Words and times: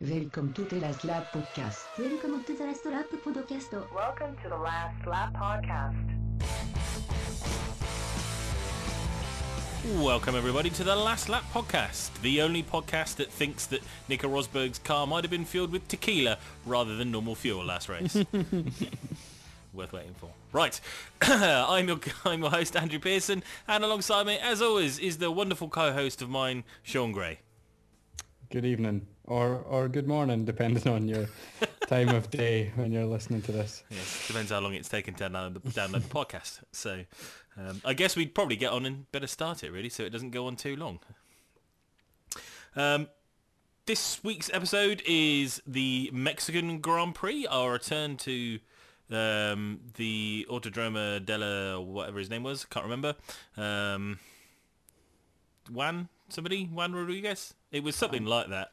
Welcome 0.00 0.52
to 0.52 0.62
the 0.62 0.76
Last 0.76 1.02
Lap 1.02 1.32
Podcast. 1.32 1.84
Welcome 1.98 2.44
to 2.44 2.56
the 2.56 2.64
Last 2.64 2.86
Lap 2.86 3.06
Podcast. 3.10 3.92
Welcome 3.92 4.36
to 4.44 4.48
the 4.48 4.56
Last 4.56 5.04
Lap 5.04 5.34
Podcast. 5.34 5.96
Welcome 10.00 10.36
everybody 10.36 10.70
to 10.70 10.84
the 10.84 10.94
Last 10.94 11.28
Lap 11.28 11.42
Podcast, 11.52 12.12
the 12.20 12.40
only 12.42 12.62
podcast 12.62 13.16
that 13.16 13.32
thinks 13.32 13.66
that 13.66 13.80
Nico 14.08 14.28
Rosberg's 14.28 14.78
car 14.78 15.04
might 15.04 15.24
have 15.24 15.32
been 15.32 15.44
fueled 15.44 15.72
with 15.72 15.88
tequila 15.88 16.38
rather 16.64 16.94
than 16.94 17.10
normal 17.10 17.34
fuel 17.34 17.64
last 17.64 17.88
race. 17.88 18.14
Worth 19.74 19.92
waiting 19.92 20.14
for. 20.14 20.30
Right, 20.52 20.80
I'm 21.22 21.88
your 21.88 21.98
I'm 22.24 22.42
your 22.42 22.50
host 22.50 22.76
Andrew 22.76 23.00
Pearson, 23.00 23.42
and 23.66 23.82
alongside 23.82 24.26
me, 24.26 24.38
as 24.38 24.62
always, 24.62 25.00
is 25.00 25.18
the 25.18 25.32
wonderful 25.32 25.68
co-host 25.68 26.22
of 26.22 26.30
mine, 26.30 26.62
Sean 26.84 27.10
Gray. 27.10 27.40
Good 28.48 28.64
evening, 28.64 29.08
or 29.28 29.62
or 29.68 29.88
good 29.88 30.08
morning, 30.08 30.44
depending 30.44 30.90
on 30.92 31.06
your 31.06 31.26
time 31.86 32.08
of 32.08 32.30
day 32.30 32.72
when 32.74 32.90
you're 32.90 33.04
listening 33.04 33.42
to 33.42 33.52
this. 33.52 33.84
Yes, 33.90 34.26
depends 34.26 34.50
how 34.50 34.60
long 34.60 34.74
it's 34.74 34.88
taken 34.88 35.14
to 35.14 35.24
download 35.28 35.54
the, 35.54 35.60
download 35.70 36.02
the 36.02 36.08
podcast. 36.08 36.60
So, 36.72 37.04
um, 37.56 37.80
I 37.84 37.94
guess 37.94 38.16
we'd 38.16 38.34
probably 38.34 38.56
get 38.56 38.72
on 38.72 38.86
and 38.86 39.10
better 39.12 39.26
start 39.26 39.62
it 39.62 39.70
really, 39.70 39.90
so 39.90 40.02
it 40.02 40.10
doesn't 40.10 40.30
go 40.30 40.46
on 40.46 40.56
too 40.56 40.76
long. 40.76 40.98
Um, 42.74 43.08
this 43.86 44.22
week's 44.24 44.50
episode 44.52 45.02
is 45.06 45.62
the 45.66 46.10
Mexican 46.12 46.80
Grand 46.80 47.14
Prix, 47.14 47.46
our 47.46 47.72
return 47.72 48.16
to 48.18 48.58
um, 49.10 49.80
the 49.96 50.46
Autodromo 50.50 51.24
della 51.24 51.80
whatever 51.80 52.18
his 52.18 52.30
name 52.30 52.42
was, 52.42 52.64
can't 52.64 52.84
remember. 52.84 53.14
Um, 53.56 54.18
Juan 55.70 56.08
somebody 56.30 56.64
Juan 56.64 56.94
Rodriguez. 56.94 57.54
It 57.70 57.82
was 57.82 57.96
something 57.96 58.24
like 58.24 58.48
that. 58.48 58.72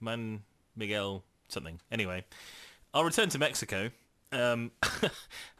Juan 0.00 0.42
Miguel 0.76 1.24
something. 1.48 1.80
Anyway, 1.90 2.24
I'll 2.92 3.04
return 3.04 3.28
to 3.30 3.38
Mexico. 3.38 3.90
Um, 4.32 4.72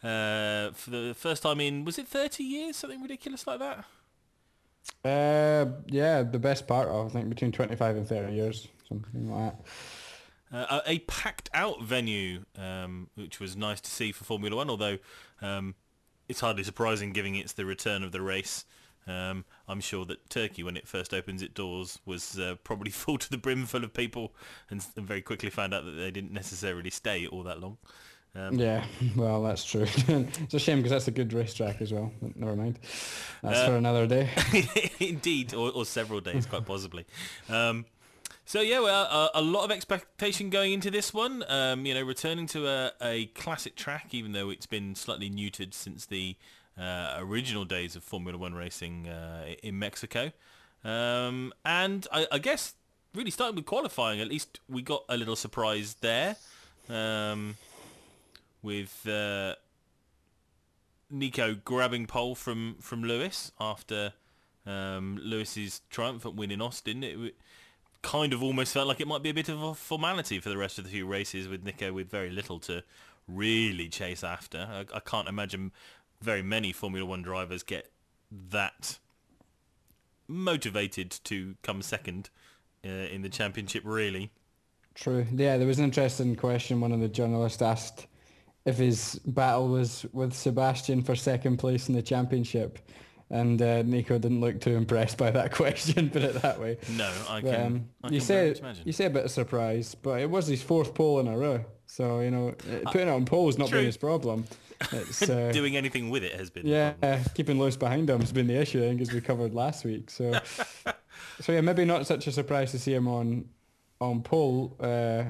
uh, 0.03 0.73
for 0.73 0.91
the 0.91 1.15
first 1.17 1.43
time 1.43 1.61
in 1.61 1.85
was 1.85 1.99
it 1.99 2.09
30 2.09 2.43
years, 2.43 2.77
something 2.77 3.01
ridiculous 3.01 3.47
like 3.47 3.61
that. 3.61 3.85
Uh, 5.05 5.71
yeah, 5.87 6.23
the 6.23 6.39
best 6.39 6.67
part 6.67 6.89
of 6.89 7.07
I 7.07 7.09
think 7.11 7.29
between 7.29 7.53
25 7.53 7.97
and 7.97 8.09
30 8.09 8.33
years, 8.33 8.69
something 8.89 9.31
like 9.31 9.53
that. 9.53 10.71
Uh, 10.71 10.81
a 10.87 10.99
packed 11.01 11.51
out 11.53 11.83
venue, 11.83 12.45
um, 12.57 13.09
which 13.15 13.41
was 13.41 13.57
nice 13.57 13.81
to 13.81 13.91
see 13.91 14.13
for 14.13 14.25
Formula 14.25 14.57
One. 14.57 14.71
Although 14.71 14.99
um, 15.43 15.75
it's 16.29 16.41
hardly 16.41 16.63
surprising, 16.63 17.13
given 17.13 17.35
it's 17.35 17.53
the 17.53 17.65
return 17.65 18.03
of 18.03 18.13
the 18.13 18.21
race. 18.21 18.65
Um, 19.07 19.45
I'm 19.69 19.81
sure 19.81 20.05
that 20.07 20.31
Turkey, 20.31 20.63
when 20.63 20.77
it 20.77 20.89
first 20.89 21.13
opens 21.13 21.43
its 21.43 21.55
doors, 21.55 21.99
was 22.07 22.39
uh, 22.39 22.57
probably 22.65 22.91
full 23.03 23.19
to 23.19 23.31
the 23.31 23.39
brim 23.39 23.67
full 23.67 23.85
of 23.85 23.93
people, 23.93 24.33
and, 24.71 24.85
and 24.97 25.07
very 25.07 25.23
quickly 25.23 25.51
found 25.51 25.75
out 25.75 25.85
that 25.85 25.93
they 25.93 26.11
didn't 26.11 26.33
necessarily 26.33 26.91
stay 26.91 27.27
all 27.27 27.43
that 27.45 27.61
long. 27.61 27.77
Um, 28.37 28.59
Yeah, 28.59 28.85
well, 29.17 29.43
that's 29.43 29.65
true. 29.65 29.87
it's 30.09 30.55
a 30.55 30.59
shame 30.59 30.79
because 30.79 30.91
that's 30.91 31.09
a 31.09 31.13
good 31.13 31.33
racetrack 31.33 31.81
as 31.81 31.93
well. 31.93 32.13
But 32.21 32.37
never 32.37 32.57
mind. 32.57 32.79
That's 33.43 33.59
Uh, 33.61 33.67
for 33.69 33.77
another 33.77 34.07
day. 34.07 34.31
Indeed, 35.01 35.55
or, 35.55 35.71
or 35.71 35.85
several 35.85 36.21
days, 36.21 36.47
quite 36.47 36.65
possibly. 36.67 37.07
Um, 37.49 37.87
so 38.47 38.61
yeah, 38.61 38.81
well, 38.81 39.05
a, 39.05 39.39
a 39.39 39.43
lot 39.43 39.65
of 39.65 39.71
expectation 39.71 40.51
going 40.51 40.73
into 40.73 40.91
this 40.91 41.15
one. 41.15 41.45
Um, 41.49 41.87
you 41.87 41.95
know, 41.95 42.03
returning 42.03 42.47
to 42.49 42.67
a, 42.67 42.93
a 43.01 43.27
classic 43.27 43.77
track, 43.77 44.09
even 44.13 44.33
though 44.33 44.51
it's 44.51 44.67
been 44.67 44.95
slightly 44.95 45.31
neutered 45.31 45.73
since 45.73 46.05
the 46.07 46.37
uh, 46.79 47.17
original 47.19 47.65
days 47.65 47.97
of 47.97 48.05
Formula 48.05 48.39
One 48.39 48.55
racing 48.55 49.09
uh, 49.09 49.47
in 49.63 49.79
Mexico. 49.79 50.33
Um, 50.85 51.53
and 51.65 52.07
I, 52.13 52.27
I 52.31 52.39
guess 52.39 52.75
really 53.15 53.31
starting 53.31 53.57
with 53.57 53.67
qualifying, 53.67 54.21
at 54.21 54.29
least 54.29 54.61
we 54.69 54.83
got 54.83 55.05
a 55.09 55.17
little 55.17 55.37
surprise 55.37 55.97
there 56.01 56.37
um, 56.89 57.57
with 58.63 59.07
uh, 59.09 59.55
Nico 61.11 61.55
grabbing 61.55 62.07
pole 62.07 62.35
from 62.35 62.77
from 62.81 63.05
Lewis 63.05 63.53
after 63.61 64.13
um, 64.67 65.19
Lewis's 65.23 65.81
triumphant 65.91 66.35
win 66.35 66.51
in 66.51 66.61
Austin. 66.61 67.03
It 67.05 67.13
w- 67.13 67.33
kind 68.03 68.35
of 68.35 68.43
almost 68.43 68.75
felt 68.75 68.87
like 68.87 69.01
it 69.01 69.09
might 69.09 69.23
be 69.23 69.31
a 69.31 69.35
bit 69.35 69.49
of 69.49 69.63
a 69.63 69.75
formality 69.75 70.39
for 70.39 70.51
the 70.51 70.59
rest 70.59 70.79
of 70.79 70.85
the 70.85 70.91
few 70.91 71.07
races 71.07 71.49
with 71.49 71.65
Nico 71.65 71.93
with 71.93 72.11
very 72.11 72.31
little 72.31 72.59
to 72.61 72.83
really 73.27 73.89
chase 73.89 74.23
after. 74.23 74.69
I, 74.71 74.97
I 74.97 75.01
can't 75.01 75.29
imagine 75.29 75.73
very 76.25 76.43
many 76.43 76.73
Formula 76.73 77.07
One 77.07 77.23
drivers 77.23 77.63
get 77.63 77.91
that 78.51 78.99
motivated 80.27 81.11
to 81.25 81.55
come 81.63 81.83
second 81.83 82.31
uh, 82.85 82.89
in 82.89 83.23
the 83.23 83.29
championship. 83.29 83.83
Really, 83.85 84.31
True. 84.95 85.27
Yeah, 85.33 85.57
there 85.59 85.67
was 85.67 85.79
an 85.79 85.85
interesting 85.85 86.37
question. 86.37 86.81
One 86.81 86.93
of 86.93 87.01
the 87.01 87.09
journalists 87.09 87.61
asked 87.61 88.07
if 88.65 88.77
his 88.79 89.17
battle 89.27 89.69
was 89.69 90.07
with 90.13 90.33
Sebastian 90.33 91.03
for 91.03 91.15
second 91.17 91.57
place 91.59 91.89
in 91.89 91.95
the 91.95 92.03
championship. 92.03 92.79
And 93.31 93.61
uh, 93.61 93.83
Nico 93.83 94.19
didn't 94.19 94.41
look 94.41 94.61
too 94.61 94.77
impressed 94.77 95.19
by 95.19 95.31
that 95.33 95.51
question, 95.61 96.11
put 96.11 96.23
it 96.23 96.35
that 96.43 96.61
way. 96.61 96.79
no, 96.91 97.11
I 97.29 97.41
But, 97.41 97.51
can. 97.51 97.67
um, 97.67 97.89
I 98.05 98.09
you 98.09 98.19
can 98.19 98.21
say 98.21 98.55
imagine. 98.57 98.83
you 98.87 98.93
say 98.93 99.07
a 99.07 99.11
bit 99.11 99.25
of 99.25 99.31
surprise, 99.31 99.95
but 99.97 100.21
it 100.21 100.31
was 100.31 100.47
his 100.47 100.63
fourth 100.63 100.95
pole 100.95 101.19
in 101.21 101.27
a 101.27 101.37
row. 101.37 101.65
So 101.87 102.21
you 102.21 102.31
know, 102.31 102.49
uh, 102.49 102.91
putting 102.91 103.09
it 103.09 103.11
on 103.11 103.25
pole 103.25 103.47
has 103.47 103.59
not 103.59 103.69
True. 103.69 103.79
been 103.79 103.87
his 103.87 103.97
problem. 103.97 104.45
It's 104.93 105.23
uh, 105.29 105.53
Doing 105.53 105.77
anything 105.77 106.11
with 106.11 106.25
it 106.25 106.33
has 106.35 106.51
been. 106.51 106.67
yeah, 106.67 106.93
problem. 106.93 107.25
keeping 107.35 107.59
Lewis 107.59 107.77
behind 107.77 108.11
him 108.11 108.21
has 108.21 108.33
been 108.33 108.47
the 108.47 108.57
issue. 108.57 108.79
I 108.79 108.89
think 108.89 109.01
as 109.01 109.13
we 109.13 109.21
covered 109.21 109.55
last 109.55 109.85
week. 109.85 110.11
So 110.11 110.39
so 111.41 111.53
yeah, 111.53 111.61
maybe 111.61 111.85
not 111.85 112.07
such 112.07 112.27
a 112.27 112.33
surprise 112.33 112.71
to 112.73 112.79
see 112.79 112.95
him 112.95 113.09
on 113.09 113.47
on 114.01 114.23
pole. 114.23 114.77
Uh, 114.81 115.25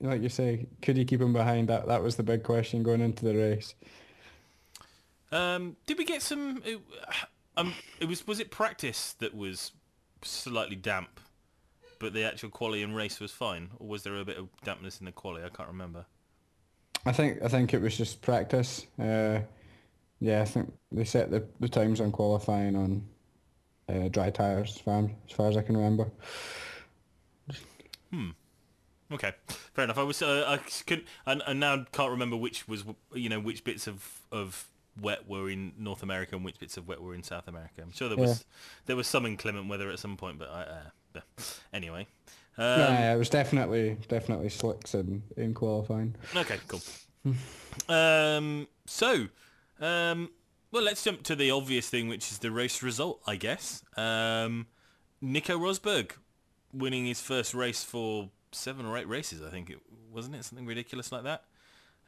like 0.00 0.20
you 0.22 0.28
say, 0.28 0.66
could 0.82 0.96
he 0.96 1.04
keep 1.04 1.20
him 1.20 1.32
behind? 1.32 1.68
That 1.68 1.86
that 1.88 2.02
was 2.02 2.16
the 2.16 2.22
big 2.22 2.42
question 2.42 2.82
going 2.82 3.00
into 3.00 3.24
the 3.24 3.34
race. 3.36 3.74
Um, 5.30 5.76
did 5.86 5.96
we 5.96 6.04
get 6.04 6.22
some? 6.22 6.62
It, 6.64 6.80
um, 7.56 7.72
it 8.00 8.06
was 8.06 8.26
was 8.26 8.40
it 8.40 8.50
practice 8.50 9.14
that 9.20 9.34
was 9.34 9.72
slightly 10.22 10.76
damp, 10.76 11.20
but 12.02 12.12
the 12.12 12.24
actual 12.24 12.50
quali 12.50 12.82
and 12.82 12.94
race 12.94 13.20
was 13.20 13.30
fine, 13.30 13.70
or 13.78 13.86
was 13.86 14.02
there 14.02 14.16
a 14.16 14.24
bit 14.24 14.36
of 14.36 14.48
dampness 14.64 14.98
in 14.98 15.06
the 15.06 15.12
quali? 15.12 15.42
I 15.42 15.48
can't 15.48 15.68
remember. 15.68 16.04
I 17.06 17.12
think 17.12 17.40
I 17.42 17.48
think 17.48 17.72
it 17.72 17.80
was 17.80 17.96
just 17.96 18.20
practice. 18.20 18.86
Uh, 19.00 19.40
yeah, 20.20 20.42
I 20.42 20.44
think 20.44 20.72
they 20.90 21.04
set 21.04 21.30
the, 21.30 21.46
the 21.60 21.68
times 21.68 22.00
on 22.00 22.10
qualifying 22.12 22.76
on 22.76 23.04
uh, 23.88 24.08
dry 24.08 24.30
tires, 24.30 24.72
as 24.74 24.78
far, 24.80 25.08
as 25.26 25.32
far 25.32 25.48
as 25.48 25.56
I 25.56 25.62
can 25.62 25.76
remember. 25.76 26.10
Hmm. 28.10 28.30
Okay, 29.12 29.32
fair 29.46 29.84
enough. 29.84 29.98
I 29.98 30.02
was 30.02 30.20
uh, 30.22 30.44
I 30.46 30.56
could 30.58 31.04
and, 31.24 31.40
and 31.46 31.60
now 31.60 31.86
can't 31.92 32.10
remember 32.10 32.36
which 32.36 32.66
was 32.66 32.84
you 33.14 33.28
know 33.28 33.38
which 33.38 33.62
bits 33.62 33.86
of 33.86 34.22
of 34.32 34.68
wet 35.00 35.28
were 35.28 35.48
in 35.48 35.72
North 35.78 36.02
America 36.02 36.34
and 36.34 36.44
which 36.44 36.58
bits 36.58 36.76
of 36.76 36.88
wet 36.88 37.00
were 37.00 37.14
in 37.14 37.22
South 37.22 37.46
America. 37.46 37.80
I'm 37.80 37.92
sure 37.92 38.08
there 38.08 38.18
was 38.18 38.44
there 38.86 38.96
was 38.96 39.06
some 39.06 39.24
inclement 39.24 39.68
weather 39.68 39.88
at 39.88 40.00
some 40.00 40.16
point, 40.16 40.40
but 40.40 40.50
I, 40.50 40.62
uh. 40.62 40.90
anyway. 41.72 42.06
Um, 42.58 42.78
yeah, 42.78 43.14
it 43.14 43.16
was 43.16 43.30
definitely 43.30 43.96
definitely 44.08 44.50
slicks 44.50 44.94
in, 44.94 45.22
in 45.36 45.54
qualifying. 45.54 46.14
Okay, 46.36 46.58
cool. 46.68 46.80
um, 47.88 48.68
so, 48.86 49.28
um, 49.80 50.30
well, 50.70 50.82
let's 50.82 51.02
jump 51.02 51.22
to 51.24 51.36
the 51.36 51.50
obvious 51.50 51.88
thing, 51.88 52.08
which 52.08 52.30
is 52.30 52.38
the 52.38 52.50
race 52.50 52.82
result, 52.82 53.22
I 53.26 53.36
guess. 53.36 53.82
Um, 53.96 54.66
Nico 55.20 55.58
Rosberg 55.58 56.12
winning 56.72 57.06
his 57.06 57.20
first 57.20 57.54
race 57.54 57.84
for 57.84 58.30
seven 58.50 58.86
or 58.86 58.96
eight 58.98 59.08
races, 59.08 59.42
I 59.42 59.50
think 59.50 59.70
it 59.70 59.78
wasn't 60.10 60.36
it 60.36 60.44
something 60.44 60.66
ridiculous 60.66 61.10
like 61.10 61.24
that. 61.24 61.44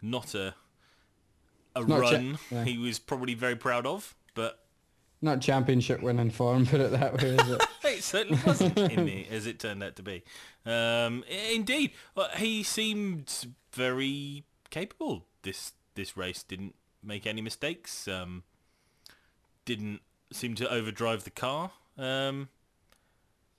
Not 0.02 0.34
a 0.34 0.54
a 1.76 1.84
not 1.84 1.98
a 1.98 2.02
cha- 2.02 2.10
run 2.10 2.38
yeah. 2.50 2.64
he 2.64 2.78
was 2.78 2.98
probably 2.98 3.34
very 3.34 3.56
proud 3.56 3.86
of, 3.86 4.14
but 4.34 4.60
Not 5.22 5.40
championship 5.40 6.02
winning 6.02 6.30
form, 6.30 6.66
put 6.70 6.80
it 6.80 6.92
that 6.92 7.14
way, 7.20 7.30
is 7.30 7.48
it? 7.48 7.62
Certainly 8.04 8.40
wasn't 8.46 8.78
in 8.78 9.06
the, 9.06 9.26
as 9.30 9.46
it 9.46 9.58
turned 9.58 9.82
out 9.82 9.96
to 9.96 10.02
be. 10.02 10.22
Um, 10.64 11.24
indeed, 11.28 11.92
well, 12.14 12.28
he 12.36 12.62
seemed 12.62 13.46
very 13.72 14.44
capable. 14.70 15.26
This 15.42 15.72
this 15.94 16.16
race 16.16 16.42
didn't 16.42 16.74
make 17.02 17.26
any 17.26 17.40
mistakes. 17.40 18.08
Um, 18.08 18.42
didn't 19.64 20.00
seem 20.32 20.54
to 20.56 20.70
overdrive 20.70 21.24
the 21.24 21.30
car. 21.30 21.70
Um, 21.96 22.48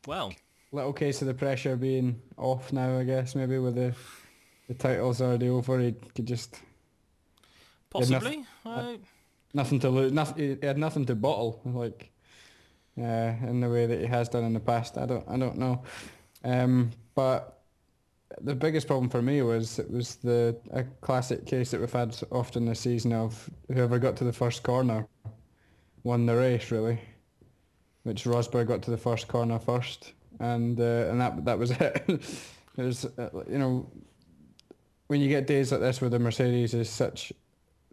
well, 0.05 0.33
Little 0.71 0.93
case 0.93 1.21
of 1.21 1.27
the 1.27 1.33
pressure 1.33 1.77
being 1.77 2.21
off 2.37 2.73
now, 2.73 2.97
I 2.97 3.03
guess, 3.03 3.33
maybe 3.33 3.57
with 3.59 3.75
the 3.75 3.93
the 4.67 4.73
titles 4.73 5.21
already 5.21 5.47
over. 5.47 5.79
He 5.79 5.93
could 6.13 6.25
just 6.25 6.59
possibly. 7.89 8.45
I, 8.65 8.97
nothing 9.53 9.79
to 9.79 9.89
lose. 9.89 10.11
Nothing. 10.11 10.57
He 10.59 10.67
had 10.67 10.77
nothing 10.77 11.05
to 11.05 11.15
bottle, 11.15 11.61
like 11.63 12.11
uh, 12.97 13.33
in 13.47 13.59
the 13.59 13.69
way 13.69 13.85
that 13.85 13.99
he 13.99 14.05
has 14.05 14.29
done 14.29 14.43
in 14.43 14.53
the 14.53 14.59
past. 14.59 14.97
I 14.97 15.05
don't. 15.05 15.27
I 15.27 15.37
don't 15.37 15.57
know. 15.57 15.83
Um, 16.43 16.91
but 17.13 17.61
the 18.41 18.55
biggest 18.55 18.87
problem 18.87 19.09
for 19.09 19.21
me 19.21 19.41
was 19.41 19.79
it 19.79 19.89
was 19.89 20.15
the 20.15 20.57
a 20.71 20.83
classic 21.01 21.45
case 21.45 21.71
that 21.71 21.79
we've 21.79 21.91
had 21.91 22.17
often 22.31 22.65
this 22.65 22.81
season 22.81 23.13
of 23.13 23.49
whoever 23.73 23.99
got 23.99 24.15
to 24.17 24.23
the 24.23 24.33
first 24.33 24.63
corner 24.63 25.07
won 26.03 26.25
the 26.25 26.35
race 26.35 26.71
really, 26.71 26.99
which 28.03 28.23
Rosberg 28.25 28.67
got 28.67 28.81
to 28.83 28.91
the 28.91 28.97
first 28.97 29.27
corner 29.27 29.59
first, 29.59 30.13
and 30.39 30.79
uh, 30.79 31.09
and 31.09 31.21
that 31.21 31.45
that 31.45 31.59
was 31.59 31.71
it. 31.79 32.21
There's, 32.75 33.05
uh, 33.05 33.29
you 33.49 33.57
know, 33.57 33.89
when 35.07 35.21
you 35.21 35.29
get 35.29 35.47
days 35.47 35.71
like 35.71 35.79
this 35.79 36.01
where 36.01 36.09
the 36.09 36.19
Mercedes 36.19 36.73
is 36.73 36.89
such 36.89 37.31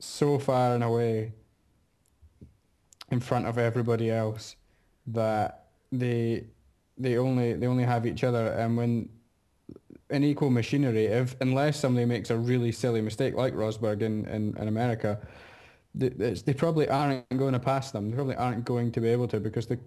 so 0.01 0.41
far 0.41 0.75
and 0.75 0.83
away 0.83 1.33
in 3.13 3.21
front 3.21 3.47
of 3.47 3.59
everybody 3.59 4.11
else 4.11 4.57
that 5.07 5.67
they 5.91 6.45
they 6.99 7.17
only 7.17 7.55
they 7.55 7.67
only 7.67 7.85
have 7.85 8.07
each 8.07 8.25
other 8.25 8.49
and 8.49 8.77
when 8.77 9.09
in 10.11 10.23
equal 10.23 10.51
machinery 10.51 11.07
if 11.07 11.35
unless 11.41 11.79
somebody 11.79 12.05
makes 12.05 12.31
a 12.31 12.37
really 12.37 12.71
silly 12.71 13.01
mistake 13.01 13.35
like 13.35 13.55
Rosberg 13.55 14.03
in, 14.03 14.27
in, 14.27 14.57
in 14.57 14.69
America 14.69 15.19
they, 15.95 16.09
they 16.09 16.55
probably 16.55 16.89
aren't 16.89 17.29
going 17.37 17.53
to 17.53 17.59
pass 17.59 17.91
them. 17.91 18.11
They 18.11 18.17
probably 18.17 18.37
aren't 18.37 18.65
going 18.65 18.93
to 18.93 19.01
be 19.01 19.09
able 19.09 19.29
to 19.29 19.41
because 19.41 19.67
they 19.67 19.79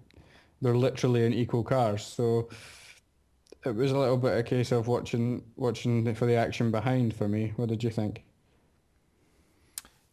they're 0.62 0.76
literally 0.76 1.26
in 1.26 1.34
equal 1.34 1.62
cars 1.62 2.02
so 2.02 2.48
it 3.66 3.74
was 3.74 3.90
a 3.90 3.98
little 3.98 4.16
bit 4.16 4.38
a 4.38 4.42
case 4.42 4.72
of 4.72 4.86
watching 4.86 5.42
watching 5.56 6.14
for 6.14 6.26
the 6.26 6.34
action 6.34 6.70
behind 6.70 7.14
for 7.14 7.28
me. 7.28 7.52
What 7.56 7.68
did 7.68 7.82
you 7.82 7.90
think? 7.90 8.22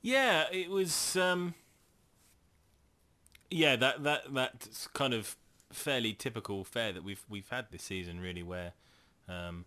Yeah, 0.01 0.45
it 0.51 0.69
was. 0.69 1.15
Um, 1.15 1.53
yeah, 3.53 3.75
that 3.75 4.03
that 4.03 4.33
that's 4.33 4.87
kind 4.87 5.13
of 5.13 5.35
fairly 5.71 6.13
typical 6.13 6.63
fare 6.63 6.91
that 6.91 7.03
we've 7.03 7.23
we've 7.29 7.49
had 7.49 7.67
this 7.71 7.83
season, 7.83 8.19
really, 8.19 8.43
where 8.43 8.73
um, 9.27 9.65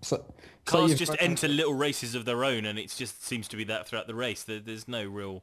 so, 0.00 0.24
cars 0.64 0.94
just 0.98 1.16
enter 1.20 1.48
little 1.48 1.74
races 1.74 2.14
of 2.14 2.24
their 2.24 2.44
own, 2.44 2.64
and 2.64 2.78
it 2.78 2.94
just 2.96 3.24
seems 3.24 3.48
to 3.48 3.56
be 3.56 3.64
that 3.64 3.86
throughout 3.86 4.06
the 4.06 4.14
race. 4.14 4.42
There, 4.42 4.60
there's 4.60 4.88
no 4.88 5.04
real 5.04 5.42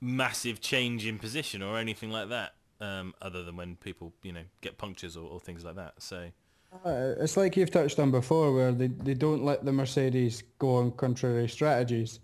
massive 0.00 0.60
change 0.60 1.06
in 1.06 1.18
position 1.18 1.62
or 1.62 1.76
anything 1.78 2.10
like 2.10 2.28
that, 2.28 2.54
um, 2.80 3.14
other 3.20 3.42
than 3.42 3.56
when 3.56 3.76
people 3.76 4.12
you 4.22 4.32
know 4.32 4.44
get 4.60 4.78
punctures 4.78 5.16
or, 5.16 5.28
or 5.28 5.40
things 5.40 5.64
like 5.64 5.76
that. 5.76 5.94
So 5.98 6.28
Uh, 6.84 7.14
It's 7.18 7.36
like 7.36 7.56
you've 7.56 7.70
touched 7.70 7.98
on 7.98 8.10
before, 8.10 8.52
where 8.52 8.72
they, 8.72 8.88
they 8.88 9.14
don't 9.14 9.44
let 9.44 9.64
the 9.64 9.72
Mercedes 9.72 10.42
go 10.58 10.76
on 10.76 10.92
contrary 10.92 11.48
strategies. 11.48 12.20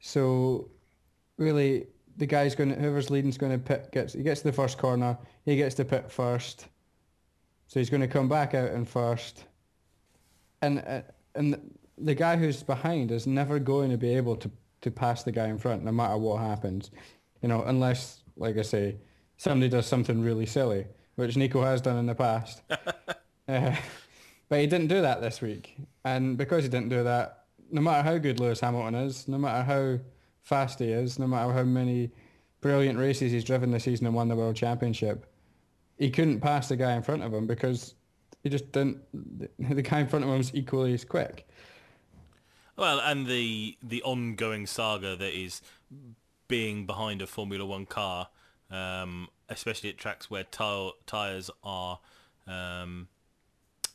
So 0.00 0.68
really, 1.38 1.86
the 2.16 2.26
guy's 2.26 2.54
going 2.54 2.70
to 2.70 2.76
whoever's 2.76 3.10
leading's 3.10 3.38
going 3.38 3.52
to 3.52 3.58
pit 3.58 3.90
gets 3.92 4.12
he 4.12 4.22
gets 4.22 4.40
to 4.40 4.48
the 4.48 4.52
first 4.52 4.78
corner, 4.78 5.18
he 5.44 5.56
gets 5.56 5.74
to 5.76 5.84
pit 5.84 6.10
first, 6.10 6.66
so 7.66 7.80
he's 7.80 7.90
going 7.90 8.00
to 8.00 8.08
come 8.08 8.28
back 8.28 8.54
out 8.54 8.70
in 8.70 8.84
first, 8.84 9.44
and 10.62 10.82
uh, 10.86 11.02
and 11.34 11.76
the 11.98 12.14
guy 12.14 12.36
who's 12.36 12.62
behind 12.62 13.10
is 13.10 13.26
never 13.26 13.58
going 13.58 13.90
to 13.90 13.98
be 13.98 14.14
able 14.14 14.36
to 14.36 14.50
to 14.82 14.90
pass 14.90 15.22
the 15.22 15.32
guy 15.32 15.48
in 15.48 15.58
front, 15.58 15.84
no 15.84 15.92
matter 15.92 16.16
what 16.16 16.40
happens, 16.40 16.90
you 17.42 17.48
know, 17.48 17.62
unless 17.64 18.20
like 18.36 18.58
I 18.58 18.62
say, 18.62 18.96
somebody 19.36 19.68
does 19.68 19.86
something 19.86 20.22
really 20.22 20.46
silly, 20.46 20.86
which 21.16 21.36
Nico 21.36 21.62
has 21.62 21.80
done 21.80 21.98
in 21.98 22.06
the 22.06 22.14
past. 22.14 22.62
Uh, 23.48 23.76
but 24.48 24.58
he 24.58 24.66
didn't 24.66 24.88
do 24.88 25.02
that 25.02 25.20
this 25.20 25.40
week. 25.40 25.76
And 26.04 26.36
because 26.36 26.64
he 26.64 26.68
didn't 26.68 26.88
do 26.88 27.04
that, 27.04 27.44
no 27.70 27.80
matter 27.80 28.02
how 28.02 28.18
good 28.18 28.40
Lewis 28.40 28.58
Hamilton 28.58 28.96
is, 28.96 29.28
no 29.28 29.38
matter 29.38 29.62
how 29.62 29.98
fast 30.46 30.78
he 30.78 30.92
is, 30.92 31.18
no 31.18 31.26
matter 31.26 31.52
how 31.52 31.64
many 31.64 32.08
brilliant 32.60 32.96
races 32.98 33.32
he's 33.32 33.42
driven 33.42 33.72
this 33.72 33.82
season 33.82 34.06
and 34.06 34.14
won 34.14 34.28
the 34.28 34.36
World 34.36 34.54
Championship, 34.54 35.26
he 35.98 36.08
couldn't 36.08 36.40
pass 36.40 36.68
the 36.68 36.76
guy 36.76 36.92
in 36.92 37.02
front 37.02 37.24
of 37.24 37.34
him 37.34 37.48
because 37.48 37.96
he 38.44 38.48
just 38.48 38.70
didn't, 38.70 38.98
the 39.58 39.82
guy 39.82 40.00
in 40.00 40.06
front 40.06 40.24
of 40.24 40.30
him 40.30 40.38
was 40.38 40.54
equally 40.54 40.94
as 40.94 41.04
quick. 41.04 41.48
Well, 42.76 43.00
and 43.00 43.26
the 43.26 43.76
the 43.82 44.02
ongoing 44.02 44.66
saga 44.66 45.16
that 45.16 45.36
is 45.36 45.62
being 46.46 46.86
behind 46.86 47.22
a 47.22 47.26
Formula 47.26 47.64
One 47.64 47.86
car, 47.86 48.28
um, 48.70 49.28
especially 49.48 49.90
at 49.90 49.98
tracks 49.98 50.30
where 50.30 50.44
tire, 50.44 50.90
tires 51.06 51.50
are 51.64 51.98
um, 52.46 53.08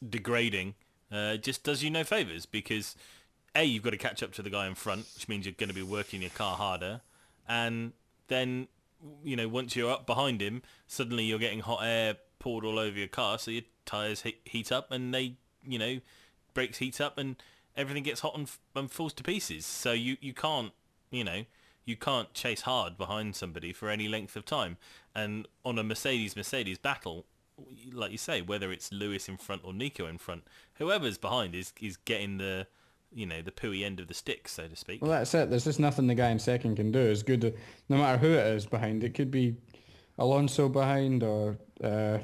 degrading, 0.07 0.73
uh, 1.11 1.37
just 1.37 1.63
does 1.63 1.83
you 1.83 1.91
no 1.91 2.03
favors 2.03 2.45
because 2.47 2.95
a 3.55 3.63
you've 3.63 3.83
got 3.83 3.91
to 3.91 3.97
catch 3.97 4.23
up 4.23 4.31
to 4.33 4.41
the 4.41 4.49
guy 4.49 4.67
in 4.67 4.75
front, 4.75 5.05
which 5.15 5.27
means 5.27 5.45
you're 5.45 5.55
going 5.57 5.69
to 5.69 5.75
be 5.75 5.83
working 5.83 6.21
your 6.21 6.31
car 6.31 6.55
harder, 6.55 7.01
and 7.47 7.93
then 8.27 8.67
you 9.23 9.35
know 9.35 9.47
once 9.47 9.75
you're 9.75 9.91
up 9.91 10.05
behind 10.05 10.41
him, 10.41 10.61
suddenly 10.87 11.23
you're 11.23 11.39
getting 11.39 11.59
hot 11.59 11.81
air 11.83 12.15
poured 12.39 12.65
all 12.65 12.79
over 12.79 12.97
your 12.97 13.07
car, 13.07 13.37
so 13.37 13.51
your 13.51 13.63
tires 13.85 14.23
heat, 14.45 14.71
up 14.71 14.91
and 14.91 15.13
they 15.13 15.35
you 15.65 15.77
know 15.77 15.99
brakes 16.53 16.79
heat 16.79 16.99
up 16.99 17.17
and 17.17 17.35
everything 17.75 18.03
gets 18.03 18.21
hot 18.21 18.37
and, 18.37 18.51
and 18.75 18.91
falls 18.91 19.13
to 19.13 19.23
pieces. 19.23 19.65
So 19.65 19.91
you, 19.93 20.17
you 20.21 20.33
can't, 20.33 20.71
you 21.09 21.23
know, 21.23 21.45
you 21.85 21.95
can't 21.95 22.33
chase 22.33 22.61
hard 22.61 22.97
behind 22.97 23.35
somebody 23.35 23.73
for 23.73 23.89
any 23.89 24.07
length 24.07 24.35
of 24.35 24.45
time. 24.45 24.77
And 25.15 25.47
on 25.65 25.79
a 25.79 25.83
Mercedes 25.83 26.35
Mercedes 26.35 26.77
battle, 26.77 27.25
like 27.93 28.11
you 28.11 28.17
say, 28.17 28.41
whether 28.41 28.71
it's 28.71 28.91
Lewis 28.91 29.27
in 29.27 29.37
front 29.37 29.61
or 29.63 29.73
Nico 29.73 30.07
in 30.07 30.17
front, 30.17 30.43
whoever's 30.75 31.17
behind 31.17 31.55
is 31.55 31.73
is 31.79 31.97
getting 31.97 32.37
the, 32.37 32.67
you 33.13 33.25
know, 33.25 33.41
the 33.41 33.51
pooey 33.51 33.83
end 33.83 33.99
of 33.99 34.07
the 34.07 34.13
stick, 34.13 34.47
so 34.47 34.67
to 34.67 34.75
speak. 34.75 35.01
Well, 35.01 35.11
that's 35.11 35.33
it. 35.33 35.49
There's 35.49 35.65
just 35.65 35.79
nothing 35.79 36.07
the 36.07 36.15
guy 36.15 36.29
in 36.29 36.39
second 36.39 36.75
can 36.75 36.91
do. 36.91 36.99
It's 36.99 37.23
good, 37.23 37.55
no 37.89 37.97
matter 37.97 38.17
who 38.17 38.31
it 38.31 38.45
is 38.47 38.65
behind. 38.65 39.03
It 39.03 39.13
could 39.13 39.31
be 39.31 39.57
Alonso 40.17 40.69
behind 40.69 41.23
or, 41.23 41.57
uh, 41.83 42.19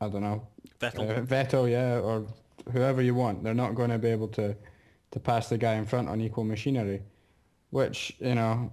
I 0.00 0.08
don't 0.08 0.22
know, 0.22 0.46
Vettel. 0.78 1.18
Uh, 1.18 1.20
Vettel, 1.22 1.70
yeah, 1.70 1.98
or 1.98 2.26
whoever 2.72 3.02
you 3.02 3.14
want. 3.14 3.42
They're 3.42 3.54
not 3.54 3.74
going 3.74 3.90
to 3.90 3.98
be 3.98 4.08
able 4.08 4.28
to, 4.28 4.56
to 5.10 5.20
pass 5.20 5.48
the 5.48 5.58
guy 5.58 5.74
in 5.74 5.86
front 5.86 6.08
on 6.08 6.20
equal 6.20 6.44
machinery, 6.44 7.02
which, 7.70 8.16
you 8.20 8.34
know, 8.34 8.72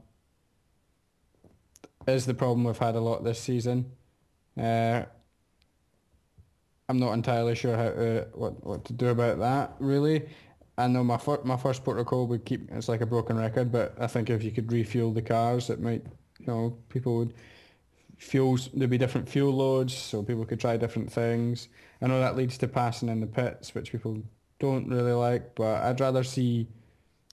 is 2.08 2.26
the 2.26 2.34
problem 2.36 2.64
we've 2.64 2.78
had 2.78 2.96
a 2.96 3.00
lot 3.00 3.24
this 3.24 3.40
season. 3.40 3.92
Uh, 4.60 5.04
I'm 6.88 7.00
not 7.00 7.14
entirely 7.14 7.56
sure 7.56 7.76
how 7.76 7.90
to, 7.90 8.28
what, 8.34 8.64
what 8.64 8.86
to 8.86 8.94
do 8.94 9.08
about 9.08 9.40
that, 9.40 9.74
really. 9.80 10.30
I 10.78 10.88
know 10.88 11.04
my, 11.04 11.18
fir- 11.18 11.42
my 11.44 11.58
first 11.58 11.84
protocol 11.84 12.28
would 12.28 12.46
keep, 12.46 12.70
it's 12.72 12.90
like 12.90 13.02
a 13.02 13.06
broken 13.06 13.38
record, 13.38 13.72
but 13.72 13.96
I 14.00 14.08
think 14.08 14.30
if 14.30 14.44
you 14.44 14.52
could 14.52 14.72
refuel 14.72 15.12
the 15.12 15.22
cars, 15.22 15.70
it 15.70 15.80
might, 15.80 16.04
you 16.40 16.48
know, 16.48 16.78
people 16.90 17.18
would 17.18 17.34
fuels 18.18 18.70
there'd 18.74 18.90
be 18.90 18.98
different 18.98 19.28
fuel 19.28 19.54
loads 19.54 19.94
so 19.94 20.24
people 20.24 20.46
could 20.46 20.60
try 20.60 20.78
different 20.78 21.12
things. 21.12 21.68
I 22.02 22.08
know 22.08 22.20
that 22.20 22.38
leads 22.38 22.58
to 22.60 22.68
passing 22.68 23.10
in 23.10 23.20
the 23.20 23.28
pits 23.28 23.76
which 23.76 23.92
people 23.92 24.24
don't 24.60 24.88
really 24.88 25.12
like 25.12 25.56
but 25.56 25.84
i'd 25.84 26.00
rather 26.00 26.24
see 26.24 26.68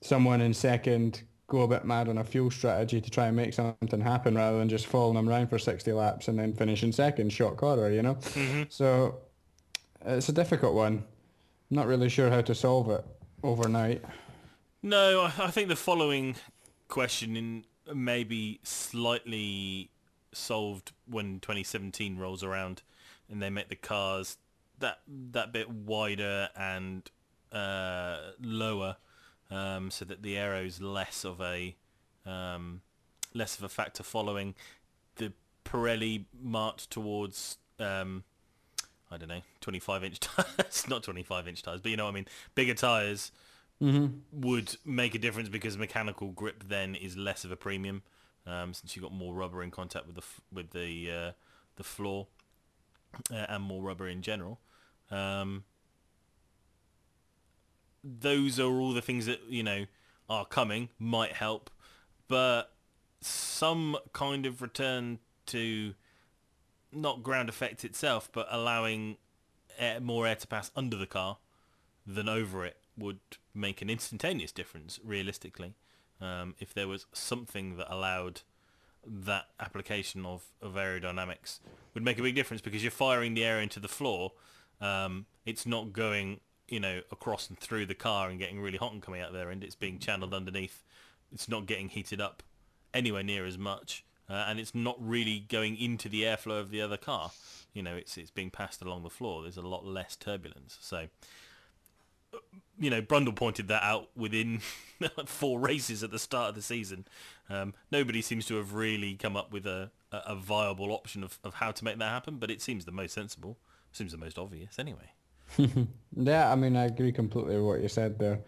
someone 0.01 0.41
in 0.41 0.53
second 0.53 1.23
go 1.47 1.61
a 1.61 1.67
bit 1.67 1.85
mad 1.85 2.09
on 2.09 2.17
a 2.17 2.23
fuel 2.23 2.51
strategy 2.51 2.99
to 2.99 3.09
try 3.09 3.27
and 3.27 3.35
make 3.35 3.53
something 3.53 4.01
happen 4.01 4.35
rather 4.35 4.57
than 4.57 4.67
just 4.67 4.87
following 4.87 5.15
them 5.15 5.29
around 5.29 5.47
for 5.47 5.59
60 5.59 5.91
laps 5.93 6.27
and 6.27 6.37
then 6.37 6.53
finishing 6.53 6.91
second 6.91 7.31
short 7.31 7.57
quarter 7.57 7.91
you 7.91 8.01
know? 8.01 8.15
Mm-hmm. 8.15 8.63
So 8.69 9.19
it's 10.05 10.29
a 10.29 10.33
difficult 10.33 10.73
one. 10.73 11.03
I'm 11.71 11.77
not 11.77 11.87
really 11.87 12.09
sure 12.09 12.29
how 12.29 12.41
to 12.41 12.55
solve 12.55 12.89
it 12.89 13.05
overnight? 13.43 14.01
No, 14.81 15.21
I 15.21 15.33
I 15.45 15.51
think 15.51 15.69
the 15.69 15.75
following 15.75 16.35
question 16.87 17.35
in 17.35 17.65
maybe 17.93 18.59
slightly 18.63 19.89
solved 20.31 20.91
when 21.05 21.39
2017 21.39 22.17
rolls 22.17 22.43
around 22.43 22.81
and 23.29 23.41
they 23.41 23.49
make 23.49 23.69
the 23.69 23.75
cars 23.75 24.37
that 24.79 24.99
that 25.07 25.51
bit 25.51 25.69
wider 25.69 26.49
and 26.55 27.09
uh, 27.51 28.17
lower 28.41 28.97
um, 29.51 29.91
so 29.91 30.05
that 30.05 30.23
the 30.23 30.37
aero's 30.37 30.81
less 30.81 31.23
of 31.23 31.41
a 31.41 31.75
um, 32.25 32.81
less 33.33 33.57
of 33.57 33.63
a 33.63 33.69
factor 33.69 34.03
following. 34.03 34.55
The 35.15 35.33
Pirelli 35.65 36.25
march 36.41 36.89
towards 36.89 37.57
um, 37.79 38.23
I 39.13 39.17
don't 39.17 39.29
know 39.29 39.41
25 39.61 40.03
inch 40.03 40.19
tires 40.21 40.85
not 40.89 41.03
25 41.03 41.47
inch 41.47 41.61
tires 41.61 41.81
but 41.81 41.91
you 41.91 41.97
know 41.97 42.05
what 42.05 42.11
I 42.11 42.15
mean 42.15 42.27
bigger 42.55 42.73
tires 42.73 43.31
would 44.31 44.77
make 44.85 45.13
a 45.13 45.19
difference 45.19 45.49
because 45.49 45.77
mechanical 45.77 46.29
grip 46.29 46.63
then 46.67 46.95
is 46.95 47.17
less 47.17 47.43
of 47.43 47.51
a 47.51 47.55
premium 47.55 48.01
um, 48.45 48.73
since 48.73 48.95
you've 48.95 49.03
got 49.03 49.11
more 49.13 49.33
rubber 49.33 49.61
in 49.63 49.71
contact 49.71 50.05
with 50.05 50.15
the 50.15 50.21
f- 50.21 50.41
with 50.51 50.71
the 50.71 51.11
uh, 51.11 51.31
the 51.75 51.83
floor 51.83 52.27
uh, 53.31 53.45
and 53.49 53.63
more 53.63 53.81
rubber 53.81 54.07
in 54.07 54.21
general. 54.21 54.59
Um, 55.11 55.63
those 58.03 58.59
are 58.59 58.71
all 58.79 58.93
the 58.93 59.01
things 59.01 59.25
that 59.25 59.41
you 59.49 59.63
know 59.63 59.85
are 60.29 60.45
coming 60.45 60.89
might 60.99 61.33
help, 61.33 61.69
but 62.27 62.73
some 63.21 63.97
kind 64.11 64.45
of 64.45 64.61
return 64.61 65.19
to 65.47 65.93
not 66.95 67.23
ground 67.23 67.49
effect 67.49 67.83
itself, 67.83 68.29
but 68.31 68.47
allowing 68.49 69.17
air, 69.77 69.99
more 69.99 70.27
air 70.27 70.35
to 70.35 70.47
pass 70.47 70.71
under 70.75 70.97
the 70.97 71.05
car 71.05 71.37
than 72.05 72.27
over 72.27 72.65
it 72.65 72.77
would 72.97 73.19
make 73.53 73.81
an 73.81 73.89
instantaneous 73.89 74.51
difference, 74.51 74.99
realistically. 75.03 75.73
Um, 76.21 76.55
if 76.59 76.73
there 76.73 76.87
was 76.87 77.05
something 77.13 77.77
that 77.77 77.91
allowed 77.91 78.41
that 79.05 79.47
application 79.59 80.25
of, 80.25 80.43
of 80.61 80.73
aerodynamics 80.73 81.59
would 81.93 82.03
make 82.03 82.19
a 82.19 82.21
big 82.21 82.35
difference 82.35 82.61
because 82.61 82.83
you're 82.83 82.91
firing 82.91 83.33
the 83.33 83.43
air 83.43 83.59
into 83.59 83.79
the 83.79 83.87
floor. 83.87 84.31
Um, 84.79 85.25
it's 85.45 85.65
not 85.65 85.93
going, 85.93 86.39
you 86.67 86.79
know, 86.79 87.01
across 87.11 87.49
and 87.49 87.59
through 87.59 87.85
the 87.85 87.95
car 87.95 88.29
and 88.29 88.39
getting 88.39 88.61
really 88.61 88.77
hot 88.77 88.93
and 88.93 89.01
coming 89.01 89.21
out 89.21 89.33
there 89.33 89.49
and 89.49 89.63
it's 89.63 89.75
being 89.75 89.99
channeled 89.99 90.33
underneath. 90.33 90.83
It's 91.33 91.49
not 91.49 91.65
getting 91.65 91.89
heated 91.89 92.21
up 92.21 92.43
anywhere 92.93 93.23
near 93.23 93.45
as 93.45 93.57
much 93.57 94.05
uh, 94.29 94.45
and 94.47 94.59
it's 94.59 94.73
not 94.73 94.95
really 94.99 95.45
going 95.49 95.77
into 95.77 96.09
the 96.09 96.23
airflow 96.23 96.59
of 96.59 96.71
the 96.71 96.81
other 96.81 96.97
car. 96.97 97.31
You 97.73 97.83
know, 97.83 97.95
it's 97.95 98.17
it's 98.17 98.31
being 98.31 98.49
passed 98.49 98.81
along 98.81 99.03
the 99.03 99.09
floor. 99.09 99.41
There's 99.41 99.57
a 99.57 99.61
lot 99.61 99.85
less 99.85 100.15
turbulence. 100.15 100.77
So, 100.81 101.07
you 102.79 102.89
know, 102.89 103.01
Brundle 103.01 103.35
pointed 103.35 103.67
that 103.67 103.83
out 103.83 104.09
within 104.15 104.59
four 105.25 105.59
races 105.59 106.03
at 106.03 106.11
the 106.11 106.19
start 106.19 106.49
of 106.49 106.55
the 106.55 106.61
season. 106.61 107.05
Um, 107.49 107.73
nobody 107.91 108.21
seems 108.21 108.45
to 108.47 108.55
have 108.55 108.73
really 108.73 109.15
come 109.15 109.35
up 109.35 109.51
with 109.51 109.65
a, 109.65 109.91
a 110.11 110.35
viable 110.35 110.91
option 110.91 111.23
of, 111.23 111.39
of 111.43 111.55
how 111.55 111.71
to 111.71 111.83
make 111.83 111.97
that 111.97 112.09
happen, 112.09 112.37
but 112.37 112.49
it 112.49 112.61
seems 112.61 112.85
the 112.85 112.91
most 112.91 113.13
sensible. 113.13 113.57
Seems 113.91 114.11
the 114.11 114.17
most 114.17 114.39
obvious 114.39 114.79
anyway. 114.79 115.11
Yeah, 116.15 116.51
I 116.51 116.55
mean, 116.55 116.75
I 116.75 116.85
agree 116.85 117.11
completely 117.11 117.55
with 117.55 117.65
what 117.65 117.81
you 117.81 117.89
said 117.89 118.19
there. 118.19 118.39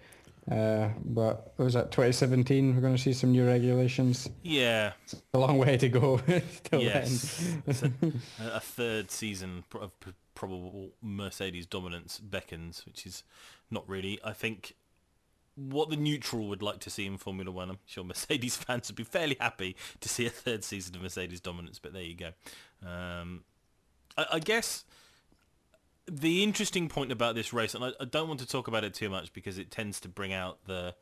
Uh, 0.50 0.90
but 1.04 1.54
was 1.58 1.74
that 1.74 1.92
2017? 1.92 2.76
We're 2.76 2.82
going 2.82 2.96
to 2.96 3.02
see 3.02 3.14
some 3.14 3.32
new 3.32 3.46
regulations. 3.46 4.30
Yeah, 4.44 4.94
A 5.34 5.40
long 5.40 5.58
way 5.58 5.78
to 5.78 5.90
go 5.90 6.22
yes. 6.72 7.56
A, 7.68 7.92
a 8.40 8.60
third 8.60 9.10
season 9.10 9.64
of 9.80 9.92
probable 10.36 10.92
Mercedes 11.02 11.66
dominance 11.66 12.20
beckons, 12.20 12.86
which 12.86 13.08
is 13.08 13.24
not 13.72 13.88
really, 13.90 14.20
I 14.24 14.34
think, 14.34 14.76
what 15.56 15.90
the 15.90 15.96
neutral 15.96 16.48
would 16.50 16.62
like 16.62 16.80
to 16.82 16.90
see 16.90 17.06
in 17.06 17.18
Formula 17.18 17.50
One. 17.50 17.72
I'm 17.72 17.80
sure 17.86 18.04
Mercedes 18.04 18.56
fans 18.58 18.90
would 18.90 18.98
be 18.98 19.04
fairly 19.04 19.38
happy 19.40 19.76
to 20.02 20.10
see 20.10 20.28
a 20.28 20.30
third 20.30 20.64
season 20.64 20.96
of 20.96 21.02
Mercedes 21.02 21.40
dominance, 21.40 21.80
but 21.80 21.94
there 21.94 22.04
you 22.04 22.16
go. 22.16 22.32
Um, 22.88 23.46
I, 24.16 24.26
I 24.34 24.40
guess 24.40 24.84
the 26.10 26.44
interesting 26.44 26.88
point 26.88 27.12
about 27.12 27.36
this 27.36 27.52
race, 27.54 27.74
and 27.74 27.84
I, 27.84 27.92
I 28.00 28.06
don't 28.06 28.28
want 28.28 28.40
to 28.42 28.48
talk 28.48 28.68
about 28.68 28.84
it 28.84 28.94
too 28.94 29.10
much 29.10 29.34
because 29.34 29.58
it 29.58 29.72
tends 29.72 30.00
to 30.02 30.10
bring 30.10 30.34
out 30.34 30.60
the 30.66 30.96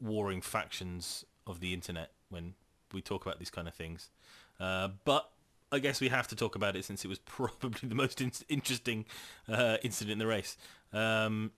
warring 0.00 0.40
factions 0.40 1.24
of 1.46 1.60
the 1.60 1.72
internet 1.72 2.10
when 2.30 2.54
we 2.92 3.00
talk 3.00 3.24
about 3.24 3.38
these 3.38 3.50
kind 3.50 3.68
of 3.68 3.74
things. 3.74 4.10
Uh, 4.58 4.88
but 5.04 5.30
I 5.70 5.78
guess 5.78 6.00
we 6.00 6.08
have 6.08 6.28
to 6.28 6.36
talk 6.36 6.54
about 6.54 6.76
it 6.76 6.84
since 6.84 7.04
it 7.04 7.08
was 7.08 7.18
probably 7.24 7.88
the 7.88 7.94
most 7.94 8.20
in- 8.20 8.32
interesting 8.48 9.04
uh, 9.48 9.76
incident 9.82 10.12
in 10.12 10.18
the 10.18 10.26
race. 10.26 10.56
Um, 10.92 11.52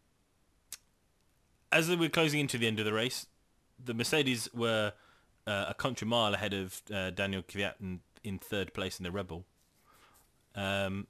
as 1.73 1.95
were 1.95 2.09
closing 2.09 2.41
into 2.41 2.59
the 2.59 2.67
end 2.67 2.79
of 2.79 2.85
the 2.85 2.93
race, 2.93 3.27
the 3.83 3.93
Mercedes 3.93 4.49
were 4.55 4.93
uh, 5.47 5.67
a 5.69 5.75
country 5.75 6.07
mile 6.07 6.33
ahead 6.35 6.55
of 6.55 6.83
uh, 6.93 7.11
Daniel 7.11 7.43
Kvyat 7.43 7.75
in, 7.81 8.01
in 8.25 8.39
third 8.39 8.73
place 8.73 8.99
in 8.99 9.05
the 9.05 9.11
Red 9.11 9.29
Bull. 9.29 9.45
Um, 10.55 11.07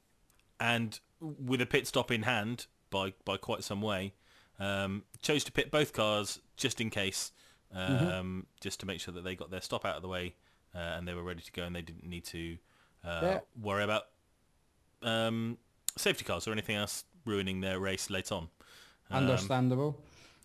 and 0.59 0.99
with 1.21 1.61
a 1.61 1.67
pit 1.67 1.87
stop 1.87 2.11
in 2.11 2.23
hand 2.23 2.67
by, 2.91 3.13
by 3.25 3.37
quite 3.37 3.65
some 3.65 3.81
way, 3.83 4.15
um, 4.59 5.03
chose 5.23 5.45
to 5.45 5.53
pit 5.53 5.71
both 5.71 5.93
cars 5.93 6.41
just 6.57 6.81
in 6.81 6.91
case, 6.91 7.33
um, 7.75 8.47
just 8.61 8.81
to 8.81 8.87
make 8.87 9.01
sure 9.01 9.13
that 9.15 9.25
they 9.25 9.35
got 9.35 9.51
their 9.51 9.61
stop 9.61 9.85
out 9.85 9.97
of 9.97 10.03
the 10.03 10.09
way 10.09 10.35
uh, 10.75 10.79
and 10.79 11.07
they 11.07 11.15
were 11.15 11.23
ready 11.23 11.43
to 11.43 11.53
go 11.53 11.65
and 11.65 11.75
they 11.75 11.83
didn't 11.83 12.07
need 12.09 12.25
to 12.27 12.57
uh, 13.05 13.21
Yeah. 13.23 13.41
worry 13.61 13.85
about 13.85 14.05
um, 15.03 15.59
safety 15.97 16.25
cars 16.25 16.47
or 16.49 16.53
anything 16.53 16.77
else 16.77 17.05
ruining 17.25 17.61
their 17.61 17.79
race 17.79 18.09
late 18.11 18.31
on. 18.33 18.49
Um, 19.11 19.19
Understandable. 19.19 19.97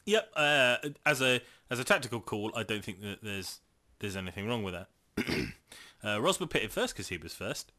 Yep. 0.05 0.31
Uh, 0.35 0.77
as 1.05 1.21
a 1.21 1.41
as 1.69 1.79
a 1.79 1.83
tactical 1.83 2.19
call, 2.19 2.51
I 2.55 2.63
don't 2.63 2.83
think 2.83 3.01
that 3.01 3.19
there's 3.23 3.59
there's 3.99 4.15
anything 4.15 4.47
wrong 4.47 4.63
with 4.63 4.73
that. 4.73 4.89
uh, 6.03 6.17
Rosberg 6.17 6.49
pitted 6.49 6.71
first 6.71 6.93
because 6.93 7.07
he 7.09 7.17
was 7.17 7.33
first, 7.33 7.71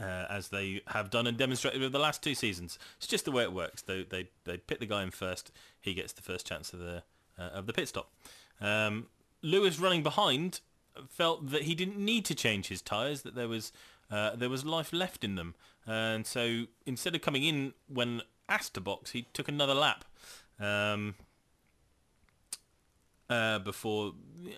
uh, 0.00 0.26
as 0.28 0.48
they 0.48 0.82
have 0.88 1.10
done 1.10 1.26
and 1.26 1.36
demonstrated 1.36 1.82
over 1.82 1.90
the 1.90 1.98
last 1.98 2.22
two 2.22 2.34
seasons. 2.34 2.78
It's 2.98 3.06
just 3.06 3.24
the 3.24 3.32
way 3.32 3.42
it 3.42 3.52
works. 3.52 3.82
They 3.82 4.04
they 4.04 4.28
they 4.44 4.56
pit 4.56 4.80
the 4.80 4.86
guy 4.86 5.02
in 5.02 5.10
first. 5.10 5.52
He 5.80 5.94
gets 5.94 6.12
the 6.12 6.22
first 6.22 6.46
chance 6.46 6.72
of 6.72 6.80
the 6.80 7.02
uh, 7.38 7.42
of 7.42 7.66
the 7.66 7.72
pit 7.72 7.88
stop. 7.88 8.12
Um, 8.60 9.06
Lewis 9.42 9.78
running 9.78 10.02
behind 10.02 10.60
felt 11.08 11.50
that 11.50 11.62
he 11.62 11.74
didn't 11.74 11.98
need 11.98 12.24
to 12.26 12.34
change 12.34 12.68
his 12.68 12.82
tyres. 12.82 13.22
That 13.22 13.34
there 13.34 13.48
was 13.48 13.72
uh, 14.10 14.36
there 14.36 14.50
was 14.50 14.64
life 14.64 14.92
left 14.92 15.24
in 15.24 15.34
them, 15.34 15.54
and 15.86 16.26
so 16.26 16.64
instead 16.84 17.14
of 17.14 17.22
coming 17.22 17.44
in 17.44 17.74
when 17.88 18.22
asked 18.48 18.74
to 18.74 18.80
box, 18.80 19.10
he 19.10 19.26
took 19.32 19.48
another 19.48 19.74
lap. 19.74 20.04
Um, 20.58 21.14
uh, 23.28 23.58
before 23.58 24.12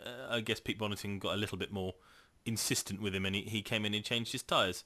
uh, 0.05 0.35
I 0.35 0.41
guess 0.41 0.61
Pete 0.61 0.79
Bonnington 0.79 1.19
got 1.19 1.35
a 1.35 1.37
little 1.37 1.59
bit 1.59 1.73
more 1.73 1.95
insistent 2.45 3.01
with 3.01 3.15
him 3.15 3.27
and 3.27 3.35
he, 3.35 3.43
he 3.43 3.63
came 3.63 3.85
in 3.85 3.95
and 3.95 4.05
changed 4.05 4.33
his 4.33 4.43
tyres. 4.43 4.85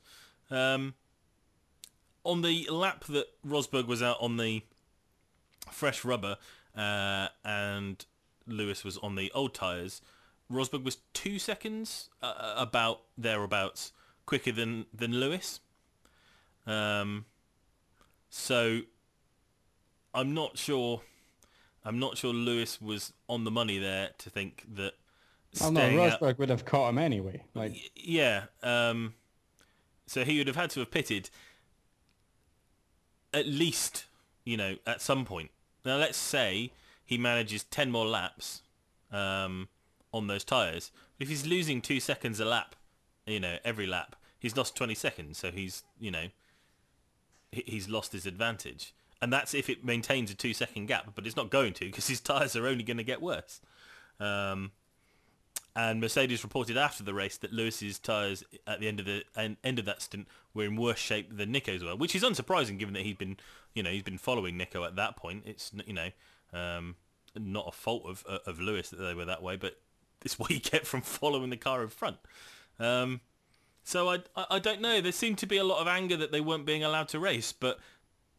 Um, 0.53 0.95
on 2.25 2.43
the 2.43 2.69
lap 2.71 3.05
that 3.05 3.27
Rosberg 3.47 3.87
was 3.87 4.03
out 4.03 4.19
on 4.21 4.37
the 4.37 4.63
fresh 5.71 6.05
rubber 6.05 6.37
uh, 6.77 7.29
and 7.45 8.05
Lewis 8.47 8.85
was 8.85 8.99
on 8.99 9.17
the 9.17 9.33
old 9.33 9.55
tyres, 9.55 10.03
Rosberg 10.51 10.85
was 10.85 10.99
two 11.15 11.39
seconds 11.39 12.11
uh, 12.23 12.55
about 12.57 13.01
thereabouts 13.17 13.93
quicker 14.27 14.53
than, 14.53 14.87
than 14.95 15.13
Lewis. 15.13 15.61
Um, 16.67 17.25
so 18.29 18.83
I'm 20.15 20.35
not 20.35 20.59
sure 20.59 21.03
I'm 21.85 21.99
not 21.99 22.17
sure 22.17 22.33
Lewis 22.33 22.81
was 22.81 23.13
on 23.29 23.45
the 23.45 23.51
money 23.51 23.79
there 23.79 24.11
to 24.19 24.31
think 24.31 24.65
that. 24.75 24.93
Oh 25.61 25.71
no, 25.71 25.81
out- 25.81 26.21
Rosberg 26.21 26.39
would 26.39 26.49
have 26.49 26.65
caught 26.65 26.91
him 26.91 26.99
anyway. 26.99 27.43
Like, 27.55 27.75
yeah. 27.97 28.45
Um, 28.63 29.15
so 30.13 30.25
he 30.25 30.39
would 30.39 30.47
have 30.47 30.57
had 30.57 30.71
to 30.71 30.81
have 30.81 30.91
pitted 30.91 31.31
at 33.33 33.47
least, 33.47 34.05
you 34.45 34.57
know, 34.57 34.77
at 34.87 35.01
some 35.01 35.25
point. 35.25 35.51
Now 35.85 35.97
let's 35.97 36.19
say 36.19 36.71
he 37.05 37.17
manages 37.17 37.65
ten 37.65 37.91
more 37.91 38.07
laps 38.07 38.63
um, 39.11 39.69
on 40.13 40.27
those 40.27 40.45
tyres. 40.45 40.91
If 41.19 41.29
he's 41.29 41.47
losing 41.47 41.81
two 41.81 41.99
seconds 41.99 42.41
a 42.41 42.45
lap, 42.45 42.75
you 43.27 43.41
know, 43.41 43.57
every 43.65 43.87
lap, 43.87 44.17
he's 44.39 44.57
lost 44.57 44.77
twenty 44.77 44.95
seconds. 44.95 45.39
So 45.39 45.51
he's, 45.51 45.83
you 45.99 46.11
know, 46.11 46.27
he's 47.51 47.89
lost 47.89 48.13
his 48.13 48.27
advantage. 48.27 48.93
And 49.23 49.33
that's 49.33 49.55
if 49.55 49.71
it 49.71 49.85
maintains 49.85 50.31
a 50.31 50.35
two 50.35 50.53
second 50.53 50.87
gap, 50.87 51.13
but 51.15 51.27
it's 51.27 51.37
not 51.37 51.49
going 51.49 51.73
to 51.75 51.87
because 51.87 52.09
his 52.09 52.21
tyres 52.21 52.55
are 52.55 52.67
only 52.67 52.83
going 52.85 52.97
to 52.99 53.05
get 53.05 53.23
worse. 53.23 53.61
Um, 54.21 54.73
and 55.75 56.01
Mercedes 56.01 56.43
reported 56.43 56.77
after 56.77 57.03
the 57.03 57.15
race 57.15 57.37
that 57.39 57.53
Lewis's 57.53 57.99
tyres 57.99 58.45
at 58.67 58.81
the 58.81 58.89
end 58.89 59.01
of 59.01 59.07
the 59.07 59.25
end 59.37 59.79
of 59.79 59.85
that 59.87 60.03
stint 60.03 60.29
were 60.53 60.65
in 60.65 60.77
worse 60.77 60.99
shape 60.99 61.37
than 61.37 61.51
Nico's 61.51 61.83
were, 61.83 61.97
which 61.97 62.15
is 62.15 62.23
unsurprising 62.23 62.79
given 62.79 62.95
that 62.95 63.05
he'd 63.05 63.19
been, 63.19 63.39
you 63.75 63.83
know, 63.83 63.91
he's 63.91 64.03
been 64.03 64.19
following 64.19 64.57
Nico 64.57 64.85
at 64.85 64.97
that 64.97 65.17
point. 65.17 65.45
It's 65.47 65.73
you 65.87 65.95
know, 65.95 66.09
um, 66.53 66.97
not 67.35 67.69
a 67.69 67.73
fault 67.73 68.05
of 68.07 68.25
of 68.47 68.61
Lewis 68.61 68.91
that 68.91 68.97
they 68.97 69.15
were 69.15 69.25
that 69.25 69.43
way, 69.43 69.57
but 69.57 69.81
it's 70.25 70.39
what 70.39 70.51
you 70.51 70.61
get 70.61 70.87
from 70.87 71.01
following 71.01 71.51
the 71.51 71.57
car 71.57 71.83
in 71.83 71.89
front. 71.89 72.19
Um, 72.79 73.21
so 73.83 74.11
I, 74.11 74.19
I 74.37 74.47
I 74.53 74.59
don't 74.59 74.81
know. 74.81 75.01
There 75.01 75.13
seemed 75.13 75.39
to 75.39 75.47
be 75.47 75.57
a 75.57 75.65
lot 75.65 75.81
of 75.81 75.89
anger 75.89 76.17
that 76.17 76.33
they 76.33 76.41
weren't 76.41 76.67
being 76.67 76.85
allowed 76.85 77.09
to 77.09 77.19
race, 77.19 77.53
but 77.53 77.79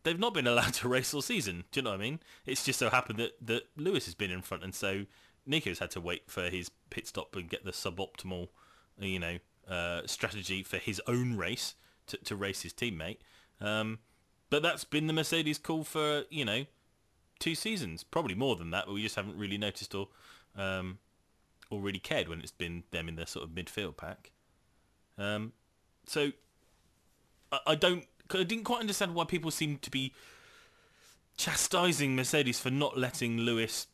they've 0.03 0.19
not 0.19 0.35
been 0.35 0.47
allowed 0.53 0.73
to 0.75 0.87
race 0.87 1.13
all 1.13 1.21
season. 1.23 1.63
Do 1.71 1.79
you 1.79 1.83
know 1.83 1.91
what 1.91 1.99
I 1.99 2.03
mean? 2.03 2.19
It's 2.45 2.63
just 2.63 2.77
so 2.77 2.89
happened 2.91 3.19
that, 3.19 3.33
that 3.41 3.63
Lewis 3.75 4.05
has 4.05 4.13
been 4.13 4.31
in 4.31 4.41
front, 4.43 4.63
and 4.63 4.75
so 4.75 5.05
Nico's 5.45 5.79
had 5.79 5.91
to 5.91 6.01
wait 6.01 6.23
for 6.29 6.49
his 6.49 6.71
pit 6.89 7.07
stop 7.07 7.35
and 7.35 7.49
get 7.49 7.65
the 7.65 7.71
suboptimal, 7.71 8.49
you 8.99 9.19
know, 9.19 9.37
uh, 9.67 10.01
strategy 10.05 10.63
for 10.63 10.77
his 10.77 11.01
own 11.07 11.37
race 11.37 11.75
to, 12.07 12.17
to 12.17 12.35
race 12.35 12.61
his 12.61 12.73
teammate. 12.73 13.17
Um, 13.61 13.99
but 14.49 14.61
that's 14.61 14.83
been 14.83 15.07
the 15.07 15.13
Mercedes 15.13 15.57
call 15.57 15.83
for 15.83 16.23
you 16.29 16.45
know 16.45 16.65
two 17.39 17.55
seasons, 17.55 18.03
probably 18.03 18.35
more 18.35 18.55
than 18.55 18.71
that. 18.71 18.85
But 18.85 18.93
we 18.93 19.01
just 19.01 19.15
haven't 19.15 19.37
really 19.37 19.57
noticed 19.57 19.95
or 19.95 20.09
um, 20.55 20.99
or 21.69 21.81
really 21.81 21.99
cared 21.99 22.27
when 22.27 22.39
it's 22.39 22.51
been 22.51 22.83
them 22.91 23.07
in 23.07 23.15
the 23.15 23.25
sort 23.25 23.45
of 23.45 23.51
midfield 23.51 23.97
pack. 23.97 24.31
Um, 25.17 25.53
so 26.05 26.31
I, 27.51 27.59
I 27.67 27.75
don't. 27.75 28.05
I 28.31 28.43
didn't 28.43 28.63
quite 28.63 28.79
understand 28.79 29.13
why 29.15 29.25
people 29.25 29.51
seem 29.51 29.77
to 29.79 29.91
be 29.91 30.13
chastising 31.37 32.15
Mercedes 32.15 32.59
for 32.59 32.69
not 32.69 32.97
letting 32.97 33.39
Lewis 33.39 33.87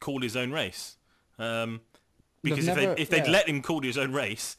call 0.00 0.20
his 0.20 0.36
own 0.36 0.50
race. 0.50 0.96
Um, 1.38 1.80
They've 2.42 2.52
because 2.54 2.68
if, 2.68 2.76
never- 2.76 2.94
they, 2.94 3.02
if 3.02 3.10
they'd 3.10 3.28
let 3.28 3.48
him 3.48 3.62
call 3.62 3.82
his 3.82 3.98
own 3.98 4.12
race, 4.12 4.56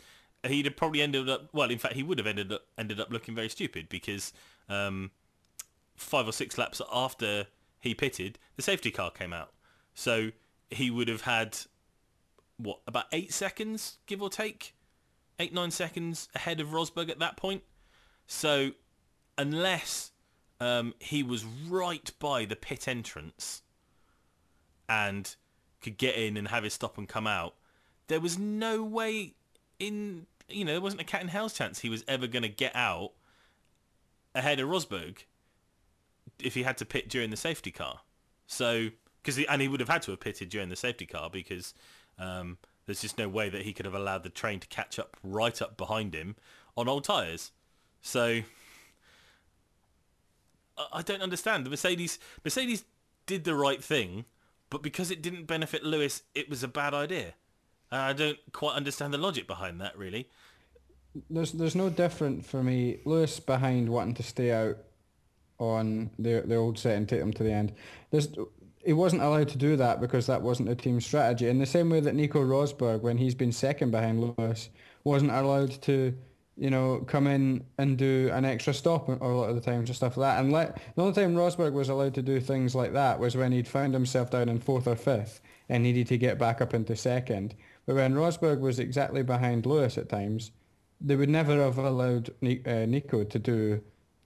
he'd 0.48 0.66
have 0.66 0.76
probably 0.76 1.02
ended 1.02 1.30
up. 1.30 1.50
Well, 1.52 1.70
in 1.70 1.80
fact, 1.80 1.96
he 1.96 2.04
would 2.04 2.18
have 2.20 2.28
ended 2.28 2.52
up 2.52 2.62
ended 2.78 3.00
up 3.00 3.12
looking 3.12 3.36
very 3.36 3.50
stupid 3.50 3.90
because 3.90 4.34
um, 4.70 5.12
five 5.96 6.28
or 6.28 6.32
six 6.32 6.58
laps 6.58 6.82
after 6.92 7.48
he 7.80 7.94
pitted, 7.96 8.38
the 8.56 8.62
safety 8.62 8.92
car 8.92 9.10
came 9.12 9.34
out. 9.34 9.52
So 9.94 10.32
he 10.70 10.90
would 10.92 11.08
have 11.08 11.22
had 11.22 11.58
what 12.58 12.80
about 12.88 13.06
eight 13.12 13.34
seconds, 13.34 13.98
give 14.06 14.22
or 14.22 14.30
take, 14.30 14.76
eight 15.40 15.54
nine 15.54 15.72
seconds 15.72 16.30
ahead 16.36 16.60
of 16.60 16.70
Rosberg 16.70 17.10
at 17.10 17.20
that 17.20 17.36
point. 17.38 17.64
So 18.28 18.72
unless 19.38 20.12
um, 20.60 20.94
he 21.00 21.24
was 21.24 21.44
right 21.44 22.12
by 22.20 22.46
the 22.46 22.56
pit 22.56 22.88
entrance 22.88 23.64
and 24.92 25.36
could 25.82 25.98
get 25.98 26.16
in 26.16 26.36
and 26.36 26.50
have 26.50 26.66
his 26.66 26.74
stop 26.74 26.98
and 26.98 27.08
come 27.08 27.26
out, 27.26 27.56
there 28.08 28.20
was 28.20 28.38
no 28.38 28.84
way 28.84 29.34
in 29.80 30.28
you 30.50 30.66
know 30.66 30.74
there 30.74 30.82
wasn't 30.82 31.02
a 31.02 31.06
cat 31.06 31.22
in 31.22 31.30
hell's 31.30 31.54
chance 31.54 31.80
he 31.80 31.90
was 31.90 32.04
ever 32.08 32.28
going 32.28 32.44
to 32.44 32.50
get 32.50 32.76
out 32.76 33.14
ahead 34.36 34.60
of 34.60 34.68
Rosberg 34.68 35.20
if 36.40 36.54
he 36.56 36.64
had 36.64 36.78
to 36.78 36.86
pit 36.86 37.08
during 37.08 37.30
the 37.30 37.38
safety 37.38 37.72
car. 37.72 38.02
So 38.48 38.90
because 39.24 39.44
and 39.46 39.62
he 39.62 39.68
would 39.68 39.80
have 39.80 39.90
had 39.90 40.02
to 40.04 40.12
have 40.12 40.20
pitted 40.20 40.50
during 40.50 40.70
the 40.70 40.76
safety 40.76 41.06
car 41.06 41.30
because 41.30 41.74
um, 42.20 42.58
there's 42.86 43.02
just 43.02 43.18
no 43.18 43.30
way 43.30 43.50
that 43.50 43.62
he 43.62 43.72
could 43.72 43.86
have 43.86 43.96
allowed 43.96 44.24
the 44.24 44.30
train 44.30 44.60
to 44.60 44.68
catch 44.68 45.00
up 45.00 45.16
right 45.24 45.62
up 45.62 45.78
behind 45.78 46.14
him 46.14 46.36
on 46.76 46.90
old 46.90 47.06
tyres. 47.06 47.52
So 48.02 48.42
I 50.92 51.02
don't 51.02 51.22
understand. 51.22 51.66
The 51.66 51.70
Mercedes 51.70 52.20
Mercedes 52.44 52.84
did 53.26 53.44
the 53.44 53.56
right 53.56 53.84
thing, 53.84 54.26
but 54.72 54.82
because 54.82 55.12
it 55.12 55.22
didn't 55.22 55.46
benefit 55.46 55.84
Lewis, 55.84 56.24
it 56.34 56.50
was 56.50 56.64
a 56.64 56.68
bad 56.68 56.96
idea. 56.96 57.36
I 57.92 58.14
don't 58.14 58.40
quite 58.54 58.76
understand 58.76 59.14
the 59.14 59.18
logic 59.20 59.46
behind 59.46 59.80
that, 59.82 59.96
really. 59.98 60.30
There's 61.30 61.52
there's 61.52 61.76
no 61.76 61.90
different 61.90 62.46
for 62.46 62.64
me. 62.64 63.02
Lewis 63.06 63.40
behind 63.40 63.90
wanting 63.90 64.16
to 64.16 64.24
stay 64.24 64.52
out 64.52 64.78
on 65.60 66.10
the 66.18 66.42
the 66.46 66.56
old 66.56 66.80
set 66.80 66.98
and 66.98 67.08
take 67.08 67.20
them 67.20 67.34
to 67.34 67.44
the 67.44 67.52
end. 67.52 67.74
There's 68.10 68.30
he 68.84 68.94
wasn't 68.94 69.22
allowed 69.22 69.50
to 69.50 69.58
do 69.58 69.76
that 69.76 70.00
because 70.00 70.26
that 70.28 70.42
wasn't 70.42 70.70
the 70.70 70.76
team 70.76 71.02
strategy. 71.02 71.50
In 71.50 71.60
the 71.60 71.66
same 71.66 71.90
way 71.90 72.00
that 72.00 72.16
Nico 72.16 72.40
Rosberg, 72.42 73.02
when 73.02 73.18
he's 73.18 73.36
been 73.36 73.52
second 73.52 73.92
behind 73.92 74.22
Lewis, 74.22 74.70
wasn't 75.04 75.32
allowed 75.32 75.82
to, 75.84 76.18
you 76.62 76.70
know, 76.70 77.04
come 77.08 77.26
in 77.26 77.66
and 77.80 77.98
do 77.98 78.30
an 78.32 78.46
extra 78.46 78.72
stop 78.72 79.10
a 79.10 79.26
lot 79.26 79.50
of 79.50 79.56
the 79.56 79.62
times 79.62 79.90
and 79.90 79.96
stuff 79.96 80.16
like 80.16 80.36
that. 80.36 80.44
And 80.44 80.52
let, 80.52 80.80
the 80.96 81.02
only 81.02 81.16
time 81.16 81.34
Rosberg 81.34 81.74
was 81.74 81.90
allowed 81.90 82.14
to 82.14 82.22
do 82.22 82.40
things 82.40 82.76
like 82.76 82.94
that 82.94 83.20
was 83.20 83.36
when 83.36 83.52
he'd 83.52 83.68
found 83.68 83.96
himself 83.96 84.30
down 84.30 84.48
in 84.48 84.60
fourth 84.60 84.86
or 84.86 84.96
fifth 84.96 85.42
and 85.70 85.82
needed 85.82 86.06
to 86.06 86.20
get 86.20 86.38
back 86.38 86.62
up 86.62 86.76
into 86.76 86.96
second. 86.96 87.56
But 87.88 87.96
when 87.96 88.14
Rosberg 88.14 88.60
was 88.60 88.78
exactly 88.78 89.24
behind 89.24 89.66
Lewis 89.66 89.98
at 89.98 90.08
times, 90.08 90.52
they 91.02 91.16
would 91.16 91.30
never 91.30 91.56
have 91.56 91.80
allowed 91.80 92.30
uh, 92.44 92.86
Nico 92.86 93.24
to 93.24 93.40
do 93.40 93.82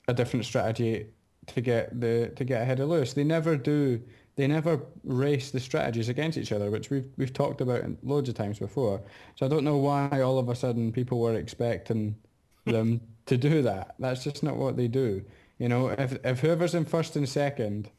a 0.09 0.13
different 0.13 0.43
strategy 0.43 1.07
to 1.47 1.61
get 1.61 2.01
the 2.01 2.33
to 2.35 2.43
get 2.43 2.63
ahead 2.63 2.81
of 2.81 2.89
Lewis. 2.89 3.13
They 3.13 3.23
never 3.23 3.55
do. 3.55 4.01
They 4.35 4.47
never 4.47 4.81
race 5.05 5.51
the 5.51 5.61
strategies 5.61 6.09
against 6.09 6.37
each 6.37 6.51
other, 6.51 6.69
which 6.69 6.89
we've 6.89 7.07
we've 7.15 7.31
talked 7.31 7.61
about 7.61 7.85
loads 8.03 8.27
of 8.27 8.35
times 8.35 8.59
before. 8.59 9.01
So 9.35 9.45
I 9.45 9.49
don't 9.49 9.63
know 9.63 9.77
why 9.77 10.19
all 10.19 10.37
of 10.37 10.49
a 10.49 10.55
sudden 10.55 10.91
people 10.91 11.21
were 11.21 11.35
expecting 11.35 12.17
them 12.65 13.01
to 13.25 13.37
do 13.37 13.61
that. 13.61 13.95
That's 13.99 14.23
just 14.23 14.43
not 14.43 14.57
what 14.57 14.77
they 14.77 14.87
do. 14.87 15.23
You 15.57 15.69
know, 15.69 15.89
if 15.89 16.17
if 16.25 16.39
whoever's 16.41 16.75
in 16.75 16.85
first 16.85 17.15
and 17.15 17.27
second, 17.27 17.89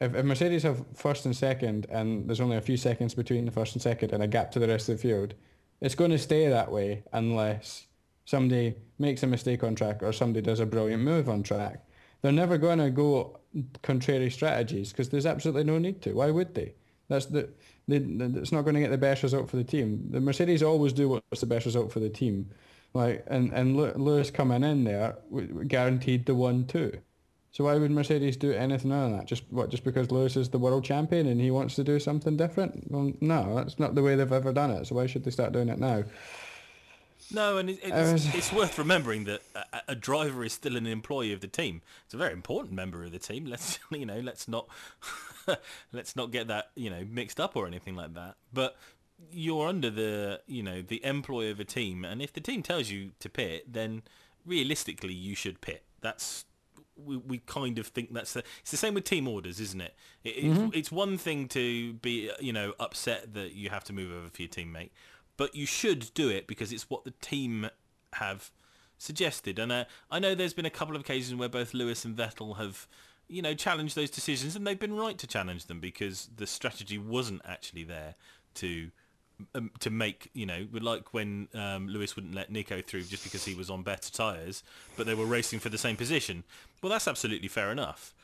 if, 0.00 0.14
if 0.14 0.24
Mercedes 0.24 0.64
have 0.64 0.84
first 0.94 1.24
and 1.24 1.36
second, 1.36 1.86
and 1.90 2.28
there's 2.28 2.40
only 2.40 2.56
a 2.56 2.60
few 2.60 2.76
seconds 2.76 3.14
between 3.14 3.44
the 3.44 3.52
first 3.52 3.74
and 3.74 3.82
second, 3.82 4.12
and 4.12 4.22
a 4.22 4.26
gap 4.26 4.50
to 4.52 4.58
the 4.58 4.68
rest 4.68 4.88
of 4.88 4.96
the 4.96 5.02
field, 5.02 5.34
it's 5.80 5.94
going 5.94 6.10
to 6.10 6.18
stay 6.18 6.48
that 6.48 6.70
way 6.70 7.04
unless 7.12 7.86
somebody 8.24 8.74
makes 8.98 9.22
a 9.22 9.26
mistake 9.26 9.62
on 9.62 9.74
track 9.74 10.02
or 10.02 10.12
somebody 10.12 10.42
does 10.42 10.60
a 10.60 10.66
brilliant 10.66 11.02
move 11.02 11.28
on 11.28 11.42
track. 11.42 11.84
They're 12.22 12.32
never 12.32 12.56
going 12.56 12.78
to 12.78 12.90
go 12.90 13.38
contrary 13.82 14.30
strategies 14.30 14.90
because 14.90 15.10
there's 15.10 15.26
absolutely 15.26 15.64
no 15.64 15.78
need 15.78 16.00
to. 16.02 16.14
Why 16.14 16.30
would 16.30 16.54
they? 16.54 16.74
That's 17.08 17.26
the, 17.26 17.50
it's 17.86 18.50
not 18.52 18.62
going 18.62 18.74
to 18.74 18.80
get 18.80 18.90
the 18.90 18.98
best 18.98 19.22
result 19.22 19.50
for 19.50 19.56
the 19.56 19.64
team. 19.64 20.06
The 20.10 20.20
Mercedes 20.20 20.62
always 20.62 20.94
do 20.94 21.08
what's 21.10 21.40
the 21.40 21.46
best 21.46 21.66
result 21.66 21.92
for 21.92 22.00
the 22.00 22.08
team. 22.08 22.50
Like 22.94 23.24
and 23.26 23.52
and 23.52 23.76
Lewis 23.76 24.30
coming 24.30 24.62
in 24.62 24.84
there 24.84 25.16
guaranteed 25.66 26.26
the 26.26 26.34
one 26.34 26.66
two. 26.66 27.00
So 27.50 27.64
why 27.64 27.76
would 27.76 27.90
Mercedes 27.90 28.36
do 28.36 28.52
anything 28.52 28.90
other 28.90 29.08
than 29.08 29.18
that? 29.18 29.26
Just 29.26 29.44
what? 29.50 29.68
Just 29.68 29.84
because 29.84 30.10
Lewis 30.10 30.36
is 30.36 30.48
the 30.48 30.58
world 30.58 30.84
champion 30.84 31.26
and 31.26 31.40
he 31.40 31.50
wants 31.50 31.74
to 31.76 31.84
do 31.84 32.00
something 32.00 32.36
different? 32.36 32.90
Well, 32.90 33.12
no, 33.20 33.54
that's 33.54 33.78
not 33.78 33.94
the 33.94 34.02
way 34.02 34.16
they've 34.16 34.32
ever 34.32 34.52
done 34.52 34.70
it. 34.70 34.86
So 34.86 34.96
why 34.96 35.06
should 35.06 35.24
they 35.24 35.30
start 35.30 35.52
doing 35.52 35.68
it 35.68 35.78
now? 35.78 36.04
No, 37.32 37.58
and 37.58 37.70
it, 37.70 37.78
it's, 37.82 38.34
it's 38.34 38.52
worth 38.52 38.78
remembering 38.78 39.24
that 39.24 39.40
a, 39.54 39.80
a 39.88 39.94
driver 39.94 40.44
is 40.44 40.52
still 40.52 40.76
an 40.76 40.86
employee 40.86 41.32
of 41.32 41.40
the 41.40 41.46
team. 41.46 41.80
It's 42.04 42.14
a 42.14 42.16
very 42.16 42.32
important 42.32 42.74
member 42.74 43.04
of 43.04 43.12
the 43.12 43.18
team. 43.18 43.46
Let's 43.46 43.78
you 43.90 44.06
know, 44.06 44.20
let's 44.20 44.48
not 44.48 44.68
let's 45.92 46.16
not 46.16 46.30
get 46.30 46.48
that 46.48 46.70
you 46.74 46.90
know 46.90 47.04
mixed 47.08 47.40
up 47.40 47.56
or 47.56 47.66
anything 47.66 47.96
like 47.96 48.14
that. 48.14 48.34
But 48.52 48.76
you're 49.30 49.68
under 49.68 49.90
the 49.90 50.40
you 50.46 50.62
know 50.62 50.82
the 50.82 51.04
employ 51.04 51.50
of 51.50 51.60
a 51.60 51.64
team, 51.64 52.04
and 52.04 52.22
if 52.22 52.32
the 52.32 52.40
team 52.40 52.62
tells 52.62 52.90
you 52.90 53.12
to 53.20 53.28
pit, 53.28 53.72
then 53.72 54.02
realistically 54.46 55.14
you 55.14 55.34
should 55.34 55.60
pit. 55.60 55.84
That's 56.00 56.44
we, 56.96 57.16
we 57.16 57.38
kind 57.38 57.78
of 57.78 57.88
think 57.88 58.12
that's 58.12 58.34
the, 58.34 58.44
it's 58.60 58.70
the 58.70 58.76
same 58.76 58.94
with 58.94 59.04
team 59.04 59.26
orders, 59.26 59.60
isn't 59.60 59.80
it? 59.80 59.94
it 60.22 60.30
it's, 60.30 60.76
it's 60.76 60.92
one 60.92 61.18
thing 61.18 61.48
to 61.48 61.94
be 61.94 62.30
you 62.40 62.52
know 62.52 62.74
upset 62.78 63.34
that 63.34 63.52
you 63.52 63.70
have 63.70 63.84
to 63.84 63.92
move 63.92 64.12
over 64.12 64.28
for 64.28 64.42
your 64.42 64.48
teammate, 64.48 64.90
but 65.36 65.54
you 65.54 65.66
should 65.66 66.12
do 66.14 66.28
it 66.28 66.46
because 66.46 66.72
it's 66.72 66.88
what 66.88 67.04
the 67.04 67.12
team 67.20 67.68
have 68.14 68.50
suggested. 68.98 69.58
And 69.58 69.72
uh, 69.72 69.84
I 70.10 70.18
know 70.18 70.34
there's 70.34 70.54
been 70.54 70.66
a 70.66 70.70
couple 70.70 70.94
of 70.94 71.02
occasions 71.02 71.38
where 71.38 71.48
both 71.48 71.74
Lewis 71.74 72.04
and 72.04 72.16
Vettel 72.16 72.56
have 72.56 72.86
you 73.28 73.42
know 73.42 73.54
challenged 73.54 73.96
those 73.96 74.10
decisions, 74.10 74.54
and 74.54 74.66
they've 74.66 74.78
been 74.78 74.96
right 74.96 75.18
to 75.18 75.26
challenge 75.26 75.66
them 75.66 75.80
because 75.80 76.28
the 76.36 76.46
strategy 76.46 76.98
wasn't 76.98 77.42
actually 77.44 77.84
there 77.84 78.14
to 78.54 78.90
um, 79.54 79.70
to 79.80 79.90
make 79.90 80.30
you 80.34 80.46
know 80.46 80.66
like 80.72 81.12
when 81.12 81.48
um, 81.54 81.88
Lewis 81.88 82.16
wouldn't 82.16 82.34
let 82.34 82.50
Nico 82.50 82.80
through 82.82 83.02
just 83.02 83.24
because 83.24 83.44
he 83.44 83.54
was 83.54 83.70
on 83.70 83.82
better 83.82 84.10
tyres, 84.10 84.62
but 84.96 85.06
they 85.06 85.14
were 85.14 85.26
racing 85.26 85.58
for 85.58 85.68
the 85.68 85.78
same 85.78 85.96
position. 85.96 86.44
Well, 86.82 86.90
that's 86.90 87.08
absolutely 87.08 87.48
fair 87.48 87.70
enough. 87.70 88.14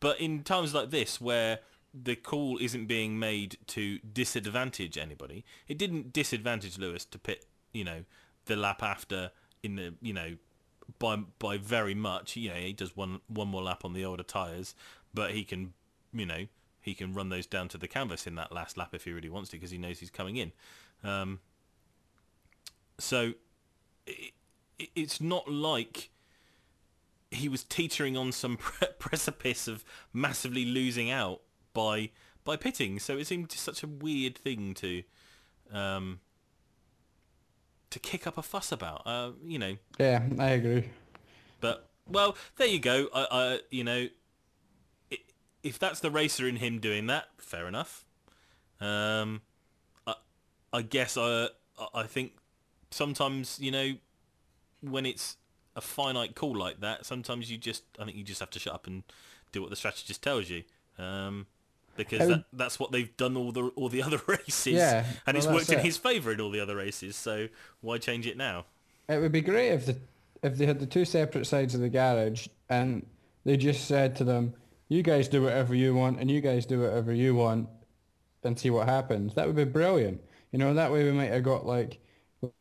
But 0.00 0.20
in 0.20 0.42
times 0.42 0.74
like 0.74 0.90
this, 0.90 1.20
where 1.20 1.60
the 1.94 2.16
call 2.16 2.58
isn't 2.58 2.86
being 2.86 3.18
made 3.18 3.56
to 3.68 3.98
disadvantage 3.98 4.98
anybody, 4.98 5.44
it 5.68 5.78
didn't 5.78 6.12
disadvantage 6.12 6.78
Lewis 6.78 7.04
to 7.06 7.18
pit, 7.18 7.46
you 7.72 7.84
know, 7.84 8.04
the 8.44 8.56
lap 8.56 8.82
after 8.82 9.30
in 9.62 9.76
the 9.76 9.94
you 10.00 10.12
know 10.12 10.36
by 10.98 11.16
by 11.38 11.58
very 11.58 11.94
much. 11.94 12.36
You 12.36 12.50
know, 12.50 12.56
he 12.56 12.72
does 12.72 12.96
one 12.96 13.20
one 13.28 13.48
more 13.48 13.62
lap 13.62 13.84
on 13.84 13.92
the 13.92 14.04
older 14.04 14.22
tyres, 14.22 14.74
but 15.14 15.32
he 15.32 15.44
can 15.44 15.72
you 16.12 16.26
know 16.26 16.46
he 16.86 16.94
can 16.94 17.12
run 17.12 17.28
those 17.28 17.44
down 17.46 17.68
to 17.68 17.76
the 17.78 17.86
canvas 17.88 18.26
in 18.26 18.34
that 18.36 18.50
last 18.52 18.78
lap 18.78 18.94
if 18.94 19.04
he 19.04 19.12
really 19.12 19.28
wants 19.28 19.50
to 19.50 19.56
because 19.56 19.70
he 19.70 19.76
knows 19.76 19.98
he's 19.98 20.08
coming 20.10 20.36
in. 20.36 20.52
Um, 21.04 21.40
so 22.98 23.34
it, 24.06 24.32
it, 24.78 24.88
it's 24.94 25.20
not 25.20 25.50
like 25.50 26.08
he 27.30 27.48
was 27.48 27.62
teetering 27.64 28.16
on 28.16 28.32
some 28.32 28.56
pre- 28.58 28.88
precipice 28.98 29.68
of 29.68 29.84
massively 30.12 30.64
losing 30.64 31.10
out 31.10 31.42
by 31.74 32.10
by 32.44 32.56
pitting. 32.56 32.98
So 33.00 33.18
it 33.18 33.26
seemed 33.26 33.50
just 33.50 33.64
such 33.64 33.82
a 33.82 33.86
weird 33.88 34.38
thing 34.38 34.72
to 34.74 35.02
um, 35.72 36.20
to 37.90 37.98
kick 37.98 38.26
up 38.26 38.38
a 38.38 38.42
fuss 38.42 38.70
about. 38.72 39.02
Uh, 39.04 39.32
you 39.44 39.58
know, 39.58 39.76
Yeah, 39.98 40.22
I 40.38 40.50
agree. 40.50 40.88
but 41.60 41.88
well, 42.08 42.36
there 42.56 42.68
you 42.68 42.78
go. 42.78 43.08
I, 43.12 43.26
I 43.30 43.60
you 43.70 43.82
know, 43.82 44.06
if 45.66 45.78
that's 45.78 46.00
the 46.00 46.10
racer 46.10 46.46
in 46.46 46.56
him 46.56 46.78
doing 46.78 47.06
that, 47.08 47.26
fair 47.38 47.66
enough. 47.66 48.04
Um, 48.80 49.42
I, 50.06 50.14
I 50.72 50.82
guess 50.82 51.16
I 51.16 51.48
I 51.94 52.04
think 52.04 52.32
sometimes 52.90 53.58
you 53.60 53.70
know 53.70 53.92
when 54.82 55.06
it's 55.06 55.36
a 55.74 55.80
finite 55.80 56.34
call 56.34 56.56
like 56.56 56.80
that, 56.80 57.04
sometimes 57.06 57.50
you 57.50 57.58
just 57.58 57.82
I 57.98 58.04
think 58.04 58.16
you 58.16 58.24
just 58.24 58.40
have 58.40 58.50
to 58.50 58.58
shut 58.58 58.74
up 58.74 58.86
and 58.86 59.02
do 59.52 59.60
what 59.60 59.70
the 59.70 59.76
strategist 59.76 60.22
tells 60.22 60.48
you. 60.50 60.62
Um, 60.98 61.46
because 61.96 62.20
would- 62.20 62.30
that, 62.38 62.44
that's 62.52 62.78
what 62.78 62.92
they've 62.92 63.14
done 63.16 63.36
all 63.36 63.52
the 63.52 63.64
all 63.76 63.88
the 63.88 64.02
other 64.06 64.20
races, 64.26 64.74
Yeah, 64.74 65.04
and 65.26 65.36
well, 65.36 65.36
it's 65.36 65.46
worked 65.46 65.70
in 65.72 65.78
it. 65.78 65.84
his 65.84 65.96
favour 65.96 66.32
in 66.32 66.40
all 66.40 66.50
the 66.50 66.60
other 66.60 66.76
races. 66.76 67.16
So 67.16 67.48
why 67.80 67.98
change 67.98 68.26
it 68.26 68.36
now? 68.36 68.66
It 69.08 69.18
would 69.20 69.32
be 69.32 69.40
great 69.40 69.70
if 69.70 69.86
the 69.86 69.96
if 70.42 70.56
they 70.58 70.66
had 70.66 70.78
the 70.78 70.86
two 70.86 71.04
separate 71.04 71.46
sides 71.46 71.74
of 71.74 71.80
the 71.80 71.88
garage 71.88 72.46
and 72.68 73.04
they 73.44 73.56
just 73.56 73.86
said 73.86 74.14
to 74.16 74.24
them, 74.24 74.52
"You 74.88 75.02
guys 75.02 75.28
do 75.28 75.42
whatever 75.42 75.74
you 75.74 75.94
want, 75.94 76.20
and 76.20 76.30
you 76.30 76.40
guys 76.40 76.66
do 76.66 76.80
whatever 76.80 77.12
you 77.12 77.34
want, 77.34 77.68
and 78.44 78.58
see 78.58 78.70
what 78.70 78.88
happens." 78.88 79.34
That 79.34 79.46
would 79.46 79.56
be 79.56 79.64
brilliant. 79.64 80.20
You 80.52 80.58
know, 80.58 80.74
that 80.74 80.92
way 80.92 81.04
we 81.04 81.12
might 81.12 81.30
have 81.30 81.42
got 81.42 81.66
like 81.66 82.00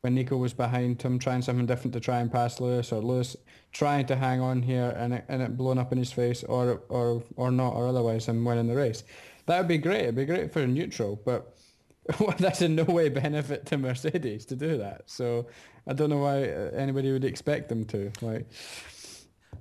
when 0.01 0.15
Nico 0.15 0.37
was 0.37 0.53
behind 0.53 1.01
him 1.01 1.19
trying 1.19 1.41
something 1.41 1.65
different 1.65 1.93
to 1.93 1.99
try 1.99 2.19
and 2.19 2.31
pass 2.31 2.59
Lewis, 2.59 2.91
or 2.91 3.01
Lewis 3.01 3.35
trying 3.71 4.05
to 4.07 4.15
hang 4.15 4.39
on 4.39 4.61
here 4.61 4.95
and 4.97 5.13
it, 5.13 5.25
and 5.27 5.41
it 5.41 5.57
blown 5.57 5.77
up 5.77 5.91
in 5.91 5.97
his 5.97 6.11
face, 6.11 6.43
or 6.43 6.81
or 6.89 7.23
or 7.35 7.51
not, 7.51 7.73
or 7.73 7.87
otherwise 7.87 8.27
him 8.27 8.43
winning 8.45 8.67
the 8.67 8.75
race. 8.75 9.03
That 9.45 9.59
would 9.59 9.67
be 9.67 9.77
great. 9.77 10.01
It'd 10.01 10.15
be 10.15 10.25
great 10.25 10.51
for 10.51 10.65
neutral, 10.65 11.21
but 11.23 11.55
that's 12.39 12.61
in 12.61 12.75
no 12.75 12.83
way 12.83 13.09
benefit 13.09 13.65
to 13.67 13.77
Mercedes 13.77 14.45
to 14.47 14.55
do 14.55 14.77
that. 14.77 15.03
So 15.05 15.47
I 15.87 15.93
don't 15.93 16.09
know 16.09 16.19
why 16.19 16.43
uh, 16.45 16.71
anybody 16.75 17.11
would 17.11 17.25
expect 17.25 17.69
them 17.69 17.85
to. 17.85 18.11
Like 18.21 18.47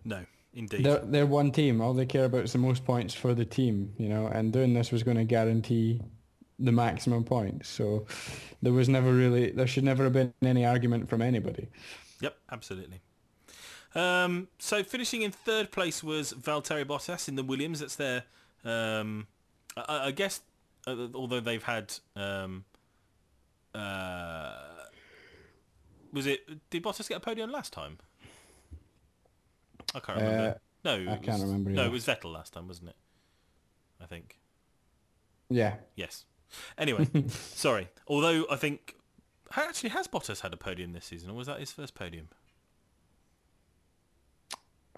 No, 0.05 0.25
indeed. 0.55 0.85
they're 0.85 1.01
they're 1.01 1.27
one 1.27 1.51
team. 1.53 1.81
All 1.81 1.95
they 1.95 2.07
care 2.07 2.25
about 2.25 2.45
is 2.45 2.53
the 2.53 2.59
most 2.59 2.85
points 2.85 3.15
for 3.15 3.35
the 3.35 3.45
team, 3.45 3.93
you 3.99 4.09
know. 4.09 4.27
And 4.27 4.53
doing 4.53 4.75
this 4.75 4.93
was 4.93 5.03
going 5.03 5.17
to 5.17 5.25
guarantee 5.25 6.01
the 6.59 6.73
maximum 6.73 7.25
points. 7.25 7.69
So 7.69 8.07
there 8.63 8.73
was 8.73 8.89
never 8.89 9.13
really 9.13 9.51
there 9.51 9.67
should 9.67 9.85
never 9.85 10.05
have 10.05 10.13
been 10.13 10.33
any 10.43 10.65
argument 10.65 11.09
from 11.09 11.23
anybody. 11.23 11.69
Yep, 12.21 12.37
absolutely. 12.51 13.01
Um, 13.95 14.49
so 14.59 14.83
finishing 14.83 15.23
in 15.23 15.31
third 15.31 15.71
place 15.71 16.03
was 16.03 16.33
Valtteri 16.33 16.85
Bottas 16.85 17.29
in 17.29 17.37
the 17.37 17.45
Williams. 17.45 17.81
That's 17.81 17.97
their, 17.97 18.25
um, 18.65 19.29
I, 19.77 20.07
I 20.07 20.11
guess, 20.11 20.41
uh, 20.87 21.09
although 21.15 21.41
they've 21.41 21.63
had, 21.63 21.95
um, 22.17 22.65
uh, 23.75 24.55
was 26.13 26.27
it? 26.27 26.71
Did 26.71 26.83
Bottas 26.83 27.09
get 27.09 27.19
a 27.19 27.21
podium 27.21 27.51
last 27.51 27.73
time? 27.73 27.99
I 29.95 30.01
can't 30.01 30.19
remember. 30.19 30.49
Uh, 30.49 30.55
no, 30.85 30.95
it 31.01 31.09
I 31.09 31.17
can't 31.17 31.27
was- 31.27 31.43
remember 31.43 31.71
No, 31.71 31.83
either. 31.83 31.91
it 31.91 31.93
was 31.93 32.05
Vettel 32.07 32.33
last 32.33 32.53
time, 32.53 32.69
wasn't 32.69 32.91
it? 32.91 32.97
I 34.01 34.07
think. 34.07 34.39
Yeah. 35.49 35.77
Yes. 35.97 36.25
Anyway, 36.79 37.09
sorry. 37.29 37.89
Although 38.09 38.47
I 38.51 38.57
think 38.57 38.97
actually 39.57 39.91
has 39.91 40.09
Bottas 40.09 40.41
had 40.41 40.53
a 40.53 40.57
podium 40.57 40.93
this 40.93 41.05
season, 41.07 41.31
or 41.31 41.35
was 41.35 41.47
that 41.47 41.61
his 41.61 41.71
first 41.73 41.95
podium? 41.95 42.29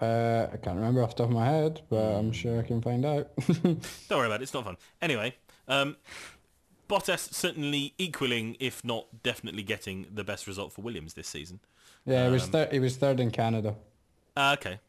Uh, 0.01 0.47
I 0.53 0.57
can't 0.59 0.77
remember 0.77 1.03
off 1.03 1.11
the 1.17 1.23
top 1.23 1.31
of 1.31 1.35
my 1.37 1.47
head, 1.47 1.81
but 1.89 1.97
I'm 2.19 2.31
sure 2.33 2.59
I 2.59 2.63
can 2.63 2.83
find 2.83 3.05
out. 3.07 3.31
Don't 3.63 3.81
worry 4.11 4.27
about 4.27 4.41
it. 4.41 4.43
It's 4.43 4.53
not 4.53 4.65
fun. 4.65 4.77
Anyway, 5.01 5.35
um, 5.69 5.97
Bottas 6.89 7.33
certainly 7.33 7.95
equaling, 7.97 8.57
if 8.61 8.85
not 8.85 9.23
definitely 9.23 9.63
getting 9.63 10.07
the 10.13 10.23
best 10.25 10.47
result 10.47 10.73
for 10.75 10.83
Williams 10.83 11.15
this 11.15 11.29
season. 11.29 11.61
yeah, 12.05 12.27
he 12.27 12.31
was 12.33 12.45
Um, 12.45 12.51
thir- 12.51 12.69
he 12.71 12.79
was 12.79 12.97
third 12.97 13.21
in 13.21 13.31
Canada. 13.31 13.75
Ah, 14.37 14.53
okay. 14.53 14.81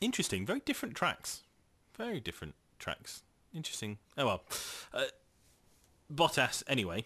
Interesting. 0.00 0.44
Very 0.46 0.60
different 0.60 0.94
tracks. 0.94 1.42
Very 1.96 2.20
different 2.20 2.54
tracks. 2.78 3.22
Interesting. 3.54 3.98
Oh 4.18 4.26
well. 4.26 4.42
Uh, 4.92 5.04
Bottas, 6.12 6.62
anyway. 6.68 7.04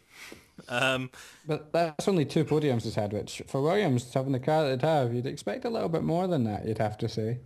Um, 0.68 1.11
But 1.46 1.72
that's 1.72 2.07
only 2.09 2.24
two 2.26 2.44
podiums 2.44 2.83
he's 2.83 2.94
had, 2.96 3.12
which 3.14 3.40
for 3.46 3.62
Williams 3.62 4.12
having 4.12 4.33
the 4.33 4.38
car 4.40 4.64
that 4.68 4.81
they'd 4.81 4.87
have, 4.87 5.14
you'd 5.14 5.26
expect 5.26 5.64
a 5.64 5.70
little 5.70 5.88
bit 5.88 6.03
more 6.03 6.26
than 6.26 6.44
that. 6.44 6.66
You'd 6.66 6.79
have 6.79 6.98
to 6.98 7.09
say. 7.09 7.38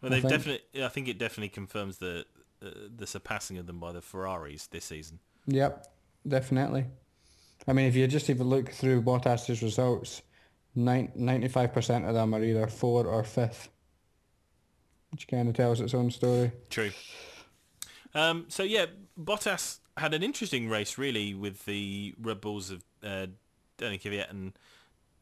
well, 0.00 0.10
I 0.12 0.14
they've 0.14 0.22
think- 0.22 0.30
definitely. 0.32 0.82
I 0.84 0.88
think 0.88 1.08
it 1.08 1.18
definitely 1.18 1.50
confirms 1.50 1.98
the 1.98 2.24
uh, 2.64 2.70
the 2.96 3.06
surpassing 3.06 3.58
of 3.58 3.66
them 3.66 3.78
by 3.80 3.92
the 3.92 4.00
Ferraris 4.00 4.66
this 4.68 4.84
season. 4.86 5.18
Yep, 5.46 5.86
definitely. 6.26 6.86
I 7.66 7.72
mean, 7.74 7.86
if 7.86 7.94
you 7.94 8.06
just 8.06 8.30
even 8.30 8.48
look 8.48 8.70
through 8.70 9.02
Bottas's 9.02 9.62
results, 9.62 10.22
ninety-five 10.74 11.72
percent 11.72 12.06
of 12.06 12.14
them 12.14 12.34
are 12.34 12.42
either 12.42 12.66
four 12.66 13.06
or 13.06 13.24
fifth, 13.24 13.68
which 15.10 15.28
kind 15.28 15.48
of 15.48 15.54
tells 15.54 15.80
its 15.80 15.94
own 15.94 16.10
story. 16.10 16.52
True. 16.70 16.90
Um, 18.14 18.46
so 18.48 18.62
yeah, 18.62 18.86
Bottas 19.20 19.78
had 19.96 20.14
an 20.14 20.22
interesting 20.22 20.68
race 20.68 20.98
really 20.98 21.34
with 21.34 21.64
the 21.64 22.14
Red 22.20 22.40
Bulls 22.40 22.70
of 22.70 22.84
uh, 23.02 23.26
Danny 23.76 23.98
Kvyat 23.98 24.30
and 24.30 24.52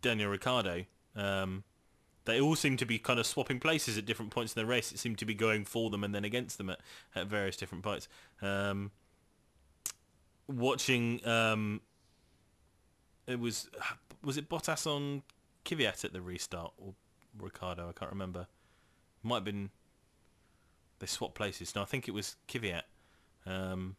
Daniel 0.03 0.31
Ricciardo. 0.31 0.85
Um, 1.15 1.65
they 2.25 2.41
all 2.41 2.57
seemed 2.57 2.79
to 2.81 2.87
be 2.87 2.99
kind 2.99 3.19
of 3.19 3.27
swapping 3.27 3.61
places 3.61 3.97
at 3.97 4.05
different 4.05 4.33
points 4.33 4.55
in 4.55 4.61
the 4.61 4.67
race. 4.67 4.93
It 4.93 4.99
seemed 4.99 5.19
to 5.19 5.25
be 5.25 5.35
going 5.35 5.65
for 5.65 5.91
them 5.91 6.05
and 6.05 6.15
then 6.15 6.25
against 6.25 6.59
them 6.59 6.71
at, 6.71 6.81
at 7.15 7.27
various 7.27 7.57
different 7.57 7.85
points. 7.85 8.09
Um, 8.43 8.91
watching, 10.49 11.27
um, 11.27 11.81
it 13.27 13.39
was 13.39 13.69
was 14.23 14.37
it 14.37 14.49
Bottas 14.49 14.87
on 14.87 15.23
Kvyat 15.65 16.05
at 16.05 16.13
the 16.13 16.21
restart 16.21 16.73
or 16.79 16.95
Ricciardo? 17.39 17.89
I 17.89 17.93
can't 17.93 18.11
remember. 18.11 18.49
Might 19.27 19.37
have 19.37 19.45
been 19.45 19.71
they 21.01 21.07
swapped 21.07 21.35
places. 21.35 21.75
No, 21.75 21.83
I 21.83 21.85
think 21.85 22.07
it 22.07 22.13
was 22.13 22.37
Kvyat. 22.49 22.83
Um, 23.45 23.97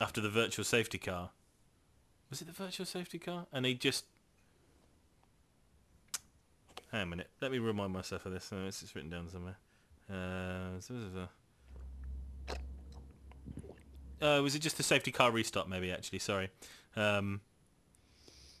after 0.00 0.20
the 0.20 0.28
virtual 0.28 0.64
safety 0.64 0.98
car. 0.98 1.30
Was 2.30 2.42
it 2.42 2.46
the 2.46 2.52
virtual 2.52 2.86
safety 2.86 3.18
car? 3.18 3.46
And 3.52 3.64
he 3.66 3.74
just... 3.74 4.04
Hang 6.90 7.00
on 7.00 7.06
a 7.06 7.10
minute. 7.10 7.30
Let 7.40 7.52
me 7.52 7.58
remind 7.58 7.92
myself 7.92 8.26
of 8.26 8.32
this. 8.32 8.50
Oh, 8.52 8.66
it's 8.66 8.94
written 8.94 9.10
down 9.10 9.28
somewhere. 9.30 9.56
Uh, 10.10 10.78
uh, 14.20 14.42
was 14.42 14.54
it 14.54 14.58
just 14.58 14.76
the 14.76 14.82
safety 14.82 15.10
car 15.10 15.30
restart 15.30 15.68
maybe 15.68 15.90
actually? 15.90 16.18
Sorry. 16.18 16.50
Um, 16.96 17.40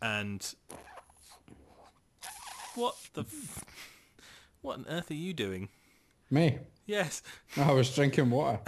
and... 0.00 0.54
What 2.74 2.96
the... 3.12 3.26
What 4.62 4.78
on 4.78 4.86
earth 4.88 5.10
are 5.10 5.14
you 5.14 5.34
doing? 5.34 5.68
Me, 6.30 6.58
Yes. 6.86 7.22
I 7.56 7.72
was 7.72 7.94
drinking 7.94 8.30
water. 8.30 8.60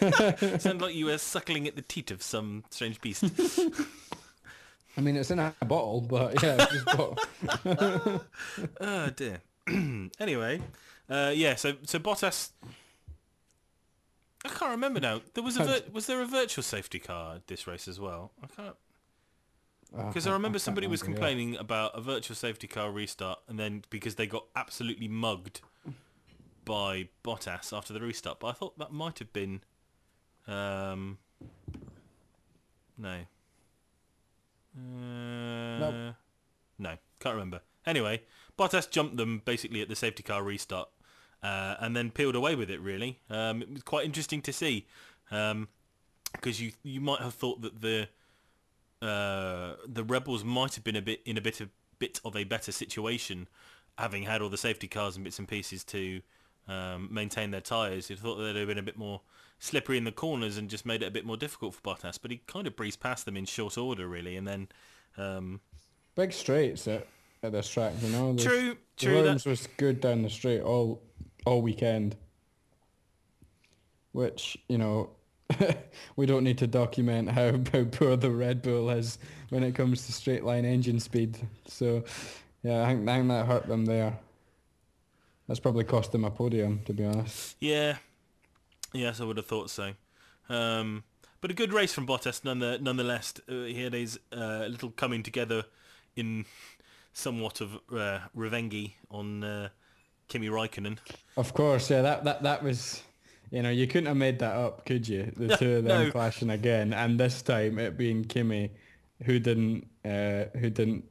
Sounded 0.58 0.82
like 0.82 0.94
you 0.94 1.06
were 1.06 1.18
suckling 1.18 1.68
at 1.68 1.76
the 1.76 1.82
teat 1.82 2.10
of 2.10 2.22
some 2.22 2.64
strange 2.70 3.00
beast. 3.00 3.24
I 4.96 5.00
mean, 5.00 5.16
it's 5.16 5.30
in 5.30 5.38
a 5.38 5.54
bottle, 5.64 6.00
but 6.00 6.42
yeah, 6.42 6.56
it's 6.60 6.72
just 6.72 6.84
bottle. 6.86 7.18
oh 8.80 9.10
dear. 9.10 9.40
anyway, 10.20 10.60
uh, 11.08 11.32
yeah. 11.34 11.54
So 11.56 11.74
so 11.84 11.98
Bottas. 11.98 12.50
I 14.44 14.48
can't 14.48 14.72
remember 14.72 15.00
now. 15.00 15.22
There 15.32 15.42
was 15.42 15.56
a 15.56 15.64
vir- 15.64 15.90
was 15.92 16.06
there 16.06 16.20
a 16.20 16.26
virtual 16.26 16.62
safety 16.62 16.98
car 16.98 17.36
at 17.36 17.46
this 17.46 17.66
race 17.66 17.88
as 17.88 17.98
well? 17.98 18.32
I 18.42 18.46
can't 18.46 18.76
because 19.96 20.26
I 20.26 20.32
remember 20.32 20.58
somebody 20.58 20.86
was 20.86 21.02
complaining 21.02 21.56
about 21.56 21.96
a 21.96 22.00
virtual 22.00 22.34
safety 22.34 22.66
car 22.66 22.90
restart, 22.90 23.40
and 23.48 23.58
then 23.58 23.84
because 23.90 24.16
they 24.16 24.26
got 24.26 24.44
absolutely 24.56 25.08
mugged 25.08 25.60
by 26.64 27.08
Bottas 27.22 27.76
after 27.76 27.92
the 27.92 28.00
restart. 28.00 28.40
But 28.40 28.48
I 28.48 28.52
thought 28.52 28.78
that 28.78 28.92
might 28.92 29.18
have 29.18 29.32
been. 29.32 29.60
Um, 30.46 31.18
no. 32.98 33.20
Uh, 34.76 36.12
No, 36.78 36.96
can't 37.20 37.34
remember. 37.34 37.60
Anyway, 37.86 38.22
Bottas 38.58 38.90
jumped 38.90 39.16
them 39.16 39.42
basically 39.44 39.80
at 39.80 39.88
the 39.88 39.96
safety 39.96 40.22
car 40.22 40.42
restart, 40.42 40.88
uh, 41.42 41.76
and 41.78 41.94
then 41.96 42.10
peeled 42.10 42.34
away 42.34 42.54
with 42.54 42.70
it. 42.70 42.80
Really, 42.80 43.20
um, 43.30 43.62
it 43.62 43.72
was 43.72 43.82
quite 43.82 44.04
interesting 44.04 44.42
to 44.42 44.52
see, 44.52 44.86
because 45.30 46.60
you 46.60 46.72
you 46.82 47.00
might 47.00 47.20
have 47.20 47.34
thought 47.34 47.60
that 47.62 47.80
the 47.80 48.08
uh, 49.04 49.76
the 49.86 50.02
Red 50.04 50.24
Bulls 50.24 50.44
might 50.44 50.74
have 50.74 50.84
been 50.84 50.96
a 50.96 51.02
bit 51.02 51.20
in 51.24 51.36
a 51.36 51.40
bit 51.40 51.60
of 51.60 51.68
bit 51.98 52.20
of 52.24 52.34
a 52.36 52.44
better 52.44 52.72
situation, 52.72 53.48
having 53.98 54.22
had 54.24 54.42
all 54.42 54.48
the 54.48 54.56
safety 54.56 54.88
cars 54.88 55.16
and 55.16 55.24
bits 55.24 55.38
and 55.38 55.46
pieces 55.46 55.84
to 55.84 56.20
um, 56.68 57.08
maintain 57.10 57.50
their 57.50 57.60
tyres. 57.60 58.10
You 58.10 58.16
thought 58.16 58.36
they'd 58.36 58.56
have 58.56 58.68
been 58.68 58.78
a 58.78 58.82
bit 58.82 58.96
more 58.96 59.20
slippery 59.58 59.96
in 59.98 60.04
the 60.04 60.12
corners 60.12 60.56
and 60.58 60.68
just 60.68 60.84
made 60.86 61.02
it 61.02 61.06
a 61.06 61.10
bit 61.10 61.24
more 61.24 61.36
difficult 61.36 61.74
for 61.74 61.80
Bottas, 61.82 62.18
but 62.20 62.30
he 62.30 62.38
kind 62.46 62.66
of 62.66 62.74
breezed 62.76 63.00
past 63.00 63.24
them 63.24 63.36
in 63.36 63.44
short 63.44 63.78
order, 63.78 64.08
really, 64.08 64.36
and 64.36 64.46
then. 64.48 64.68
Um, 65.16 65.60
Big 66.16 66.32
straights 66.32 66.86
at, 66.88 67.06
at 67.42 67.52
this 67.52 67.68
track, 67.68 67.92
you 68.00 68.08
know. 68.10 68.32
There's- 68.34 68.44
True, 68.44 68.68
the 68.96 69.06
true. 69.06 69.14
Williams 69.14 69.44
That, 69.44 69.50
was 69.50 69.68
good 69.76 70.00
down 70.00 70.22
the 70.22 70.30
straight 70.30 70.60
all 70.62 71.02
all 71.46 71.60
weekend, 71.62 72.16
which 74.12 74.56
you 74.68 74.78
know 74.78 75.10
we 76.16 76.26
don't 76.26 76.44
need 76.44 76.58
to 76.58 76.66
document 76.66 77.30
how, 77.30 77.52
how 77.72 77.84
poor 77.84 78.16
the 78.16 78.30
Red 78.30 78.62
Bull 78.62 78.90
is 78.90 79.18
when 79.50 79.62
it 79.62 79.74
comes 79.74 80.06
to 80.06 80.12
straight 80.12 80.44
line 80.44 80.64
engine 80.64 81.00
speed. 81.00 81.38
So 81.66 82.04
yeah, 82.62 82.82
I 82.82 82.86
think, 82.86 83.08
I 83.08 83.16
think 83.16 83.28
that 83.28 83.46
hurt 83.46 83.66
them 83.66 83.84
there. 83.84 84.18
That's 85.46 85.60
probably 85.60 85.84
cost 85.84 86.12
them 86.12 86.24
a 86.24 86.30
podium, 86.30 86.80
to 86.86 86.94
be 86.94 87.04
honest. 87.04 87.56
yeah, 87.60 87.96
yes, 88.92 89.20
I 89.20 89.24
would 89.24 89.36
have 89.36 89.46
thought 89.46 89.68
so. 89.68 89.92
Um, 90.48 91.04
but 91.40 91.50
a 91.50 91.54
good 91.54 91.74
race 91.74 91.92
from 91.92 92.06
Bottas, 92.06 92.42
none 92.42 92.60
the, 92.60 92.78
nonetheless. 92.80 93.34
Uh, 93.46 93.64
he 93.64 93.82
had 93.82 93.92
his 93.92 94.18
uh, 94.32 94.64
little 94.66 94.90
coming 94.90 95.22
together 95.22 95.64
in 96.16 96.46
somewhat 97.12 97.60
of 97.60 97.78
uh, 97.94 98.20
revenge 98.34 98.92
on 99.10 99.44
uh, 99.44 99.68
Kimi 100.28 100.48
Raikkonen. 100.48 100.96
Of 101.36 101.52
course, 101.52 101.90
yeah, 101.90 102.00
that, 102.00 102.24
that, 102.24 102.42
that 102.44 102.62
was, 102.62 103.02
you 103.50 103.62
know, 103.62 103.70
you 103.70 103.86
couldn't 103.86 104.06
have 104.06 104.16
made 104.16 104.38
that 104.40 104.54
up, 104.54 104.84
could 104.86 105.06
you? 105.08 105.32
The 105.36 105.56
two 105.56 105.76
of 105.76 105.84
them 105.84 106.04
No. 106.06 106.10
clashing 106.10 106.50
again, 106.50 106.92
and 106.92 107.18
this 107.18 107.42
time 107.42 107.78
it 107.78 107.96
being 107.96 108.24
Kimi, 108.24 108.70
who 109.24 109.38
didn't, 109.38 109.86
uh, 110.04 110.44
who 110.58 110.70
didn't 110.70 111.04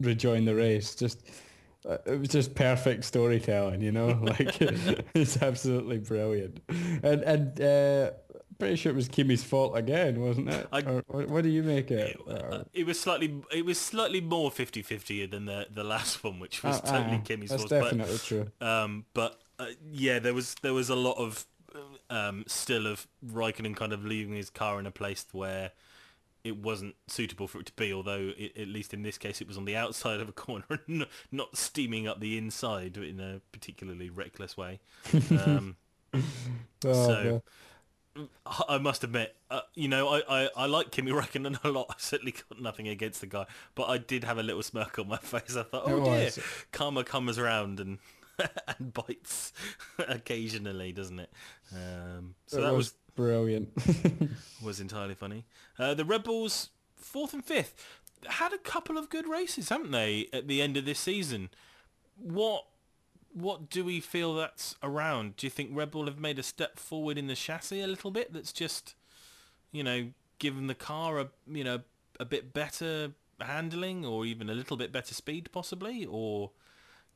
rejoin 0.00 0.44
the 0.44 0.54
race. 0.54 0.94
Just, 0.94 1.28
uh, 1.88 1.98
it 2.06 2.18
was 2.20 2.28
just 2.28 2.54
perfect 2.54 3.04
storytelling, 3.04 3.80
you 3.82 3.92
know. 3.92 4.08
Like 4.22 4.56
it's 5.14 5.42
absolutely 5.42 5.98
brilliant, 5.98 6.60
and 7.02 7.22
and 7.22 7.60
uh, 7.60 8.10
pretty 8.58 8.76
sure 8.76 8.90
it 8.90 8.96
was 8.96 9.08
Kimi's 9.08 9.44
fault 9.44 9.76
again, 9.76 10.20
wasn't 10.20 10.48
it? 10.48 10.66
I- 10.72 10.80
Or, 10.82 11.02
what, 11.08 11.28
what 11.28 11.42
do 11.44 11.50
you 11.50 11.62
make 11.62 11.90
it? 11.90 12.16
Uh, 12.26 12.64
it 12.72 12.86
was 12.86 12.98
slightly 12.98 13.40
it 13.52 13.64
was 13.64 13.78
slightly 13.78 14.20
more 14.20 14.50
50-50 14.50 15.30
than 15.30 15.44
the 15.44 15.66
the 15.70 15.84
last 15.84 16.24
one, 16.24 16.40
which 16.40 16.62
was 16.62 16.78
Uh, 16.80 16.92
totally 16.98 17.16
uh, 17.18 17.20
Kimi's 17.20 17.50
That's 17.50 17.62
fault. 17.64 17.70
But 17.70 17.82
definitely 17.82 18.18
true. 18.18 18.46
Um, 18.60 19.04
but 19.14 19.38
uh, 19.58 19.66
yeah, 19.92 20.18
there 20.18 20.34
was 20.34 20.54
there 20.62 20.74
was 20.74 20.88
a 20.90 20.96
lot 20.96 21.18
of 21.18 21.46
um, 22.10 22.44
still 22.46 22.86
of 22.86 23.06
Raikkonen 23.26 23.74
kind 23.76 23.92
of 23.92 24.04
leaving 24.04 24.34
his 24.34 24.50
car 24.50 24.78
in 24.78 24.86
a 24.86 24.90
place 24.90 25.26
where 25.32 25.72
it 26.44 26.56
wasn't 26.58 26.94
suitable 27.08 27.48
for 27.48 27.58
it 27.58 27.66
to 27.66 27.72
be. 27.74 27.92
Although 27.92 28.32
it, 28.36 28.56
at 28.56 28.68
least 28.68 28.94
in 28.94 29.02
this 29.02 29.18
case, 29.18 29.40
it 29.40 29.48
was 29.48 29.56
on 29.56 29.64
the 29.64 29.76
outside 29.76 30.20
of 30.20 30.28
a 30.28 30.32
corner, 30.32 30.64
and 30.86 31.06
not 31.32 31.56
steaming 31.56 32.06
up 32.06 32.20
the 32.20 32.38
inside 32.38 32.96
in 32.96 33.18
a 33.20 33.40
particularly 33.52 34.10
reckless 34.10 34.56
way. 34.56 34.80
Um, 35.30 35.76
Oh, 36.84 37.06
so- 37.06 37.24
well. 37.24 37.42
I 38.68 38.78
must 38.78 39.04
admit, 39.04 39.36
uh, 39.50 39.60
you 39.74 39.88
know, 39.88 40.08
I, 40.08 40.22
I, 40.28 40.48
I 40.56 40.66
like 40.66 40.90
Kimi 40.90 41.10
Räikkönen 41.12 41.62
a 41.62 41.68
lot. 41.68 41.86
I 41.90 41.94
certainly 41.98 42.32
got 42.32 42.60
nothing 42.60 42.88
against 42.88 43.20
the 43.20 43.26
guy, 43.26 43.44
but 43.74 43.90
I 43.90 43.98
did 43.98 44.24
have 44.24 44.38
a 44.38 44.42
little 44.42 44.62
smirk 44.62 44.98
on 44.98 45.08
my 45.08 45.18
face. 45.18 45.54
I 45.54 45.64
thought, 45.64 45.82
oh 45.84 46.14
It 46.14 46.34
dear, 46.34 46.44
karma 46.72 47.04
comes 47.04 47.38
around 47.38 47.78
and 47.78 47.98
and 48.78 48.92
bites 48.92 49.52
occasionally, 49.98 50.92
doesn't 50.92 51.20
it? 51.20 51.30
Um, 51.72 52.34
so 52.46 52.58
it 52.58 52.62
that 52.62 52.74
was 52.74 52.76
was 52.92 52.94
brilliant. 53.14 53.70
was 54.62 54.80
entirely 54.80 55.14
funny. 55.14 55.44
Uh, 55.78 55.94
the 55.94 56.04
Red 56.04 56.22
Bulls, 56.22 56.70
fourth 56.96 57.32
and 57.32 57.44
fifth, 57.44 57.74
had 58.26 58.52
a 58.52 58.58
couple 58.58 58.98
of 58.98 59.10
good 59.10 59.28
races, 59.28 59.68
haven't 59.68 59.90
they, 59.90 60.28
at 60.32 60.48
the 60.48 60.60
end 60.62 60.76
of 60.76 60.84
this 60.84 60.98
season? 60.98 61.50
What 62.18 62.66
what 63.32 63.68
do 63.68 63.84
we 63.84 64.00
feel 64.00 64.34
that's 64.34 64.76
around? 64.82 65.36
Do 65.36 65.46
you 65.46 65.50
think 65.50 65.70
Red 65.72 65.90
Bull 65.90 66.06
have 66.06 66.18
made 66.18 66.38
a 66.38 66.42
step 66.42 66.78
forward 66.78 67.18
in 67.18 67.26
the 67.26 67.34
chassis 67.34 67.82
a 67.82 67.86
little 67.86 68.10
bit? 68.10 68.32
That's 68.32 68.52
just, 68.52 68.94
you 69.72 69.84
know, 69.84 70.08
given 70.38 70.66
the 70.66 70.74
car 70.74 71.18
a 71.18 71.28
you 71.46 71.64
know 71.64 71.80
a 72.18 72.24
bit 72.24 72.52
better 72.52 73.12
handling 73.40 74.06
or 74.06 74.24
even 74.24 74.48
a 74.48 74.54
little 74.54 74.76
bit 74.76 74.92
better 74.92 75.14
speed 75.14 75.50
possibly, 75.52 76.06
or 76.06 76.50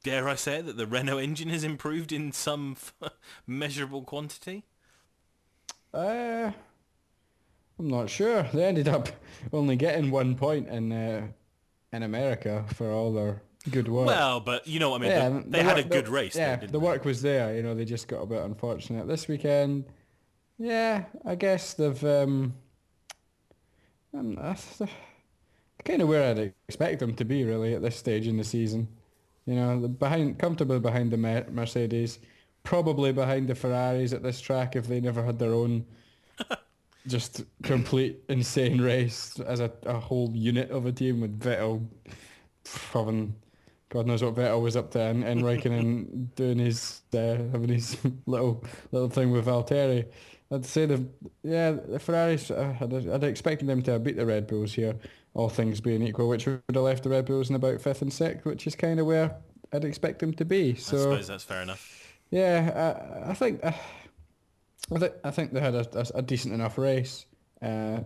dare 0.02 0.28
I 0.28 0.34
say 0.34 0.58
it, 0.58 0.66
that 0.66 0.76
the 0.76 0.86
Renault 0.86 1.18
engine 1.18 1.48
has 1.48 1.64
improved 1.64 2.12
in 2.12 2.32
some 2.32 2.76
measurable 3.46 4.02
quantity? 4.02 4.64
Uh, 5.92 6.52
I'm 7.78 7.88
not 7.88 8.08
sure. 8.10 8.44
They 8.52 8.64
ended 8.64 8.88
up 8.88 9.08
only 9.52 9.76
getting 9.76 10.10
one 10.10 10.34
point 10.36 10.68
in 10.68 10.92
uh, 10.92 11.26
in 11.92 12.02
America 12.02 12.64
for 12.74 12.90
all 12.92 13.12
their 13.12 13.42
good 13.70 13.88
work. 13.88 14.06
Well, 14.06 14.40
but 14.40 14.66
you 14.66 14.78
know 14.78 14.90
what 14.90 15.00
I 15.02 15.04
mean. 15.04 15.10
yeah, 15.10 15.28
the- 15.28 15.40
they 15.48 15.58
the 15.58 15.64
had 15.64 15.78
a 15.78 15.82
good 15.84 16.06
the- 16.06 16.10
race. 16.12 16.36
Yeah, 16.36 16.54
though, 16.54 16.60
didn't 16.60 16.72
the 16.72 16.78
they? 16.80 16.86
work 16.86 17.04
was 17.04 17.20
there. 17.22 17.54
You 17.56 17.62
know, 17.62 17.74
they 17.74 17.84
just 17.84 18.06
got 18.08 18.22
a 18.22 18.26
bit 18.26 18.42
unfortunate 18.42 19.08
this 19.08 19.26
weekend. 19.28 19.84
Yeah, 20.58 21.04
I 21.24 21.34
guess 21.34 21.74
they've. 21.74 22.04
Um, 22.04 22.54
um, 24.12 24.34
that's 24.34 24.80
kind 25.84 26.02
of 26.02 26.08
where 26.08 26.30
I'd 26.30 26.52
expect 26.68 27.00
them 27.00 27.14
to 27.14 27.24
be 27.24 27.44
really 27.44 27.74
at 27.74 27.82
this 27.82 27.96
stage 27.96 28.26
in 28.26 28.36
the 28.36 28.44
season. 28.44 28.86
You 29.50 29.56
know, 29.56 29.80
the 29.80 29.88
behind 29.88 30.38
comfortably 30.38 30.78
behind 30.78 31.10
the 31.10 31.16
Mercedes, 31.16 32.20
probably 32.62 33.12
behind 33.12 33.48
the 33.48 33.56
Ferraris 33.56 34.12
at 34.12 34.22
this 34.22 34.40
track 34.40 34.76
if 34.76 34.86
they 34.86 35.00
never 35.00 35.24
had 35.24 35.40
their 35.40 35.52
own 35.52 35.86
just 37.08 37.42
complete 37.64 38.22
insane 38.28 38.80
race 38.80 39.40
as 39.40 39.58
a, 39.58 39.72
a 39.86 39.98
whole 39.98 40.30
unit 40.34 40.70
of 40.70 40.86
a 40.86 40.92
team 40.92 41.20
with 41.20 41.40
Vettel 41.40 41.84
having 42.92 43.34
God 43.88 44.06
knows 44.06 44.22
what 44.22 44.36
Vettel 44.36 44.62
was 44.62 44.76
up 44.76 44.92
to 44.92 45.00
and, 45.00 45.24
and 45.24 45.42
Raikkonen 45.42 46.28
doing 46.36 46.60
his 46.60 47.02
uh, 47.12 47.34
having 47.50 47.70
his 47.70 47.96
little 48.26 48.64
little 48.92 49.08
thing 49.10 49.32
with 49.32 49.46
Valtteri. 49.46 50.06
I'd 50.52 50.66
say 50.66 50.86
the 50.86 51.06
yeah 51.42 51.72
the 51.72 51.98
Ferraris 51.98 52.50
uh, 52.50 52.74
I'd, 52.80 53.08
I'd 53.08 53.24
expected 53.24 53.68
them 53.68 53.82
to 53.82 53.92
have 53.92 54.04
beat 54.04 54.16
the 54.16 54.26
Red 54.26 54.46
Bulls 54.46 54.74
here, 54.74 54.96
all 55.34 55.48
things 55.48 55.80
being 55.80 56.02
equal, 56.02 56.28
which 56.28 56.46
would 56.46 56.62
have 56.74 56.82
left 56.82 57.04
the 57.04 57.10
Red 57.10 57.26
Bulls 57.26 57.50
in 57.50 57.56
about 57.56 57.80
fifth 57.80 58.02
and 58.02 58.12
sixth, 58.12 58.44
which 58.44 58.66
is 58.66 58.74
kind 58.74 58.98
of 58.98 59.06
where 59.06 59.36
I'd 59.72 59.84
expect 59.84 60.18
them 60.18 60.32
to 60.34 60.44
be. 60.44 60.74
So 60.74 60.96
I 60.96 61.00
suppose 61.00 61.26
that's 61.28 61.44
fair 61.44 61.62
enough. 61.62 62.18
yeah, 62.30 63.22
I, 63.26 63.30
I 63.30 63.34
think 63.34 63.64
uh, 63.64 63.72
I, 64.94 64.98
th- 64.98 65.12
I 65.22 65.30
think 65.30 65.52
they 65.52 65.60
had 65.60 65.74
a, 65.74 65.86
a, 65.98 66.18
a 66.18 66.22
decent 66.22 66.52
enough 66.54 66.78
race, 66.78 67.26
uh, 67.62 68.00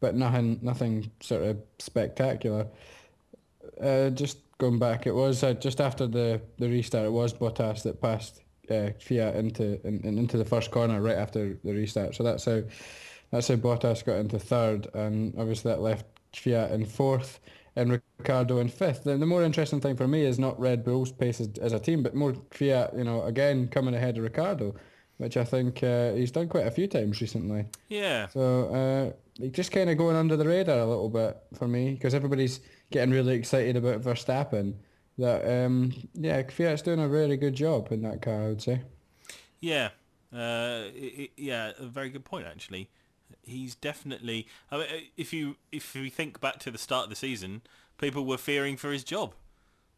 but 0.00 0.14
nothing 0.14 0.58
nothing 0.62 1.10
sort 1.20 1.42
of 1.42 1.58
spectacular. 1.78 2.66
Uh, 3.78 4.10
just 4.10 4.38
going 4.58 4.78
back, 4.78 5.06
it 5.06 5.14
was 5.14 5.42
uh, 5.42 5.52
just 5.54 5.80
after 5.80 6.06
the, 6.06 6.40
the 6.58 6.68
restart. 6.68 7.04
It 7.06 7.12
was 7.12 7.34
Bottas 7.34 7.82
that 7.82 8.00
passed 8.00 8.42
uh, 8.70 8.90
Kvyat 8.98 9.34
into 9.34 9.84
in, 9.86 10.00
in- 10.00 10.18
into 10.18 10.36
the 10.36 10.44
first 10.44 10.70
corner 10.70 11.00
right 11.00 11.16
after 11.16 11.58
the 11.64 11.72
restart. 11.72 12.14
So 12.14 12.22
that's 12.22 12.44
how 12.44 12.62
that's 13.30 13.48
how 13.48 13.56
Bottas 13.56 14.04
got 14.04 14.16
into 14.16 14.38
third, 14.38 14.88
and 14.94 15.34
obviously 15.38 15.70
that 15.70 15.80
left 15.80 16.06
Kvyat 16.32 16.72
in 16.72 16.84
fourth 16.84 17.40
and 17.76 18.00
Ricciardo 18.18 18.58
in 18.58 18.68
fifth. 18.68 19.04
Then 19.04 19.20
the 19.20 19.26
more 19.26 19.44
interesting 19.44 19.80
thing 19.80 19.96
for 19.96 20.08
me 20.08 20.24
is 20.24 20.38
not 20.38 20.58
Red 20.58 20.84
Bull's 20.84 21.12
pace 21.12 21.40
as, 21.40 21.48
as 21.60 21.72
a 21.72 21.78
team, 21.78 22.02
but 22.02 22.14
more 22.14 22.32
Kvyat. 22.32 22.96
You 22.96 23.04
know, 23.04 23.22
again 23.22 23.68
coming 23.68 23.94
ahead 23.94 24.16
of 24.16 24.24
Ricciardo, 24.24 24.74
which 25.18 25.36
I 25.36 25.44
think 25.44 25.82
uh, 25.82 26.12
he's 26.14 26.30
done 26.30 26.48
quite 26.48 26.66
a 26.66 26.70
few 26.70 26.86
times 26.86 27.20
recently. 27.20 27.66
Yeah. 27.88 28.26
So 28.28 29.14
uh, 29.38 29.46
just 29.48 29.72
kind 29.72 29.90
of 29.90 29.96
going 29.96 30.16
under 30.16 30.36
the 30.36 30.46
radar 30.48 30.78
a 30.78 30.86
little 30.86 31.08
bit 31.08 31.36
for 31.54 31.68
me 31.68 31.92
because 31.92 32.14
everybody's 32.14 32.60
getting 32.90 33.12
really 33.14 33.34
excited 33.34 33.76
about 33.76 34.02
Verstappen. 34.02 34.74
That 35.20 35.64
um, 35.66 35.92
yeah, 36.14 36.42
Kvyat's 36.42 36.82
doing 36.82 36.98
a 36.98 37.08
really 37.08 37.36
good 37.36 37.54
job 37.54 37.92
in 37.92 38.02
that 38.02 38.22
car, 38.22 38.44
I 38.44 38.48
would 38.48 38.62
say. 38.62 38.80
Yeah, 39.60 39.90
uh, 40.32 40.88
i 40.96 41.12
i 41.18 41.28
yeah, 41.36 41.72
a 41.78 41.86
very 41.86 42.08
good 42.08 42.24
point 42.24 42.46
actually. 42.46 42.88
He's 43.42 43.74
definitely. 43.74 44.46
I 44.70 44.76
mean, 44.78 44.86
uh, 44.86 45.00
if 45.16 45.32
you 45.32 45.56
if 45.70 45.94
we 45.94 46.08
think 46.08 46.40
back 46.40 46.58
to 46.60 46.70
the 46.70 46.78
start 46.78 47.04
of 47.04 47.10
the 47.10 47.16
season, 47.16 47.62
people 47.98 48.24
were 48.24 48.38
fearing 48.38 48.76
for 48.76 48.92
his 48.92 49.04
job. 49.04 49.34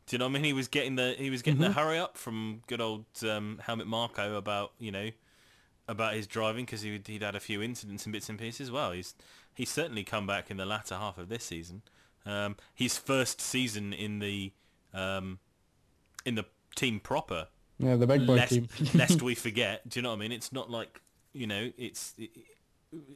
Do 0.07 0.15
you 0.15 0.19
know 0.19 0.25
what 0.25 0.31
I 0.31 0.33
mean? 0.35 0.45
He 0.45 0.53
was 0.53 0.67
getting 0.67 0.97
the 0.97 1.15
he 1.17 1.31
was 1.31 1.43
getting 1.43 1.61
the 1.61 1.73
hurry 1.73 1.99
up 1.99 2.17
from 2.17 2.63
good 2.67 2.81
old 2.81 3.05
um, 3.23 3.61
Helmut 3.63 3.87
Marko 3.87 4.35
about 4.35 4.73
you 4.79 4.91
know 4.91 5.11
about 5.87 6.15
his 6.15 6.27
driving 6.27 6.65
because 6.65 6.83
he'd, 6.83 7.07
he'd 7.07 7.23
had 7.23 7.37
a 7.37 7.41
few 7.41 7.63
incidents 7.63 8.05
and 8.05 8.13
bits 8.13 8.29
and 8.29 8.39
pieces. 8.39 8.73
Well, 8.73 8.91
he's 8.91 9.15
he's 9.55 9.71
certainly 9.71 10.03
come 10.03 10.27
back 10.27 10.51
in 10.51 10.57
the 10.57 10.67
latter 10.67 10.97
half 10.97 11.17
of 11.19 11.29
this 11.29 11.45
season. 11.45 11.83
Um, 12.27 12.57
his 12.75 12.99
first 12.99 13.41
season 13.41 13.93
in 13.93 14.19
the 14.19 14.53
um, 14.95 15.39
in 16.25 16.35
the 16.35 16.45
team 16.75 17.01
proper 17.01 17.49
Yeah, 17.79 17.97
the 17.97 18.07
big 18.07 18.27
boy 18.27 18.35
lest, 18.35 18.53
team. 18.53 18.69
lest 18.95 19.23
we 19.29 19.35
forget. 19.35 19.89
Do 19.89 19.99
you 19.99 20.03
know 20.03 20.11
what 20.11 20.17
I 20.17 20.19
mean? 20.19 20.33
It's 20.33 20.53
not 20.53 20.71
like 20.71 21.01
you 21.33 21.47
know, 21.47 21.71
it's 21.79 22.15
it, 22.19 22.31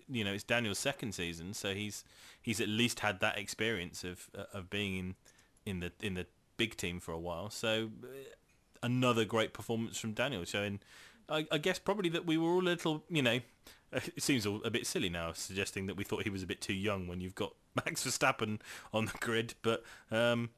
you 0.08 0.24
know, 0.24 0.32
it's 0.32 0.44
Daniel's 0.44 0.78
second 0.78 1.12
season, 1.12 1.54
so 1.54 1.74
he's 1.74 2.04
he's 2.40 2.60
at 2.60 2.68
least 2.68 3.00
had 3.00 3.20
that 3.20 3.38
experience 3.38 4.04
of 4.04 4.30
of 4.52 4.70
being 4.70 4.96
in 4.96 5.14
in 5.64 5.80
the 5.80 5.92
in 6.00 6.14
the 6.14 6.26
big 6.56 6.76
team 6.76 7.00
for 7.00 7.12
a 7.12 7.18
while. 7.18 7.50
So 7.50 7.90
uh, 8.02 8.06
another 8.82 9.24
great 9.24 9.52
performance 9.52 9.98
from 9.98 10.12
Daniel, 10.12 10.44
showing. 10.44 10.80
I, 11.28 11.44
I 11.50 11.58
guess 11.58 11.80
probably 11.80 12.08
that 12.10 12.24
we 12.24 12.38
were 12.38 12.50
all 12.50 12.60
a 12.60 12.70
little, 12.70 13.02
you 13.10 13.20
know, 13.20 13.40
it 13.92 14.22
seems 14.22 14.46
a 14.46 14.70
bit 14.70 14.86
silly 14.86 15.08
now, 15.08 15.32
suggesting 15.32 15.86
that 15.86 15.96
we 15.96 16.04
thought 16.04 16.22
he 16.22 16.30
was 16.30 16.44
a 16.44 16.46
bit 16.46 16.60
too 16.60 16.72
young 16.72 17.08
when 17.08 17.20
you've 17.20 17.34
got 17.34 17.52
Max 17.74 18.04
Verstappen 18.04 18.60
on 18.92 19.06
the 19.06 19.12
grid, 19.20 19.54
but 19.62 19.82
um, 20.12 20.50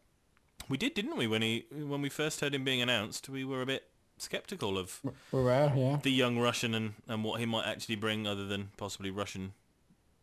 we 0.68 0.76
did, 0.76 0.94
didn't 0.94 1.16
we? 1.16 1.26
When 1.26 1.42
he 1.42 1.66
when 1.70 2.02
we 2.02 2.08
first 2.08 2.40
heard 2.40 2.54
him 2.54 2.64
being 2.64 2.82
announced, 2.82 3.28
we 3.28 3.44
were 3.44 3.62
a 3.62 3.66
bit 3.66 3.88
skeptical 4.18 4.78
of 4.78 5.00
We 5.32 5.42
were, 5.42 5.72
yeah. 5.74 5.98
the 6.02 6.10
young 6.10 6.38
Russian 6.38 6.74
and, 6.74 6.94
and 7.06 7.24
what 7.24 7.40
he 7.40 7.46
might 7.46 7.66
actually 7.66 7.96
bring, 7.96 8.26
other 8.26 8.46
than 8.46 8.70
possibly 8.76 9.10
Russian, 9.10 9.52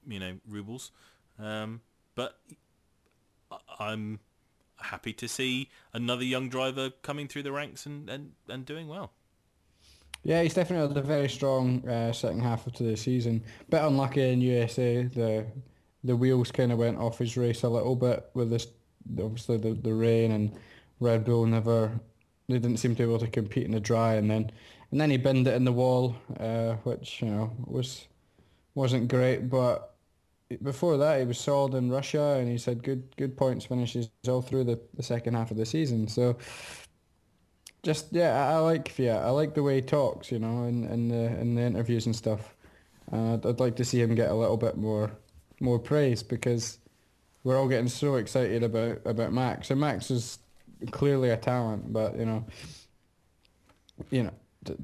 you 0.08 0.20
know, 0.20 0.38
rubles. 0.48 0.92
Um, 1.40 1.82
but 2.16 2.40
I'm 3.80 4.20
happy 4.78 5.14
to 5.14 5.28
see 5.28 5.70
another 5.94 6.24
young 6.24 6.50
driver 6.50 6.92
coming 7.02 7.28
through 7.28 7.44
the 7.44 7.52
ranks 7.52 7.86
and, 7.86 8.10
and, 8.10 8.32
and 8.48 8.66
doing 8.66 8.88
well. 8.88 9.12
Yeah, 10.24 10.42
he's 10.42 10.54
definitely 10.54 10.88
had 10.88 10.98
a 10.98 11.08
very 11.08 11.30
strong 11.30 11.88
uh, 11.88 12.12
second 12.12 12.42
half 12.42 12.66
of 12.66 12.74
the 12.74 12.98
season. 12.98 13.44
Bit 13.70 13.84
unlucky 13.84 14.32
in 14.32 14.42
USA. 14.42 15.04
The 15.04 15.46
the 16.04 16.16
wheels 16.16 16.52
kind 16.52 16.72
of 16.72 16.78
went 16.78 16.98
off 16.98 17.18
his 17.18 17.36
race 17.36 17.64
a 17.64 17.70
little 17.70 17.96
bit 17.96 18.30
with 18.36 18.52
this, 18.52 18.68
obviously 19.20 19.58
the, 19.58 19.74
the 19.74 19.94
rain 19.94 20.32
and 20.32 20.52
Red 21.00 21.26
Bull 21.26 21.46
never, 21.46 22.00
they 22.48 22.60
didn't 22.60 22.78
seem 22.78 22.96
to 22.96 23.04
be 23.04 23.10
able 23.10 23.20
to 23.20 23.28
compete 23.28 23.66
in 23.66 23.72
the 23.72 23.80
dry 23.80 24.16
and 24.16 24.30
then 24.30 24.52
and 24.92 25.02
then 25.02 25.10
he 25.10 25.18
binned 25.18 25.48
it 25.48 25.56
in 25.56 25.66
the 25.66 25.74
wall, 25.74 26.16
uh, 26.40 26.76
which 26.84 27.22
you 27.22 27.30
know 27.30 27.52
was 27.66 28.08
wasn't 28.76 29.08
great. 29.10 29.50
But 29.50 29.94
before 30.62 30.98
that, 30.98 31.20
he 31.20 31.26
was 31.26 31.40
solid 31.40 31.74
in 31.74 31.90
Russia 31.90 32.38
and 32.40 32.48
he's 32.48 32.66
had 32.66 32.84
good 32.84 33.16
good 33.18 33.36
points 33.36 33.66
finishes 33.66 34.10
all 34.28 34.42
through 34.42 34.64
the, 34.66 34.80
the 34.94 35.04
second 35.04 35.34
half 35.34 35.52
of 35.52 35.58
the 35.58 35.66
season. 35.66 36.08
So 36.08 36.38
just 37.84 38.08
yeah, 38.12 38.48
I, 38.48 38.54
I 38.54 38.58
like 38.60 38.86
Kvyat. 38.86 39.24
I 39.24 39.30
like 39.32 39.54
the 39.54 39.64
way 39.64 39.76
he 39.76 39.82
talks, 39.82 40.32
you 40.32 40.40
know, 40.40 40.64
in, 40.64 40.86
in 40.86 41.08
the 41.10 41.40
in 41.40 41.56
the 41.56 41.62
interviews 41.64 42.06
and 42.06 42.16
stuff. 42.16 42.56
Uh, 43.12 43.34
I'd, 43.34 43.46
I'd 43.46 43.60
like 43.60 43.76
to 43.78 43.86
see 43.86 44.02
him 44.02 44.16
get 44.16 44.30
a 44.32 44.36
little 44.36 44.58
bit 44.58 44.78
more 44.78 45.12
more 45.60 45.80
praise 45.80 46.24
because 46.24 46.80
we're 47.46 47.58
all 47.58 47.70
getting 47.70 47.88
so 47.88 48.16
excited 48.16 48.64
about 48.64 49.00
about 49.06 49.32
Max, 49.32 49.72
and 49.72 49.80
Max 49.80 50.12
is 50.12 50.40
clearly 50.92 51.30
a 51.30 51.38
talent, 51.38 51.94
but 51.94 52.18
you 52.18 52.26
know, 52.26 52.44
you 54.10 54.24
know, 54.24 54.34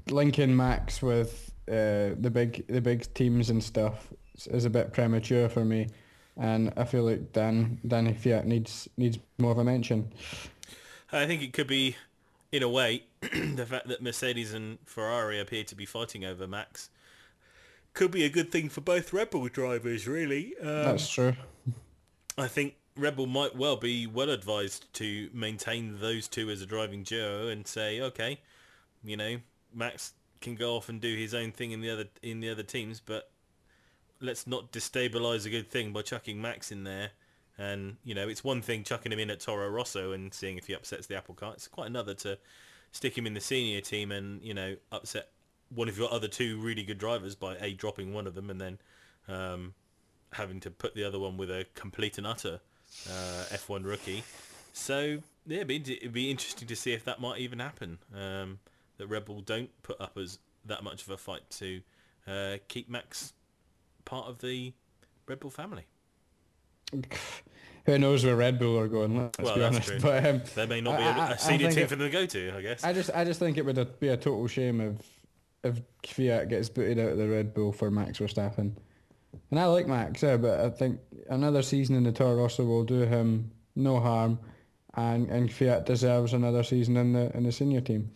linking 0.09 0.55
Max 0.55 1.01
with 1.01 1.51
uh, 1.67 2.15
the 2.19 2.29
big 2.31 2.65
the 2.67 2.79
big 2.79 3.13
teams 3.13 3.49
and 3.49 3.61
stuff 3.61 4.13
is- 4.45 4.63
a 4.63 4.69
bit 4.69 4.93
premature 4.93 5.49
for 5.49 5.65
me, 5.65 5.87
and 6.37 6.71
I 6.77 6.85
feel 6.85 7.03
like 7.03 7.33
Dan 7.33 7.79
Danny 7.85 8.13
Kvyat 8.13 8.45
needs 8.45 8.87
needs 8.95 9.17
more 9.39 9.51
of 9.51 9.57
a 9.57 9.63
mention. 9.63 10.13
I 11.11 11.25
think 11.25 11.41
it 11.41 11.51
could 11.51 11.67
be, 11.67 11.97
in 12.53 12.63
a 12.63 12.69
way, 12.69 13.03
the 13.21 13.65
fact 13.65 13.87
that 13.89 14.01
Mercedes 14.01 14.53
and 14.53 14.77
Ferrari 14.85 15.39
appear 15.41 15.63
to 15.65 15.75
be 15.75 15.85
fighting 15.85 16.23
over 16.23 16.47
Max 16.47 16.89
could 17.93 18.11
be 18.11 18.23
a 18.23 18.29
good 18.29 18.49
thing 18.51 18.69
for 18.69 18.79
both 18.79 19.11
Red 19.11 19.31
Bull 19.31 19.49
drivers, 19.49 20.07
really. 20.07 20.53
Um, 20.61 20.67
That's 20.85 21.09
true. 21.09 21.33
I 22.37 22.47
think 22.47 22.75
Red 22.95 23.15
Bull 23.15 23.27
might 23.27 23.55
well 23.55 23.75
be 23.75 24.07
well 24.07 24.29
advised 24.29 24.91
to 24.95 25.29
maintain 25.33 25.99
those 25.99 26.27
two 26.27 26.49
as 26.49 26.61
a 26.61 26.65
driving 26.65 27.03
duo 27.03 27.47
and 27.47 27.67
say, 27.67 28.01
okay, 28.01 28.39
you 29.03 29.17
know, 29.17 29.37
Max 29.73 30.13
can 30.39 30.55
go 30.55 30.75
off 30.75 30.89
and 30.89 30.99
do 30.99 31.15
his 31.15 31.33
own 31.33 31.51
thing 31.51 31.71
in 31.71 31.81
the 31.81 31.89
other 31.89 32.05
in 32.21 32.39
the 32.39 32.49
other 32.49 32.63
teams, 32.63 32.99
but 32.99 33.31
let's 34.19 34.45
not 34.45 34.71
destabilize 34.71 35.45
a 35.45 35.49
good 35.49 35.69
thing 35.69 35.93
by 35.93 36.01
chucking 36.01 36.41
Max 36.41 36.71
in 36.71 36.83
there. 36.83 37.11
And 37.57 37.97
you 38.03 38.15
know, 38.15 38.27
it's 38.27 38.43
one 38.43 38.61
thing 38.61 38.83
chucking 38.83 39.11
him 39.11 39.19
in 39.19 39.29
at 39.29 39.39
Toro 39.39 39.69
Rosso 39.69 40.11
and 40.13 40.33
seeing 40.33 40.57
if 40.57 40.67
he 40.67 40.73
upsets 40.73 41.07
the 41.07 41.15
apple 41.15 41.35
cart. 41.35 41.55
It's 41.55 41.67
quite 41.67 41.87
another 41.87 42.13
to 42.15 42.37
stick 42.91 43.17
him 43.17 43.27
in 43.27 43.33
the 43.33 43.41
senior 43.41 43.81
team 43.81 44.11
and 44.11 44.41
you 44.43 44.53
know 44.53 44.75
upset 44.91 45.29
one 45.69 45.87
of 45.87 45.97
your 45.97 46.11
other 46.11 46.27
two 46.27 46.59
really 46.59 46.83
good 46.83 46.97
drivers 46.97 47.35
by 47.35 47.55
a 47.57 47.73
dropping 47.73 48.13
one 48.13 48.27
of 48.27 48.35
them 48.35 48.49
and 48.49 48.59
then 48.59 48.77
um, 49.27 49.73
having 50.33 50.59
to 50.61 50.71
put 50.71 50.95
the 50.95 51.03
other 51.03 51.19
one 51.19 51.37
with 51.37 51.49
a 51.51 51.65
complete 51.75 52.17
and 52.17 52.25
utter 52.27 52.59
uh, 53.09 53.43
F1 53.51 53.85
rookie. 53.85 54.23
So 54.73 55.17
yeah, 55.45 55.57
it'd 55.61 55.67
be, 55.67 55.75
it'd 55.97 56.13
be 56.13 56.31
interesting 56.31 56.67
to 56.67 56.75
see 56.75 56.93
if 56.93 57.03
that 57.05 57.19
might 57.19 57.39
even 57.39 57.59
happen. 57.59 57.97
Um, 58.15 58.59
that 58.97 59.07
Red 59.07 59.25
Bull 59.25 59.41
don't 59.41 59.69
put 59.83 59.99
up 59.99 60.17
as 60.17 60.39
that 60.65 60.83
much 60.83 61.01
of 61.03 61.09
a 61.09 61.17
fight 61.17 61.41
to 61.51 61.81
uh, 62.27 62.57
keep 62.67 62.89
Max 62.89 63.33
part 64.05 64.27
of 64.27 64.39
the 64.39 64.73
Red 65.27 65.39
Bull 65.39 65.49
family. 65.49 65.85
Who 67.85 67.97
knows 67.97 68.23
where 68.23 68.35
Red 68.35 68.59
Bull 68.59 68.77
are 68.77 68.87
going? 68.87 69.17
Let's 69.17 69.39
Well, 69.39 69.55
be 69.55 69.63
honest. 69.63 69.87
true. 69.87 69.99
But 69.99 70.25
um, 70.25 70.41
There 70.55 70.67
may 70.67 70.81
not 70.81 70.97
be 70.97 71.03
I- 71.03 71.29
a 71.31 71.33
a 71.33 71.37
senior 71.39 71.71
team 71.71 71.83
it- 71.83 71.89
for 71.89 71.95
them 71.95 72.07
to 72.07 72.11
go 72.11 72.25
to, 72.25 72.55
I 72.57 72.61
guess. 72.61 72.83
I 72.83 72.93
just 72.93 73.09
I 73.13 73.23
just 73.25 73.39
think 73.39 73.57
it 73.57 73.65
would 73.65 73.99
be 73.99 74.09
a 74.09 74.17
total 74.17 74.47
shame 74.47 74.79
if 74.81 74.95
if 75.63 75.81
Kvyat 76.03 76.49
gets 76.49 76.69
booted 76.69 76.99
out 76.99 77.09
of 77.13 77.17
the 77.17 77.27
Red 77.27 77.53
Bull 77.53 77.71
for 77.71 77.89
Max 77.89 78.19
Verstappen. 78.19 78.73
And 79.49 79.59
I 79.59 79.65
like 79.65 79.87
Max, 79.87 80.23
yeah, 80.23 80.37
but 80.37 80.59
I 80.59 80.69
think 80.69 80.99
another 81.29 81.61
season 81.61 81.95
in 81.95 82.03
the 82.03 82.11
Toro 82.11 82.35
Rosso 82.35 82.63
will 82.63 82.83
do 82.83 83.01
him 83.01 83.51
no 83.75 83.99
harm, 83.99 84.39
and 84.95 85.29
and 85.29 85.49
Kvyat 85.49 85.85
deserves 85.85 86.33
another 86.33 86.63
season 86.63 86.97
in 86.97 87.13
the 87.13 87.35
in 87.35 87.43
the 87.43 87.51
senior 87.51 87.81
team. 87.81 88.11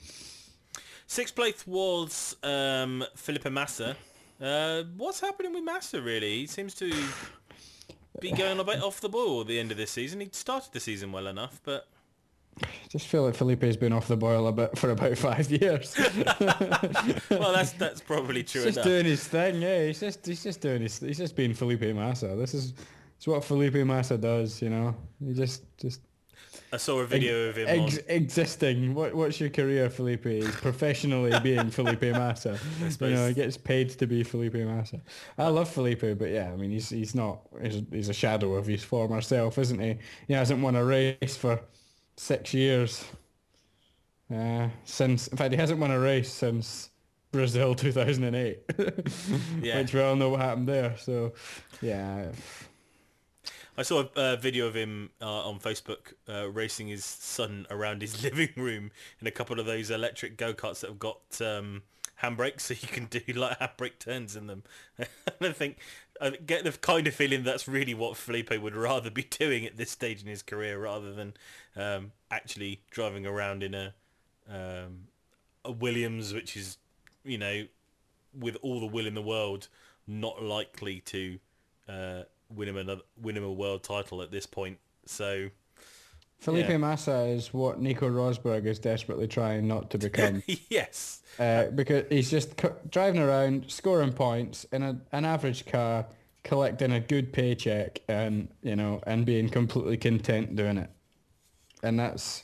Sixth 1.07 1.35
place 1.35 1.65
was 1.67 2.35
um, 2.43 3.03
Felipe 3.15 3.49
Massa. 3.49 3.95
Uh, 4.41 4.83
what's 4.97 5.19
happening 5.19 5.53
with 5.53 5.63
Massa, 5.63 6.01
really? 6.01 6.39
He 6.39 6.47
seems 6.47 6.73
to 6.75 6.91
be 8.19 8.31
going 8.31 8.59
a 8.59 8.63
bit 8.63 8.81
off 8.81 9.01
the 9.01 9.09
ball 9.09 9.41
at 9.41 9.47
the 9.47 9.59
end 9.59 9.71
of 9.71 9.77
this 9.77 9.91
season. 9.91 10.19
He 10.19 10.29
started 10.31 10.73
the 10.73 10.79
season 10.79 11.11
well 11.11 11.27
enough, 11.27 11.61
but 11.63 11.87
just 12.89 13.07
feel 13.07 13.23
like 13.23 13.35
Felipe's 13.35 13.75
been 13.75 13.93
off 13.93 14.07
the 14.07 14.17
boil 14.17 14.47
a 14.47 14.51
bit 14.51 14.77
for 14.77 14.91
about 14.91 15.17
five 15.17 15.49
years. 15.51 15.95
well, 17.29 17.53
that's 17.53 17.73
that's 17.73 18.01
probably 18.01 18.43
true 18.43 18.63
He's 18.63 18.75
just 18.75 18.77
enough. 18.77 18.85
doing 18.85 19.05
his 19.05 19.27
thing, 19.27 19.61
yeah. 19.61 19.87
He's 19.87 19.99
just 19.99 20.25
he's 20.25 20.43
just 20.43 20.61
doing 20.61 20.81
his 20.81 20.99
he's 20.99 21.17
just 21.17 21.35
being 21.35 21.53
Felipe 21.53 21.81
Massa. 21.95 22.35
This 22.35 22.53
is 22.53 22.73
it's 23.17 23.27
what 23.27 23.43
Felipe 23.43 23.75
Massa 23.75 24.17
does, 24.17 24.61
you 24.61 24.69
know. 24.69 24.95
He 25.25 25.33
just 25.33 25.63
just 25.77 26.01
I 26.71 26.77
saw 26.77 26.99
a 26.99 27.05
video 27.05 27.49
of 27.49 27.57
him 27.57 27.67
ex- 27.67 27.99
existing. 28.07 28.93
What 28.93 29.13
what's 29.13 29.39
your 29.39 29.49
career, 29.49 29.89
Felipe? 29.89 30.25
He's 30.25 30.49
professionally 30.55 31.37
being 31.43 31.69
Felipe 31.69 32.01
Massa. 32.01 32.59
You 32.99 33.09
know, 33.09 33.27
he 33.27 33.33
gets 33.33 33.57
paid 33.57 33.89
to 33.91 34.07
be 34.07 34.23
Felipe 34.23 34.55
Massa. 34.55 35.01
I 35.37 35.47
love 35.47 35.69
Felipe, 35.69 36.17
but 36.17 36.29
yeah, 36.29 36.51
I 36.51 36.55
mean, 36.55 36.71
he's 36.71 36.89
he's 36.89 37.15
not. 37.15 37.41
He's, 37.61 37.81
he's 37.91 38.09
a 38.09 38.13
shadow 38.13 38.55
of 38.55 38.65
his 38.65 38.83
former 38.83 39.21
self, 39.21 39.57
isn't 39.57 39.79
he? 39.79 39.97
He 40.27 40.33
hasn't 40.33 40.61
won 40.61 40.75
a 40.75 40.83
race 40.83 41.37
for 41.37 41.59
six 42.17 42.53
years. 42.53 43.05
Uh, 44.33 44.69
since, 44.85 45.27
in 45.27 45.37
fact, 45.37 45.53
he 45.53 45.59
hasn't 45.59 45.79
won 45.79 45.91
a 45.91 45.99
race 45.99 46.31
since 46.31 46.89
Brazil 47.31 47.75
2008, 47.75 48.59
Yeah. 49.61 49.77
which 49.81 49.93
we 49.93 50.01
all 50.01 50.15
know 50.15 50.29
what 50.29 50.41
happened 50.41 50.67
there. 50.67 50.95
So, 50.97 51.33
yeah, 51.81 52.31
I 53.77 53.83
saw 53.83 54.05
a 54.15 54.19
uh, 54.19 54.35
video 54.37 54.67
of 54.67 54.73
him 54.75 55.09
uh, 55.21 55.47
on 55.49 55.59
Facebook 55.59 56.13
uh, 56.29 56.49
racing 56.49 56.87
his 56.87 57.03
son 57.05 57.67
around 57.69 58.01
his 58.01 58.23
living 58.23 58.49
room 58.55 58.91
in 59.19 59.27
a 59.27 59.31
couple 59.31 59.59
of 59.59 59.65
those 59.65 59.91
electric 59.91 60.37
go-karts 60.37 60.79
that 60.79 60.89
have 60.89 60.99
got 60.99 61.19
um, 61.41 61.83
handbrakes, 62.23 62.61
so 62.61 62.73
you 62.73 62.87
can 62.87 63.05
do 63.05 63.19
like 63.33 63.59
handbrake 63.77 63.99
turns 63.99 64.35
in 64.35 64.47
them. 64.47 64.63
and 64.97 65.07
I 65.41 65.51
think 65.51 65.77
I 66.21 66.31
get 66.31 66.63
the 66.63 66.71
kind 66.71 67.07
of 67.07 67.13
feeling 67.13 67.43
that's 67.43 67.67
really 67.67 67.93
what 67.93 68.17
Felipe 68.17 68.51
would 68.51 68.75
rather 68.75 69.09
be 69.09 69.23
doing 69.29 69.65
at 69.65 69.77
this 69.77 69.91
stage 69.91 70.21
in 70.21 70.27
his 70.27 70.41
career, 70.41 70.79
rather 70.79 71.13
than 71.13 71.33
um, 71.75 72.11
actually 72.31 72.81
driving 72.89 73.25
around 73.25 73.63
in 73.63 73.73
a 73.73 73.93
um, 74.49 75.07
a 75.63 75.71
Williams, 75.71 76.33
which 76.33 76.55
is 76.55 76.77
you 77.23 77.37
know 77.37 77.65
with 78.37 78.57
all 78.61 78.79
the 78.79 78.85
will 78.85 79.07
in 79.07 79.15
the 79.15 79.21
world, 79.21 79.67
not 80.07 80.41
likely 80.41 80.99
to 81.01 81.39
uh, 81.87 82.23
win 82.49 82.69
him 82.69 82.77
another 82.77 83.01
win 83.21 83.37
him 83.37 83.43
a 83.43 83.51
world 83.51 83.83
title 83.83 84.21
at 84.21 84.31
this 84.31 84.45
point. 84.45 84.77
So 85.05 85.49
Felipe 86.39 86.69
Yeah. 86.69 86.77
Massa 86.77 87.21
is 87.25 87.53
what 87.53 87.81
Nico 87.81 88.09
Rosberg 88.09 88.65
is 88.65 88.77
desperately 88.77 89.27
trying 89.27 89.67
not 89.67 89.89
to 89.91 89.97
become. 89.97 90.43
yes, 90.69 91.21
uh, 91.39 91.65
because 91.67 92.05
he's 92.09 92.29
just 92.29 92.59
c- 92.61 92.67
driving 92.89 93.21
around, 93.21 93.65
scoring 93.69 94.13
points 94.13 94.65
in 94.71 94.83
a, 94.83 95.01
an 95.11 95.25
average 95.25 95.65
car, 95.65 96.05
collecting 96.43 96.91
a 96.91 96.99
good 96.99 97.33
paycheck, 97.33 98.01
and 98.07 98.47
you 98.61 98.75
know, 98.75 99.01
and 99.07 99.25
being 99.25 99.49
completely 99.49 99.97
content 99.97 100.55
doing 100.55 100.77
it. 100.77 100.89
And 101.83 101.99
that's 101.99 102.43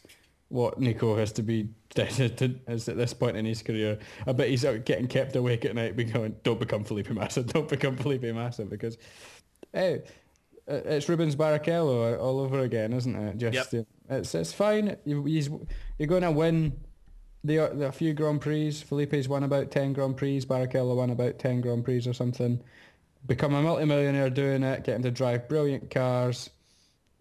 what 0.50 0.80
Nico 0.80 1.16
has 1.18 1.32
to 1.34 1.44
be 1.44 1.70
to, 1.96 2.56
is 2.68 2.90
at 2.90 2.98
this 2.98 3.14
point 3.14 3.38
in 3.38 3.46
his 3.46 3.62
career. 3.62 4.00
I 4.26 4.32
bet 4.32 4.50
he's 4.50 4.66
out 4.66 4.86
getting 4.86 5.08
kept 5.08 5.36
awake 5.36 5.66
at 5.66 5.76
night, 5.76 5.96
be 5.96 6.06
going, 6.06 6.36
"Don't 6.44 6.60
become 6.60 6.84
Felipe 6.84 7.10
Massa, 7.10 7.44
don't 7.44 7.70
become 7.70 7.98
Felipe 7.98 8.24
Massa," 8.24 8.66
because, 8.66 8.98
hey, 9.74 10.02
it's 10.72 11.10
Rubens 11.10 11.36
Barrichello 11.36 12.20
all 12.20 12.40
over 12.40 12.60
again, 12.60 12.94
isn't 12.94 13.16
it? 13.16 13.38
Just 13.38 13.74
Yep. 13.74 13.88
uh, 14.10 14.16
it's 14.16 14.34
it's 14.36 14.54
fine. 14.54 14.96
You, 15.06 15.24
he's, 15.26 15.50
you're 15.98 16.08
going 16.08 16.22
to 16.24 16.32
win 16.32 16.80
the, 17.44 17.58
the 17.74 17.88
a 17.88 17.92
few 17.92 18.14
Grand 18.14 18.42
Prix. 18.42 18.72
Felipe's 18.72 19.28
won 19.28 19.44
about 19.44 19.72
ten 19.72 19.94
Grand 19.94 20.18
Prix. 20.18 20.42
Barrichello 20.42 20.96
won 20.96 21.10
about 21.10 21.40
ten 21.40 21.62
Grand 21.62 21.84
Prix 21.84 22.08
or 22.08 22.14
something. 22.14 22.62
Become 23.28 23.54
a 23.54 23.62
multimillionaire 23.62 24.30
doing 24.30 24.64
it, 24.64 24.84
getting 24.84 25.04
to 25.04 25.12
drive 25.12 25.48
brilliant 25.48 25.92
cars. 25.92 26.50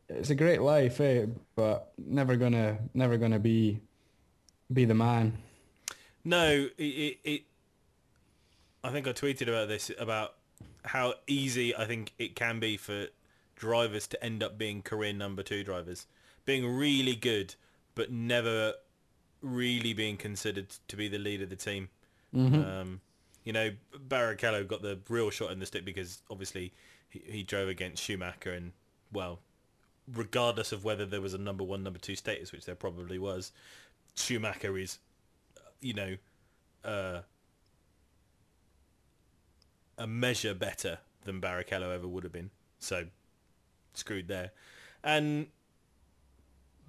It's 0.08 0.30
a 0.30 0.34
great 0.34 0.60
life, 0.62 1.00
eh? 1.00 1.26
But 1.54 1.92
never 1.98 2.36
gonna, 2.36 2.78
never 2.94 3.16
gonna 3.18 3.38
be, 3.38 3.80
be 4.72 4.84
the 4.84 4.94
man. 4.94 5.38
no, 6.24 6.68
it, 6.78 6.82
it, 6.82 7.18
it. 7.24 7.42
I 8.82 8.90
think 8.90 9.06
I 9.06 9.12
tweeted 9.12 9.48
about 9.48 9.68
this 9.68 9.90
about 9.98 10.34
how 10.84 11.14
easy 11.26 11.76
I 11.76 11.84
think 11.84 12.12
it 12.18 12.34
can 12.34 12.58
be 12.60 12.76
for 12.78 13.06
drivers 13.60 14.06
to 14.08 14.24
end 14.24 14.42
up 14.42 14.56
being 14.58 14.82
career 14.82 15.12
number 15.12 15.42
two 15.42 15.62
drivers, 15.62 16.06
being 16.44 16.66
really 16.66 17.14
good 17.14 17.54
but 17.94 18.10
never 18.10 18.72
really 19.42 19.92
being 19.92 20.16
considered 20.16 20.68
to 20.88 20.96
be 20.96 21.08
the 21.08 21.18
lead 21.18 21.42
of 21.42 21.50
the 21.50 21.56
team. 21.56 21.88
Um, 22.80 23.00
you 23.44 23.52
know, 23.52 23.70
Barrichello 24.08 24.66
got 24.66 24.80
the 24.80 24.98
real 25.08 25.30
shot 25.30 25.52
in 25.52 25.58
the 25.58 25.66
stick 25.66 25.84
because 25.84 26.22
obviously 26.30 26.72
he, 27.10 27.22
he 27.26 27.42
drove 27.42 27.68
against 27.68 28.02
Schumacher 28.02 28.52
and, 28.52 28.72
well, 29.12 29.40
regardless 30.14 30.72
of 30.72 30.84
whether 30.84 31.04
there 31.04 31.20
was 31.20 31.34
a 31.34 31.38
number 31.38 31.64
one, 31.64 31.82
number 31.82 31.98
two 31.98 32.16
status, 32.16 32.52
which 32.52 32.64
there 32.64 32.74
probably 32.74 33.18
was, 33.18 33.52
Schumacher 34.14 34.78
is, 34.78 34.98
you 35.80 35.94
know, 35.94 36.16
uh, 36.84 37.20
a 39.98 40.06
measure 40.06 40.54
better 40.54 40.98
than 41.24 41.40
Barrichello 41.40 41.94
ever 41.94 42.08
would 42.08 42.24
have 42.24 42.32
been. 42.32 42.50
So, 42.78 43.06
screwed 43.94 44.28
there. 44.28 44.52
And 45.02 45.46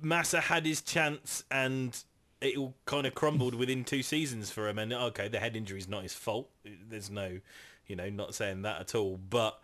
Massa 0.01 0.41
had 0.41 0.65
his 0.65 0.81
chance 0.81 1.43
and 1.51 1.97
it 2.41 2.57
all 2.57 2.75
kind 2.85 3.05
of 3.05 3.13
crumbled 3.13 3.53
within 3.53 3.83
two 3.83 4.01
seasons 4.01 4.51
for 4.51 4.67
him. 4.67 4.79
And 4.79 4.91
okay, 4.91 5.27
the 5.27 5.39
head 5.39 5.55
injury 5.55 5.77
is 5.77 5.87
not 5.87 6.03
his 6.03 6.13
fault. 6.13 6.49
There's 6.65 7.09
no, 7.09 7.39
you 7.85 7.95
know, 7.95 8.09
not 8.09 8.33
saying 8.33 8.63
that 8.63 8.81
at 8.81 8.95
all. 8.95 9.17
But 9.17 9.59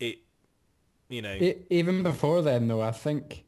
it, 0.00 0.20
you 1.08 1.22
know, 1.22 1.34
E- 1.34 1.62
even 1.68 2.02
before 2.02 2.42
then, 2.42 2.68
though, 2.68 2.80
I 2.80 2.90
think, 2.90 3.44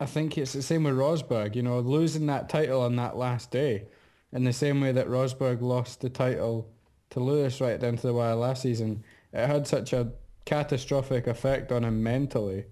I 0.00 0.06
think 0.06 0.38
it's 0.38 0.54
the 0.54 0.62
same 0.62 0.84
with 0.84 0.94
Rosberg. 0.94 1.54
You 1.54 1.62
know, 1.62 1.78
losing 1.80 2.26
that 2.26 2.48
title 2.48 2.80
on 2.80 2.96
that 2.96 3.16
last 3.16 3.50
day, 3.50 3.88
in 4.32 4.44
the 4.44 4.52
same 4.52 4.80
way 4.80 4.92
that 4.92 5.08
Rosberg 5.08 5.60
lost 5.60 6.00
the 6.00 6.08
title 6.08 6.68
to 7.10 7.20
Lewis 7.20 7.60
right 7.60 7.78
down 7.78 7.96
to 7.96 8.06
the 8.06 8.14
wire 8.14 8.34
last 8.34 8.62
season, 8.62 9.04
it 9.32 9.46
had 9.46 9.66
such 9.66 9.92
a 9.92 10.12
catastrophic 10.44 11.26
effect 11.26 11.72
on 11.72 11.84
him 11.84 12.02
mentally 12.02 12.64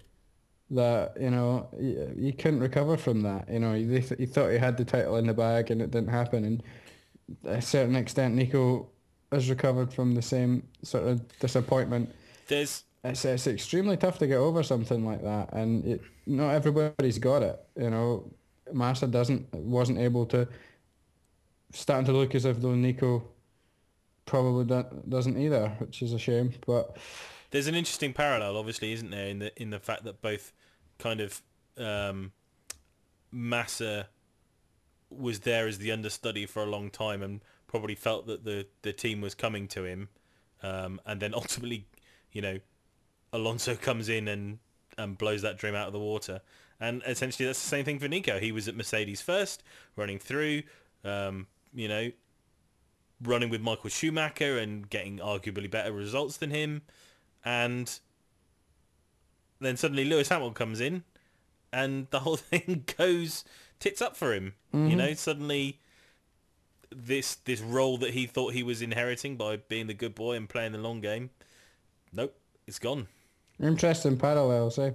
that 0.71 1.15
you 1.21 1.31
know 1.31 1.69
he, 1.79 2.25
he 2.27 2.33
couldn't 2.33 2.61
recover 2.61 2.97
from 2.97 3.23
that. 3.23 3.49
You 3.51 3.61
know, 3.61 3.75
he, 3.75 4.01
he 4.01 4.27
thought 4.27 4.51
he 4.51 4.59
had 4.59 4.77
the 4.77 4.85
title 4.85 5.17
in 5.17 5.27
the 5.27 5.35
bag 5.35 5.71
and 5.71 5.83
it 5.83 5.91
didn't 5.91 6.11
happen. 6.11 6.45
And 6.45 6.63
to 7.45 7.51
a 7.51 7.63
certain 7.63 7.97
extent, 7.97 8.35
Nico 8.35 8.89
has 9.31 9.49
recovered 9.49 9.93
from 9.93 10.15
the 10.15 10.23
same 10.23 10.67
sort 10.83 11.07
of 11.07 11.39
disappointment 11.39 12.15
there's 12.53 12.85
it's, 13.05 13.25
it's 13.25 13.47
extremely 13.47 13.97
tough 13.97 14.19
to 14.19 14.27
get 14.27 14.37
over 14.37 14.63
something 14.63 15.05
like 15.05 15.23
that, 15.23 15.53
and 15.53 15.85
it, 15.85 16.01
not 16.27 16.51
everybody's 16.51 17.19
got 17.19 17.43
it. 17.43 17.59
You 17.77 17.91
know, 17.91 18.31
Massa 18.73 19.07
doesn't 19.07 19.53
wasn't 19.55 19.99
able 19.99 20.27
to. 20.27 20.47
Starting 21.73 22.05
to 22.05 22.13
look 22.13 22.35
as 22.35 22.45
if 22.45 22.61
though 22.61 22.75
Nico 22.75 23.25
probably 24.27 24.67
do, 24.67 24.85
doesn't 25.09 25.39
either, 25.39 25.69
which 25.79 26.03
is 26.03 26.13
a 26.13 26.19
shame. 26.19 26.53
But 26.67 26.99
there's 27.53 27.67
an 27.67 27.75
interesting 27.75 28.13
parallel, 28.13 28.57
obviously, 28.57 28.93
isn't 28.93 29.11
there, 29.11 29.29
in 29.29 29.39
the 29.39 29.63
in 29.63 29.71
the 29.71 29.79
fact 29.79 30.05
that 30.05 30.21
both 30.21 30.53
kind 30.99 31.21
of 31.21 31.41
um, 31.79 32.33
Massa 33.31 34.09
was 35.11 35.41
there 35.41 35.69
as 35.69 35.79
the 35.79 35.93
understudy 35.93 36.47
for 36.47 36.63
a 36.63 36.67
long 36.67 36.91
time 36.91 37.23
and 37.23 37.41
probably 37.67 37.95
felt 37.95 38.27
that 38.27 38.45
the 38.45 38.67
the 38.81 38.93
team 38.93 39.21
was 39.21 39.35
coming 39.35 39.69
to 39.69 39.85
him, 39.85 40.09
um, 40.63 41.01
and 41.07 41.21
then 41.21 41.35
ultimately, 41.35 41.87
you 42.33 42.43
know, 42.43 42.59
Alonso 43.33 43.77
comes 43.77 44.09
in 44.09 44.29
and 44.29 44.59
and 44.99 45.17
blows 45.17 45.43
that 45.43 45.59
dream 45.59 45.75
out 45.75 45.87
of 45.87 45.93
the 45.93 46.01
water. 46.01 46.41
And 46.81 47.03
essentially, 47.07 47.47
that's 47.47 47.63
the 47.63 47.69
same 47.69 47.85
thing 47.85 48.01
for 48.01 48.09
Nico. 48.09 48.41
He 48.41 48.51
was 48.51 48.67
at 48.67 48.75
Mercedes 48.75 49.21
first, 49.21 49.63
running 49.95 50.19
through, 50.19 50.65
um, 51.05 51.47
you 51.73 51.87
know, 51.87 52.11
running 53.23 53.51
with 53.51 53.61
Michael 53.61 53.89
Schumacher 53.89 54.59
and 54.59 54.91
getting 54.91 55.19
arguably 55.19 55.71
better 55.71 55.93
results 55.93 56.39
than 56.39 56.51
him. 56.51 56.83
And 57.45 57.99
then 59.61 59.77
suddenly 59.77 60.05
Lewis 60.05 60.29
Hamilton 60.29 60.55
comes 60.55 60.81
in 60.81 61.05
and 61.73 62.07
the 62.11 62.21
whole 62.21 62.37
thing 62.37 62.85
goes 62.99 63.45
tits 63.81 64.01
up 64.03 64.17
for 64.17 64.33
him. 64.33 64.55
You 64.73 64.97
know, 64.97 65.13
suddenly 65.13 65.81
this 66.91 67.35
this 67.37 67.61
role 67.61 67.99
that 67.99 68.11
he 68.11 68.27
thought 68.27 68.55
he 68.55 68.63
was 68.63 68.81
inheriting 68.81 69.37
by 69.37 69.57
being 69.57 69.87
the 69.87 69.95
good 69.95 70.15
boy 70.15 70.37
and 70.37 70.49
playing 70.49 70.73
the 70.73 70.79
long 70.79 71.01
game, 71.01 71.31
nope. 72.13 72.35
it's 72.67 72.79
gone. 72.79 73.09
Interesting 73.61 74.17
parallels, 74.17 74.79
eh? 74.79 74.93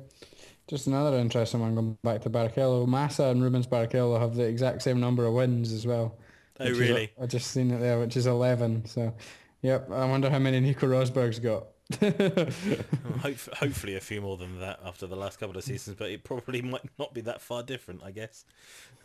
Just 0.68 0.88
another 0.88 1.18
interesting 1.18 1.62
one 1.62 1.76
going 1.76 1.98
back 2.04 2.22
to 2.24 2.30
Barrichello. 2.30 2.88
Massa 2.88 3.26
and 3.26 3.42
Rubens 3.42 3.68
Barrichello 3.68 4.20
have 4.20 4.36
the 4.36 4.44
exact 4.44 4.82
same 4.82 5.00
number 5.00 5.26
of 5.26 5.34
wins 5.34 5.72
as 5.72 5.86
well. 5.86 6.18
Oh, 6.60 6.66
is- 6.66 6.80
really? 6.80 7.12
I 7.22 7.26
just 7.26 7.52
seen 7.52 7.72
it 7.72 7.80
there, 7.80 8.00
which 8.00 8.18
is 8.18 8.28
11. 8.28 8.86
So, 8.86 9.14
yep, 9.62 9.90
I 9.92 10.06
wonder 10.06 10.30
how 10.30 10.40
many 10.40 10.60
Nico 10.60 10.88
Rosberg's 10.88 11.40
got. 11.40 11.68
Hope, 12.02 13.38
hopefully 13.54 13.96
a 13.96 14.02
few 14.02 14.22
more 14.22 14.38
than 14.38 14.60
that 14.60 14.80
after 14.86 15.08
the 15.08 15.16
last 15.16 15.40
couple 15.40 15.58
of 15.58 15.64
seasons, 15.64 15.96
but 15.98 16.10
it 16.10 16.24
probably 16.24 16.62
might 16.62 16.82
not 17.00 17.14
be 17.14 17.22
that 17.22 17.42
far 17.42 17.64
different, 17.64 18.02
I 18.04 18.12
guess. 18.12 18.46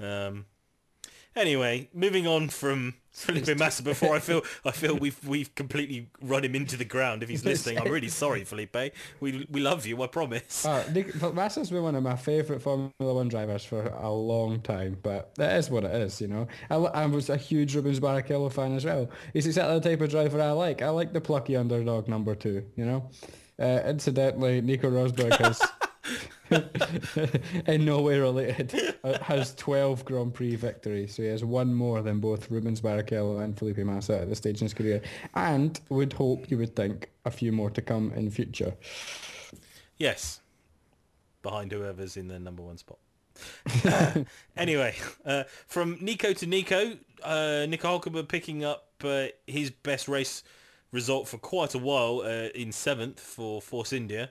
Um, 0.00 0.46
anyway, 1.36 1.88
moving 1.94 2.26
on 2.26 2.48
from 2.48 2.94
Felipe 3.10 3.58
Massa 3.58 3.82
before 3.82 4.16
I 4.16 4.18
feel 4.20 4.42
I 4.64 4.70
feel 4.70 4.96
we've 4.96 5.22
we've 5.26 5.54
completely 5.54 6.08
run 6.22 6.44
him 6.44 6.54
into 6.54 6.76
the 6.76 6.84
ground. 6.84 7.22
If 7.22 7.28
he's 7.28 7.44
listening, 7.44 7.78
I'm 7.78 7.90
really 7.92 8.08
sorry, 8.08 8.44
Felipe. 8.44 8.76
We 9.20 9.46
we 9.50 9.60
love 9.60 9.84
you, 9.86 10.02
I 10.02 10.06
promise. 10.06 10.64
Uh, 10.64 10.84
Nick- 10.92 11.34
Massa's 11.34 11.70
been 11.70 11.82
one 11.82 11.94
of 11.94 12.02
my 12.02 12.16
favourite 12.16 12.62
Formula 12.62 12.92
One 12.98 13.28
drivers 13.28 13.64
for 13.64 13.86
a 13.86 14.10
long 14.10 14.60
time, 14.60 14.98
but 15.02 15.34
that 15.36 15.56
is 15.58 15.68
what 15.70 15.84
it 15.84 15.94
is, 15.94 16.20
you 16.20 16.28
know. 16.28 16.46
I, 16.70 16.76
I 16.76 17.06
was 17.06 17.28
a 17.28 17.36
huge 17.36 17.74
Rubens 17.74 18.00
Barrichello 18.00 18.50
fan 18.52 18.74
as 18.76 18.84
well. 18.84 19.10
He's 19.32 19.46
exactly 19.46 19.78
the 19.78 19.88
type 19.90 20.00
of 20.00 20.10
driver 20.10 20.40
I 20.40 20.52
like. 20.52 20.80
I 20.82 20.88
like 20.88 21.12
the 21.12 21.20
plucky 21.20 21.56
underdog 21.56 22.08
number 22.08 22.34
two, 22.34 22.64
you 22.76 22.84
know. 22.86 23.10
Uh, 23.58 23.80
incidentally, 23.86 24.60
Nico 24.60 24.90
Rosberg 24.90 25.36
has, 25.36 25.60
in 27.66 27.84
no 27.84 28.00
way 28.00 28.18
related, 28.18 28.96
uh, 29.04 29.18
has 29.22 29.54
12 29.54 30.04
Grand 30.04 30.34
Prix 30.34 30.56
victories, 30.56 31.14
so 31.14 31.22
he 31.22 31.28
has 31.28 31.44
one 31.44 31.74
more 31.74 32.02
than 32.02 32.20
both 32.20 32.50
Rubens 32.50 32.80
Barrichello 32.80 33.42
and 33.42 33.56
Felipe 33.58 33.78
Massa 33.78 34.20
at 34.20 34.28
this 34.28 34.38
stage 34.38 34.60
in 34.60 34.66
his 34.66 34.74
career, 34.74 35.02
and 35.34 35.80
would 35.88 36.12
hope, 36.12 36.50
you 36.50 36.58
would 36.58 36.76
think, 36.76 37.10
a 37.24 37.30
few 37.30 37.52
more 37.52 37.70
to 37.70 37.82
come 37.82 38.12
in 38.14 38.30
future. 38.30 38.74
Yes, 39.96 40.40
behind 41.42 41.72
whoever's 41.72 42.16
in 42.16 42.28
the 42.28 42.38
number 42.38 42.62
one 42.62 42.78
spot. 42.78 42.98
anyway, 44.56 44.94
uh, 45.24 45.44
from 45.66 45.98
Nico 46.00 46.32
to 46.32 46.46
Nico, 46.46 46.92
uh, 47.22 47.66
Nico 47.68 47.98
Hulkenberg 47.98 48.28
picking 48.28 48.64
up 48.64 48.88
uh, 49.04 49.26
his 49.46 49.70
best 49.70 50.08
race 50.08 50.42
result 50.92 51.26
for 51.26 51.38
quite 51.38 51.74
a 51.74 51.78
while 51.78 52.22
uh, 52.24 52.48
in 52.54 52.70
seventh 52.70 53.18
for 53.18 53.60
Force 53.60 53.92
India, 53.92 54.30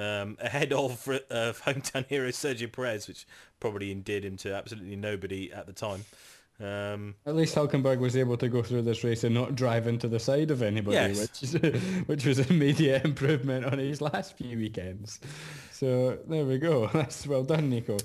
um, 0.00 0.36
ahead 0.40 0.72
of 0.72 1.06
uh, 1.08 1.52
hometown 1.64 2.06
hero 2.06 2.28
Sergio 2.30 2.70
Perez, 2.72 3.06
which 3.08 3.26
probably 3.60 3.90
endeared 3.92 4.24
him 4.24 4.36
to 4.38 4.54
absolutely 4.54 4.96
nobody 4.96 5.52
at 5.52 5.66
the 5.66 5.72
time. 5.72 6.04
Um, 6.62 7.14
At 7.24 7.36
least 7.36 7.54
Hulkenberg 7.54 8.00
was 8.00 8.14
able 8.18 8.36
to 8.36 8.46
go 8.48 8.62
through 8.62 8.82
this 8.82 9.02
race 9.02 9.24
and 9.24 9.34
not 9.34 9.54
drive 9.54 9.86
into 9.86 10.08
the 10.08 10.18
side 10.20 10.50
of 10.50 10.60
anybody, 10.60 10.96
Yes. 10.96 11.18
which 11.18 11.42
is, 11.42 11.82
which 12.06 12.26
was 12.26 12.38
an 12.38 12.48
immediate 12.50 13.02
improvement 13.06 13.64
on 13.64 13.78
his 13.78 14.02
last 14.02 14.36
few 14.36 14.58
weekends. 14.58 15.20
So 15.72 16.18
there 16.28 16.44
we 16.44 16.58
go. 16.58 16.86
That's 16.92 17.26
well 17.26 17.44
done, 17.44 17.70
Nico. 17.70 17.96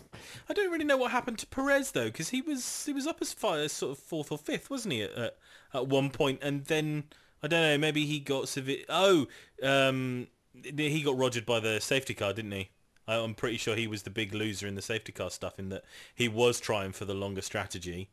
I 0.50 0.54
don't 0.54 0.72
really 0.72 0.86
know 0.86 0.96
what 0.96 1.12
happened 1.12 1.38
to 1.40 1.48
Perez 1.48 1.92
though, 1.92 2.06
because 2.06 2.30
he 2.30 2.42
was 2.42 2.86
he 2.86 2.94
was 2.94 3.06
up 3.08 3.18
as 3.22 3.34
far 3.34 3.58
as 3.58 3.74
sort 3.74 3.92
of 3.98 4.02
fourth 4.02 4.32
or 4.32 4.38
fifth, 4.38 4.70
wasn't 4.70 4.94
he? 4.94 5.02
At 5.04 5.12
at, 5.18 5.38
at 5.74 5.88
one 5.88 6.10
point, 6.10 6.40
and 6.42 6.64
then 6.66 7.04
I 7.44 7.48
don't 7.50 7.62
know, 7.62 7.78
maybe 7.78 8.06
he 8.06 8.22
got 8.22 8.48
severe. 8.48 8.86
Oh, 8.88 9.28
um, 9.62 10.28
he 10.64 11.02
got 11.02 11.18
rogered 11.18 11.46
by 11.46 11.60
the 11.60 11.80
safety 11.80 12.14
car, 12.14 12.34
didn't 12.34 12.52
he? 12.52 12.70
I'm 13.08 13.36
pretty 13.36 13.58
sure 13.58 13.76
he 13.76 13.88
was 13.88 14.04
the 14.04 14.10
big 14.10 14.34
loser 14.34 14.68
in 14.68 14.76
the 14.76 14.82
safety 14.82 15.12
car 15.12 15.30
stuff, 15.30 15.60
in 15.60 15.70
that 15.70 15.84
he 16.14 16.28
was 16.28 16.60
trying 16.60 16.92
for 16.92 17.06
the 17.06 17.14
longer 17.14 17.42
strategy, 17.42 18.10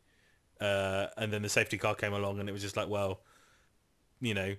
uh, 0.60 1.06
and 1.16 1.32
then 1.32 1.42
the 1.42 1.48
safety 1.48 1.78
car 1.78 1.94
came 1.94 2.12
along, 2.12 2.40
and 2.40 2.48
it 2.48 2.52
was 2.52 2.62
just 2.62 2.76
like, 2.76 2.88
well, 2.88 3.20
you 4.20 4.34
know, 4.34 4.54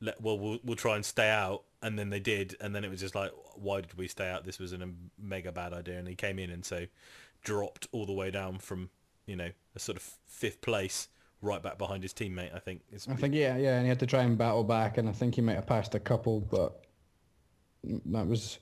let, 0.00 0.20
well, 0.20 0.38
we'll 0.38 0.58
we'll 0.64 0.76
try 0.76 0.96
and 0.96 1.04
stay 1.04 1.30
out, 1.30 1.62
and 1.80 1.98
then 1.98 2.10
they 2.10 2.18
did, 2.18 2.56
and 2.60 2.74
then 2.74 2.84
it 2.84 2.90
was 2.90 3.00
just 3.00 3.14
like, 3.14 3.30
why 3.54 3.80
did 3.80 3.96
we 3.96 4.08
stay 4.08 4.28
out? 4.28 4.44
This 4.44 4.58
was 4.58 4.72
an, 4.72 4.82
a 4.82 4.88
mega 5.22 5.52
bad 5.52 5.72
idea, 5.72 5.98
and 5.98 6.08
he 6.08 6.16
came 6.16 6.38
in 6.38 6.50
and 6.50 6.64
so 6.64 6.86
dropped 7.44 7.86
all 7.92 8.06
the 8.06 8.12
way 8.12 8.30
down 8.30 8.58
from 8.58 8.90
you 9.26 9.36
know 9.36 9.50
a 9.74 9.78
sort 9.78 9.96
of 9.96 10.02
fifth 10.26 10.60
place 10.60 11.08
right 11.40 11.62
back 11.62 11.78
behind 11.78 12.02
his 12.02 12.12
teammate. 12.12 12.54
I 12.54 12.58
think. 12.58 12.82
It's, 12.90 13.08
I 13.08 13.14
think 13.14 13.34
yeah, 13.34 13.56
yeah, 13.56 13.76
and 13.76 13.84
he 13.84 13.88
had 13.88 14.00
to 14.00 14.06
try 14.06 14.22
and 14.22 14.36
battle 14.36 14.64
back, 14.64 14.98
and 14.98 15.08
I 15.08 15.12
think 15.12 15.36
he 15.36 15.40
might 15.40 15.54
have 15.54 15.66
passed 15.66 15.94
a 15.94 16.00
couple, 16.00 16.40
but 16.40 16.84
that 17.84 18.26
was 18.26 18.58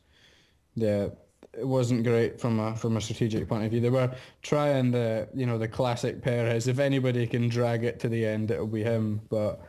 yeah, 0.74 1.08
it 1.52 1.66
wasn't 1.66 2.04
great 2.04 2.40
from 2.40 2.60
a 2.60 2.76
from 2.76 2.96
a 2.96 3.00
strategic 3.00 3.48
point 3.48 3.64
of 3.64 3.70
view. 3.70 3.80
They 3.80 3.90
were 3.90 4.14
trying 4.42 4.90
the 4.90 5.28
you 5.34 5.46
know 5.46 5.58
the 5.58 5.68
classic 5.68 6.22
Perez. 6.22 6.68
If 6.68 6.78
anybody 6.78 7.26
can 7.26 7.48
drag 7.48 7.84
it 7.84 7.98
to 8.00 8.08
the 8.08 8.24
end, 8.24 8.50
it'll 8.50 8.66
be 8.66 8.82
him. 8.82 9.20
But 9.28 9.60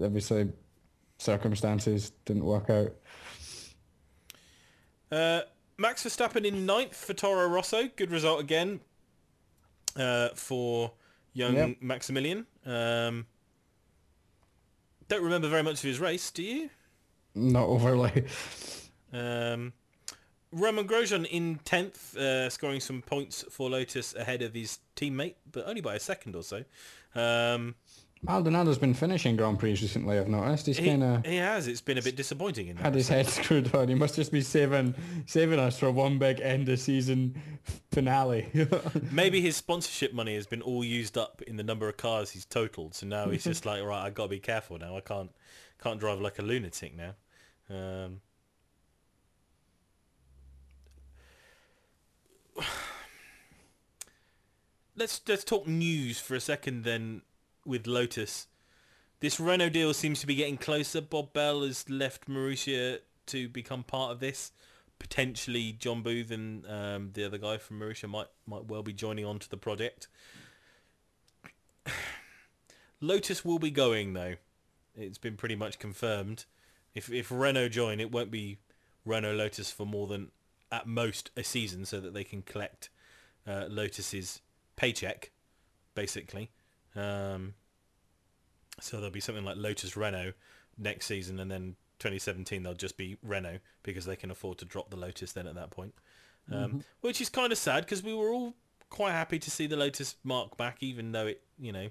obviously, 0.00 0.50
circumstances 1.18 2.12
didn't 2.24 2.44
work 2.44 2.70
out. 2.70 2.94
Uh, 5.10 5.42
Max 5.76 6.04
Verstappen 6.04 6.44
in 6.44 6.66
ninth 6.66 6.94
for 6.94 7.14
Toro 7.14 7.48
Rosso. 7.48 7.88
Good 7.96 8.10
result 8.10 8.40
again 8.40 8.80
uh, 9.96 10.30
for 10.34 10.92
young 11.32 11.54
Yep. 11.54 11.76
Maximilian. 11.80 12.46
Um, 12.64 13.26
don't 15.08 15.22
remember 15.22 15.48
very 15.48 15.62
much 15.62 15.74
of 15.74 15.82
his 15.82 16.00
race, 16.00 16.30
do 16.30 16.42
you? 16.42 16.70
Not 17.34 17.66
overly. 17.66 18.24
Um, 19.14 19.72
Romain 20.52 20.86
Grosjean 20.86 21.26
in 21.26 21.58
10th, 21.64 22.16
uh, 22.16 22.48
scoring 22.48 22.80
some 22.80 23.02
points 23.02 23.44
for 23.50 23.68
Lotus 23.70 24.14
ahead 24.14 24.42
of 24.42 24.54
his 24.54 24.78
teammate, 24.96 25.34
but 25.50 25.66
only 25.66 25.80
by 25.80 25.94
a 25.94 26.00
second 26.00 26.36
or 26.36 26.42
so. 26.42 26.64
Um, 27.14 27.74
Maldonado's 28.26 28.78
been 28.78 28.94
finishing 28.94 29.36
Grand 29.36 29.58
Prix 29.58 29.72
recently. 29.72 30.18
I've 30.18 30.28
noticed 30.28 30.66
he's 30.66 30.78
he, 30.78 30.86
kind 30.86 31.02
of 31.02 31.26
he 31.26 31.36
has. 31.36 31.68
It's 31.68 31.82
been 31.82 31.98
a 31.98 32.02
bit 32.02 32.16
disappointing 32.16 32.68
in 32.68 32.76
that. 32.76 32.82
had 32.82 32.94
his 32.94 33.08
head 33.08 33.26
screwed 33.28 33.74
on. 33.74 33.88
He 33.88 33.94
must 33.94 34.14
just 34.14 34.32
be 34.32 34.40
saving 34.40 34.94
saving 35.26 35.58
us 35.58 35.78
for 35.78 35.90
one 35.90 36.18
big 36.18 36.40
end 36.40 36.68
of 36.70 36.78
season 36.80 37.38
finale. 37.92 38.48
Maybe 39.12 39.42
his 39.42 39.56
sponsorship 39.56 40.14
money 40.14 40.34
has 40.36 40.46
been 40.46 40.62
all 40.62 40.82
used 40.82 41.18
up 41.18 41.42
in 41.42 41.56
the 41.56 41.62
number 41.62 41.86
of 41.88 41.98
cars 41.98 42.30
he's 42.30 42.46
totaled, 42.46 42.94
so 42.94 43.06
now 43.06 43.28
he's 43.28 43.44
just 43.44 43.66
like, 43.66 43.82
right, 43.82 44.06
I 44.06 44.10
got 44.10 44.24
to 44.24 44.30
be 44.30 44.40
careful 44.40 44.78
now. 44.78 44.96
I 44.96 45.00
can't 45.00 45.30
can't 45.82 46.00
drive 46.00 46.20
like 46.20 46.38
a 46.38 46.42
lunatic 46.42 46.94
now. 46.96 47.14
Um, 47.68 48.20
let's 54.96 55.20
let's 55.26 55.44
talk 55.44 55.66
news 55.66 56.18
for 56.18 56.34
a 56.34 56.40
second 56.40 56.84
then 56.84 57.22
with 57.64 57.86
Lotus. 57.86 58.46
This 59.20 59.40
Renault 59.40 59.70
deal 59.70 59.94
seems 59.94 60.20
to 60.20 60.26
be 60.26 60.34
getting 60.34 60.58
closer. 60.58 61.00
Bob 61.00 61.32
Bell 61.32 61.62
has 61.62 61.88
left 61.88 62.28
Marussia 62.28 62.98
to 63.26 63.48
become 63.48 63.82
part 63.82 64.12
of 64.12 64.20
this. 64.20 64.52
Potentially 64.98 65.72
John 65.72 66.02
Booth 66.02 66.30
and 66.30 66.66
um, 66.66 67.10
the 67.14 67.24
other 67.24 67.38
guy 67.38 67.56
from 67.58 67.80
Marussia 67.80 68.08
might 68.08 68.28
might 68.46 68.66
well 68.66 68.82
be 68.82 68.92
joining 68.92 69.24
on 69.24 69.38
to 69.38 69.48
the 69.48 69.56
project. 69.56 70.08
Lotus 73.00 73.44
will 73.44 73.58
be 73.58 73.70
going 73.70 74.12
though. 74.12 74.34
It's 74.96 75.18
been 75.18 75.36
pretty 75.36 75.56
much 75.56 75.78
confirmed. 75.78 76.44
If 76.94 77.10
if 77.10 77.30
Renault 77.30 77.70
join, 77.70 77.98
it 78.00 78.12
won't 78.12 78.30
be 78.30 78.58
Renault 79.04 79.34
Lotus 79.34 79.70
for 79.70 79.84
more 79.84 80.06
than 80.06 80.30
at 80.74 80.86
most 80.86 81.30
a 81.36 81.44
season, 81.44 81.84
so 81.84 82.00
that 82.00 82.14
they 82.14 82.24
can 82.24 82.42
collect 82.42 82.90
uh, 83.46 83.66
Lotus's 83.68 84.40
paycheck, 84.76 85.30
basically. 85.94 86.50
Um, 86.96 87.54
so 88.80 88.96
there'll 88.96 89.10
be 89.10 89.20
something 89.20 89.44
like 89.44 89.56
Lotus 89.56 89.96
Renault 89.96 90.32
next 90.78 91.06
season, 91.06 91.38
and 91.40 91.50
then 91.50 91.76
2017 92.00 92.62
they'll 92.62 92.74
just 92.74 92.96
be 92.96 93.16
Renault 93.22 93.60
because 93.82 94.04
they 94.04 94.16
can 94.16 94.30
afford 94.30 94.58
to 94.58 94.64
drop 94.64 94.90
the 94.90 94.96
Lotus 94.96 95.32
then 95.32 95.46
at 95.46 95.54
that 95.54 95.70
point. 95.70 95.94
Um, 96.50 96.84
Which 97.00 97.20
is 97.20 97.28
kind 97.28 97.52
of 97.52 97.58
sad 97.58 97.84
because 97.84 98.02
we 98.02 98.12
were 98.12 98.28
all 98.28 98.54
quite 98.90 99.12
happy 99.12 99.38
to 99.38 99.50
see 99.50 99.66
the 99.66 99.76
Lotus 99.76 100.16
mark 100.24 100.56
back, 100.56 100.78
even 100.80 101.12
though 101.12 101.26
it, 101.26 101.42
you 101.58 101.72
know, 101.72 101.88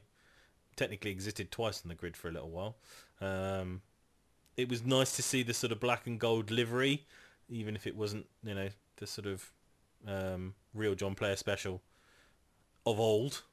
technically 0.75 1.11
existed 1.11 1.51
twice 1.51 1.81
on 1.83 1.89
the 1.89 1.95
grid 1.95 2.15
for 2.15 2.27
a 2.27 2.31
little 2.31 2.49
while. 2.49 2.75
Um, 3.21 3.81
it 4.55 4.69
was 4.69 4.85
nice 4.85 5.15
to 5.15 5.23
see 5.23 5.41
the 5.41 5.53
sort 5.53 5.71
of 5.71 5.79
black 5.79 6.05
and 6.05 6.19
gold 6.19 6.51
livery, 6.51 7.05
even 7.49 7.75
if 7.75 7.87
it 7.87 7.95
wasn't, 7.95 8.25
you 8.43 8.53
know, 8.53 8.69
the 8.97 9.07
sort 9.07 9.27
of 9.27 9.51
um, 10.07 10.53
real 10.73 10.95
John 10.95 11.15
Player 11.15 11.35
special 11.35 11.81
of 12.85 12.99
old. 12.99 13.43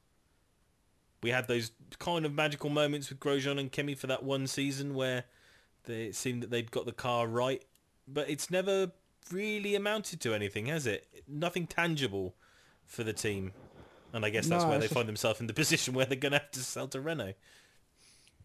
We 1.23 1.29
had 1.29 1.47
those 1.47 1.71
kind 1.99 2.25
of 2.25 2.33
magical 2.33 2.69
moments 2.69 3.09
with 3.09 3.19
Grosjean 3.19 3.59
and 3.59 3.71
Kimi 3.71 3.93
for 3.95 4.07
that 4.07 4.23
one 4.23 4.47
season 4.47 4.95
where 4.95 5.25
they, 5.85 6.05
it 6.05 6.15
seemed 6.15 6.41
that 6.43 6.49
they'd 6.49 6.71
got 6.71 6.85
the 6.85 6.91
car 6.91 7.27
right, 7.27 7.63
but 8.07 8.29
it's 8.29 8.49
never 8.49 8.91
really 9.31 9.75
amounted 9.75 10.19
to 10.21 10.33
anything, 10.33 10.65
has 10.65 10.87
it? 10.87 11.07
Nothing 11.27 11.67
tangible 11.67 12.35
for 12.85 13.03
the 13.03 13.13
team. 13.13 13.53
And 14.13 14.25
I 14.25 14.29
guess 14.29 14.47
that's 14.47 14.63
No, 14.63 14.69
where 14.71 14.79
they 14.79 14.87
find 14.87 15.07
themselves 15.07 15.39
in 15.39 15.47
the 15.47 15.53
position 15.61 15.93
where 15.93 16.05
they're 16.05 16.17
going 16.17 16.33
to 16.33 16.39
have 16.39 16.51
to 16.51 16.59
sell 16.59 16.87
to 16.89 16.99
Renault. 16.99 17.33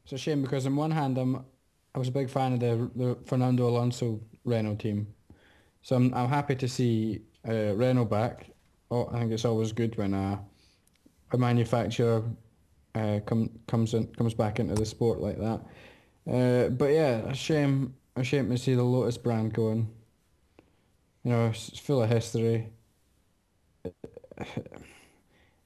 It's 0.04 0.12
a 0.12 0.18
shame 0.18 0.42
because 0.42 0.66
on 0.66 0.76
one 0.76 0.92
hand, 0.92 1.18
I'm 1.18 1.44
I 1.94 1.98
was 1.98 2.08
a 2.08 2.12
big 2.12 2.30
fan 2.30 2.52
of 2.52 2.60
the 2.60 2.90
the 2.94 3.18
Fernando 3.24 3.68
Alonso 3.68 4.20
Renault 4.44 4.76
team, 4.76 5.08
so 5.86 5.94
I'm 5.94 6.12
I'm 6.14 6.28
happy 6.28 6.56
to 6.56 6.66
see 6.66 7.20
uh, 7.48 7.72
Renault 7.76 8.06
back. 8.06 8.50
Oh, 8.90 9.08
I 9.12 9.20
think 9.20 9.30
it's 9.30 9.44
always 9.44 9.70
good 9.70 9.96
when 9.96 10.14
a 10.14 10.40
a 11.30 11.38
manufacturer 11.38 12.24
uh, 12.96 13.20
come 13.24 13.50
comes 13.68 13.94
in 13.94 14.08
comes 14.08 14.34
back 14.34 14.58
into 14.58 14.74
the 14.74 14.84
sport 14.84 15.20
like 15.20 15.38
that. 15.38 15.60
Uh, 16.28 16.70
but 16.70 16.86
yeah, 16.86 17.30
a 17.30 17.34
shame 17.34 17.94
a 18.16 18.24
shame 18.24 18.50
to 18.50 18.58
see 18.58 18.74
the 18.74 18.82
Lotus 18.82 19.16
brand 19.16 19.52
going. 19.52 19.88
You 21.22 21.30
know, 21.30 21.46
it's 21.46 21.78
full 21.78 22.02
of 22.02 22.10
history. 22.10 22.70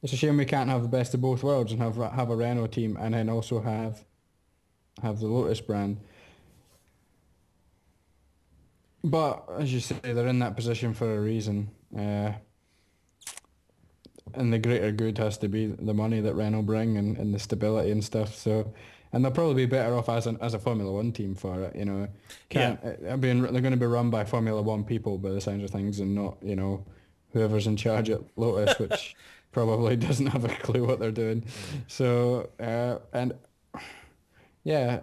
It's 0.03 0.15
a 0.15 0.17
shame 0.17 0.39
we 0.39 0.47
can't 0.47 0.71
have 0.71 0.81
the 0.81 0.89
best 0.89 1.13
of 1.13 1.21
both 1.21 1.43
worlds 1.43 1.73
and 1.73 1.83
have 1.83 1.97
have 1.97 2.31
a 2.31 2.37
Renault 2.37 2.69
team 2.69 2.97
and 2.99 3.13
then 3.15 3.29
also 3.31 3.61
have 3.61 4.05
have 5.03 5.19
the 5.21 5.29
Lotus 5.29 5.61
brand. 5.63 5.99
But 9.03 9.45
as 9.59 9.73
you 9.73 9.81
say, 9.81 9.97
they're 10.03 10.27
in 10.27 10.41
that 10.41 10.57
position 10.57 10.95
for 10.95 11.17
a 11.17 11.21
reason. 11.21 11.71
Uh, 11.97 12.33
and 14.35 14.53
the 14.53 14.59
greater 14.59 14.93
good 14.93 15.19
has 15.19 15.39
to 15.39 15.49
be 15.49 15.67
the 15.67 15.95
money 15.95 16.21
that 16.21 16.35
Renault 16.35 16.63
bring 16.63 16.97
and, 16.97 17.17
and 17.17 17.35
the 17.35 17.39
stability 17.39 17.91
and 17.91 18.05
stuff. 18.05 18.35
So, 18.35 18.73
and 19.13 19.25
they'll 19.25 19.33
probably 19.33 19.55
be 19.55 19.67
better 19.67 19.95
off 19.97 20.09
as 20.09 20.27
an 20.27 20.39
as 20.41 20.55
a 20.55 20.59
Formula 20.59 20.93
One 20.93 21.13
team 21.13 21.35
for 21.35 21.65
it. 21.65 21.77
You 21.77 21.85
know, 21.85 22.09
can't, 22.49 22.79
I 23.09 23.17
mean, 23.17 23.43
they're 23.43 23.63
going 23.63 23.73
to 23.73 23.77
be 23.77 23.87
run 23.87 24.11
by 24.11 24.25
Formula 24.25 24.63
One 24.63 24.85
people 24.85 25.19
by 25.19 25.31
the 25.31 25.41
sounds 25.41 25.65
of 25.65 25.71
things, 25.71 25.99
and 26.01 26.15
not 26.15 26.37
you 26.43 26.55
know 26.55 26.85
whoever's 27.33 27.67
in 27.67 27.77
charge 27.77 28.11
at 28.11 28.21
Lotus, 28.37 28.79
which 28.79 29.17
probably 29.53 29.97
doesn't 29.97 30.27
have 30.27 30.45
a 30.45 30.49
clue 30.49 30.87
what 30.87 31.01
they're 31.01 31.11
doing. 31.11 31.45
So, 31.89 32.51
uh, 32.61 32.99
and 33.13 33.33
yeah, 34.63 35.01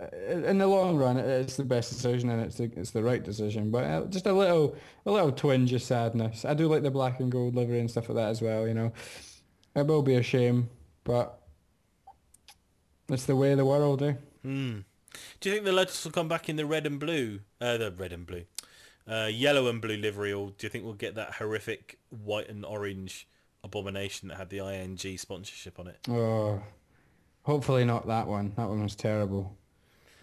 in 0.00 0.58
the 0.58 0.66
long 0.66 0.96
run, 0.96 1.16
it's 1.16 1.56
the 1.56 1.64
best 1.64 1.92
decision 1.92 2.30
and 2.30 2.40
it's 2.40 2.56
the 2.56 2.70
it's 2.76 2.92
the 2.92 3.02
right 3.02 3.22
decision. 3.22 3.70
But 3.70 3.84
uh, 3.84 4.04
just 4.06 4.26
a 4.26 4.32
little 4.32 4.76
a 5.06 5.10
little 5.10 5.32
twinge 5.32 5.72
of 5.72 5.82
sadness. 5.82 6.44
I 6.44 6.54
do 6.54 6.68
like 6.68 6.82
the 6.82 6.90
black 6.90 7.20
and 7.20 7.32
gold 7.32 7.56
livery 7.56 7.80
and 7.80 7.90
stuff 7.90 8.08
like 8.08 8.16
that 8.16 8.28
as 8.28 8.40
well. 8.40 8.68
You 8.68 8.74
know, 8.74 8.92
it 9.74 9.86
will 9.86 10.02
be 10.02 10.14
a 10.14 10.22
shame, 10.22 10.70
but 11.04 11.40
it's 13.08 13.24
the 13.24 13.36
way 13.36 13.52
of 13.52 13.58
the 13.58 13.64
world, 13.64 14.02
eh? 14.02 14.14
Hmm. 14.42 14.78
Do 15.40 15.48
you 15.48 15.54
think 15.54 15.64
the 15.64 15.72
Lotus 15.72 16.04
will 16.04 16.12
come 16.12 16.28
back 16.28 16.48
in 16.48 16.56
the 16.56 16.66
red 16.66 16.86
and 16.86 17.00
blue? 17.00 17.40
Uh, 17.60 17.76
the 17.76 17.90
red 17.90 18.12
and 18.12 18.24
blue, 18.24 18.44
uh, 19.10 19.28
yellow 19.32 19.68
and 19.68 19.80
blue 19.80 19.96
livery, 19.96 20.32
or 20.32 20.52
do 20.56 20.66
you 20.66 20.68
think 20.68 20.84
we'll 20.84 20.94
get 20.94 21.16
that 21.16 21.34
horrific 21.34 21.98
white 22.10 22.48
and 22.48 22.64
orange 22.64 23.26
abomination 23.64 24.28
that 24.28 24.36
had 24.36 24.50
the 24.50 24.58
ING 24.58 25.18
sponsorship 25.18 25.80
on 25.80 25.88
it? 25.88 25.98
Oh, 26.08 26.62
hopefully 27.42 27.84
not 27.84 28.06
that 28.06 28.28
one. 28.28 28.52
That 28.56 28.68
one 28.68 28.82
was 28.82 28.94
terrible. 28.94 29.56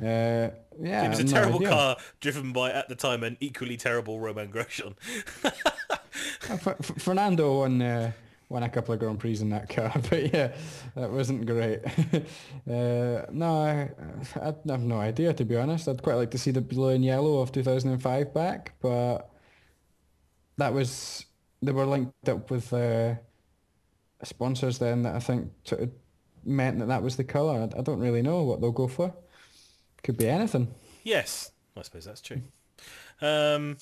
Uh, 0.02 0.50
yeah, 0.82 1.06
it 1.06 1.10
was 1.10 1.20
a 1.20 1.24
terrible 1.24 1.58
idea. 1.58 1.70
car 1.70 1.98
driven 2.20 2.52
by 2.52 2.72
at 2.72 2.90
the 2.90 2.96
time 2.96 3.24
an 3.24 3.38
equally 3.40 3.78
terrible 3.78 4.20
Romain 4.20 4.52
Grosjean. 4.52 4.96
Uh, 6.50 6.58
Fernando 6.98 7.60
won 7.60 7.82
uh, 7.82 8.12
won 8.50 8.64
a 8.64 8.70
couple 8.70 8.94
of 8.94 9.00
Grand 9.00 9.20
Prix 9.20 9.40
in 9.42 9.50
that 9.50 9.68
car, 9.68 9.92
but 10.10 10.34
yeah, 10.34 10.54
that 10.96 11.10
wasn't 11.10 11.46
great. 11.46 11.80
uh, 12.70 13.26
no, 13.32 13.62
I, 13.66 13.90
I 14.40 14.54
have 14.68 14.84
no 14.84 15.00
idea 15.00 15.34
to 15.34 15.44
be 15.44 15.58
honest. 15.58 15.88
I'd 15.88 16.02
quite 16.02 16.16
like 16.16 16.32
to 16.32 16.38
see 16.38 16.52
the 16.52 16.62
blue 16.62 16.90
and 16.90 17.04
yellow 17.04 17.40
of 17.40 17.52
2005 17.52 18.34
back, 18.34 18.74
but 18.82 19.30
that 20.58 20.74
was 20.74 21.26
they 21.62 21.72
were 21.72 21.86
linked 21.86 22.30
up 22.30 22.50
with 22.50 22.72
uh, 22.72 23.16
sponsors 24.24 24.78
then 24.78 25.02
that 25.04 25.16
I 25.16 25.20
think 25.20 25.52
of 25.72 25.90
meant 26.46 26.80
that 26.80 26.88
that 26.88 27.02
was 27.02 27.16
the 27.16 27.24
colour. 27.24 27.70
I, 27.74 27.80
I 27.80 27.82
don't 27.82 28.00
really 28.00 28.22
know 28.22 28.44
what 28.44 28.62
they'll 28.62 28.72
go 28.72 28.88
for. 28.88 29.14
Could 30.06 30.18
be 30.18 30.28
anything. 30.30 30.74
yes, 31.04 31.52
I 31.76 31.82
suppose 31.82 32.06
that's 32.06 32.22
true. 32.22 32.42
Um, 33.22 33.78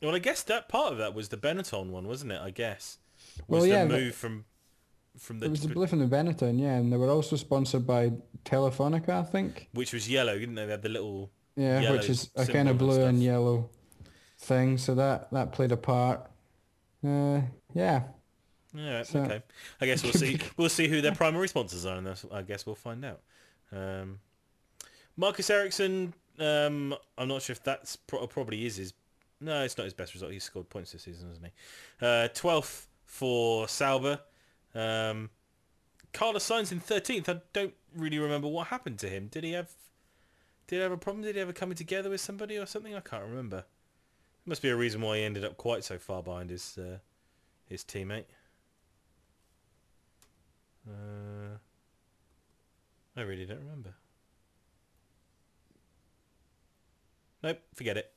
well, 0.00 0.14
I 0.14 0.18
guess 0.18 0.42
that 0.44 0.68
part 0.68 0.92
of 0.92 0.98
that 0.98 1.14
was 1.14 1.28
the 1.28 1.36
Benetton 1.36 1.90
one, 1.90 2.06
wasn't 2.08 2.32
it? 2.32 2.40
I 2.40 2.50
guess. 2.50 2.98
Was 3.46 3.60
Well, 3.62 3.66
yeah, 3.66 3.84
the 3.84 3.90
move 3.98 4.14
from 4.14 4.44
from 5.18 5.38
the 5.40 5.46
It 5.46 5.50
was 5.50 5.60
the 5.60 5.68
blue 5.68 5.86
from 5.86 5.98
the 5.98 6.06
Benetton, 6.16 6.58
yeah, 6.58 6.76
and 6.76 6.92
they 6.92 6.96
were 6.96 7.10
also 7.10 7.36
sponsored 7.36 7.86
by 7.86 8.12
Telefonica, 8.44 9.10
I 9.10 9.22
think. 9.24 9.68
which 9.74 9.92
was 9.92 10.08
yellow, 10.08 10.38
didn't 10.38 10.54
they? 10.54 10.64
They 10.64 10.70
had 10.72 10.82
the 10.82 10.88
little 10.88 11.30
Yeah, 11.54 11.92
which 11.92 12.08
is 12.08 12.30
a 12.34 12.46
kind 12.46 12.68
of 12.68 12.78
blue 12.78 12.94
stuff. 12.94 13.08
and 13.10 13.22
yellow 13.22 13.68
thing. 14.38 14.78
So 14.78 14.94
that 14.94 15.30
that 15.32 15.52
played 15.52 15.70
a 15.72 15.76
part. 15.76 16.30
Uh, 17.04 17.42
yeah, 17.74 18.04
Yeah, 18.74 19.02
So- 19.02 19.20
okay. 19.20 19.42
I 19.82 19.86
guess 19.86 20.02
we'll 20.02 20.14
see. 20.14 20.38
We'll 20.56 20.70
see 20.70 20.88
who 20.88 21.02
their 21.02 21.14
primary 21.14 21.46
sponsors 21.48 21.84
are, 21.84 21.98
and 21.98 22.08
I 22.32 22.40
guess 22.42 22.64
we'll 22.64 22.74
find 22.74 23.04
out. 23.04 23.20
Um, 23.70 24.20
Marcus 25.16 25.50
Ericsson. 25.50 26.14
Um, 26.38 26.94
I'm 27.18 27.28
not 27.28 27.42
sure 27.42 27.52
if 27.52 27.62
that's 27.62 27.96
pro- 27.96 28.26
probably 28.26 28.66
is 28.66 28.76
his. 28.76 28.94
No, 29.40 29.62
it's 29.62 29.76
not 29.76 29.84
his 29.84 29.94
best 29.94 30.14
result. 30.14 30.32
He 30.32 30.38
scored 30.38 30.70
points 30.70 30.92
this 30.92 31.02
season, 31.02 31.28
hasn't 31.28 31.46
he? 31.46 32.06
Uh, 32.06 32.28
Twelfth 32.28 32.88
for 33.04 33.68
Sauber. 33.68 34.20
Um, 34.74 35.30
Carlos 36.12 36.48
Sainz 36.48 36.72
in 36.72 36.80
thirteenth. 36.80 37.28
I 37.28 37.40
don't 37.52 37.74
really 37.96 38.18
remember 38.18 38.48
what 38.48 38.68
happened 38.68 38.98
to 39.00 39.08
him. 39.08 39.28
Did 39.28 39.44
he 39.44 39.52
have? 39.52 39.70
Did 40.66 40.76
he 40.76 40.82
have 40.82 40.92
a 40.92 40.96
problem? 40.96 41.24
Did 41.24 41.34
he 41.34 41.40
ever 41.40 41.52
coming 41.52 41.76
together 41.76 42.08
with 42.08 42.20
somebody 42.20 42.56
or 42.56 42.66
something? 42.66 42.94
I 42.94 43.00
can't 43.00 43.24
remember. 43.24 43.56
There 44.44 44.50
must 44.50 44.62
be 44.62 44.70
a 44.70 44.76
reason 44.76 45.00
why 45.00 45.18
he 45.18 45.24
ended 45.24 45.44
up 45.44 45.56
quite 45.56 45.84
so 45.84 45.98
far 45.98 46.22
behind 46.22 46.50
his 46.50 46.78
uh, 46.78 46.98
his 47.66 47.82
teammate. 47.84 48.24
Uh, 50.88 51.58
I 53.16 53.20
really 53.20 53.44
don't 53.44 53.60
remember. 53.60 53.94
Nope, 57.42 57.58
forget 57.74 57.96
it. 57.96 58.12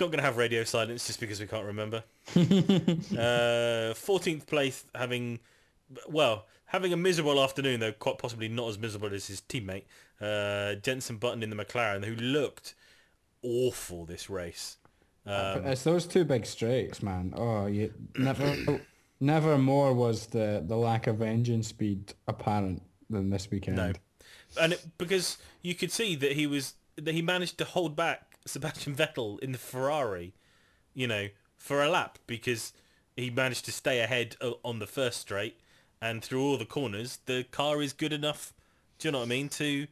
Not 0.00 0.06
going 0.06 0.18
to 0.18 0.22
have 0.22 0.38
radio 0.38 0.64
silence 0.64 1.06
just 1.06 1.20
because 1.20 1.40
we 1.40 1.46
can't 1.46 1.66
remember. 1.66 2.02
uh, 2.34 3.92
14th 3.92 4.46
place, 4.46 4.84
having, 4.94 5.40
well, 6.08 6.46
having 6.66 6.92
a 6.92 6.96
miserable 6.96 7.42
afternoon, 7.42 7.80
though 7.80 7.92
quite 7.92 8.18
possibly 8.18 8.48
not 8.48 8.68
as 8.70 8.78
miserable 8.78 9.12
as 9.12 9.26
his 9.26 9.42
teammate, 9.42 9.84
uh, 10.20 10.76
Jenson 10.76 11.18
Button 11.18 11.42
in 11.42 11.50
the 11.50 11.56
McLaren, 11.56 12.04
who 12.04 12.14
looked 12.14 12.74
awful 13.42 14.06
this 14.06 14.30
race. 14.30 14.78
Um, 15.26 15.66
it's 15.66 15.84
those 15.84 16.06
two 16.06 16.24
big 16.24 16.46
straights, 16.46 17.02
man. 17.02 17.34
Oh, 17.36 17.66
you 17.66 17.92
never, 18.16 18.56
never 19.20 19.58
more 19.58 19.92
was 19.92 20.26
the 20.28 20.64
the 20.66 20.76
lack 20.76 21.06
of 21.06 21.20
engine 21.20 21.62
speed 21.62 22.14
apparent 22.26 22.82
than 23.10 23.28
this 23.28 23.50
weekend. 23.50 23.76
No, 23.76 23.92
and 24.58 24.72
it, 24.72 24.84
because 24.96 25.36
you 25.60 25.74
could 25.74 25.92
see 25.92 26.16
that 26.16 26.32
he 26.32 26.46
was 26.46 26.74
that 26.96 27.14
he 27.14 27.22
managed 27.22 27.58
to 27.58 27.64
hold 27.64 27.94
back 27.96 28.29
Sebastian 28.50 28.94
Vettel 28.94 29.38
in 29.40 29.52
the 29.52 29.58
Ferrari, 29.58 30.34
you 30.94 31.06
know, 31.06 31.28
for 31.56 31.82
a 31.82 31.88
lap 31.88 32.18
because 32.26 32.72
he 33.16 33.30
managed 33.30 33.64
to 33.66 33.72
stay 33.72 34.00
ahead 34.00 34.36
on 34.64 34.78
the 34.78 34.86
first 34.86 35.20
straight, 35.20 35.60
and 36.00 36.22
through 36.22 36.42
all 36.42 36.56
the 36.56 36.64
corners, 36.64 37.18
the 37.26 37.44
car 37.50 37.82
is 37.82 37.92
good 37.92 38.12
enough. 38.12 38.52
Do 38.98 39.08
you 39.08 39.12
know 39.12 39.18
what 39.18 39.24
I 39.24 39.28
mean? 39.28 39.48
To, 39.50 39.86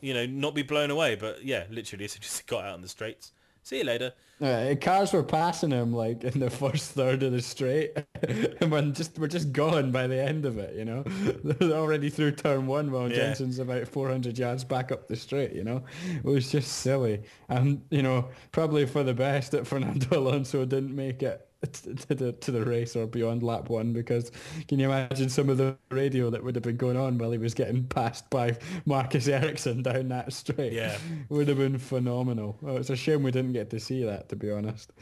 you 0.00 0.14
know, 0.14 0.26
not 0.26 0.54
be 0.54 0.62
blown 0.62 0.90
away. 0.90 1.16
But 1.16 1.44
yeah, 1.44 1.64
literally, 1.70 2.04
as 2.04 2.14
he 2.14 2.20
got 2.46 2.64
out 2.64 2.74
on 2.74 2.82
the 2.82 2.88
straights, 2.88 3.32
see 3.68 3.78
you 3.78 3.84
later. 3.84 4.12
Uh, 4.40 4.76
cars 4.80 5.12
were 5.12 5.24
passing 5.24 5.72
him 5.72 5.92
like 5.92 6.22
in 6.22 6.38
the 6.38 6.48
first 6.48 6.92
third 6.92 7.24
of 7.24 7.32
the 7.32 7.42
straight, 7.42 7.90
and 8.22 8.70
we're 8.70 8.82
just 8.92 9.18
we're 9.18 9.26
just 9.26 9.50
gone 9.52 9.90
by 9.90 10.06
the 10.06 10.16
end 10.20 10.46
of 10.46 10.58
it. 10.58 10.76
You 10.76 10.84
know, 10.84 11.02
they're 11.44 11.72
already 11.76 12.08
through 12.08 12.32
turn 12.32 12.66
one 12.68 12.92
while 12.92 13.10
Yeah. 13.10 13.16
Jenson's 13.16 13.58
about 13.58 13.88
400 13.88 14.38
yards 14.38 14.62
back 14.62 14.92
up 14.92 15.08
the 15.08 15.16
straight. 15.16 15.52
You 15.52 15.64
know, 15.64 15.82
it 16.16 16.24
was 16.24 16.52
just 16.52 16.70
silly, 16.78 17.22
and 17.48 17.82
you 17.90 18.02
know 18.02 18.28
probably 18.52 18.86
for 18.86 19.02
the 19.02 19.14
best 19.14 19.50
that 19.52 19.66
Fernando 19.66 20.06
Alonso 20.20 20.64
didn't 20.64 20.94
make 20.94 21.22
it 21.24 21.47
to 21.72 22.14
the 22.14 22.32
to 22.32 22.52
the 22.52 22.64
race 22.64 22.94
or 22.94 23.06
beyond 23.06 23.42
lap 23.42 23.68
one 23.68 23.92
because 23.92 24.30
can 24.68 24.78
you 24.78 24.86
imagine 24.86 25.28
some 25.28 25.48
of 25.48 25.56
the 25.56 25.76
radio 25.90 26.30
that 26.30 26.42
would 26.44 26.54
have 26.54 26.62
been 26.62 26.76
going 26.76 26.96
on 26.96 27.18
while 27.18 27.32
he 27.32 27.38
was 27.38 27.52
getting 27.52 27.84
passed 27.84 28.30
by 28.30 28.56
Marcus 28.86 29.26
Ericsson 29.26 29.82
down 29.82 30.08
that 30.08 30.32
straight? 30.32 30.72
Yeah. 30.72 30.96
would 31.28 31.48
have 31.48 31.58
been 31.58 31.78
phenomenal. 31.78 32.56
Oh, 32.64 32.76
it's 32.76 32.90
a 32.90 32.96
shame 32.96 33.24
we 33.24 33.32
didn't 33.32 33.54
get 33.54 33.70
to 33.70 33.80
see 33.80 34.04
that, 34.04 34.28
to 34.28 34.36
be 34.36 34.52
honest. 34.52 34.92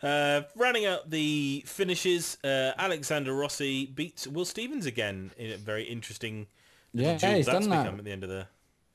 Uh, 0.00 0.42
rounding 0.54 0.86
out 0.86 1.10
the 1.10 1.64
finishes, 1.66 2.38
uh, 2.44 2.70
Alexander 2.78 3.34
Rossi 3.34 3.86
beats 3.86 4.28
Will 4.28 4.44
Stevens 4.44 4.86
again 4.86 5.32
in 5.36 5.50
a 5.50 5.56
very 5.56 5.82
interesting 5.82 6.46
little 6.94 7.18
Yeah, 7.20 7.36
he's 7.36 7.46
that's 7.46 7.66
done 7.66 7.70
that. 7.70 7.82
become 7.82 7.98
at 7.98 8.04
the 8.04 8.12
end 8.12 8.22
of 8.22 8.30
the 8.30 8.46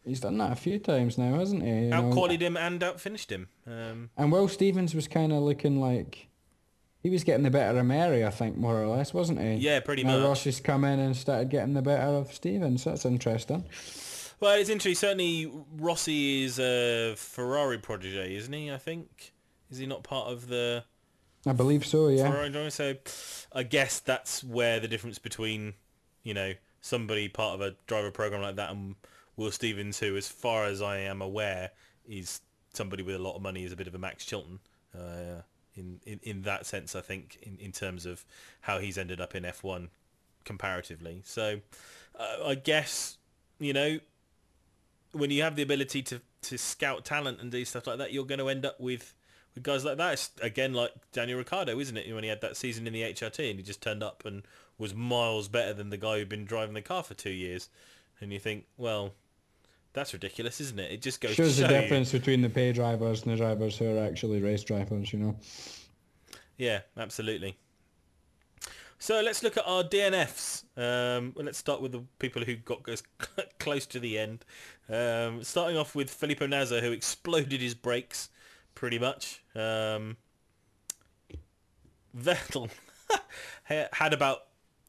He's 0.06 0.20
done 0.20 0.38
that 0.38 0.52
a 0.52 0.56
few 0.56 0.80
times 0.80 1.18
now, 1.18 1.36
hasn't 1.36 1.64
he? 1.64 1.70
You 1.70 1.90
know? 1.90 2.28
him 2.28 2.58
and 2.58 2.84
out 2.84 3.00
finished 3.00 3.32
him. 3.32 3.48
Um, 3.66 4.10
And 4.18 4.32
Will 4.32 4.50
Stevens 4.50 4.94
was 4.94 5.08
kind 5.08 5.32
of 5.32 5.42
looking 5.44 5.80
like 5.80 6.28
he 7.04 7.10
was 7.10 7.24
getting 7.24 7.44
the 7.44 7.52
better 7.52 7.78
of 7.78 7.86
Merhi, 7.86 8.26
I 8.26 8.30
think, 8.30 8.58
more 8.58 8.82
or 8.82 8.88
less, 8.88 9.14
wasn't 9.14 9.40
he? 9.42 9.56
Yeah, 9.56 9.82
pretty 9.82 10.04
now 10.04 10.18
much. 10.18 10.28
Rossi's 10.28 10.62
come 10.62 10.86
in 10.86 11.00
and 11.00 11.16
started 11.16 11.50
getting 11.50 11.74
the 11.74 11.82
better 11.82 12.08
of 12.08 12.34
Stevens. 12.34 12.86
That's 12.86 13.06
interesting. 13.06 13.66
well, 14.40 14.58
it's 14.58 14.70
interesting. 14.70 14.96
Certainly, 14.96 15.52
Rossi 15.78 16.44
is 16.46 16.60
a 16.60 17.16
Ferrari 17.18 17.78
protege, 17.78 18.36
isn't 18.36 18.54
he? 18.54 18.72
I 18.72 18.78
think 18.78 19.34
is 19.70 19.78
he 19.78 19.86
not 19.86 20.04
part 20.04 20.30
of 20.32 20.48
the 20.48 20.86
I 21.46 21.52
believe 21.52 21.86
so, 21.86 22.08
yeah. 22.08 22.32
Ferrari 22.32 22.50
driver? 22.50 22.70
So, 22.70 22.96
I 23.52 23.64
guess 23.64 24.00
that's 24.00 24.44
where 24.44 24.80
the 24.80 24.88
difference 24.88 25.20
between 25.20 25.74
you 26.24 26.34
know 26.34 26.54
somebody 26.80 27.28
part 27.28 27.56
of 27.56 27.62
a 27.62 27.76
driver 27.86 28.12
program 28.12 28.42
like 28.42 28.56
that 28.56 28.72
and 28.72 28.96
Will 29.36 29.52
Stevens, 29.52 30.00
who, 30.00 30.16
as 30.16 30.28
far 30.28 30.66
as 30.66 30.82
I 30.82 31.00
am 31.00 31.22
aware, 31.22 31.72
is 32.08 32.42
somebody 32.72 33.04
with 33.04 33.16
a 33.16 33.20
lot 33.20 33.36
of 33.36 33.42
money, 33.42 33.64
is 33.64 33.72
a 33.72 33.76
bit 33.76 33.88
of 33.88 33.96
a 33.96 33.98
Max 33.98 34.26
Chilton. 34.26 34.60
Uh, 34.96 35.42
in, 35.76 36.00
in, 36.06 36.20
in 36.24 36.42
that 36.44 36.66
sense, 36.66 36.96
I 36.96 37.02
think, 37.02 37.38
in, 37.42 37.58
in 37.58 37.72
terms 37.72 38.06
of 38.06 38.26
how 38.62 38.80
he's 38.80 38.98
ended 38.98 39.20
up 39.20 39.36
in 39.36 39.44
F1 39.44 39.90
comparatively. 40.46 41.22
So, 41.26 41.60
uh, 42.18 42.46
I 42.46 42.56
guess, 42.56 43.18
you 43.60 43.74
know, 43.74 44.00
when 45.12 45.32
you 45.32 45.42
have 45.44 45.56
the 45.56 45.64
ability 45.64 46.02
to 46.04 46.22
to 46.44 46.58
scout 46.58 47.06
talent 47.06 47.40
and 47.40 47.52
do 47.52 47.64
stuff 47.64 47.88
like 47.88 47.98
that, 48.00 48.12
you're 48.12 48.26
going 48.26 48.40
to 48.40 48.50
end 48.50 48.66
up 48.66 48.80
with 48.80 49.14
with 49.56 49.64
guys 49.64 49.86
like 49.86 49.98
that. 49.98 50.14
It's, 50.14 50.32
again, 50.42 50.74
like 50.74 50.92
Daniel 51.12 51.38
Ricciardo, 51.38 51.80
isn't 51.80 51.96
it? 51.96 52.14
When 52.14 52.24
he 52.24 52.30
had 52.30 52.42
that 52.42 52.58
season 52.58 52.88
in 52.88 52.94
the 52.94 53.04
HRT 53.04 53.50
and 53.50 53.60
he 53.60 53.64
just 53.64 53.82
turned 53.82 54.04
up 54.04 54.24
and 54.26 54.44
was 54.78 54.94
miles 54.94 55.48
better 55.48 55.74
than 55.74 55.90
the 55.90 55.98
guy 55.98 56.18
who'd 56.18 56.30
been 56.30 56.46
driving 56.46 56.74
the 56.74 56.82
car 56.82 57.04
for 57.04 57.14
two 57.14 57.30
years. 57.30 57.70
And 58.20 58.34
you 58.34 58.40
think, 58.40 58.66
well, 58.78 59.14
that's 59.94 60.14
ridiculous, 60.14 60.60
isn't 60.62 60.80
it? 60.80 60.92
It 60.92 61.02
just 61.02 61.22
goes 61.22 61.36
Shows 61.36 61.56
to 61.58 61.62
the 61.64 61.68
show 61.70 61.76
you- 61.76 61.82
difference 61.82 62.12
between 62.12 62.42
the 62.42 62.50
pay 62.50 62.72
drivers 62.74 63.24
and 63.24 63.32
the 63.32 63.38
drivers 63.38 63.78
who 63.78 63.96
are 63.98 64.04
actually 64.06 64.42
race 64.42 64.64
drivers, 64.64 65.14
you 65.14 65.20
know. 65.20 65.36
Yeah, 66.58 66.82
absolutely. 66.98 67.58
So 69.00 69.20
let's 69.22 69.44
look 69.44 69.58
at 69.58 69.66
our 69.68 69.84
DNFs. 69.84 70.64
Um, 70.78 71.34
well, 71.36 71.46
let's 71.46 71.58
start 71.58 71.82
with 71.82 71.92
the 71.92 72.04
people 72.20 72.42
who 72.44 72.56
got 72.56 72.88
close 73.60 73.86
to 73.88 74.00
the 74.00 74.18
end. 74.18 74.46
Um, 74.88 75.44
starting 75.44 75.78
off 75.78 75.94
with 75.94 76.10
Felipe 76.10 76.42
Nasr, 76.42 76.80
who 76.80 76.92
exploded 76.92 77.60
his 77.60 77.74
brakes, 77.74 78.30
pretty 78.76 79.00
much. 79.00 79.44
Um, 79.56 80.16
Vettel 82.18 82.70
had 83.64 84.14
about 84.14 84.44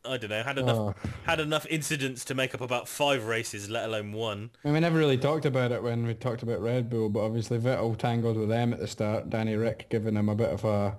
I 0.05 0.17
don't 0.19 0.31
know 0.31 0.43
had 0.43 0.59
enough 0.59 0.79
Oh. 0.79 0.95
had 1.25 1.41
enough 1.41 1.67
incidents 1.71 2.25
to 2.27 2.35
make 2.35 2.55
up 2.55 2.61
about 2.61 2.89
five 2.89 3.25
races, 3.27 3.71
let 3.71 3.87
alone 3.87 4.13
one. 4.13 4.51
I 4.65 4.69
mean, 4.69 4.75
we 4.75 4.81
never 4.81 4.99
really 4.99 5.19
talked 5.19 5.47
about 5.47 5.73
it 5.73 5.83
when 5.83 6.07
we 6.07 6.15
talked 6.15 6.43
about 6.43 6.61
Red 6.61 6.91
Bull, 6.91 7.09
but 7.09 7.21
obviously 7.21 7.59
Vettel 7.59 7.97
tangled 7.97 8.37
with 8.37 8.49
them 8.49 8.73
at 8.73 8.81
the 8.81 8.87
start. 8.87 9.31
Danny 9.31 9.57
Rick 9.57 9.89
giving 9.91 10.17
him 10.17 10.29
a 10.29 10.35
bit 10.35 10.51
of 10.51 10.65
a 10.65 10.97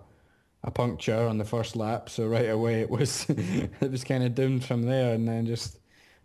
a 0.64 0.72
puncture 0.72 1.28
on 1.28 1.38
the 1.38 1.46
first 1.46 1.76
lap, 1.76 2.10
so 2.10 2.28
right 2.28 2.50
away 2.50 2.82
it 2.82 2.90
was 2.90 3.26
it 3.30 3.92
was 3.92 4.04
kind 4.04 4.24
of 4.24 4.36
doomed 4.36 4.64
from 4.66 4.84
there, 4.84 5.14
and 5.14 5.28
then 5.28 5.46
just 5.46 5.80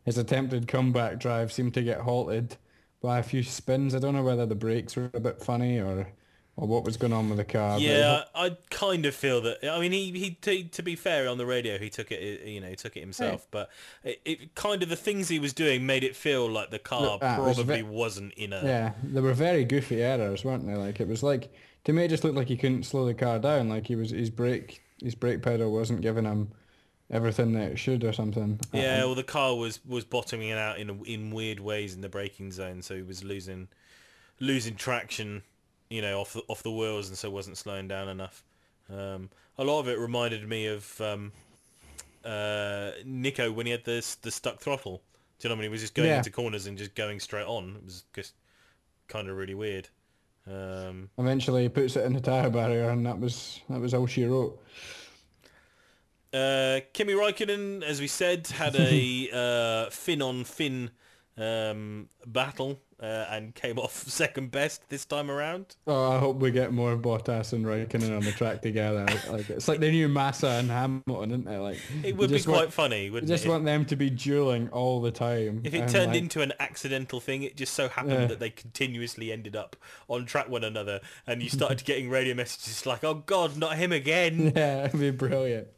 his 0.04 0.18
attempted 0.18 0.66
comeback 0.68 1.18
drive 1.20 1.52
seemed 1.52 1.74
to 1.74 1.82
get 1.82 2.00
halted 2.00 2.56
by 3.02 3.18
a 3.18 3.22
few 3.22 3.42
spins. 3.42 3.94
I 3.94 3.98
don't 3.98 4.14
know 4.14 4.22
whether 4.22 4.46
the 4.46 4.54
brakes 4.54 4.96
were 4.96 5.10
a 5.14 5.20
bit 5.20 5.42
funny 5.42 5.78
or 5.78 6.08
or 6.56 6.66
what 6.66 6.84
was 6.84 6.96
going 6.96 7.12
on 7.12 7.28
with 7.28 7.38
the 7.38 7.44
car. 7.44 7.78
Yeah, 7.78 8.24
I, 8.34 8.46
I 8.46 8.56
kind 8.70 9.06
of 9.06 9.14
feel 9.14 9.40
that. 9.42 9.64
I 9.64 9.80
mean, 9.80 9.92
he 9.92 10.10
he 10.12 10.30
to, 10.42 10.64
to 10.64 10.82
be 10.82 10.96
fair 10.96 11.28
on 11.28 11.38
the 11.38 11.46
radio, 11.46 11.78
he 11.78 11.90
took 11.90 12.12
it. 12.12 12.46
You 12.46 12.60
know, 12.60 12.68
he 12.68 12.76
took 12.76 12.96
it 12.96 13.00
himself. 13.00 13.46
But 13.50 13.70
it, 14.04 14.20
it 14.24 14.54
kind 14.54 14.82
of 14.82 14.88
the 14.88 14.96
things 14.96 15.28
he 15.28 15.38
was 15.38 15.52
doing 15.52 15.86
made 15.86 16.04
it 16.04 16.14
feel 16.14 16.50
like 16.50 16.70
the 16.70 16.78
car 16.78 17.02
Look, 17.02 17.22
was 17.22 17.56
probably 17.56 17.82
ve- 17.82 17.88
wasn't 17.88 18.34
in 18.34 18.52
a. 18.52 18.62
Yeah, 18.62 18.92
they 19.02 19.20
were 19.20 19.32
very 19.32 19.64
goofy 19.64 20.02
errors, 20.02 20.44
weren't 20.44 20.66
they? 20.66 20.74
Like 20.74 21.00
it 21.00 21.08
was 21.08 21.22
like 21.22 21.52
to 21.84 21.92
me, 21.92 22.04
it 22.04 22.08
just 22.08 22.24
looked 22.24 22.36
like 22.36 22.48
he 22.48 22.56
couldn't 22.56 22.84
slow 22.84 23.06
the 23.06 23.14
car 23.14 23.38
down. 23.38 23.68
Like 23.68 23.86
he 23.86 23.96
was 23.96 24.10
his 24.10 24.30
brake 24.30 24.82
his 25.02 25.14
brake 25.14 25.42
pedal 25.42 25.72
wasn't 25.72 26.02
giving 26.02 26.24
him 26.24 26.52
everything 27.10 27.52
that 27.52 27.72
it 27.72 27.78
should 27.78 28.04
or 28.04 28.12
something. 28.12 28.60
Yeah, 28.72 29.04
well, 29.04 29.14
the 29.14 29.22
car 29.22 29.56
was 29.56 29.84
was 29.84 30.04
bottoming 30.04 30.48
it 30.48 30.58
out 30.58 30.78
in 30.78 31.04
in 31.04 31.30
weird 31.30 31.60
ways 31.60 31.94
in 31.94 32.00
the 32.00 32.08
braking 32.08 32.52
zone, 32.52 32.82
so 32.82 32.94
he 32.94 33.02
was 33.02 33.24
losing 33.24 33.68
losing 34.38 34.74
traction, 34.74 35.42
you 35.90 36.00
know, 36.00 36.20
off 36.20 36.32
the, 36.32 36.42
off 36.48 36.62
the 36.62 36.70
wheels, 36.70 37.08
and 37.08 37.18
so 37.18 37.28
wasn't 37.30 37.58
slowing 37.58 37.88
down 37.88 38.08
enough. 38.08 38.42
Um, 38.88 39.28
a 39.58 39.64
lot 39.64 39.80
of 39.80 39.88
it 39.88 39.98
reminded 39.98 40.48
me 40.48 40.66
of 40.66 41.00
um, 41.00 41.32
uh, 42.24 42.92
Nico 43.04 43.52
when 43.52 43.66
he 43.66 43.72
had 43.72 43.84
the 43.84 44.04
the 44.22 44.30
stuck 44.30 44.60
throttle. 44.60 45.02
Do 45.38 45.48
you 45.48 45.50
know 45.50 45.54
what 45.56 45.60
I 45.60 45.62
mean? 45.62 45.70
He 45.70 45.72
was 45.72 45.80
just 45.80 45.94
going 45.94 46.08
Yeah. 46.08 46.18
into 46.18 46.30
corners 46.30 46.66
and 46.66 46.76
just 46.78 46.94
going 46.94 47.18
straight 47.20 47.46
on. 47.46 47.76
It 47.76 47.84
was 47.84 48.04
just 48.14 48.34
kind 49.08 49.28
of 49.28 49.36
really 49.36 49.54
weird. 49.54 49.88
Um, 50.46 51.10
eventually, 51.18 51.62
he 51.62 51.68
puts 51.68 51.96
it 51.96 52.04
in 52.04 52.12
the 52.14 52.20
tire 52.20 52.50
barrier, 52.50 52.90
and 52.90 53.04
that 53.06 53.18
was 53.18 53.60
that 53.68 53.80
was 53.80 53.92
all 53.94 54.06
she 54.06 54.24
wrote. 54.24 54.58
Uh, 56.32 56.80
Kimi 56.92 57.12
Raikkonen, 57.14 57.82
as 57.82 58.00
we 58.00 58.06
said, 58.06 58.46
had 58.48 58.76
a 58.76 59.28
uh, 59.86 59.90
Finn 59.90 60.22
on 60.22 60.44
Finn 60.44 60.90
um, 61.36 62.08
battle 62.26 62.78
uh, 63.02 63.26
and 63.30 63.54
came 63.54 63.78
off 63.78 63.94
second 64.08 64.50
best 64.50 64.88
this 64.88 65.04
time 65.04 65.30
around. 65.30 65.76
Oh, 65.86 66.12
I 66.12 66.18
hope 66.18 66.36
we 66.36 66.50
get 66.50 66.72
more 66.72 66.96
Bottas 66.96 67.52
and 67.52 67.64
Raikkonen 67.64 68.16
on 68.16 68.22
the 68.24 68.32
track 68.32 68.62
together. 68.62 69.06
Like 69.30 69.48
it's 69.50 69.68
like 69.68 69.80
the 69.80 69.90
new 69.90 70.08
Massa 70.08 70.48
and 70.48 70.70
Hamilton, 70.70 71.30
isn't 71.30 71.48
it? 71.48 71.58
Like 71.60 71.78
It 72.02 72.16
would 72.16 72.30
be 72.30 72.40
quite 72.42 72.54
want, 72.56 72.72
funny, 72.72 73.10
wouldn't 73.10 73.28
just 73.28 73.44
it? 73.46 73.48
want 73.48 73.64
them 73.64 73.84
to 73.86 73.96
be 73.96 74.10
dueling 74.10 74.68
all 74.70 75.00
the 75.00 75.10
time. 75.12 75.60
if 75.64 75.72
it 75.74 75.82
and, 75.82 75.90
turned 75.90 76.12
like, 76.12 76.18
into 76.22 76.40
an 76.42 76.52
accidental 76.58 77.20
thing, 77.20 77.42
it 77.42 77.56
just 77.56 77.74
so 77.74 77.88
happened 77.88 78.12
Yeah. 78.22 78.26
that 78.26 78.40
they 78.40 78.50
continuously 78.50 79.30
ended 79.32 79.54
up 79.56 79.76
on 80.08 80.26
track 80.26 80.48
one 80.48 80.64
another, 80.64 81.00
and 81.26 81.42
you 81.42 81.48
started 81.48 81.84
getting 81.84 82.10
radio 82.10 82.34
messages 82.34 82.84
like, 82.86 83.04
"Oh 83.04 83.14
God, 83.14 83.56
not 83.56 83.76
him 83.76 83.92
again!" 83.92 84.52
Yeah, 84.56 84.86
it'd 84.86 84.98
be 85.00 85.10
brilliant. 85.10 85.68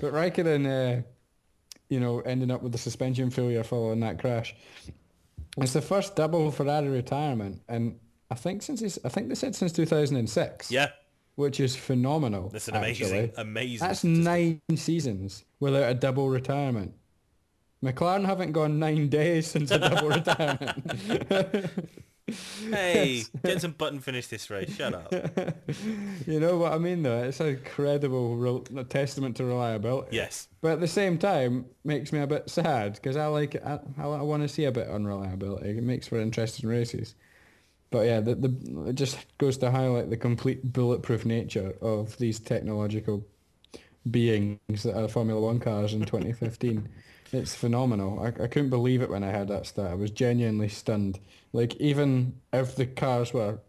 But 0.00 0.12
Raikkonen, 0.12 0.66
uh, 1.00 1.02
you 1.88 1.98
know, 2.00 2.20
ending 2.20 2.50
up 2.50 2.62
with 2.62 2.72
the 2.72 2.78
suspension 2.78 3.30
failure 3.30 3.62
following 3.64 4.00
that 4.00 4.18
crash. 4.20 4.54
It's 5.58 5.72
the 5.74 5.82
first 5.82 6.16
double 6.16 6.50
Ferrari 6.50 6.88
retirement, 6.88 7.60
and 7.68 7.98
I 8.30 8.34
think 8.34 8.62
since 8.62 8.98
I 9.04 9.08
think 9.08 9.28
they 9.28 9.34
said 9.34 9.54
since 9.54 9.72
2006. 9.72 10.70
yeah, 10.70 10.88
which 11.34 11.60
is 11.60 11.76
phenomenal. 11.76 12.48
that's 12.48 12.68
an 12.68 12.76
amazing, 12.76 13.06
actually. 13.06 13.32
amazing. 13.36 13.86
That's 13.86 13.98
statistic. 14.00 14.24
nine 14.24 14.60
seasons 14.76 15.44
without 15.60 15.90
a 15.90 15.94
double 15.94 16.28
retirement. 16.30 16.94
McLaren 17.84 18.24
haven't 18.24 18.52
gone 18.52 18.78
nine 18.78 19.08
days 19.08 19.48
since 19.48 19.70
a 19.72 19.78
double 19.78 20.08
retirement. 20.20 21.70
Hey, 22.70 23.24
Jenson 23.44 23.72
Button 23.72 24.00
finished 24.00 24.30
this 24.30 24.50
race. 24.50 24.74
Shut 24.74 24.94
up. 24.94 25.12
you 26.26 26.40
know 26.40 26.58
what 26.58 26.72
I 26.72 26.78
mean, 26.78 27.02
though? 27.02 27.22
It's 27.22 27.40
a 27.40 27.56
credible 27.56 28.36
rel- 28.36 28.64
a 28.76 28.84
testament 28.84 29.36
to 29.36 29.44
reliability. 29.44 30.16
Yes. 30.16 30.48
But 30.60 30.72
at 30.72 30.80
the 30.80 30.88
same 30.88 31.18
time, 31.18 31.66
makes 31.84 32.12
me 32.12 32.20
a 32.20 32.26
bit 32.26 32.48
sad 32.48 32.94
because 32.94 33.16
I 33.16 33.26
like 33.26 33.56
I, 33.64 33.80
I, 33.98 34.04
I 34.04 34.22
want 34.22 34.42
to 34.42 34.48
see 34.48 34.64
a 34.64 34.72
bit 34.72 34.88
of 34.88 34.94
unreliability. 34.94 35.70
It 35.70 35.82
makes 35.82 36.08
for 36.08 36.18
interesting 36.18 36.68
races. 36.68 37.14
But 37.90 38.06
yeah, 38.06 38.20
the, 38.20 38.34
the 38.34 38.84
it 38.88 38.94
just 38.94 39.18
goes 39.38 39.58
to 39.58 39.70
highlight 39.70 40.10
the 40.10 40.16
complete 40.16 40.72
bulletproof 40.72 41.24
nature 41.24 41.74
of 41.82 42.16
these 42.18 42.40
technological 42.40 43.24
beings 44.10 44.82
that 44.82 44.96
are 44.96 45.08
Formula 45.08 45.40
One 45.40 45.60
cars 45.60 45.92
in 45.92 46.00
2015. 46.04 46.88
It's 47.32 47.54
phenomenal. 47.54 48.20
I, 48.20 48.28
I 48.28 48.46
couldn't 48.46 48.70
believe 48.70 49.02
it 49.02 49.10
when 49.10 49.24
I 49.24 49.32
heard 49.32 49.48
that 49.48 49.66
stat. 49.66 49.90
I 49.90 49.94
was 49.94 50.10
genuinely 50.10 50.68
stunned. 50.68 51.18
Like 51.52 51.74
even 51.76 52.40
if 52.52 52.76
the 52.76 52.86
cars 52.86 53.32
were 53.32 53.60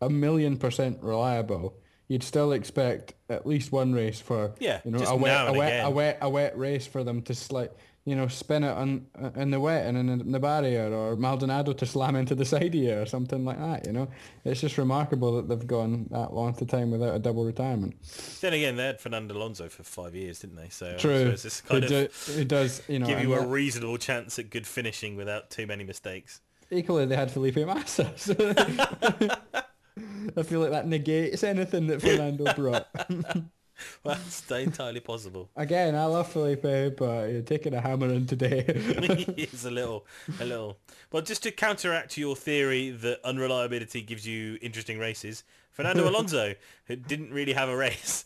a 0.00 0.10
million 0.10 0.58
percent 0.58 0.98
reliable, 1.02 1.74
you'd 2.08 2.22
still 2.22 2.52
expect 2.52 3.14
at 3.28 3.46
least 3.46 3.72
one 3.72 3.92
race 3.92 4.20
for 4.20 4.54
Yeah, 4.60 4.80
you 4.84 4.90
know 4.90 4.98
a 4.98 5.16
wet 5.16 5.48
a 5.48 5.52
wet, 5.52 5.84
a 5.86 5.90
wet 5.90 6.18
a 6.20 6.28
wet 6.28 6.58
race 6.58 6.86
for 6.86 7.02
them 7.02 7.22
to 7.22 7.54
like 7.54 7.72
you 8.06 8.14
know 8.14 8.28
spin 8.28 8.64
it 8.64 8.70
on 8.70 9.06
uh, 9.20 9.30
in 9.34 9.50
the 9.50 9.58
wet 9.58 9.86
and 9.86 9.96
in 10.10 10.30
the 10.32 10.38
barrier 10.38 10.92
or 10.92 11.16
Maldonado 11.16 11.72
to 11.72 11.86
slam 11.86 12.16
into 12.16 12.34
the 12.34 12.44
side 12.44 12.74
here 12.74 13.00
or 13.00 13.06
something 13.06 13.44
like 13.44 13.58
that. 13.58 13.86
You 13.86 13.92
know, 13.92 14.08
it's 14.44 14.60
just 14.60 14.76
remarkable 14.76 15.36
that 15.36 15.48
they've 15.48 15.66
gone 15.66 16.06
that 16.10 16.34
long 16.34 16.50
of 16.60 16.66
time 16.68 16.90
without 16.90 17.14
a 17.14 17.18
double 17.18 17.44
retirement. 17.44 17.96
Then 18.40 18.52
again, 18.52 18.76
they 18.76 18.84
had 18.86 19.00
Fernando 19.00 19.34
Alonso 19.34 19.68
for 19.68 19.84
five 19.84 20.14
years, 20.14 20.40
didn't 20.40 20.56
they? 20.56 20.68
So 20.68 20.96
True, 20.98 21.18
suppose 21.36 21.44
it's 21.46 21.60
kind 21.62 21.84
who, 21.84 21.96
of 21.96 22.26
do, 22.26 22.32
who 22.32 22.44
does 22.44 22.82
you 22.88 22.98
know 22.98 23.06
give 23.06 23.20
you 23.20 23.32
a 23.34 23.40
that- 23.40 23.48
reasonable 23.48 23.96
chance 23.98 24.38
at 24.38 24.50
good 24.50 24.66
finishing 24.66 25.16
without 25.16 25.50
too 25.50 25.66
many 25.66 25.84
mistakes. 25.84 26.40
equally 26.70 27.06
they 27.06 27.16
had 27.16 27.30
Felipe 27.30 27.56
Massa. 27.56 28.12
So 28.16 28.34
I 30.36 30.42
feel 30.42 30.60
like 30.60 30.70
that 30.70 30.88
negates 30.88 31.44
anything 31.44 31.86
that 31.86 32.00
Fernando 32.00 32.52
brought. 32.54 32.88
Well, 34.04 34.16
that's 34.16 34.50
entirely 34.50 35.00
possible. 35.00 35.50
Again, 35.56 35.94
I 35.94 36.04
love 36.04 36.30
Felipe, 36.30 36.96
but 36.96 37.30
you're 37.30 37.42
taking 37.42 37.74
a 37.74 37.80
hammer 37.80 38.08
in 38.08 38.26
today. 38.26 38.64
it's 38.68 39.64
a 39.64 39.70
little, 39.70 40.06
a 40.40 40.44
little. 40.44 40.78
Well, 41.10 41.22
just 41.22 41.42
to 41.44 41.50
counteract 41.50 42.16
your 42.16 42.36
theory 42.36 42.90
that 42.90 43.20
unreliability 43.24 44.02
gives 44.02 44.26
you 44.26 44.58
interesting 44.62 44.98
races, 44.98 45.44
Fernando 45.70 46.08
Alonso, 46.08 46.54
didn't 46.88 47.32
really 47.32 47.52
have 47.52 47.68
a 47.68 47.76
race. 47.76 48.24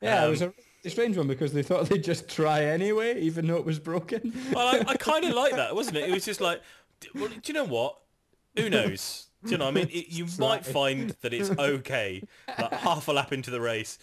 yeah, 0.00 0.22
Um, 0.22 0.28
it 0.28 0.30
was 0.30 0.42
a 0.42 0.90
strange 0.90 1.16
one 1.16 1.26
because 1.26 1.52
they 1.52 1.62
thought 1.62 1.88
they'd 1.88 2.04
just 2.04 2.28
try 2.28 2.64
anyway, 2.64 3.20
even 3.20 3.46
though 3.46 3.56
it 3.56 3.64
was 3.64 3.78
broken. 3.78 4.32
Well, 4.52 4.68
I, 4.68 4.92
I 4.92 4.96
kind 4.96 5.24
of 5.24 5.34
like 5.34 5.56
that, 5.56 5.74
wasn't 5.74 5.96
it? 5.96 6.08
It 6.08 6.12
was 6.12 6.24
just 6.24 6.40
like, 6.40 6.60
well, 7.14 7.28
do 7.28 7.40
you 7.44 7.54
know 7.54 7.64
what? 7.64 7.98
Who 8.56 8.70
knows? 8.70 9.28
Do 9.44 9.52
you 9.52 9.58
know? 9.58 9.66
what 9.66 9.70
I 9.72 9.74
mean, 9.74 9.88
it, 9.92 10.08
you 10.08 10.26
might 10.38 10.64
find 10.64 11.10
that 11.20 11.32
it's 11.32 11.50
okay. 11.50 12.22
Like 12.58 12.72
half 12.72 13.06
a 13.08 13.12
lap 13.12 13.32
into 13.32 13.50
the 13.50 13.60
race, 13.60 13.98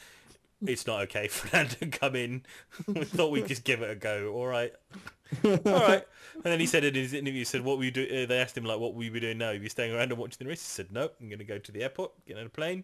it's 0.67 0.87
not 0.87 1.01
okay. 1.03 1.27
for 1.27 1.47
Fernando 1.49 1.75
come 1.91 2.15
in. 2.15 2.43
we 2.87 3.03
thought 3.05 3.31
we'd 3.31 3.47
just 3.47 3.63
give 3.63 3.81
it 3.81 3.89
a 3.89 3.95
go. 3.95 4.33
All 4.33 4.47
right, 4.47 4.73
all 5.43 5.57
right. 5.65 6.03
And 6.35 6.43
then 6.43 6.59
he 6.59 6.65
said 6.65 6.83
in 6.83 6.95
his 6.95 7.13
interview, 7.13 7.39
he 7.39 7.45
said, 7.45 7.61
"What 7.61 7.77
will 7.77 7.85
you 7.85 7.91
do?" 7.91 8.03
Uh, 8.03 8.25
they 8.25 8.39
asked 8.39 8.57
him 8.57 8.65
like, 8.65 8.79
"What 8.79 8.93
will 8.93 9.03
you 9.03 9.11
be 9.11 9.19
doing 9.19 9.37
now? 9.37 9.49
Are 9.49 9.53
you 9.53 9.69
staying 9.69 9.93
around 9.93 10.11
and 10.11 10.17
watching 10.17 10.37
the 10.39 10.49
race?" 10.49 10.61
He 10.61 10.69
said, 10.69 10.91
"Nope. 10.91 11.15
I'm 11.21 11.27
going 11.29 11.39
to 11.39 11.45
go 11.45 11.57
to 11.57 11.71
the 11.71 11.83
airport, 11.83 12.11
get 12.25 12.37
on 12.37 12.45
a 12.45 12.49
plane, 12.49 12.83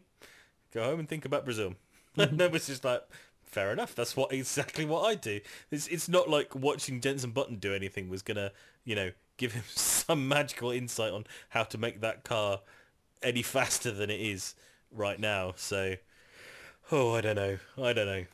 go 0.74 0.84
home, 0.84 1.00
and 1.00 1.10
think 1.10 1.26
about 1.26 1.46
Brazil." 1.46 1.76
and 2.18 2.40
it 2.40 2.52
was 2.52 2.68
just 2.68 2.84
like. 2.84 3.04
Fair 3.44 3.72
enough. 3.74 3.96
That's 3.96 4.16
what 4.16 4.32
exactly 4.32 4.86
what 4.86 5.08
I 5.08 5.16
do. 5.16 5.40
It's 5.72 5.88
it's 5.88 6.08
not 6.08 6.30
like 6.30 6.54
watching 6.54 7.02
Jenson 7.02 7.32
Button 7.32 7.56
do 7.56 7.74
anything 7.74 8.08
was 8.08 8.22
gonna, 8.22 8.52
you 8.86 8.94
know, 8.94 9.10
give 9.38 9.54
him 9.54 9.64
some 9.74 10.28
magical 10.28 10.70
insight 10.70 11.12
on 11.12 11.26
how 11.50 11.64
to 11.64 11.78
make 11.80 12.02
that 12.02 12.24
car 12.24 12.60
any 13.24 13.42
faster 13.42 13.92
than 13.92 14.12
it 14.12 14.22
is 14.22 14.54
right 14.92 15.20
now. 15.20 15.54
So, 15.56 15.96
oh, 16.92 17.16
I 17.16 17.22
don't 17.22 17.36
know. 17.36 17.58
I 17.78 17.94
don't 17.94 18.08
know. 18.08 18.26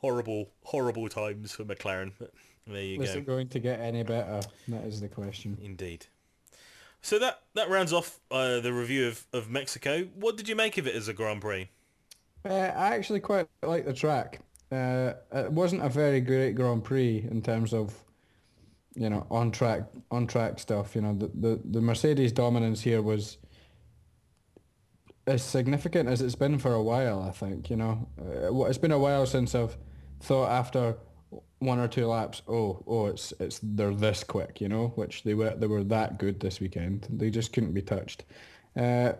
Horrible, 0.00 0.50
horrible 0.64 1.08
times 1.08 1.52
for 1.52 1.64
McLaren. 1.64 2.12
But 2.18 2.32
There 2.66 2.82
you 2.82 3.02
Is 3.02 3.12
go. 3.12 3.18
it 3.18 3.26
going 3.26 3.48
to 3.48 3.58
get 3.58 3.80
any 3.80 4.02
better? 4.02 4.40
That 4.68 4.84
is 4.84 5.00
the 5.00 5.08
question. 5.08 5.58
Indeed. 5.62 6.06
So 7.02 7.18
that 7.20 7.42
that 7.54 7.68
rounds 7.68 7.92
off 7.92 8.18
uh, 8.30 8.60
the 8.60 8.72
review 8.72 9.06
of, 9.08 9.26
of 9.32 9.48
Mexico. 9.48 10.04
What 10.14 10.36
did 10.36 10.48
you 10.48 10.56
make 10.56 10.76
of 10.76 10.86
it 10.86 10.94
as 10.94 11.08
a 11.08 11.12
Grand 11.12 11.40
Prix? 11.40 11.68
Uh, 12.44 12.52
I 12.52 12.94
actually 12.94 13.20
quite 13.20 13.48
like 13.62 13.84
the 13.84 13.92
track. 13.92 14.40
Uh, 14.72 15.12
it 15.32 15.52
wasn't 15.52 15.84
a 15.84 15.88
very 15.88 16.20
great 16.20 16.54
Grand 16.54 16.82
Prix 16.84 17.26
in 17.30 17.42
terms 17.42 17.72
of, 17.72 17.94
you 18.94 19.08
know, 19.08 19.26
on 19.30 19.52
track 19.52 19.84
on 20.10 20.26
track 20.26 20.58
stuff. 20.58 20.94
You 20.96 21.02
know, 21.02 21.14
the, 21.14 21.30
the, 21.34 21.60
the 21.64 21.80
Mercedes 21.80 22.32
dominance 22.32 22.80
here 22.80 23.02
was 23.02 23.38
as 25.26 25.42
significant 25.42 26.08
as 26.08 26.22
it's 26.22 26.34
been 26.34 26.58
for 26.58 26.72
a 26.72 26.82
while. 26.82 27.22
I 27.22 27.30
think. 27.30 27.70
You 27.70 27.76
know, 27.76 28.08
uh, 28.20 28.64
it's 28.64 28.78
been 28.78 28.92
a 28.92 28.98
while 28.98 29.26
since 29.26 29.54
I've 29.54 29.76
thought 30.20 30.50
after 30.50 30.96
one 31.58 31.78
or 31.78 31.88
two 31.88 32.06
laps, 32.06 32.42
oh, 32.48 32.82
oh, 32.86 33.06
it's 33.06 33.32
it's 33.40 33.60
they're 33.62 33.94
this 33.94 34.24
quick. 34.24 34.60
You 34.60 34.68
know, 34.68 34.88
which 34.96 35.22
they 35.24 35.34
were 35.34 35.54
they 35.54 35.66
were 35.66 35.84
that 35.84 36.18
good 36.18 36.40
this 36.40 36.60
weekend. 36.60 37.06
They 37.10 37.30
just 37.30 37.52
couldn't 37.52 37.72
be 37.72 37.82
touched. 37.82 38.24
Uh, 38.76 39.12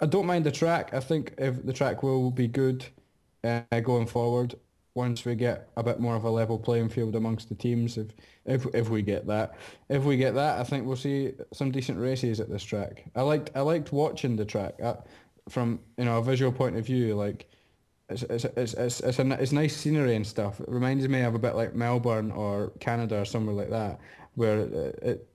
I 0.00 0.06
don't 0.06 0.26
mind 0.26 0.44
the 0.44 0.52
track. 0.52 0.92
I 0.92 1.00
think 1.00 1.34
if 1.38 1.64
the 1.64 1.72
track 1.72 2.02
will 2.02 2.30
be 2.30 2.48
good 2.48 2.84
uh, 3.42 3.62
going 3.80 4.06
forward 4.06 4.54
once 4.94 5.24
we 5.24 5.34
get 5.34 5.68
a 5.76 5.82
bit 5.82 5.98
more 5.98 6.14
of 6.14 6.24
a 6.24 6.30
level 6.30 6.58
playing 6.58 6.88
field 6.88 7.16
amongst 7.16 7.48
the 7.48 7.54
teams. 7.54 7.98
If 7.98 8.08
if 8.46 8.66
if 8.74 8.88
we 8.88 9.02
get 9.02 9.26
that, 9.26 9.56
if 9.88 10.04
we 10.04 10.16
get 10.16 10.34
that, 10.34 10.60
I 10.60 10.64
think 10.64 10.86
we'll 10.86 10.96
see 10.96 11.32
some 11.52 11.70
decent 11.70 11.98
races 11.98 12.40
at 12.40 12.48
this 12.48 12.62
track. 12.62 13.04
I 13.14 13.22
liked 13.22 13.50
I 13.54 13.60
liked 13.60 13.92
watching 13.92 14.36
the 14.36 14.44
track 14.44 14.74
uh, 14.82 14.94
from 15.48 15.80
you 15.98 16.04
know 16.04 16.18
a 16.18 16.22
visual 16.22 16.52
point 16.52 16.76
of 16.76 16.86
view. 16.86 17.14
Like 17.14 17.46
it's 18.08 18.22
it's 18.24 18.44
it's 18.44 18.74
it's 18.74 19.00
it's, 19.00 19.18
a, 19.18 19.42
it's 19.42 19.52
nice 19.52 19.76
scenery 19.76 20.16
and 20.16 20.26
stuff. 20.26 20.60
It 20.60 20.68
reminds 20.68 21.08
me 21.08 21.22
of 21.22 21.34
a 21.34 21.38
bit 21.38 21.54
like 21.54 21.74
Melbourne 21.74 22.30
or 22.30 22.72
Canada 22.80 23.20
or 23.20 23.24
somewhere 23.24 23.54
like 23.54 23.70
that, 23.70 24.00
where 24.34 24.60
it, 24.60 24.98
it 25.02 25.28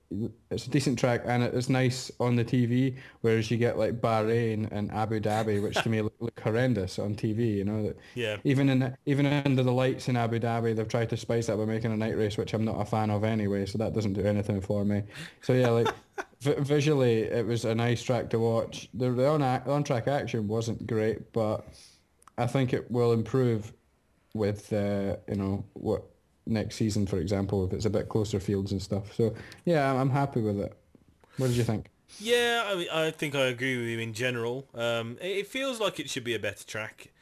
it's 0.50 0.66
a 0.66 0.70
decent 0.70 0.98
track 0.98 1.22
and 1.24 1.42
it's 1.42 1.68
nice 1.68 2.10
on 2.18 2.34
the 2.36 2.44
TV. 2.44 2.96
Whereas 3.20 3.50
you 3.50 3.56
get 3.56 3.78
like 3.78 4.00
Bahrain 4.00 4.68
and 4.72 4.90
Abu 4.90 5.20
Dhabi, 5.20 5.62
which 5.62 5.76
to 5.82 5.88
me 5.88 6.02
look, 6.02 6.14
look 6.20 6.40
horrendous 6.40 6.98
on 6.98 7.14
TV. 7.14 7.56
You 7.56 7.64
know 7.64 7.82
that 7.84 7.96
Yeah. 8.14 8.36
even 8.44 8.68
in 8.68 8.96
even 9.06 9.26
under 9.26 9.62
the 9.62 9.72
lights 9.72 10.08
in 10.08 10.16
Abu 10.16 10.40
Dhabi, 10.40 10.74
they've 10.74 10.88
tried 10.88 11.10
to 11.10 11.16
spice 11.16 11.46
that 11.46 11.56
by 11.56 11.64
making 11.64 11.92
a 11.92 11.96
night 11.96 12.16
race, 12.16 12.36
which 12.36 12.54
I'm 12.54 12.64
not 12.64 12.80
a 12.80 12.84
fan 12.84 13.10
of 13.10 13.22
anyway. 13.24 13.66
So 13.66 13.78
that 13.78 13.94
doesn't 13.94 14.14
do 14.14 14.22
anything 14.22 14.60
for 14.60 14.84
me. 14.84 15.04
So 15.42 15.52
yeah, 15.52 15.70
like 15.70 15.88
v- 16.40 16.54
visually, 16.58 17.22
it 17.22 17.46
was 17.46 17.64
a 17.64 17.74
nice 17.74 18.02
track 18.02 18.30
to 18.30 18.38
watch. 18.38 18.88
The, 18.94 19.10
the 19.10 19.28
on 19.28 19.42
on 19.42 19.84
track 19.84 20.08
action 20.08 20.48
wasn't 20.48 20.86
great, 20.86 21.32
but 21.32 21.66
I 22.36 22.46
think 22.46 22.72
it 22.72 22.90
will 22.90 23.12
improve 23.12 23.72
with 24.34 24.72
uh, 24.72 25.16
you 25.28 25.36
know 25.36 25.64
what 25.74 26.04
next 26.46 26.76
season, 26.76 27.06
for 27.06 27.18
example, 27.18 27.64
if 27.64 27.72
it's 27.72 27.84
a 27.84 27.90
bit 27.90 28.08
closer 28.08 28.40
fields 28.40 28.72
and 28.72 28.82
stuff. 28.82 29.14
So 29.14 29.34
yeah, 29.64 29.92
I'm, 29.92 30.10
happy 30.10 30.40
with 30.40 30.58
it. 30.58 30.76
What 31.36 31.48
did 31.48 31.56
you 31.56 31.64
think? 31.64 31.90
Yeah, 32.18 32.64
I 32.66 32.74
mean, 32.74 32.88
I 32.92 33.10
think 33.10 33.34
I 33.34 33.46
agree 33.46 33.76
with 33.76 33.86
you 33.86 33.98
in 33.98 34.14
general. 34.14 34.66
Um, 34.74 35.16
it, 35.20 35.46
feels 35.46 35.80
like 35.80 36.00
it 36.00 36.10
should 36.10 36.24
be 36.24 36.34
a 36.34 36.38
better 36.38 36.64
track. 36.64 37.12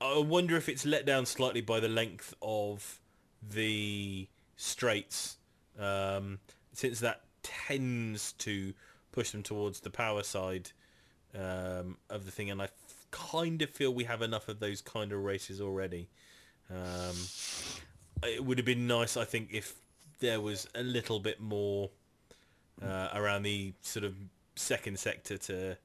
I 0.00 0.18
wonder 0.18 0.56
if 0.56 0.68
it's 0.68 0.84
let 0.84 1.06
down 1.06 1.26
slightly 1.26 1.60
by 1.60 1.78
the 1.78 1.88
length 1.88 2.34
of 2.42 3.00
the 3.40 4.26
straights, 4.56 5.36
um, 5.78 6.40
since 6.72 6.98
that 7.00 7.22
tends 7.42 8.32
to 8.32 8.72
push 9.12 9.30
them 9.30 9.42
towards 9.42 9.80
the 9.80 9.90
power 9.90 10.24
side 10.24 10.72
um, 11.34 11.98
of 12.10 12.24
the 12.24 12.32
thing, 12.32 12.50
and 12.50 12.60
I 12.60 12.68
kind 13.12 13.62
of 13.62 13.70
feel 13.70 13.94
we 13.94 14.04
have 14.04 14.22
enough 14.22 14.48
of 14.48 14.58
those 14.58 14.80
kind 14.80 15.12
of 15.12 15.22
races 15.22 15.60
already. 15.60 16.08
Um, 16.70 17.14
it 18.24 18.44
would 18.44 18.58
have 18.58 18.64
been 18.66 18.86
nice, 18.86 19.16
I 19.16 19.24
think, 19.24 19.50
if 19.52 19.74
there 20.20 20.40
was 20.40 20.68
a 20.74 20.82
little 20.82 21.18
bit 21.18 21.40
more 21.40 21.90
uh, 22.82 23.08
around 23.14 23.42
the 23.42 23.72
sort 23.82 24.04
of 24.04 24.14
second 24.54 24.98
sector 24.98 25.38
to 25.38 25.76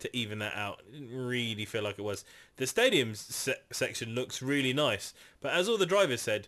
to 0.00 0.16
even 0.16 0.38
that 0.38 0.54
out. 0.54 0.80
It 0.88 0.92
didn't 0.92 1.26
really 1.26 1.64
feel 1.64 1.82
like 1.82 1.98
it 1.98 2.02
was. 2.02 2.24
The 2.56 2.68
stadium 2.68 3.16
se- 3.16 3.56
section 3.72 4.14
looks 4.14 4.40
really 4.40 4.72
nice, 4.72 5.12
but 5.40 5.52
as 5.52 5.68
all 5.68 5.76
the 5.76 5.86
drivers 5.86 6.20
said, 6.20 6.46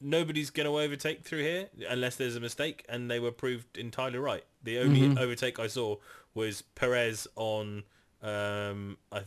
nobody's 0.00 0.50
going 0.50 0.66
to 0.66 0.78
overtake 0.78 1.24
through 1.24 1.42
here 1.42 1.68
unless 1.88 2.14
there's 2.16 2.36
a 2.36 2.40
mistake, 2.40 2.84
and 2.88 3.10
they 3.10 3.18
were 3.18 3.32
proved 3.32 3.76
entirely 3.76 4.18
right. 4.18 4.44
The 4.62 4.78
only 4.78 5.08
overtake 5.20 5.58
I 5.58 5.66
saw 5.66 5.96
was 6.34 6.62
Perez 6.62 7.26
on, 7.36 7.82
um, 8.22 8.96
I 9.10 9.22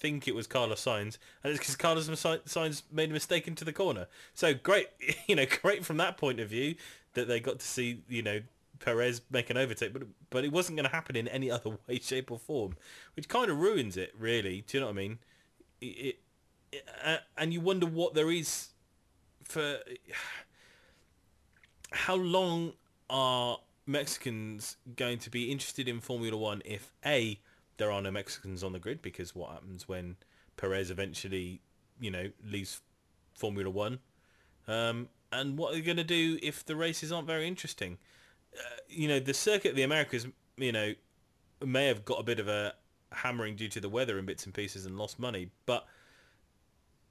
think 0.00 0.26
it 0.26 0.34
was 0.34 0.46
Carlos 0.46 0.82
Sainz, 0.82 1.18
and 1.44 1.52
it's 1.52 1.58
because 1.58 1.76
Carlos 1.76 2.06
Sa- 2.18 2.38
Sainz 2.38 2.82
made 2.90 3.10
a 3.10 3.12
mistake 3.12 3.46
into 3.46 3.64
the 3.64 3.72
corner. 3.72 4.08
So 4.34 4.54
great, 4.54 4.88
you 5.28 5.36
know, 5.36 5.46
great 5.62 5.84
from 5.84 5.98
that 5.98 6.16
point 6.16 6.40
of 6.40 6.48
view 6.48 6.74
that 7.14 7.28
they 7.28 7.38
got 7.38 7.58
to 7.60 7.66
see, 7.66 8.02
you 8.08 8.22
know, 8.22 8.40
Perez 8.80 9.20
make 9.30 9.50
an 9.50 9.58
overtake, 9.58 9.92
but 9.92 10.02
but 10.30 10.44
it 10.44 10.52
wasn't 10.52 10.76
going 10.76 10.88
to 10.88 10.94
happen 10.94 11.14
in 11.14 11.28
any 11.28 11.50
other 11.56 11.78
way, 11.86 11.98
shape, 12.00 12.30
or 12.30 12.38
form, 12.38 12.76
which 13.14 13.28
kind 13.28 13.50
of 13.50 13.58
ruins 13.58 13.96
it, 13.96 14.12
really. 14.18 14.64
Do 14.66 14.78
you 14.78 14.80
know 14.80 14.86
what 14.86 14.92
I 14.92 14.96
mean? 14.96 15.18
It, 15.80 16.18
it, 16.72 16.88
uh, 17.04 17.18
and 17.36 17.52
you 17.52 17.60
wonder 17.60 17.86
what 17.86 18.14
there 18.14 18.30
is 18.30 18.68
for 19.44 19.78
how 21.92 22.14
long 22.14 22.72
are 23.10 23.58
Mexicans 23.86 24.76
going 24.96 25.18
to 25.18 25.30
be 25.30 25.50
interested 25.50 25.88
in 25.88 26.00
Formula 26.00 26.36
One 26.36 26.62
if 26.64 26.92
a 27.04 27.38
there 27.80 27.90
are 27.90 28.00
no 28.00 28.10
Mexicans 28.10 28.62
on 28.62 28.72
the 28.72 28.78
grid 28.78 29.02
because 29.02 29.34
what 29.34 29.50
happens 29.50 29.88
when 29.88 30.16
Perez 30.56 30.90
eventually, 30.90 31.60
you 32.00 32.10
know, 32.10 32.30
leaves 32.44 32.80
Formula 33.34 33.68
One, 33.68 33.98
um, 34.68 35.08
and 35.32 35.58
what 35.58 35.72
are 35.72 35.76
they 35.76 35.80
going 35.80 35.96
to 35.96 36.04
do 36.04 36.38
if 36.42 36.64
the 36.64 36.76
races 36.76 37.10
aren't 37.10 37.26
very 37.26 37.48
interesting? 37.48 37.98
you 38.88 39.08
know, 39.08 39.20
the 39.20 39.34
circuit 39.34 39.70
of 39.70 39.76
the 39.76 39.82
Americas, 39.82 40.26
you 40.56 40.72
know, 40.72 40.92
may 41.64 41.86
have 41.86 42.04
got 42.04 42.18
a 42.18 42.22
bit 42.22 42.40
of 42.40 42.48
a 42.48 42.74
hammering 43.12 43.56
due 43.56 43.68
to 43.68 43.80
the 43.80 43.88
weather 43.88 44.18
in 44.18 44.26
bits 44.26 44.44
and 44.44 44.54
pieces 44.54 44.86
and 44.86 44.98
lost 44.98 45.18
money, 45.18 45.50
but 45.66 45.86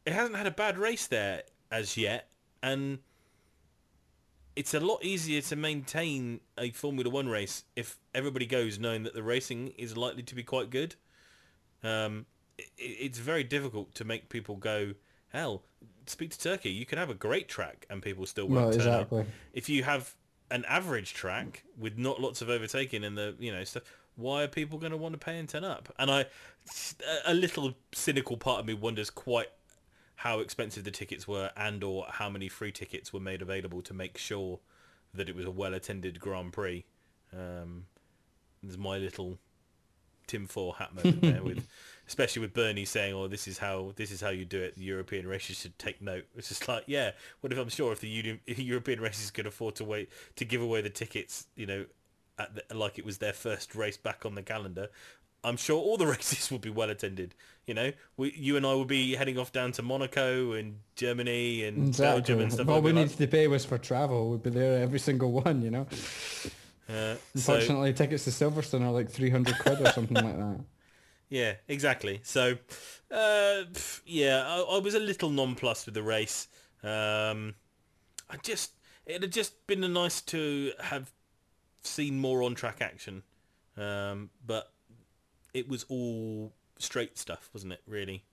it 0.05 0.13
hasn't 0.13 0.35
had 0.35 0.47
a 0.47 0.51
bad 0.51 0.77
race 0.77 1.07
there 1.07 1.43
as 1.71 1.97
yet, 1.97 2.29
and 2.61 2.99
it's 4.59 4.73
a 4.73 4.79
lot 4.81 5.01
easier 5.05 5.39
to 5.39 5.55
maintain 5.55 6.41
a 6.57 6.69
Formula 6.71 7.09
One 7.09 7.29
race 7.29 7.63
if 7.77 7.97
everybody 8.13 8.45
goes 8.45 8.77
knowing 8.77 9.03
that 9.03 9.13
the 9.13 9.23
racing 9.23 9.69
is 9.77 9.95
likely 9.95 10.21
to 10.23 10.35
be 10.35 10.43
quite 10.43 10.69
good. 10.69 10.95
Um, 11.81 12.25
it, 12.57 12.67
it's 12.77 13.19
very 13.19 13.45
difficult 13.45 13.95
to 13.95 14.03
make 14.03 14.27
people 14.27 14.57
go, 14.57 14.95
hell, 15.29 15.63
speak 16.07 16.31
to 16.31 16.39
Turkey. 16.39 16.71
You 16.71 16.85
can 16.85 16.97
have 16.97 17.09
a 17.09 17.13
great 17.13 17.47
track 17.47 17.85
and 17.89 18.01
people 18.01 18.25
still 18.25 18.49
won't 18.49 18.59
Well, 18.59 18.71
turn 18.71 18.79
exactly. 18.81 19.21
up. 19.21 19.27
If 19.53 19.69
you 19.69 19.83
have 19.83 20.13
an 20.51 20.65
average 20.67 21.13
track 21.13 21.63
with 21.77 21.97
not 21.97 22.19
lots 22.19 22.41
of 22.41 22.49
overtaking 22.49 23.05
and 23.05 23.17
the 23.17 23.35
you 23.39 23.53
know 23.53 23.63
stuff, 23.63 23.83
why 24.17 24.43
are 24.43 24.49
people 24.49 24.77
going 24.77 24.91
to 24.91 24.97
want 24.97 25.13
to 25.13 25.19
pay 25.19 25.39
and 25.39 25.47
turn 25.47 25.63
up? 25.63 25.87
And 25.97 26.11
I, 26.11 26.25
a 27.25 27.33
little 27.33 27.75
cynical 27.93 28.35
part 28.35 28.59
of 28.59 28.65
me 28.65 28.73
wonders 28.73 29.09
quite 29.09 29.47
how 30.19 30.39
expensive 30.39 30.83
the 30.83 30.91
tickets 30.91 31.29
were 31.29 31.49
and 31.55 31.81
or 31.81 32.05
how 32.09 32.29
many 32.29 32.49
free 32.49 32.73
tickets 32.73 33.13
were 33.13 33.21
made 33.21 33.41
available 33.41 33.81
to 33.81 33.93
make 33.93 34.17
sure 34.17 34.59
that 35.13 35.29
it 35.29 35.35
was 35.35 35.45
a 35.45 35.51
well-attended 35.51 36.19
Grand 36.19 36.51
Prix. 36.51 36.83
Um, 37.33 37.85
there's 38.61 38.77
my 38.77 38.97
little 38.97 39.39
Tim 40.27 40.45
Four 40.45 40.75
hat 40.75 40.93
moment 40.93 41.21
there 41.23 41.41
with, 41.41 41.65
especially 42.05 42.41
with 42.41 42.53
Bernie 42.53 42.83
saying, 42.83 43.13
"Oh, 43.13 43.29
this 43.29 43.47
is 43.47 43.59
how 43.59 43.93
this 43.95 44.11
is 44.11 44.19
how 44.19 44.27
you 44.27 44.43
do 44.43 44.61
it. 44.61 44.75
The 44.75 44.83
European 44.83 45.25
races 45.25 45.57
should 45.59 45.79
take 45.79 46.01
note." 46.01 46.25
It's 46.35 46.49
just 46.49 46.67
like, 46.67 46.83
yeah, 46.85 47.11
what 47.39 47.53
if 47.53 47.57
I'm 47.57 47.69
sure 47.69 47.93
if 47.93 48.01
the 48.01 48.09
Uni- 48.09 48.41
if 48.45 48.59
European 48.73 48.99
races 48.99 49.31
could 49.31 49.47
afford 49.47 49.75
to 49.75 49.85
wait 49.85 50.09
to 50.35 50.43
give 50.43 50.61
away 50.61 50.81
the 50.81 50.89
tickets, 50.89 51.47
you 51.55 51.65
know, 51.65 51.85
at 52.37 52.55
the, 52.55 52.75
like 52.75 52.99
it 52.99 53.05
was 53.05 53.19
their 53.19 53.31
first 53.33 53.73
race 53.73 53.95
back 53.95 54.25
on 54.25 54.35
the 54.35 54.43
calendar. 54.43 54.89
I'm 55.45 55.55
sure 55.55 55.77
all 55.81 55.95
the 55.95 56.07
races 56.17 56.51
would 56.51 56.59
be 56.59 56.69
well 56.69 56.89
attended. 56.89 57.35
You 57.69 57.75
know, 57.75 57.91
we, 58.17 58.33
you 58.35 58.57
and 58.57 58.65
I 58.65 58.73
would 58.73 58.87
be 58.87 59.13
heading 59.13 59.37
off 59.37 59.51
down 59.51 59.71
to 59.73 59.83
Monaco 59.83 60.53
and 60.53 60.79
Germany 60.95 61.65
and 61.65 61.89
Exactly. 61.89 62.19
Belgium 62.21 62.39
and 62.39 62.51
stuff 62.51 62.67
All 62.67 62.81
we 62.81 62.91
that. 62.91 62.99
needed 63.01 63.17
to 63.19 63.27
pay 63.27 63.47
was 63.47 63.63
for 63.63 63.77
travel. 63.77 64.31
We'd 64.31 64.41
be 64.41 64.49
there 64.49 64.81
every 64.81 64.97
single 64.97 65.31
one, 65.31 65.61
you 65.61 65.69
know. 65.69 65.85
Uh, 66.89 67.13
so- 67.35 67.53
Unfortunately, 67.53 67.93
tickets 67.93 68.23
to 68.23 68.31
Silverstone 68.31 68.81
are 68.81 68.89
like 68.91 69.11
300 69.11 69.59
quid 69.59 69.81
or 69.81 69.91
something 69.91 70.15
like 70.17 70.35
that. 70.35 70.59
Yeah, 71.29 71.53
exactly. 71.67 72.21
So, 72.23 72.57
uh, 73.11 73.61
yeah, 74.03 74.43
I, 74.47 74.61
I 74.61 74.79
was 74.79 74.95
a 74.95 74.99
little 74.99 75.29
nonplussed 75.29 75.85
with 75.85 75.93
the 75.93 76.01
race. 76.01 76.47
Um, 76.81 77.53
I 78.31 78.37
just, 78.41 78.71
it 79.05 79.21
had 79.21 79.31
just 79.31 79.67
been 79.67 79.81
nice 79.93 80.21
to 80.21 80.71
have 80.79 81.11
seen 81.83 82.19
more 82.19 82.41
on-track 82.41 82.81
action, 82.81 83.21
um, 83.77 84.31
but 84.43 84.73
it 85.53 85.69
was 85.69 85.85
all 85.87 86.51
straight 86.79 87.17
stuff, 87.17 87.49
wasn't 87.53 87.73
it? 87.73 87.81
Really. 87.87 88.23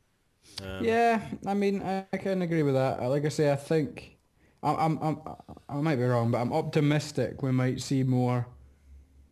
Um, 0.63 0.85
Yeah, 0.85 1.23
I 1.47 1.55
mean, 1.55 1.83
I, 1.83 2.07
I 2.13 2.17
can 2.19 2.43
agree 2.43 2.63
with 2.63 2.75
that. 2.75 3.03
Like 3.03 3.25
I 3.25 3.29
say, 3.29 3.53
I 3.53 3.57
think 3.57 4.17
I'm, 4.63 4.77
I'm, 4.77 5.03
I'm, 5.03 5.19
I 5.69 5.75
might 5.81 5.97
be 5.97 6.05
wrong, 6.05 6.31
but 6.31 6.41
I'm 6.41 6.53
optimistic 6.53 7.43
we 7.43 7.53
might 7.53 7.81
see 7.81 8.03
more 8.03 8.47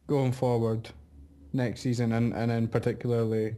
going 0.06 0.32
forward 0.32 0.90
next 1.52 1.82
season, 1.82 2.12
and 2.12 2.34
and 2.34 2.50
then 2.50 2.68
particularly 2.68 3.56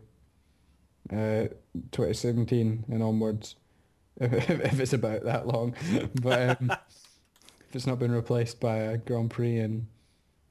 uh, 1.13 1.49
2017 1.93 2.85
and 2.89 3.03
onwards, 3.03 3.57
if, 4.21 4.51
if 4.51 4.81
it's 4.81 4.93
about 4.93 5.25
that 5.25 5.47
long. 5.47 5.75
But 6.23 6.61
um, 6.61 6.71
if 7.69 7.77
it's 7.77 7.87
not 7.87 7.99
been 7.99 8.13
replaced 8.13 8.61
by 8.61 8.77
a 8.77 8.99
Grand 8.99 9.31
Prix 9.31 9.59
in, 9.59 9.89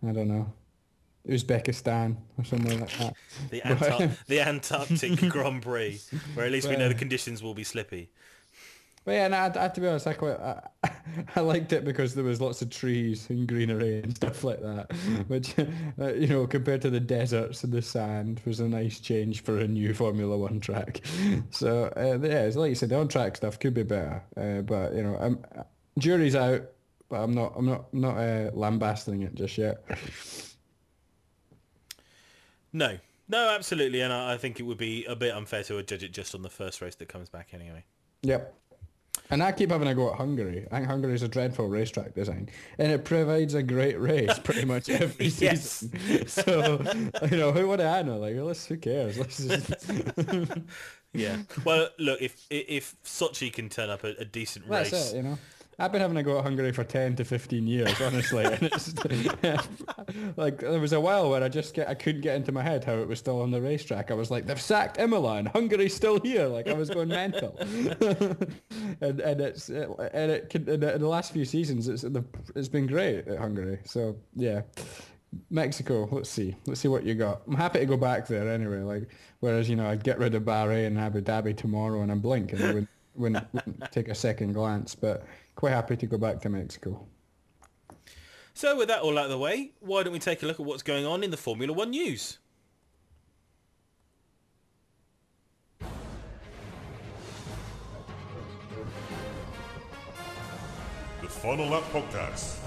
I 0.08 0.12
don't 0.12 0.28
know, 0.30 0.54
Uzbekistan 1.30 2.18
or 2.38 2.44
somewhere 2.44 2.78
like 2.78 2.98
that. 2.98 3.14
The, 3.50 3.62
Antar- 3.66 4.18
the 4.28 4.42
Antarctic 4.42 5.20
Grand 5.30 5.62
Prix, 5.62 6.02
where 6.34 6.46
at 6.46 6.52
least 6.52 6.70
we 6.70 6.76
know 6.76 6.88
the 6.88 6.96
conditions 6.96 7.42
will 7.42 7.54
be 7.54 7.64
slippy. 7.64 8.10
But 9.06 9.12
yeah, 9.12 9.28
no, 9.28 9.38
I, 9.38 9.66
I, 9.66 9.68
to 9.68 9.82
be 9.82 9.88
honest, 9.88 10.08
I 10.08 10.14
quite 10.14 10.40
I, 10.40 10.68
I 11.36 11.40
liked 11.40 11.72
it 11.74 11.86
because 11.86 12.16
there 12.16 12.24
was 12.24 12.42
lots 12.42 12.64
of 12.64 12.72
trees 12.72 13.30
and 13.30 13.48
greenery 13.48 14.02
and 14.02 14.16
stuff 14.16 14.44
like 14.44 14.60
that, 14.62 14.92
which 15.28 15.54
uh, 15.60 16.14
you 16.14 16.28
know 16.28 16.48
compared 16.48 16.82
to 16.82 16.90
the 16.90 17.00
deserts 17.00 17.64
and 17.64 17.72
the 17.72 17.84
sand 17.84 18.42
was 18.46 18.60
a 18.60 18.68
nice 18.68 19.00
change 19.00 19.44
for 19.44 19.60
a 19.60 19.68
new 19.68 19.94
Formula 19.94 20.36
One 20.36 20.60
track. 20.60 21.02
So 21.52 21.94
uh, 21.96 22.18
yeah, 22.28 22.46
it's 22.46 22.56
like 22.56 22.70
you 22.70 22.76
said, 22.76 22.90
the 22.90 22.98
on-track 22.98 23.38
stuff 23.38 23.60
could 23.60 23.76
be 23.76 23.84
better, 23.84 24.24
uh, 24.38 24.62
but 24.62 24.96
you 24.96 25.04
know, 25.04 25.16
I'm, 25.22 25.46
jury's 26.00 26.36
out, 26.36 26.64
but 27.08 27.18
I'm 27.18 27.36
not 27.36 27.54
I'm 27.56 27.68
not 27.68 27.86
I'm 27.94 28.02
not 28.02 28.18
uh, 28.18 28.50
lambasting 28.54 29.22
it 29.22 29.36
just 29.36 29.56
yet. 29.60 29.86
No, 32.76 32.98
no, 33.30 33.50
absolutely, 33.50 34.02
and 34.02 34.12
I, 34.12 34.34
I 34.34 34.38
think 34.38 34.60
it 34.60 34.64
would 34.64 34.78
be 34.78 35.06
a 35.06 35.16
bit 35.16 35.34
unfair 35.34 35.64
to 35.64 35.82
judge 35.82 36.04
it 36.04 36.12
just 36.12 36.36
on 36.36 36.42
the 36.42 36.50
first 36.50 36.82
race 36.82 36.96
that 36.96 37.08
comes 37.08 37.30
back 37.30 37.50
anyway. 37.54 37.86
Yep. 38.24 38.54
And 39.30 39.42
I 39.42 39.54
keep 39.54 39.72
having 39.72 39.88
a 39.88 39.96
go 39.96 40.12
at 40.12 40.18
Hungary. 40.18 40.68
I 40.72 40.76
think 40.80 40.88
Hungary 40.90 41.14
is 41.16 41.24
a 41.24 41.30
dreadful 41.30 41.68
racetrack 41.70 42.14
design, 42.14 42.50
and 42.78 42.92
it 42.92 43.06
provides 43.06 43.54
a 43.54 43.64
great 43.64 43.98
race 44.00 44.38
pretty 44.40 44.66
much 44.74 44.90
every 44.90 45.28
Yes. 45.28 45.62
season. 45.88 46.28
So 46.28 46.82
you 47.32 47.38
know, 47.38 47.54
who 47.54 47.68
would 47.70 47.80
I 47.80 48.02
know? 48.02 48.18
Like, 48.18 48.36
let's 48.36 48.66
who 48.66 48.76
cares? 48.78 49.18
Let's 49.18 49.38
just 49.38 49.88
Yeah. 51.14 51.38
Well, 51.64 51.88
look, 51.98 52.22
if 52.22 52.46
if 52.50 52.94
Sochi 53.06 53.52
can 53.54 53.70
turn 53.70 53.90
up 53.90 54.04
a, 54.04 54.10
a 54.20 54.26
decent 54.26 54.68
that's 54.68 54.92
race, 54.92 55.14
it. 55.14 55.18
You 55.18 55.24
know, 55.24 55.38
I've 55.78 55.92
been 55.92 56.02
having 56.02 56.16
a 56.18 56.24
go 56.24 56.38
at 56.38 56.44
Hungary 56.44 56.72
for 56.72 56.84
ten 56.84 57.16
to 57.18 57.26
fifteen 57.26 57.68
years, 57.68 58.00
honestly. 58.02 58.46
and 58.46 58.64
it's 58.64 58.94
like 60.38 60.60
there 60.60 60.80
was 60.80 60.94
a 60.94 61.00
while 61.00 61.30
where 61.30 61.44
I 61.44 61.50
just 61.50 61.74
get 61.74 61.90
I 61.90 61.96
couldn't 61.96 62.22
get 62.22 62.36
into 62.36 62.52
my 62.52 62.64
head 62.64 62.84
how 62.84 62.94
it 62.94 63.08
was 63.08 63.20
still 63.20 63.42
on 63.42 63.52
the 63.52 63.62
racetrack. 63.62 64.10
I 64.10 64.14
was 64.14 64.32
like, 64.32 64.46
they've 64.46 64.62
sacked 64.62 65.00
Imola 65.00 65.36
and 65.36 65.48
Hungary's 65.50 65.94
still 65.94 66.20
here. 66.22 66.48
Like 66.48 66.68
I 66.68 66.74
was 66.74 66.90
going 66.90 67.10
mental. 67.10 67.58
and 67.60 69.20
and 69.20 69.42
it's 69.42 69.70
and 69.70 70.32
it 70.32 70.50
can- 70.50 70.70
in 70.70 70.80
the, 70.80 71.08
last 71.08 71.34
few 71.34 71.46
seasons 71.46 71.88
it's 71.88 72.06
it's 72.56 72.70
been 72.70 72.88
great 72.88 73.28
at 73.28 73.38
Hungary. 73.38 73.80
So 73.86 74.16
yeah. 74.36 74.62
Mexico, 75.50 76.08
let's 76.12 76.30
see. 76.30 76.56
Let's 76.66 76.80
see 76.80 76.88
what 76.88 77.04
you 77.04 77.14
got. 77.14 77.42
I'm 77.46 77.56
happy 77.56 77.80
to 77.80 77.86
go 77.86 77.98
back 77.98 78.26
there 78.26 78.50
anyway. 78.50 78.78
Like, 78.78 79.10
whereas 79.42 79.70
you 79.70 79.76
know 79.76 79.86
I'd 79.86 80.02
get 80.02 80.18
rid 80.18 80.34
of 80.34 80.44
Bahrain 80.44 80.88
and 80.88 81.00
Abu 81.00 81.20
Dhabi 81.20 81.58
tomorrow 81.58 82.02
and 82.02 82.10
I 82.10 82.16
blink 82.16 82.54
and 82.54 82.64
I 82.64 82.88
wouldn't, 83.16 83.54
wouldn't, 83.54 83.68
wouldn't 83.80 83.92
take 83.92 84.10
a 84.10 84.16
second 84.16 84.54
glance. 84.54 84.96
But 84.96 85.26
quite 85.56 85.72
happy 85.72 85.98
to 85.98 86.06
go 86.06 86.18
back 86.18 86.42
to 86.42 86.50
Mexico. 86.50 87.08
So 88.54 88.78
with 88.78 88.88
that 88.88 89.02
all 89.02 89.18
out 89.18 89.26
of 89.26 89.32
the 89.32 89.38
way, 89.38 89.72
why 89.82 90.04
don't 90.04 90.14
we 90.14 90.20
take 90.20 90.42
a 90.42 90.46
look 90.46 90.60
at 90.60 90.66
what's 90.66 90.84
going 90.84 91.06
on 91.06 91.24
in 91.24 91.32
the 91.32 91.38
Formula 91.38 91.74
One 91.74 91.90
news? 91.90 92.38
The 101.22 101.28
Final 101.28 101.68
Lap 101.68 101.84
Podcast. 101.92 102.65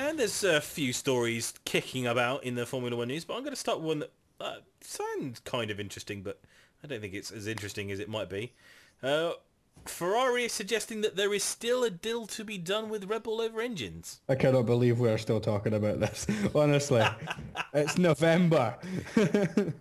And 0.00 0.18
there's 0.18 0.44
a 0.44 0.62
few 0.62 0.94
stories 0.94 1.52
kicking 1.66 2.06
about 2.06 2.42
in 2.42 2.54
the 2.54 2.64
Formula 2.64 2.96
One 2.96 3.08
news, 3.08 3.26
but 3.26 3.34
I'm 3.34 3.40
going 3.40 3.52
to 3.52 3.60
start 3.60 3.80
one 3.80 3.98
that 3.98 4.10
uh, 4.40 4.54
sounds 4.80 5.40
kind 5.40 5.70
of 5.70 5.78
interesting, 5.78 6.22
but 6.22 6.40
I 6.82 6.86
don't 6.86 7.02
think 7.02 7.12
it's 7.12 7.30
as 7.30 7.46
interesting 7.46 7.92
as 7.92 8.00
it 8.00 8.08
might 8.08 8.30
be. 8.30 8.54
Uh, 9.02 9.32
Ferrari 9.84 10.44
is 10.44 10.54
suggesting 10.54 11.02
that 11.02 11.16
there 11.16 11.34
is 11.34 11.44
still 11.44 11.84
a 11.84 11.90
deal 11.90 12.26
to 12.28 12.44
be 12.44 12.56
done 12.56 12.88
with 12.88 13.04
Red 13.04 13.24
Bull 13.24 13.42
over 13.42 13.60
engines. 13.60 14.22
I 14.26 14.36
cannot 14.36 14.64
believe 14.64 14.98
we're 14.98 15.18
still 15.18 15.38
talking 15.38 15.74
about 15.74 16.00
this. 16.00 16.26
Honestly, 16.54 17.04
it's 17.74 17.98
November. 17.98 18.78
uh, 19.18 19.72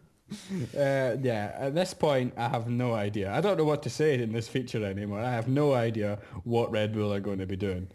yeah, 0.74 1.56
at 1.58 1.74
this 1.74 1.94
point, 1.94 2.34
I 2.36 2.50
have 2.50 2.68
no 2.68 2.94
idea. 2.94 3.32
I 3.32 3.40
don't 3.40 3.58
know 3.58 3.64
what 3.64 3.84
to 3.84 3.90
say 3.90 4.22
in 4.22 4.34
this 4.34 4.50
feature 4.50 4.84
anymore. 4.84 5.22
I 5.22 5.32
have 5.32 5.48
no 5.48 5.74
idea 5.74 6.20
what 6.44 6.72
Red 6.72 6.92
Bull 6.92 7.14
are 7.14 7.22
going 7.22 7.40
to 7.40 7.48
be 7.48 7.56
doing. 7.56 7.88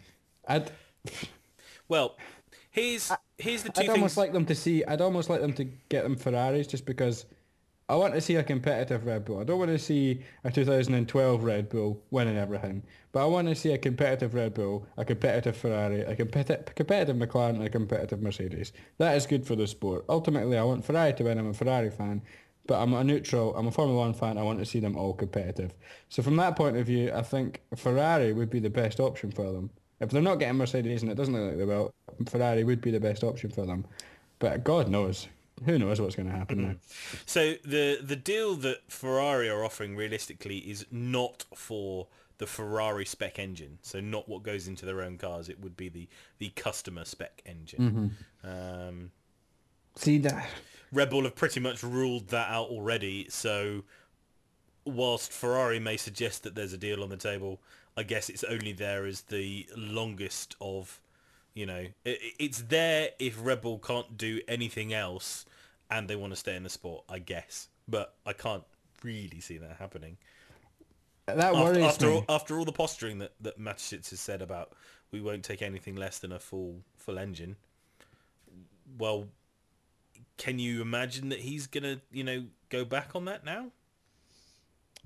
I'd, 0.47 0.71
Well, 1.87 2.17
here's 2.71 3.11
here's 3.37 3.63
the 3.63 3.69
2 3.69 3.81
I'd 3.81 3.85
things. 3.85 3.89
almost 3.89 4.17
like 4.17 4.33
them 4.33 4.45
to 4.45 4.55
see. 4.55 4.83
I'd 4.85 5.01
almost 5.01 5.29
like 5.29 5.41
them 5.41 5.53
to 5.53 5.65
get 5.89 6.03
them 6.03 6.15
Ferraris 6.15 6.67
just 6.67 6.85
because 6.85 7.25
I 7.87 7.95
want 7.95 8.15
to 8.15 8.21
see 8.21 8.35
a 8.35 8.43
competitive 8.43 9.05
Red 9.05 9.25
Bull. 9.25 9.39
I 9.39 9.43
don't 9.43 9.59
want 9.59 9.69
to 9.69 9.77
see 9.77 10.21
a 10.43 10.51
2012 10.51 11.43
Red 11.43 11.69
Bull 11.69 12.01
winning 12.09 12.35
everything, 12.37 12.81
but 13.11 13.21
I 13.21 13.25
want 13.27 13.47
to 13.47 13.53
see 13.55 13.71
a 13.73 13.77
competitive 13.77 14.33
Red 14.33 14.55
Bull, 14.55 14.87
a 14.97 15.05
competitive 15.05 15.55
Ferrari, 15.55 16.01
a 16.01 16.15
competi- 16.15 16.73
competitive 16.73 17.15
McLaren, 17.15 17.51
and 17.51 17.63
a 17.63 17.69
competitive 17.69 18.23
Mercedes. 18.23 18.73
That 18.97 19.15
is 19.15 19.27
good 19.27 19.45
for 19.45 19.55
the 19.55 19.67
sport. 19.67 20.05
Ultimately, 20.09 20.57
I 20.57 20.63
want 20.63 20.83
Ferrari 20.83 21.13
to 21.13 21.23
win. 21.25 21.37
I'm 21.37 21.49
a 21.49 21.53
Ferrari 21.53 21.91
fan, 21.91 22.23
but 22.65 22.81
I'm 22.81 22.93
a 22.95 23.03
neutral. 23.03 23.55
I'm 23.55 23.67
a 23.67 23.71
Formula 23.71 23.99
One 23.99 24.15
fan. 24.15 24.39
I 24.39 24.43
want 24.43 24.57
to 24.57 24.65
see 24.65 24.79
them 24.79 24.97
all 24.97 25.13
competitive. 25.13 25.75
So 26.09 26.23
from 26.23 26.37
that 26.37 26.55
point 26.55 26.77
of 26.77 26.87
view, 26.87 27.11
I 27.13 27.21
think 27.21 27.61
Ferrari 27.75 28.33
would 28.33 28.49
be 28.49 28.59
the 28.59 28.71
best 28.71 28.99
option 28.99 29.29
for 29.29 29.51
them. 29.51 29.69
If 29.99 30.09
they're 30.09 30.21
not 30.21 30.39
getting 30.39 30.57
Mercedes, 30.57 31.01
and 31.03 31.11
it 31.11 31.15
doesn't 31.15 31.33
look 31.33 31.49
like 31.49 31.57
they 31.57 31.65
will, 31.65 31.93
Ferrari 32.27 32.63
would 32.63 32.81
be 32.81 32.91
the 32.91 32.99
best 32.99 33.23
option 33.23 33.49
for 33.49 33.65
them. 33.65 33.85
But 34.39 34.63
God 34.63 34.89
knows, 34.89 35.27
who 35.65 35.79
knows 35.79 36.01
what's 36.01 36.15
going 36.15 36.29
to 36.29 36.35
happen 36.35 36.61
now. 36.61 36.75
So 37.25 37.53
the 37.63 37.99
the 38.01 38.15
deal 38.17 38.55
that 38.55 38.79
Ferrari 38.89 39.49
are 39.49 39.63
offering 39.63 39.95
realistically 39.95 40.57
is 40.57 40.85
not 40.91 41.45
for 41.55 42.07
the 42.37 42.45
Ferrari 42.45 43.05
spec 43.05 43.39
engine, 43.39 43.79
so 43.81 44.01
not 44.01 44.27
what 44.27 44.43
goes 44.43 44.67
into 44.67 44.85
their 44.85 45.01
own 45.01 45.17
cars. 45.17 45.47
It 45.47 45.61
would 45.61 45.77
be 45.77 45.87
the 45.87 46.09
the 46.39 46.49
customer 46.49 47.05
spec 47.05 47.41
engine. 47.45 48.15
Um, 48.43 49.11
See 49.95 50.17
that? 50.19 50.49
Red 50.91 51.09
Bull 51.09 51.23
have 51.23 51.35
pretty 51.35 51.61
much 51.61 51.83
ruled 51.83 52.29
that 52.29 52.49
out 52.49 52.67
already. 52.67 53.27
So 53.29 53.83
whilst 54.83 55.31
Ferrari 55.31 55.79
may 55.79 55.97
suggest 55.97 56.43
that 56.43 56.55
there's 56.55 56.73
a 56.73 56.77
deal 56.77 57.01
on 57.01 57.09
the 57.09 57.17
table, 57.17 57.61
I 57.97 58.03
guess 58.03 58.29
it's 58.29 58.43
only 58.43 58.73
there 58.73 59.05
as 59.05 59.21
the 59.21 59.67
longest 59.75 60.55
of, 60.59 60.99
you 61.53 61.65
know, 61.65 61.87
it, 62.03 62.19
it's 62.39 62.61
there 62.63 63.09
if 63.19 63.37
Red 63.43 63.61
Bull 63.61 63.79
can't 63.79 64.17
do 64.17 64.41
anything 64.47 64.93
else 64.93 65.45
and 65.89 66.07
they 66.07 66.15
want 66.15 66.33
to 66.33 66.37
stay 66.37 66.55
in 66.55 66.63
the 66.63 66.69
sport, 66.69 67.05
I 67.07 67.19
guess. 67.19 67.69
But 67.87 68.13
I 68.25 68.33
can't 68.33 68.63
really 69.03 69.39
see 69.39 69.57
that 69.57 69.77
happening. 69.77 70.17
That 71.27 71.39
After, 71.39 71.59
worries 71.59 71.83
after, 71.83 72.07
me. 72.07 72.13
all, 72.13 72.25
after 72.29 72.57
all 72.57 72.65
the 72.65 72.71
posturing 72.71 73.19
that, 73.19 73.33
that 73.41 73.59
Mateschitz 73.59 74.09
has 74.11 74.19
said 74.19 74.41
about 74.41 74.73
we 75.11 75.21
won't 75.21 75.43
take 75.43 75.61
anything 75.61 75.95
less 75.95 76.19
than 76.19 76.31
a 76.31 76.39
full 76.39 76.81
full 76.97 77.17
engine, 77.17 77.55
well, 78.99 79.27
can 80.37 80.59
you 80.59 80.81
imagine 80.81 81.29
that 81.29 81.39
he's 81.39 81.65
gonna, 81.67 82.01
you 82.11 82.23
know, 82.23 82.45
go 82.69 82.83
back 82.85 83.15
on 83.15 83.25
that 83.25 83.45
now? 83.45 83.71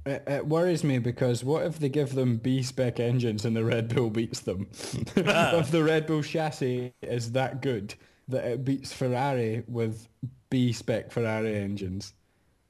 It, 0.05 0.23
it 0.27 0.47
worries 0.47 0.83
me 0.83 0.97
because 0.99 1.43
what 1.43 1.65
if 1.65 1.79
they 1.79 1.89
give 1.89 2.15
them 2.15 2.37
B 2.37 2.63
spec 2.63 2.99
engines 2.99 3.45
and 3.45 3.55
the 3.55 3.65
Red 3.65 3.93
Bull 3.93 4.09
beats 4.09 4.39
them? 4.39 4.67
Ah. 5.17 5.57
if 5.57 5.71
the 5.71 5.83
Red 5.83 6.07
Bull 6.07 6.23
chassis 6.23 6.93
is 7.01 7.33
that 7.33 7.61
good 7.61 7.95
that 8.27 8.45
it 8.45 8.63
beats 8.63 8.93
Ferrari 8.93 9.63
with 9.67 10.07
B 10.49 10.71
spec 10.71 11.11
Ferrari 11.11 11.55
engines, 11.55 12.13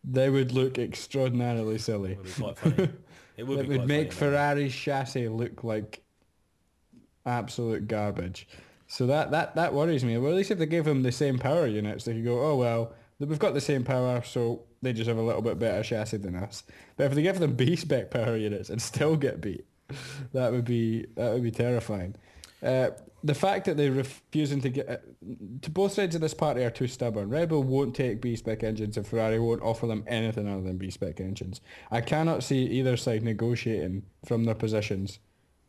they 0.03 0.29
would 0.29 0.51
look 0.51 0.77
extraordinarily 0.79 1.77
silly. 1.77 2.13
It 2.13 2.17
would 2.17 2.25
be 2.25 2.31
quite 2.31 2.57
funny. 2.57 2.89
It 3.37 3.47
would 3.47 3.59
It 3.59 3.67
would 3.69 3.87
make 3.87 4.11
funny, 4.11 4.31
Ferrari's 4.31 4.75
chassis 4.75 5.29
look 5.29 5.63
like 5.63 6.03
absolute 7.25 7.87
garbage. 7.87 8.49
So 8.87 9.07
that, 9.07 9.31
that, 9.31 9.55
that 9.55 9.73
worries 9.73 10.03
me. 10.03 10.17
Well, 10.17 10.31
at 10.31 10.35
least 10.35 10.51
if 10.51 10.57
they 10.59 10.65
gave 10.65 10.83
them 10.83 11.03
the 11.03 11.11
same 11.13 11.39
power 11.39 11.65
units, 11.65 12.03
they 12.03 12.15
could 12.15 12.25
go, 12.25 12.41
oh, 12.41 12.57
well, 12.57 12.91
we've 13.17 13.39
got 13.39 13.53
the 13.53 13.61
same 13.61 13.85
power, 13.85 14.21
so 14.23 14.63
they 14.81 14.93
just 14.93 15.07
have 15.07 15.17
a 15.17 15.21
little 15.21 15.41
bit 15.41 15.59
better 15.59 15.83
chassis 15.83 16.17
than 16.17 16.35
us. 16.35 16.63
But 16.97 17.05
if 17.05 17.13
they 17.13 17.21
give 17.21 17.39
them 17.39 17.55
B-spec 17.55 18.11
power 18.11 18.37
units 18.37 18.69
and 18.69 18.81
still 18.81 19.15
get 19.15 19.41
beat, 19.41 19.65
that 20.33 20.51
would 20.51 20.65
be 20.65 21.07
that 21.15 21.33
would 21.33 21.43
be 21.43 21.51
terrifying. 21.51 22.15
Uh, 22.61 22.89
the 23.23 23.33
fact 23.33 23.65
that 23.65 23.75
they're 23.75 23.91
refusing 23.91 24.61
to 24.61 24.69
get... 24.69 24.89
Uh, 24.89 24.97
to 25.61 25.69
both 25.69 25.91
sides 25.91 26.15
of 26.15 26.21
this 26.21 26.33
party 26.33 26.63
are 26.63 26.69
too 26.69 26.87
stubborn. 26.87 27.29
Red 27.29 27.49
Bull 27.49 27.63
won't 27.63 27.95
take 27.95 28.21
B-spec 28.21 28.63
engines 28.63 28.95
and 28.95 29.05
Ferrari 29.05 29.39
won't 29.39 29.61
offer 29.61 29.87
them 29.87 30.05
anything 30.07 30.47
other 30.47 30.61
than 30.61 30.77
B-spec 30.77 31.19
engines. 31.19 31.59
I 31.91 32.01
cannot 32.01 32.43
see 32.43 32.63
either 32.65 32.95
side 32.95 33.23
negotiating 33.23 34.03
from 34.25 34.45
their 34.45 34.55
positions. 34.55 35.19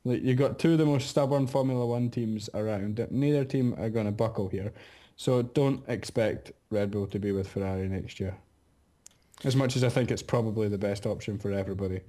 Like 0.04 0.22
you've 0.22 0.38
got 0.38 0.58
two 0.58 0.72
of 0.72 0.78
the 0.78 0.86
most 0.86 1.08
stubborn 1.08 1.46
Formula 1.46 1.84
One 1.84 2.10
teams 2.10 2.48
around. 2.54 3.04
Neither 3.10 3.44
team 3.44 3.74
are 3.78 3.90
going 3.90 4.06
to 4.06 4.12
buckle 4.12 4.48
here. 4.48 4.72
So 5.16 5.42
don't 5.42 5.86
expect 5.88 6.52
Red 6.70 6.90
Bull 6.92 7.06
to 7.08 7.18
be 7.18 7.32
with 7.32 7.48
Ferrari 7.48 7.88
next 7.88 8.20
year. 8.20 8.38
As 9.44 9.56
much 9.56 9.76
as 9.76 9.84
I 9.84 9.88
think 9.88 10.10
it's 10.10 10.22
probably 10.22 10.68
the 10.68 10.78
best 10.78 11.06
option 11.06 11.38
for 11.38 11.50
everybody. 11.50 12.00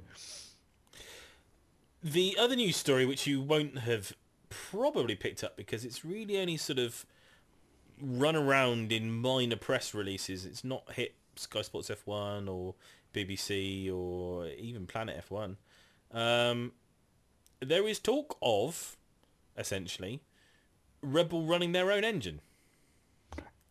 The 2.04 2.36
other 2.40 2.56
news 2.56 2.76
story, 2.76 3.06
which 3.06 3.26
you 3.28 3.42
won't 3.42 3.80
have 3.80 4.14
probably 4.50 5.16
picked 5.16 5.44
up 5.44 5.56
because 5.56 5.86
it's 5.86 6.04
really 6.04 6.40
only 6.40 6.58
sort 6.58 6.80
of 6.80 7.06
run 8.02 8.36
around 8.36 8.92
in 8.92 9.12
minor 9.12 9.56
press 9.56 9.94
releases. 9.94 10.46
It's 10.46 10.64
not 10.64 10.92
hit 10.92 11.16
Sky 11.36 11.62
Sports 11.62 11.90
F1 11.90 12.50
or 12.50 12.76
BBC 13.14 13.92
or 13.94 14.48
even 14.48 14.86
Planet 14.88 15.24
F1, 15.30 15.56
um, 16.12 16.74
there 17.60 17.88
is 17.88 18.00
talk 18.00 18.38
of 18.42 18.98
essentially 19.58 20.22
Red 21.02 21.30
Bull 21.30 21.46
running 21.46 21.72
their 21.72 21.92
own 21.92 22.04
engine. 22.04 22.42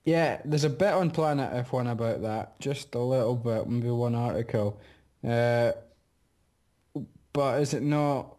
Yeah, 0.05 0.40
there's 0.44 0.64
a 0.64 0.70
bit 0.70 0.92
on 0.92 1.11
Planet 1.11 1.66
F1 1.66 1.90
about 1.90 2.22
that, 2.22 2.59
just 2.59 2.94
a 2.94 2.98
little 2.98 3.36
bit, 3.36 3.68
maybe 3.68 3.90
one 3.90 4.14
article. 4.14 4.80
Uh, 5.26 5.72
but 7.32 7.61
is 7.61 7.74
it 7.74 7.82
not? 7.82 8.36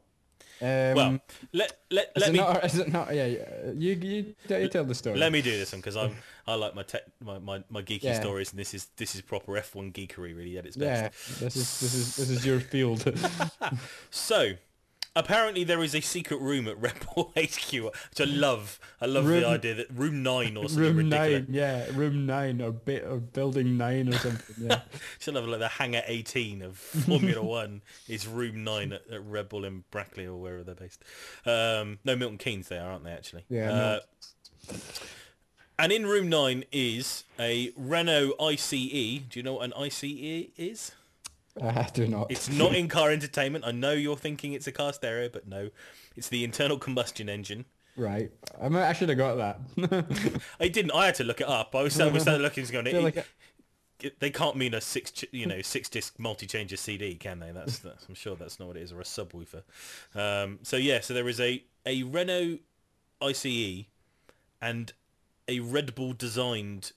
Um, 0.63 0.95
well, 0.95 1.19
let 1.53 1.75
let 1.89 2.11
is 2.15 2.21
let 2.21 2.29
it 2.29 2.33
me 2.33 2.39
not? 2.39 2.63
Is 2.65 2.77
it 2.77 2.93
not? 2.93 3.15
Yeah, 3.15 3.25
yeah. 3.25 3.71
You 3.75 3.93
you, 3.93 4.35
you 4.47 4.67
tell 4.67 4.83
the 4.83 4.93
story. 4.93 5.17
let 5.17 5.31
me 5.31 5.41
do 5.41 5.49
this 5.49 5.71
one 5.71 5.81
because 5.81 5.97
I'm 5.97 6.15
I 6.45 6.53
like 6.53 6.75
my 6.75 6.83
tech 6.83 7.01
my, 7.19 7.39
my, 7.39 7.63
my 7.71 7.81
geeky 7.81 8.03
Yeah. 8.03 8.19
stories 8.19 8.51
and 8.51 8.59
this 8.59 8.75
is 8.75 8.87
this 8.97 9.15
is 9.15 9.21
proper 9.21 9.53
F1 9.53 9.91
geekery 9.91 10.37
really 10.37 10.59
at 10.59 10.67
its 10.67 10.77
best. 10.77 11.01
Yeah, 11.39 11.45
this 11.45 11.55
is 11.55 11.79
this 11.79 11.93
is 11.95 12.15
this 12.15 12.29
is 12.29 12.45
your 12.45 12.59
field. 12.59 13.03
So, 14.11 14.51
apparently 15.15 15.63
there 15.63 15.83
is 15.83 15.93
a 15.93 16.01
secret 16.01 16.39
room 16.39 16.67
at 16.67 16.79
Red 16.81 16.93
Bull 17.13 17.33
HQ, 17.37 17.71
which 17.73 18.19
I 18.19 18.23
love. 18.25 18.79
I 19.01 19.05
love 19.05 19.25
Room- 19.25 19.41
the 19.41 19.47
idea 19.47 19.73
that 19.75 19.87
room 19.91 20.23
nine 20.23 20.55
or 20.57 20.69
something 20.69 20.83
room 20.95 20.97
ridiculous. 20.97 21.47
nine, 21.47 21.55
yeah, 21.55 21.85
room 21.93 22.25
nine 22.25 22.61
or 22.61 22.71
bit 22.71 23.03
or 23.03 23.17
building 23.17 23.77
nine 23.77 24.09
or 24.09 24.17
something. 24.17 24.55
Yeah, 24.69 24.81
Should 25.19 25.35
have 25.35 25.45
like 25.45 25.59
the 25.59 25.67
hangar 25.67 26.01
18 26.05 26.61
of 26.61 26.77
Formula 26.77 27.43
One 27.43 27.81
is 28.07 28.27
room 28.27 28.63
nine 28.63 28.93
at, 28.93 29.01
at 29.11 29.23
Red 29.25 29.49
Bull 29.49 29.65
in 29.65 29.83
Brackley 29.91 30.25
or 30.25 30.35
wherever 30.35 30.63
they're 30.63 30.75
based. 30.75 31.03
Um, 31.45 31.99
no, 32.05 32.15
Milton 32.15 32.37
Keynes 32.37 32.67
they 32.69 32.77
are, 32.77 32.91
aren't 32.91 33.03
they 33.03 33.11
actually? 33.11 33.43
Yeah, 33.49 33.71
Uh, 33.71 33.99
and 35.79 35.91
in 35.91 36.05
room 36.05 36.29
nine 36.29 36.63
is 36.71 37.23
a 37.39 37.71
Renault 37.75 38.33
ICE. 38.39 38.89
Do 38.91 39.25
you 39.33 39.41
know 39.43 39.55
what 39.55 39.65
an 39.65 39.73
ICE 39.73 40.03
is? 40.57 40.91
I 41.61 41.89
do 41.93 42.07
not. 42.07 42.31
It's 42.31 42.49
not 42.49 42.73
in 42.75 42.87
car 42.87 43.11
entertainment. 43.11 43.65
I 43.65 43.71
know 43.71 43.91
you're 43.91 44.15
thinking 44.17 44.53
it's 44.53 44.67
a 44.67 44.71
car 44.71 44.93
stereo, 44.93 45.29
but 45.29 45.47
no. 45.47 45.69
It's 46.15 46.29
the 46.29 46.43
internal 46.43 46.77
combustion 46.77 47.27
engine. 47.29 47.65
right. 47.97 48.31
I 48.61 48.69
might 48.69 48.87
I 48.87 48.93
should 48.93 49.09
have 49.09 49.17
got 49.17 49.35
that. 49.35 50.35
I 50.59 50.67
didn't. 50.67 50.91
I 50.91 51.07
had 51.07 51.15
to 51.15 51.23
look 51.23 51.41
it 51.41 51.47
up. 51.47 51.75
I 51.75 51.81
was, 51.83 51.99
I 51.99 52.07
was 52.07 52.25
looking, 52.25 52.65
going, 52.65 52.85
feel 52.91 53.01
like 53.01 53.17
it, 53.17 53.25
it- 54.01 54.19
they 54.19 54.29
can't 54.31 54.55
mean 54.55 54.73
a 54.73 54.81
six, 54.81 55.23
you 55.31 55.45
know, 55.45 55.61
six 55.61 55.87
disc 55.89 56.17
multi-changer 56.17 56.75
CD, 56.77 57.15
can 57.15 57.39
they? 57.39 57.51
That's, 57.51 57.79
that's 57.79 58.07
I'm 58.09 58.15
sure 58.15 58.35
that's 58.35 58.59
not 58.59 58.67
what 58.69 58.77
it 58.77 58.81
is, 58.83 58.91
or 58.91 58.99
a 58.99 59.03
subwoofer. 59.03 59.61
Um, 60.15 60.59
so 60.63 60.75
yeah, 60.77 61.01
so 61.01 61.13
there 61.13 61.27
is 61.29 61.39
a 61.39 61.63
a 61.85 62.01
Renault 62.03 62.59
ICE 63.21 63.85
and 64.61 64.93
a 65.47 65.59
Red 65.59 65.93
Bull 65.95 66.13
designed 66.13 66.93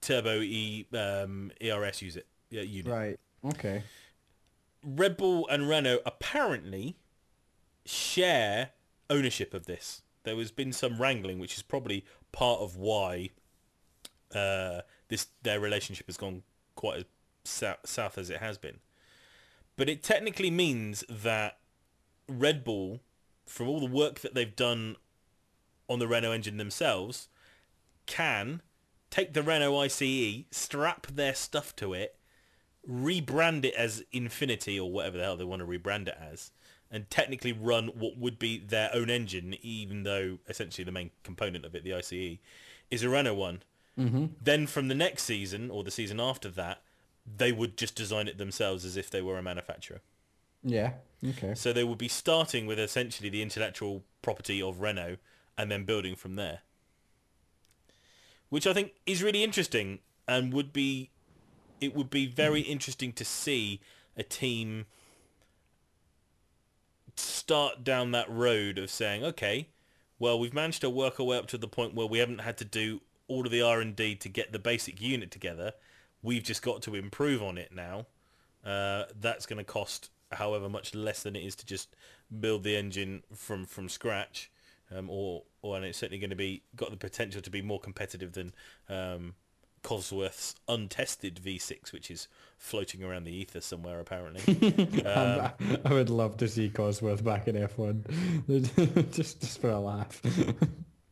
turbo 0.00 0.40
E 0.40 0.86
um, 0.94 1.52
ERS 1.62 2.02
use 2.02 2.16
it, 2.16 2.26
yeah, 2.50 2.62
unit. 2.62 2.92
right. 2.92 3.20
Okay. 3.44 3.82
Red 4.84 5.16
Bull 5.16 5.46
and 5.48 5.68
Renault 5.68 6.00
apparently 6.04 6.96
share 7.84 8.70
ownership 9.08 9.54
of 9.54 9.66
this. 9.66 10.02
There 10.24 10.36
has 10.36 10.50
been 10.50 10.72
some 10.72 11.00
wrangling, 11.00 11.38
which 11.38 11.56
is 11.56 11.62
probably 11.62 12.04
part 12.32 12.60
of 12.60 12.76
why 12.76 13.30
uh, 14.34 14.82
this 15.08 15.28
their 15.42 15.60
relationship 15.60 16.06
has 16.06 16.16
gone 16.16 16.42
quite 16.76 16.98
as 16.98 17.04
south, 17.44 17.78
south 17.84 18.18
as 18.18 18.30
it 18.30 18.38
has 18.38 18.58
been. 18.58 18.78
But 19.76 19.88
it 19.88 20.02
technically 20.02 20.50
means 20.50 21.04
that 21.08 21.58
Red 22.28 22.64
Bull, 22.64 23.00
from 23.46 23.68
all 23.68 23.80
the 23.80 23.86
work 23.86 24.20
that 24.20 24.34
they've 24.34 24.54
done 24.54 24.96
on 25.88 25.98
the 25.98 26.06
Renault 26.06 26.32
engine 26.32 26.58
themselves, 26.58 27.28
can 28.06 28.62
take 29.10 29.32
the 29.32 29.42
Renault 29.42 29.76
ICE, 29.78 30.44
strap 30.50 31.06
their 31.08 31.34
stuff 31.34 31.74
to 31.76 31.94
it, 31.94 32.16
rebrand 32.88 33.64
it 33.64 33.74
as 33.74 34.04
Infiniti 34.12 34.78
or 34.78 34.90
whatever 34.90 35.18
the 35.18 35.24
hell 35.24 35.36
they 35.36 35.44
want 35.44 35.60
to 35.60 35.66
rebrand 35.66 36.08
it 36.08 36.16
as, 36.20 36.50
and 36.90 37.08
technically 37.10 37.52
run 37.52 37.88
what 37.88 38.18
would 38.18 38.38
be 38.38 38.58
their 38.58 38.90
own 38.94 39.10
engine, 39.10 39.54
even 39.62 40.02
though 40.02 40.38
essentially 40.48 40.84
the 40.84 40.92
main 40.92 41.10
component 41.22 41.64
of 41.64 41.74
it, 41.74 41.84
the 41.84 41.94
ICE, 41.94 42.38
is 42.90 43.02
a 43.02 43.08
Renault 43.08 43.34
one. 43.34 43.62
Mm-hmm. 43.98 44.26
Then 44.42 44.66
from 44.66 44.88
the 44.88 44.94
next 44.94 45.24
season 45.24 45.70
or 45.70 45.84
the 45.84 45.90
season 45.90 46.20
after 46.20 46.48
that, 46.50 46.82
they 47.36 47.52
would 47.52 47.76
just 47.76 47.94
design 47.94 48.28
it 48.28 48.38
themselves 48.38 48.84
as 48.84 48.96
if 48.96 49.10
they 49.10 49.22
were 49.22 49.38
a 49.38 49.42
manufacturer. 49.42 50.00
Yeah. 50.62 50.92
Okay. 51.26 51.54
So 51.54 51.72
they 51.72 51.84
would 51.84 51.98
be 51.98 52.08
starting 52.08 52.66
with 52.66 52.78
essentially 52.78 53.28
the 53.28 53.42
intellectual 53.42 54.02
property 54.22 54.60
of 54.62 54.80
Renault 54.80 55.16
and 55.56 55.70
then 55.70 55.84
building 55.84 56.16
from 56.16 56.36
there. 56.36 56.60
Which 58.48 58.66
I 58.66 58.72
think 58.72 58.92
is 59.06 59.22
really 59.22 59.44
interesting 59.44 60.00
and 60.26 60.52
would 60.52 60.72
be 60.72 61.10
it 61.80 61.94
would 61.94 62.10
be 62.10 62.26
very 62.26 62.60
interesting 62.60 63.12
to 63.14 63.24
see 63.24 63.80
a 64.16 64.22
team 64.22 64.86
start 67.16 67.84
down 67.84 68.12
that 68.12 68.30
road 68.30 68.78
of 68.78 68.90
saying, 68.90 69.24
okay, 69.24 69.68
well, 70.18 70.38
we've 70.38 70.54
managed 70.54 70.82
to 70.82 70.90
work 70.90 71.18
our 71.18 71.26
way 71.26 71.38
up 71.38 71.46
to 71.48 71.58
the 71.58 71.68
point 71.68 71.94
where 71.94 72.06
we 72.06 72.18
haven't 72.18 72.40
had 72.40 72.58
to 72.58 72.64
do 72.64 73.00
all 73.28 73.44
of 73.44 73.52
the 73.52 73.62
R&D 73.62 74.16
to 74.16 74.28
get 74.28 74.52
the 74.52 74.58
basic 74.58 75.00
unit 75.00 75.30
together. 75.30 75.72
We've 76.22 76.42
just 76.42 76.62
got 76.62 76.82
to 76.82 76.94
improve 76.94 77.42
on 77.42 77.56
it 77.56 77.72
now. 77.74 78.06
Uh, 78.64 79.04
that's 79.18 79.46
going 79.46 79.58
to 79.58 79.64
cost 79.64 80.10
however 80.32 80.68
much 80.68 80.94
less 80.94 81.22
than 81.22 81.34
it 81.34 81.44
is 81.44 81.54
to 81.56 81.66
just 81.66 81.96
build 82.40 82.62
the 82.62 82.76
engine 82.76 83.22
from, 83.34 83.64
from 83.64 83.88
scratch. 83.88 84.50
Um, 84.94 85.08
or, 85.08 85.44
or 85.62 85.76
and 85.76 85.84
it's 85.84 85.98
certainly 85.98 86.18
going 86.18 86.30
to 86.30 86.36
be 86.36 86.62
got 86.74 86.90
the 86.90 86.96
potential 86.96 87.40
to 87.40 87.50
be 87.50 87.62
more 87.62 87.78
competitive 87.78 88.32
than 88.32 88.52
um, 88.88 89.34
Cosworth's 89.82 90.54
untested 90.68 91.40
V6, 91.42 91.92
which 91.92 92.10
is 92.10 92.28
floating 92.58 93.02
around 93.02 93.24
the 93.24 93.32
ether 93.32 93.60
somewhere 93.60 94.00
apparently. 94.00 94.40
Um, 95.00 95.50
I 95.84 95.92
would 95.92 96.10
love 96.10 96.36
to 96.38 96.48
see 96.48 96.68
Cosworth 96.68 97.24
back 97.24 97.48
in 97.48 97.56
F1, 97.56 99.12
just 99.12 99.40
just 99.40 99.60
for 99.60 99.70
a 99.70 99.78
laugh. 99.78 100.20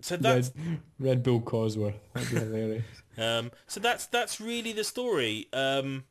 so 0.01 0.17
that's 0.17 0.53
Red, 0.55 0.81
Red 0.99 1.23
Bull 1.23 1.41
Cosworth, 1.41 1.95
that'd 2.13 2.31
be 2.31 2.37
hilarious. 2.37 2.85
Um, 3.17 3.51
so 3.67 3.81
that's 3.81 4.07
that's 4.07 4.41
really 4.41 4.73
the 4.73 4.85
story. 4.85 5.49
Um, 5.53 6.05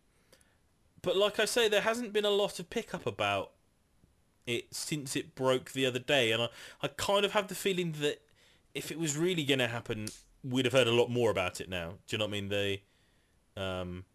but 1.01 1.15
like 1.15 1.39
I 1.39 1.45
say, 1.45 1.69
there 1.69 1.81
hasn't 1.81 2.13
been 2.13 2.25
a 2.25 2.29
lot 2.29 2.59
of 2.59 2.69
pickup 2.69 3.05
about 3.05 3.51
it 4.45 4.73
since 4.73 5.15
it 5.15 5.35
broke 5.35 5.71
the 5.71 5.85
other 5.85 5.99
day, 5.99 6.31
and 6.31 6.41
I, 6.43 6.49
I 6.81 6.87
kind 6.87 7.23
of 7.23 7.33
have 7.33 7.47
the 7.47 7.55
feeling 7.55 7.93
that 8.01 8.21
if 8.73 8.91
it 8.91 8.99
was 8.99 9.15
really 9.15 9.43
going 9.43 9.59
to 9.59 9.67
happen, 9.67 10.07
we'd 10.49 10.65
have 10.65 10.73
heard 10.73 10.87
a 10.87 10.91
lot 10.91 11.09
more 11.09 11.29
about 11.31 11.59
it 11.61 11.69
now. 11.69 11.95
Do 12.07 12.15
you 12.15 12.17
know 12.17 12.25
what 12.25 12.29
I 12.29 12.31
mean? 12.31 12.49
They, 12.49 12.83
um, 13.55 14.05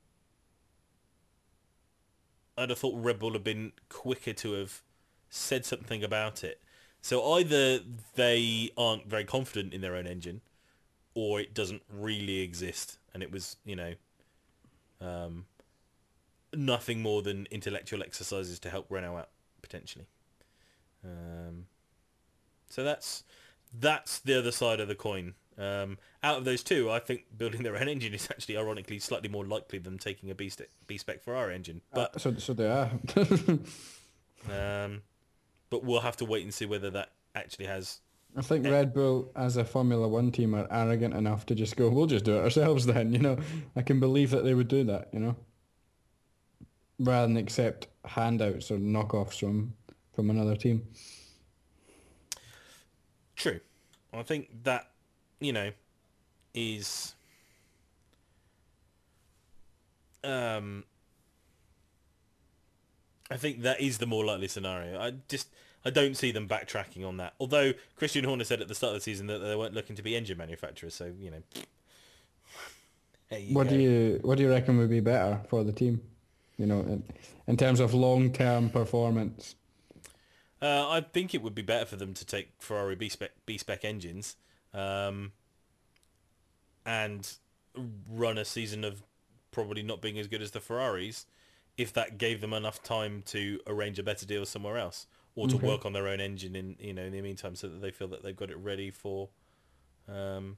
I'd 2.56 2.70
have 2.70 2.78
thought 2.78 3.02
Red 3.02 3.18
Bull 3.18 3.32
had 3.32 3.44
been 3.44 3.72
quicker 3.88 4.32
to 4.32 4.52
have 4.52 4.82
said 5.30 5.64
something 5.64 6.04
about 6.04 6.44
it. 6.44 6.60
So 7.00 7.32
either 7.34 7.80
they 8.14 8.70
aren't 8.76 9.08
very 9.08 9.24
confident 9.24 9.74
in 9.74 9.80
their 9.80 9.96
own 9.96 10.06
engine, 10.06 10.40
or 11.14 11.40
it 11.40 11.52
doesn't 11.52 11.82
really 11.92 12.40
exist, 12.40 12.98
and 13.12 13.22
it 13.22 13.32
was, 13.32 13.56
you 13.64 13.76
know, 13.76 13.94
um, 15.00 15.46
nothing 16.54 17.02
more 17.02 17.22
than 17.22 17.46
intellectual 17.50 18.02
exercises 18.02 18.58
to 18.60 18.70
help 18.70 18.86
Renault 18.88 19.16
out 19.16 19.28
potentially. 19.60 20.06
Um, 21.04 21.66
so 22.68 22.84
that's 22.84 23.24
that's 23.78 24.20
the 24.20 24.38
other 24.38 24.52
side 24.52 24.80
of 24.80 24.88
the 24.88 24.94
coin. 24.94 25.34
Um, 25.58 25.98
out 26.22 26.38
of 26.38 26.44
those 26.44 26.62
two, 26.62 26.90
I 26.90 26.98
think 26.98 27.26
building 27.36 27.62
their 27.62 27.76
own 27.76 27.88
engine 27.88 28.14
is 28.14 28.28
actually 28.30 28.56
ironically 28.56 28.98
slightly 28.98 29.28
more 29.28 29.44
likely 29.44 29.78
than 29.78 29.98
taking 29.98 30.30
a 30.30 30.34
B 30.34 30.48
spec, 30.48 30.68
B 30.86 30.98
spec 30.98 31.22
Ferrari 31.22 31.54
engine. 31.54 31.82
But 31.92 32.20
so 32.20 32.34
so 32.36 32.54
they 32.54 32.68
are. 32.68 32.90
um, 34.84 35.02
but 35.70 35.84
we'll 35.84 36.00
have 36.00 36.16
to 36.18 36.24
wait 36.24 36.42
and 36.42 36.52
see 36.52 36.66
whether 36.66 36.90
that 36.90 37.10
actually 37.34 37.66
has 37.66 38.00
I 38.36 38.40
think 38.40 38.64
Red 38.66 38.94
Bull 38.94 39.30
as 39.36 39.56
a 39.56 39.64
Formula 39.64 40.08
One 40.08 40.32
team 40.32 40.54
are 40.54 40.66
arrogant 40.70 41.14
enough 41.14 41.44
to 41.46 41.54
just 41.54 41.76
go, 41.76 41.90
we'll 41.90 42.06
just 42.06 42.24
do 42.24 42.36
it 42.36 42.40
ourselves 42.40 42.86
then, 42.86 43.12
you 43.12 43.18
know. 43.18 43.36
I 43.76 43.82
can 43.82 44.00
believe 44.00 44.30
that 44.30 44.42
they 44.44 44.54
would 44.54 44.68
do 44.68 44.84
that, 44.84 45.10
you 45.12 45.20
know. 45.20 45.36
Rather 46.98 47.26
than 47.26 47.36
accept 47.36 47.88
handouts 48.04 48.70
or 48.70 48.78
knockoffs 48.78 49.38
from 49.40 49.74
from 50.14 50.30
another 50.30 50.56
team. 50.56 50.86
True. 53.36 53.60
I 54.12 54.22
think 54.22 54.64
that, 54.64 54.90
you 55.44 55.52
know, 55.52 55.70
is 56.54 57.14
um 60.24 60.84
I 63.30 63.36
think 63.36 63.62
that 63.62 63.80
is 63.80 63.98
the 63.98 64.06
more 64.06 64.24
likely 64.24 64.48
scenario. 64.48 65.00
I 65.00 65.14
just 65.28 65.48
I 65.84 65.90
don't 65.90 66.16
see 66.16 66.30
them 66.32 66.46
backtracking 66.48 67.06
on 67.06 67.16
that. 67.16 67.34
Although 67.40 67.72
Christian 67.96 68.24
Horner 68.24 68.44
said 68.44 68.60
at 68.60 68.68
the 68.68 68.74
start 68.74 68.90
of 68.94 69.00
the 69.00 69.04
season 69.04 69.26
that 69.28 69.38
they 69.38 69.56
weren't 69.56 69.74
looking 69.74 69.96
to 69.96 70.02
be 70.02 70.14
engine 70.14 70.38
manufacturers, 70.38 70.94
so 70.94 71.12
you 71.18 71.30
know. 71.30 71.42
You 73.36 73.54
What 73.54 73.64
go. 73.64 73.70
do 73.70 73.76
you 73.76 74.20
what 74.22 74.36
do 74.36 74.44
you 74.44 74.50
reckon 74.50 74.76
would 74.78 74.90
be 74.90 75.00
better 75.00 75.40
for 75.48 75.64
the 75.64 75.72
team? 75.72 76.02
You 76.58 76.66
know, 76.66 76.80
in, 76.80 77.02
in 77.46 77.56
terms 77.56 77.80
of 77.80 77.94
long 77.94 78.30
term 78.32 78.68
performance. 78.68 79.54
Uh, 80.60 80.88
I 80.90 81.00
think 81.00 81.34
it 81.34 81.42
would 81.42 81.54
be 81.54 81.62
better 81.62 81.86
for 81.86 81.96
them 81.96 82.14
to 82.14 82.24
take 82.24 82.50
Ferrari 82.60 82.94
B 82.94 83.08
spec 83.08 83.30
B 83.46 83.58
spec 83.58 83.84
engines, 83.84 84.36
um, 84.74 85.32
and 86.84 87.34
run 88.10 88.38
a 88.38 88.44
season 88.44 88.84
of 88.84 89.02
probably 89.50 89.82
not 89.82 90.00
being 90.00 90.18
as 90.18 90.26
good 90.26 90.42
as 90.42 90.50
the 90.50 90.60
Ferraris 90.60 91.26
if 91.78 91.92
that 91.92 92.18
gave 92.18 92.40
them 92.40 92.52
enough 92.52 92.82
time 92.82 93.22
to 93.26 93.58
arrange 93.66 93.98
a 93.98 94.02
better 94.02 94.26
deal 94.26 94.44
somewhere 94.44 94.76
else 94.76 95.06
or 95.34 95.48
to 95.48 95.56
work 95.56 95.86
on 95.86 95.92
their 95.92 96.06
own 96.08 96.20
engine 96.20 96.54
in 96.54 96.76
you 96.78 96.92
know 96.92 97.02
in 97.02 97.12
the 97.12 97.22
meantime 97.22 97.54
so 97.54 97.68
that 97.68 97.80
they 97.80 97.90
feel 97.90 98.08
that 98.08 98.22
they've 98.22 98.36
got 98.36 98.50
it 98.50 98.58
ready 98.58 98.90
for 98.90 99.28
um, 100.08 100.56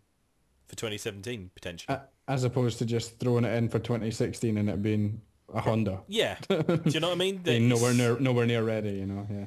for 0.66 0.76
2017 0.76 1.50
potentially. 1.54 1.98
As 2.26 2.44
opposed 2.44 2.78
to 2.78 2.86
just 2.86 3.18
throwing 3.20 3.44
it 3.44 3.54
in 3.54 3.68
for 3.68 3.78
2016 3.78 4.56
and 4.56 4.70
it 4.70 4.82
being 4.82 5.20
a 5.52 5.60
Honda. 5.60 6.00
yeah, 6.08 6.36
do 6.48 6.80
you 6.86 7.00
know 7.00 7.08
what 7.08 7.16
I 7.16 7.18
mean? 7.18 7.36
Being 7.36 7.68
nowhere 7.68 7.94
near 7.94 8.18
nowhere 8.18 8.46
near 8.46 8.64
ready, 8.64 8.92
you 8.92 9.06
know. 9.06 9.26
Yeah. 9.30 9.44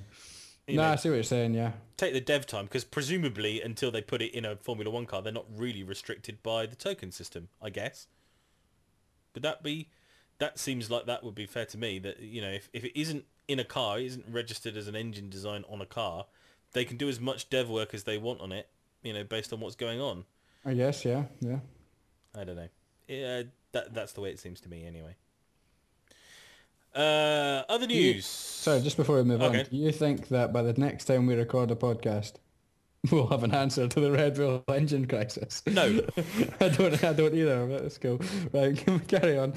No, 0.76 0.84
know, 0.84 0.89
I 0.89 0.95
see 0.95 1.09
what 1.09 1.15
you're 1.15 1.24
saying. 1.24 1.53
Yeah. 1.53 1.74
take 1.95 2.13
the 2.13 2.22
dev 2.22 2.45
time 2.45 2.65
because 2.65 2.84
presumably 2.84 3.61
until 3.61 3.91
they 3.91 4.01
put 4.01 4.22
it 4.22 4.34
in 4.34 4.45
a 4.45 4.55
Formula 4.57 4.89
One 4.91 5.05
car, 5.05 5.22
they're 5.22 5.34
not 5.34 5.45
really 5.53 5.84
restricted 5.84 6.43
by 6.43 6.65
the 6.65 6.76
token 6.76 7.11
system, 7.11 7.49
I 7.61 7.70
guess. 7.70 8.07
Would 9.34 9.43
that 9.43 9.63
be? 9.63 9.89
That 10.39 10.59
seems 10.59 10.91
like 10.91 11.05
that 11.05 11.24
would 11.24 11.36
be 11.36 11.45
fair 11.45 11.65
to 11.65 11.78
me. 11.78 11.99
That 11.99 12.20
you 12.20 12.41
know, 12.41 12.51
if, 12.51 12.70
if 12.74 12.84
it 12.84 12.99
isn't 12.99 13.26
in 13.47 13.59
a 13.59 13.63
car, 13.63 13.99
it 13.99 14.05
isn't 14.05 14.26
registered 14.30 14.76
as 14.78 14.88
an 14.88 14.95
engine 14.95 15.30
design 15.30 15.63
on 15.70 15.82
a 15.82 15.86
car, 15.86 16.26
they 16.74 16.86
can 16.86 16.97
do 16.97 17.07
as 17.09 17.20
much 17.20 17.49
dev 17.49 17.70
work 17.70 17.93
as 17.93 18.03
they 18.03 18.18
want 18.18 18.41
on 18.41 18.51
it. 18.51 18.70
You 19.03 19.13
know, 19.13 19.24
based 19.24 19.53
on 19.53 19.59
what's 19.59 19.76
going 19.76 20.01
on. 20.01 20.26
I 20.65 20.74
guess. 20.74 21.05
Yeah. 21.05 21.26
Yeah. 21.39 21.59
I 22.36 22.43
don't 22.43 22.55
know. 22.55 22.68
Yeah, 23.07 23.43
that 23.72 23.93
that's 23.93 24.13
the 24.13 24.22
way 24.22 24.30
it 24.30 24.39
seems 24.39 24.59
to 24.61 24.70
me 24.70 24.86
anyway. 24.86 25.15
Uh, 26.97 27.63
other 27.69 27.85
you- 27.85 28.13
news. 28.13 28.25
Sorry, 28.25 28.81
just 28.81 28.97
before 28.97 29.17
we 29.17 29.23
move 29.23 29.41
Okay. 29.41 29.59
on, 29.59 29.65
do 29.69 29.77
you 29.77 29.91
think 29.91 30.27
that 30.29 30.51
by 30.51 30.61
the 30.63 30.73
next 30.73 31.05
time 31.05 31.25
we 31.27 31.35
record 31.35 31.69
a 31.71 31.75
podcast, 31.75 32.33
we'll 33.11 33.27
have 33.27 33.43
an 33.43 33.53
answer 33.53 33.87
to 33.87 33.99
the 33.99 34.11
Red 34.11 34.35
Bull 34.35 34.63
engine 34.67 35.07
crisis? 35.07 35.61
No. 35.67 35.83
I 36.59 36.69
don't. 36.69 37.03
I 37.03 37.13
don't 37.13 37.33
either. 37.35 37.65
But 37.67 37.83
let's 37.83 37.97
go. 37.97 38.19
Right, 38.51 38.75
carry 39.07 39.37
on. 39.37 39.53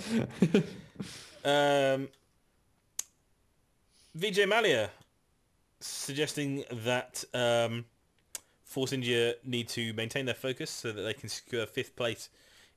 Um, 1.44 2.08
Vijay 4.16 4.46
Mallya 4.46 4.90
suggesting 5.80 6.64
that 6.70 7.24
um, 7.32 7.84
Force 8.64 8.92
India 8.92 9.34
need 9.44 9.68
to 9.70 9.92
maintain 9.94 10.26
their 10.26 10.34
focus 10.34 10.70
so 10.70 10.92
that 10.92 11.00
they 11.02 11.14
can 11.14 11.28
secure 11.28 11.64
fifth 11.66 11.96
place 11.96 12.28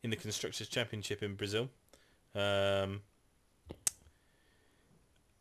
in 0.04 0.10
the 0.10 0.16
Constructors' 0.16 0.68
Championship 0.70 1.22
in 1.22 1.36
Brazil. 1.36 1.70
Um, 2.34 3.02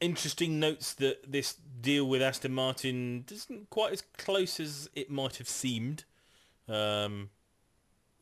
interesting 0.02 0.60
notes 0.60 0.92
that 0.94 1.30
this 1.30 1.56
deal 1.80 2.08
with 2.08 2.20
Aston 2.20 2.52
Martin 2.52 3.24
isn't 3.30 3.70
quite 3.70 3.92
as 3.92 4.02
close 4.18 4.60
as 4.60 4.90
it 4.94 5.10
might 5.10 5.36
have 5.36 5.48
seemed. 5.48 6.04
Um, 6.68 7.30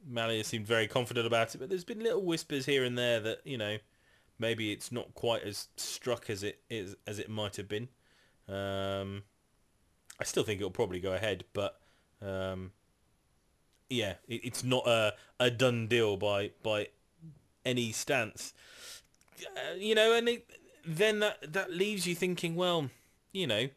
Mallya 0.08 0.44
seemed 0.44 0.66
very 0.66 0.86
confident 0.86 1.26
about 1.26 1.54
it, 1.54 1.58
but 1.58 1.68
there's 1.68 1.84
been 1.84 2.02
little 2.02 2.24
whispers 2.24 2.66
here 2.66 2.84
and 2.84 2.96
there 2.96 3.20
that, 3.20 3.40
you 3.44 3.58
know, 3.58 3.78
maybe 4.38 4.72
it's 4.72 4.90
not 4.90 5.14
quite 5.14 5.42
as 5.42 5.68
struck 5.76 6.30
as 6.30 6.42
it 6.42 6.60
is 6.70 6.96
as 7.06 7.18
it 7.18 7.28
might 7.28 7.56
have 7.56 7.68
been. 7.68 7.88
Um, 8.48 9.24
I 10.18 10.24
still 10.24 10.42
think 10.42 10.60
it'll 10.60 10.70
probably 10.70 11.00
go 11.00 11.12
ahead, 11.12 11.44
but 11.52 11.80
um, 12.22 12.72
yeah, 13.88 14.14
it, 14.28 14.40
it's 14.44 14.64
not 14.64 14.86
a, 14.86 15.14
a 15.38 15.50
done 15.50 15.86
deal 15.86 16.16
by 16.16 16.50
by 16.62 16.88
any 17.64 17.92
stance. 17.92 18.54
Uh, 19.40 19.74
you 19.76 19.94
know, 19.94 20.14
and 20.14 20.28
it, 20.28 20.50
then 20.84 21.20
that 21.20 21.52
that 21.52 21.72
leaves 21.72 22.06
you 22.06 22.14
thinking, 22.14 22.54
well, 22.54 22.90
you 23.32 23.46
know, 23.46 23.68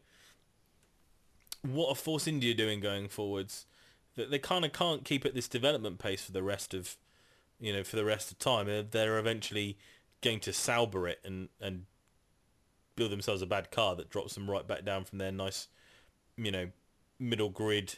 what 1.62 1.88
are 1.90 1.94
Force 1.94 2.26
India 2.26 2.54
doing 2.54 2.80
going 2.80 3.08
forwards? 3.08 3.66
That 4.16 4.30
they 4.30 4.38
kind 4.38 4.64
of 4.64 4.72
can't 4.72 5.04
keep 5.04 5.24
at 5.24 5.34
this 5.34 5.48
development 5.48 5.98
pace 5.98 6.24
for 6.24 6.32
the 6.32 6.42
rest 6.42 6.72
of, 6.72 6.96
you 7.58 7.72
know, 7.72 7.82
for 7.82 7.96
the 7.96 8.04
rest 8.04 8.30
of 8.30 8.38
time. 8.38 8.66
They're, 8.90 9.18
eventually 9.18 9.76
going 10.20 10.40
to 10.40 10.52
Sauber 10.52 11.08
it 11.08 11.20
and 11.24 11.48
and 11.60 11.86
build 12.96 13.10
themselves 13.10 13.42
a 13.42 13.46
bad 13.46 13.70
car 13.70 13.96
that 13.96 14.10
drops 14.10 14.34
them 14.34 14.50
right 14.50 14.66
back 14.66 14.84
down 14.84 15.04
from 15.04 15.18
their 15.18 15.32
nice, 15.32 15.68
you 16.36 16.52
know, 16.52 16.68
middle 17.18 17.50
grid 17.50 17.96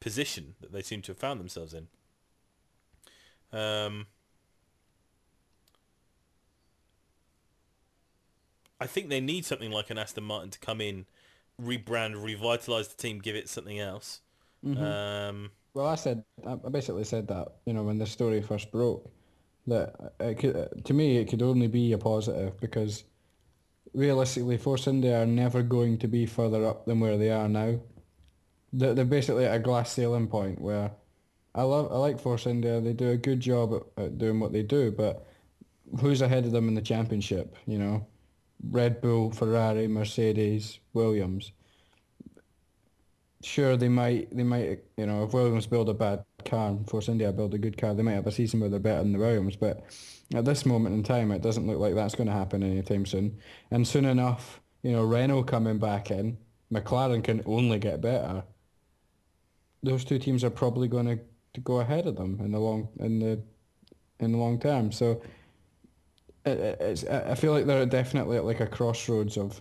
position 0.00 0.54
that 0.60 0.72
they 0.72 0.82
seem 0.82 1.00
to 1.02 1.12
have 1.12 1.18
found 1.18 1.40
themselves 1.40 1.74
in. 1.74 1.88
Um, 3.52 4.06
I 8.80 8.86
think 8.86 9.08
they 9.08 9.20
need 9.20 9.44
something 9.44 9.70
like 9.70 9.90
an 9.90 9.98
Aston 9.98 10.24
Martin 10.24 10.50
to 10.50 10.58
come 10.58 10.80
in, 10.80 11.06
rebrand, 11.60 12.22
revitalize 12.22 12.88
the 12.88 12.96
team, 12.96 13.18
give 13.20 13.36
it 13.36 13.48
something 13.48 13.78
else. 13.78 14.20
Um, 14.76 15.52
Well, 15.74 15.86
I 15.86 15.94
said, 15.96 16.24
I 16.46 16.52
I 16.52 16.68
basically 16.70 17.04
said 17.04 17.28
that, 17.28 17.48
you 17.66 17.72
know, 17.72 17.82
when 17.84 17.98
the 17.98 18.06
story 18.06 18.42
first 18.42 18.70
broke, 18.72 19.10
that 19.66 20.14
it 20.20 20.38
could, 20.38 20.84
to 20.84 20.94
me, 20.94 21.18
it 21.18 21.26
could 21.28 21.42
only 21.42 21.68
be 21.68 21.92
a 21.92 21.98
positive 21.98 22.58
because 22.60 23.04
realistically, 23.94 24.58
Force 24.58 24.86
India 24.86 25.22
are 25.22 25.26
never 25.26 25.62
going 25.62 25.98
to 25.98 26.08
be 26.08 26.26
further 26.26 26.66
up 26.66 26.86
than 26.86 27.00
where 27.00 27.18
they 27.18 27.30
are 27.30 27.48
now. 27.48 27.80
They're, 28.72 28.94
they're 28.94 29.04
basically 29.04 29.46
at 29.46 29.56
a 29.56 29.58
glass 29.60 29.92
ceiling 29.92 30.28
point 30.28 30.60
where 30.60 30.90
I 31.54 31.62
love, 31.62 31.92
I 31.92 31.96
like 31.98 32.20
Force 32.20 32.46
India. 32.46 32.80
They 32.80 32.92
do 32.92 33.10
a 33.10 33.16
good 33.16 33.40
job 33.40 33.74
at, 33.74 34.04
at 34.04 34.18
doing 34.18 34.40
what 34.40 34.52
they 34.52 34.62
do, 34.62 34.90
but 34.92 35.26
who's 36.00 36.22
ahead 36.22 36.44
of 36.46 36.52
them 36.52 36.68
in 36.68 36.74
the 36.74 36.82
championship? 36.82 37.56
You 37.66 37.78
know, 37.78 38.06
Red 38.62 39.00
Bull, 39.00 39.30
Ferrari, 39.30 39.86
Mercedes, 39.86 40.78
Williams. 40.92 41.52
Sure 43.42 43.76
they 43.76 43.88
might 43.88 44.34
they 44.34 44.42
might 44.42 44.80
you 44.96 45.06
know 45.06 45.24
if 45.24 45.32
Williams 45.32 45.66
build 45.66 45.88
a 45.88 45.94
bad 45.94 46.24
car 46.44 46.68
and 46.68 46.88
Force 46.88 47.08
India 47.08 47.30
build 47.32 47.54
a 47.54 47.58
good 47.58 47.76
car 47.76 47.94
they 47.94 48.02
might 48.02 48.14
have 48.14 48.26
a 48.26 48.32
season 48.32 48.60
where 48.60 48.68
they're 48.68 48.80
better 48.80 49.02
than 49.02 49.12
the 49.12 49.18
Williams 49.18 49.56
but 49.56 49.84
at 50.34 50.44
this 50.44 50.66
moment 50.66 50.94
in 50.94 51.02
time 51.02 51.30
it 51.30 51.42
doesn't 51.42 51.66
look 51.66 51.78
like 51.78 51.94
that's 51.94 52.14
going 52.14 52.26
to 52.26 52.32
happen 52.32 52.62
anytime 52.62 53.06
soon. 53.06 53.38
And 53.70 53.86
soon 53.86 54.04
enough 54.04 54.60
you 54.82 54.92
know 54.92 55.04
Renault 55.04 55.44
coming 55.44 55.78
back 55.78 56.10
in 56.10 56.38
McLaren 56.72 57.22
can 57.22 57.42
only 57.46 57.78
get 57.78 58.00
better. 58.00 58.42
Those 59.82 60.04
two 60.04 60.18
teams 60.18 60.42
are 60.42 60.50
probably 60.50 60.88
going 60.88 61.06
to, 61.06 61.18
to 61.54 61.60
go 61.60 61.80
ahead 61.80 62.06
of 62.06 62.16
them 62.16 62.38
in 62.40 62.52
the 62.52 62.58
long 62.58 62.88
in 62.98 63.20
the 63.20 63.42
in 64.18 64.32
the 64.32 64.38
long 64.38 64.58
term. 64.58 64.90
So 64.92 65.22
it, 66.46 66.58
it- 66.58 66.80
it's 66.80 67.04
I 67.06 67.32
I 67.32 67.34
feel 67.34 67.52
like 67.52 67.66
they're 67.66 67.86
definitely 67.86 68.36
at 68.38 68.44
like 68.44 68.60
a 68.60 68.66
crossroads 68.66 69.36
of 69.36 69.60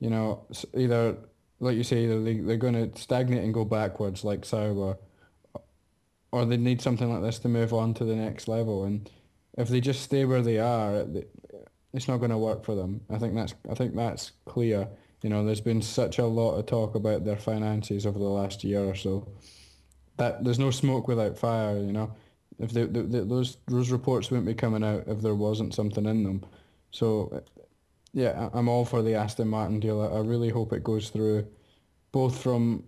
you 0.00 0.10
know 0.10 0.46
either 0.74 1.16
like 1.60 1.76
you 1.76 1.84
say, 1.84 2.04
either 2.04 2.20
they, 2.20 2.34
they're 2.40 2.56
going 2.56 2.74
to 2.90 3.00
stagnate 3.00 3.44
and 3.44 3.54
go 3.54 3.64
backwards 3.64 4.24
like 4.24 4.44
Sauber, 4.44 4.98
or 6.32 6.44
they 6.44 6.56
need 6.56 6.80
something 6.80 7.12
like 7.12 7.22
this 7.22 7.38
to 7.40 7.48
move 7.48 7.72
on 7.72 7.94
to 7.94 8.04
the 8.04 8.16
next 8.16 8.48
level. 8.48 8.84
And 8.84 9.08
if 9.58 9.68
they 9.68 9.80
just 9.80 10.02
stay 10.02 10.24
where 10.24 10.42
they 10.42 10.58
are, 10.58 11.06
it's 11.92 12.08
not 12.08 12.16
going 12.18 12.30
to 12.30 12.38
work 12.38 12.64
for 12.64 12.74
them. 12.74 13.00
I 13.10 13.18
think 13.18 13.34
that's 13.34 13.54
I 13.70 13.74
think 13.74 13.94
that's 13.94 14.32
clear. 14.46 14.88
You 15.22 15.30
know, 15.30 15.44
there's 15.44 15.60
been 15.60 15.82
such 15.82 16.18
a 16.18 16.26
lot 16.26 16.56
of 16.56 16.66
talk 16.66 16.94
about 16.96 17.24
their 17.24 17.36
finances 17.36 18.06
over 18.06 18.18
the 18.18 18.24
last 18.24 18.64
year 18.64 18.80
or 18.82 18.94
so. 18.94 19.28
That 20.16 20.42
there's 20.44 20.58
no 20.58 20.70
smoke 20.70 21.06
without 21.06 21.38
fire. 21.38 21.76
You 21.78 21.92
know, 21.92 22.14
if 22.58 22.72
they, 22.72 22.84
they, 22.84 23.02
they, 23.02 23.20
those 23.20 23.56
those 23.66 23.90
reports 23.90 24.30
wouldn't 24.30 24.46
be 24.46 24.54
coming 24.54 24.84
out 24.84 25.04
if 25.06 25.20
there 25.20 25.34
wasn't 25.34 25.74
something 25.74 26.06
in 26.06 26.24
them. 26.24 26.44
So 26.90 27.42
yeah, 28.12 28.50
I'm 28.52 28.68
all 28.68 28.84
for 28.84 29.02
the 29.02 29.14
Aston 29.14 29.48
Martin 29.48 29.80
deal. 29.80 30.02
I 30.02 30.20
really 30.20 30.50
hope 30.50 30.72
it 30.72 30.84
goes 30.84 31.08
through, 31.08 31.46
both 32.12 32.42
from, 32.42 32.84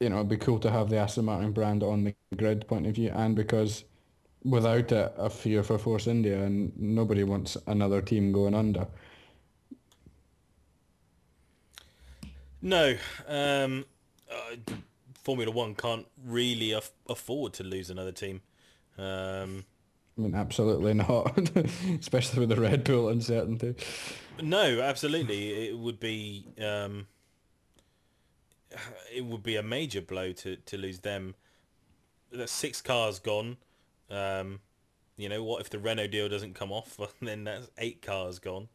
you 0.00 0.08
know, 0.08 0.16
it'd 0.16 0.28
be 0.28 0.36
cool 0.36 0.58
to 0.60 0.70
have 0.70 0.90
the 0.90 0.96
Aston 0.96 1.24
Martin 1.24 1.52
brand 1.52 1.82
on 1.82 2.04
the 2.04 2.14
grid 2.36 2.66
point 2.66 2.86
of 2.86 2.94
view, 2.96 3.12
and 3.14 3.36
because 3.36 3.84
without 4.44 4.90
it, 4.90 5.14
a 5.16 5.30
fear 5.30 5.62
for 5.62 5.78
Force 5.78 6.06
India, 6.06 6.42
and 6.42 6.72
nobody 6.76 7.22
wants 7.22 7.56
another 7.66 8.02
team 8.02 8.32
going 8.32 8.54
under. 8.54 8.86
No, 12.60 12.96
um, 13.28 13.84
uh, 14.28 14.56
Formula 15.22 15.52
One 15.52 15.76
can't 15.76 16.06
really 16.26 16.72
aff- 16.72 16.90
afford 17.08 17.52
to 17.54 17.62
lose 17.62 17.88
another 17.88 18.10
team. 18.10 18.40
Um, 18.98 19.64
I 20.16 20.20
mean, 20.20 20.34
absolutely 20.34 20.94
not, 20.94 21.38
especially 22.00 22.40
with 22.40 22.48
the 22.48 22.60
Red 22.60 22.82
Bull 22.82 23.08
uncertainty. 23.08 23.76
no, 24.42 24.80
absolutely, 24.80 25.68
it 25.68 25.78
would 25.78 26.00
be 26.00 26.46
um, 26.60 27.06
it 29.14 29.24
would 29.24 29.42
be 29.42 29.56
a 29.56 29.62
major 29.62 30.00
blow 30.00 30.32
to, 30.32 30.56
to 30.56 30.76
lose 30.76 31.00
them. 31.00 31.34
There's 32.30 32.50
six 32.50 32.82
cars 32.82 33.18
gone. 33.18 33.56
Um, 34.10 34.60
you 35.16 35.28
know 35.28 35.42
what? 35.42 35.60
If 35.60 35.70
the 35.70 35.78
Renault 35.78 36.08
deal 36.08 36.28
doesn't 36.28 36.54
come 36.54 36.72
off, 36.72 36.98
then 37.22 37.44
that's 37.44 37.68
eight 37.78 38.02
cars 38.02 38.38
gone, 38.38 38.68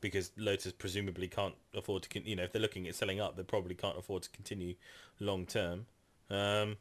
because 0.00 0.30
Lotus 0.36 0.72
presumably 0.72 1.28
can't 1.28 1.54
afford 1.74 2.04
to. 2.04 2.08
Con- 2.08 2.26
you 2.26 2.36
know, 2.36 2.44
if 2.44 2.52
they're 2.52 2.62
looking 2.62 2.86
at 2.88 2.94
selling 2.94 3.20
up, 3.20 3.36
they 3.36 3.42
probably 3.42 3.74
can't 3.74 3.98
afford 3.98 4.22
to 4.22 4.30
continue 4.30 4.74
long 5.20 5.46
term. 5.46 5.86
Um, 6.30 6.76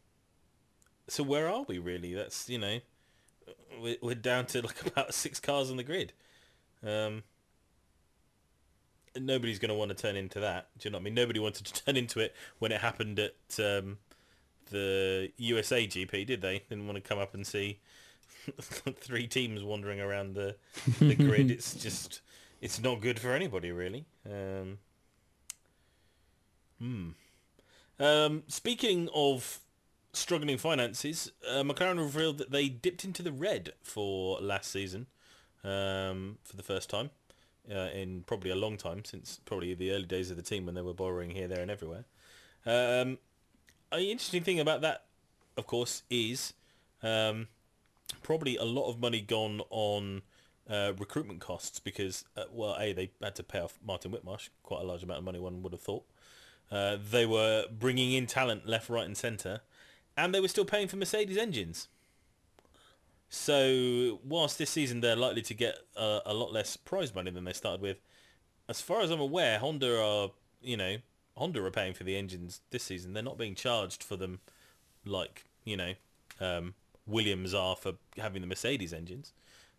so 1.08 1.24
where 1.24 1.50
are 1.50 1.64
we 1.68 1.80
really? 1.80 2.14
That's 2.14 2.50
you 2.50 2.60
know, 2.60 2.80
we're, 3.82 3.98
we're 4.02 4.16
down 4.16 4.46
to 4.48 4.62
like 4.62 4.86
about 4.86 5.14
six 5.14 5.40
cars 5.40 5.70
on 5.70 5.78
the 5.78 5.84
grid. 5.84 6.14
Um, 6.86 7.24
nobody's 9.20 9.60
going 9.60 9.70
to 9.70 9.76
want 9.76 9.90
to 9.90 9.96
turn 9.96 10.16
into 10.16 10.40
that. 10.40 10.68
Do 10.78 10.88
you 10.88 10.92
know 10.92 10.98
what 10.98 11.04
I 11.04 11.06
mean? 11.06 11.14
Nobody 11.14 11.40
wanted 11.40 11.66
to 11.66 11.84
turn 11.86 11.98
into 11.98 12.20
it 12.20 12.36
when 12.60 12.72
it 12.72 12.82
happened 12.82 13.20
at 13.20 13.36
um, 13.60 13.98
the 14.70 15.32
USA 15.38 15.86
GP, 15.88 16.26
did 16.26 16.42
they? 16.42 16.64
Didn't 16.70 16.88
want 16.88 16.96
to 16.96 17.02
come 17.02 17.20
up 17.20 17.34
and 17.34 17.46
see 17.46 17.80
three 18.62 19.28
teams 19.28 19.64
wandering 19.64 20.00
around 20.00 20.36
the 20.36 20.56
the 21.00 21.16
grid. 21.16 21.52
It's 21.52 21.74
just 21.76 22.22
it's 22.62 22.82
not 22.82 23.02
good 23.02 23.20
for 23.20 23.34
anybody 23.34 23.72
really. 23.72 24.06
Um, 24.26 24.78
hmm. 26.80 27.10
Um, 28.00 28.44
speaking 28.48 29.08
of 29.14 29.60
struggling 30.14 30.58
finances, 30.58 31.32
uh, 31.50 31.64
McLaren 31.64 31.98
revealed 31.98 32.38
that 32.38 32.52
they 32.52 32.70
dipped 32.70 33.04
into 33.04 33.22
the 33.22 33.32
red 33.32 33.74
for 33.82 34.40
last 34.40 34.72
season 34.72 35.08
um, 35.64 36.38
for 36.44 36.56
the 36.56 36.64
first 36.64 36.90
time 36.90 37.10
uh, 37.72 37.90
in 37.94 38.24
probably 38.26 38.52
a 38.52 38.56
long 38.56 38.78
time 38.78 39.04
since 39.06 39.40
probably 39.46 39.74
the 39.74 39.92
early 39.92 40.06
days 40.06 40.30
of 40.30 40.38
the 40.38 40.44
team 40.44 40.66
when 40.66 40.76
they 40.76 40.82
were 40.82 40.94
borrowing 40.94 41.32
here, 41.32 41.48
there, 41.48 41.62
and 41.62 41.72
everywhere. 41.72 42.06
Um, 42.66 43.18
an 43.92 44.02
interesting 44.02 44.44
thing 44.44 44.60
about 44.60 44.82
that, 44.82 45.06
of 45.58 45.68
course, 45.68 46.04
is 46.10 46.54
um, 47.02 47.48
probably 48.22 48.58
a 48.58 48.64
lot 48.64 48.90
of 48.90 49.00
money 49.00 49.22
gone 49.22 49.62
on 49.70 50.22
uh, 50.70 50.94
recruitment 50.98 51.42
costs 51.42 51.80
because, 51.80 52.26
uh, 52.38 52.46
well, 52.52 52.76
a 52.80 52.94
they 52.94 53.12
had 53.22 53.36
to 53.36 53.44
pay 53.44 53.60
off 53.60 53.80
Martin 53.86 54.12
Whitmarsh 54.12 54.50
quite 54.64 54.82
a 54.82 54.86
large 54.86 55.04
amount 55.04 55.20
of 55.20 55.26
money. 55.26 55.40
One 55.40 55.62
would 55.64 55.74
have 55.74 55.82
thought. 55.82 56.06
Uh, 56.72 56.98
they 57.12 57.26
were 57.26 57.66
bringing 57.72 58.14
in 58.14 58.26
talent 58.26 58.68
left, 58.68 58.90
right, 58.90 59.06
and 59.06 59.16
centre, 59.16 59.62
and 60.18 60.34
they 60.34 60.40
were 60.40 60.48
still 60.48 60.66
paying 60.66 60.88
for 60.88 60.98
Mercedes 60.98 61.38
engines. 61.38 61.88
So 63.30 64.20
whilst 64.24 64.60
this 64.60 64.70
season 64.70 65.02
they're 65.02 65.16
likely 65.16 65.42
to 65.42 65.54
get 65.54 65.80
a, 65.96 66.34
lot 66.34 66.54
less 66.54 66.78
prize 66.78 67.16
money 67.16 67.32
than 67.32 67.46
they 67.46 67.54
started 67.54 67.82
with, 67.82 67.98
as 68.70 68.80
far 68.80 69.02
as 69.02 69.10
I'm 69.10 69.20
aware, 69.20 69.60
Honda 69.60 70.00
are 70.00 70.32
you 70.62 70.78
know 70.78 70.98
Honda 71.36 71.64
are 71.64 71.72
paying 71.72 71.94
for 71.94 72.04
the 72.04 72.16
engines 72.16 72.62
this 72.70 72.84
season. 72.84 73.14
They're 73.14 73.24
not 73.24 73.38
being 73.38 73.56
charged 73.56 74.04
for 74.04 74.16
them 74.16 74.40
like 75.06 75.46
you 75.64 75.78
know 75.78 75.94
um, 76.40 76.76
Williams 77.08 77.54
are 77.54 77.76
for 77.76 77.94
having 78.18 78.42
the 78.42 78.48
Mercedes 78.48 78.94
engines. 78.94 79.34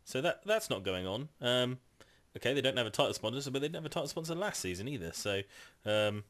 So 0.05 0.21
that 0.21 0.43
that's 0.45 0.69
not 0.69 0.83
going 0.83 1.07
on. 1.07 1.29
Um, 1.41 1.79
okay, 2.37 2.55
they 2.55 2.61
don't 2.61 2.77
have 2.77 2.87
a 2.87 2.91
title 2.91 3.15
sponsor, 3.15 3.51
but 3.51 3.63
they 3.63 3.69
didn't 3.69 3.77
have 3.77 3.87
a 3.87 3.89
title 3.89 4.09
sponsor 4.09 4.35
last 4.35 4.61
season 4.61 4.89
either. 4.89 5.13
So 5.13 5.43
um, 5.87 6.25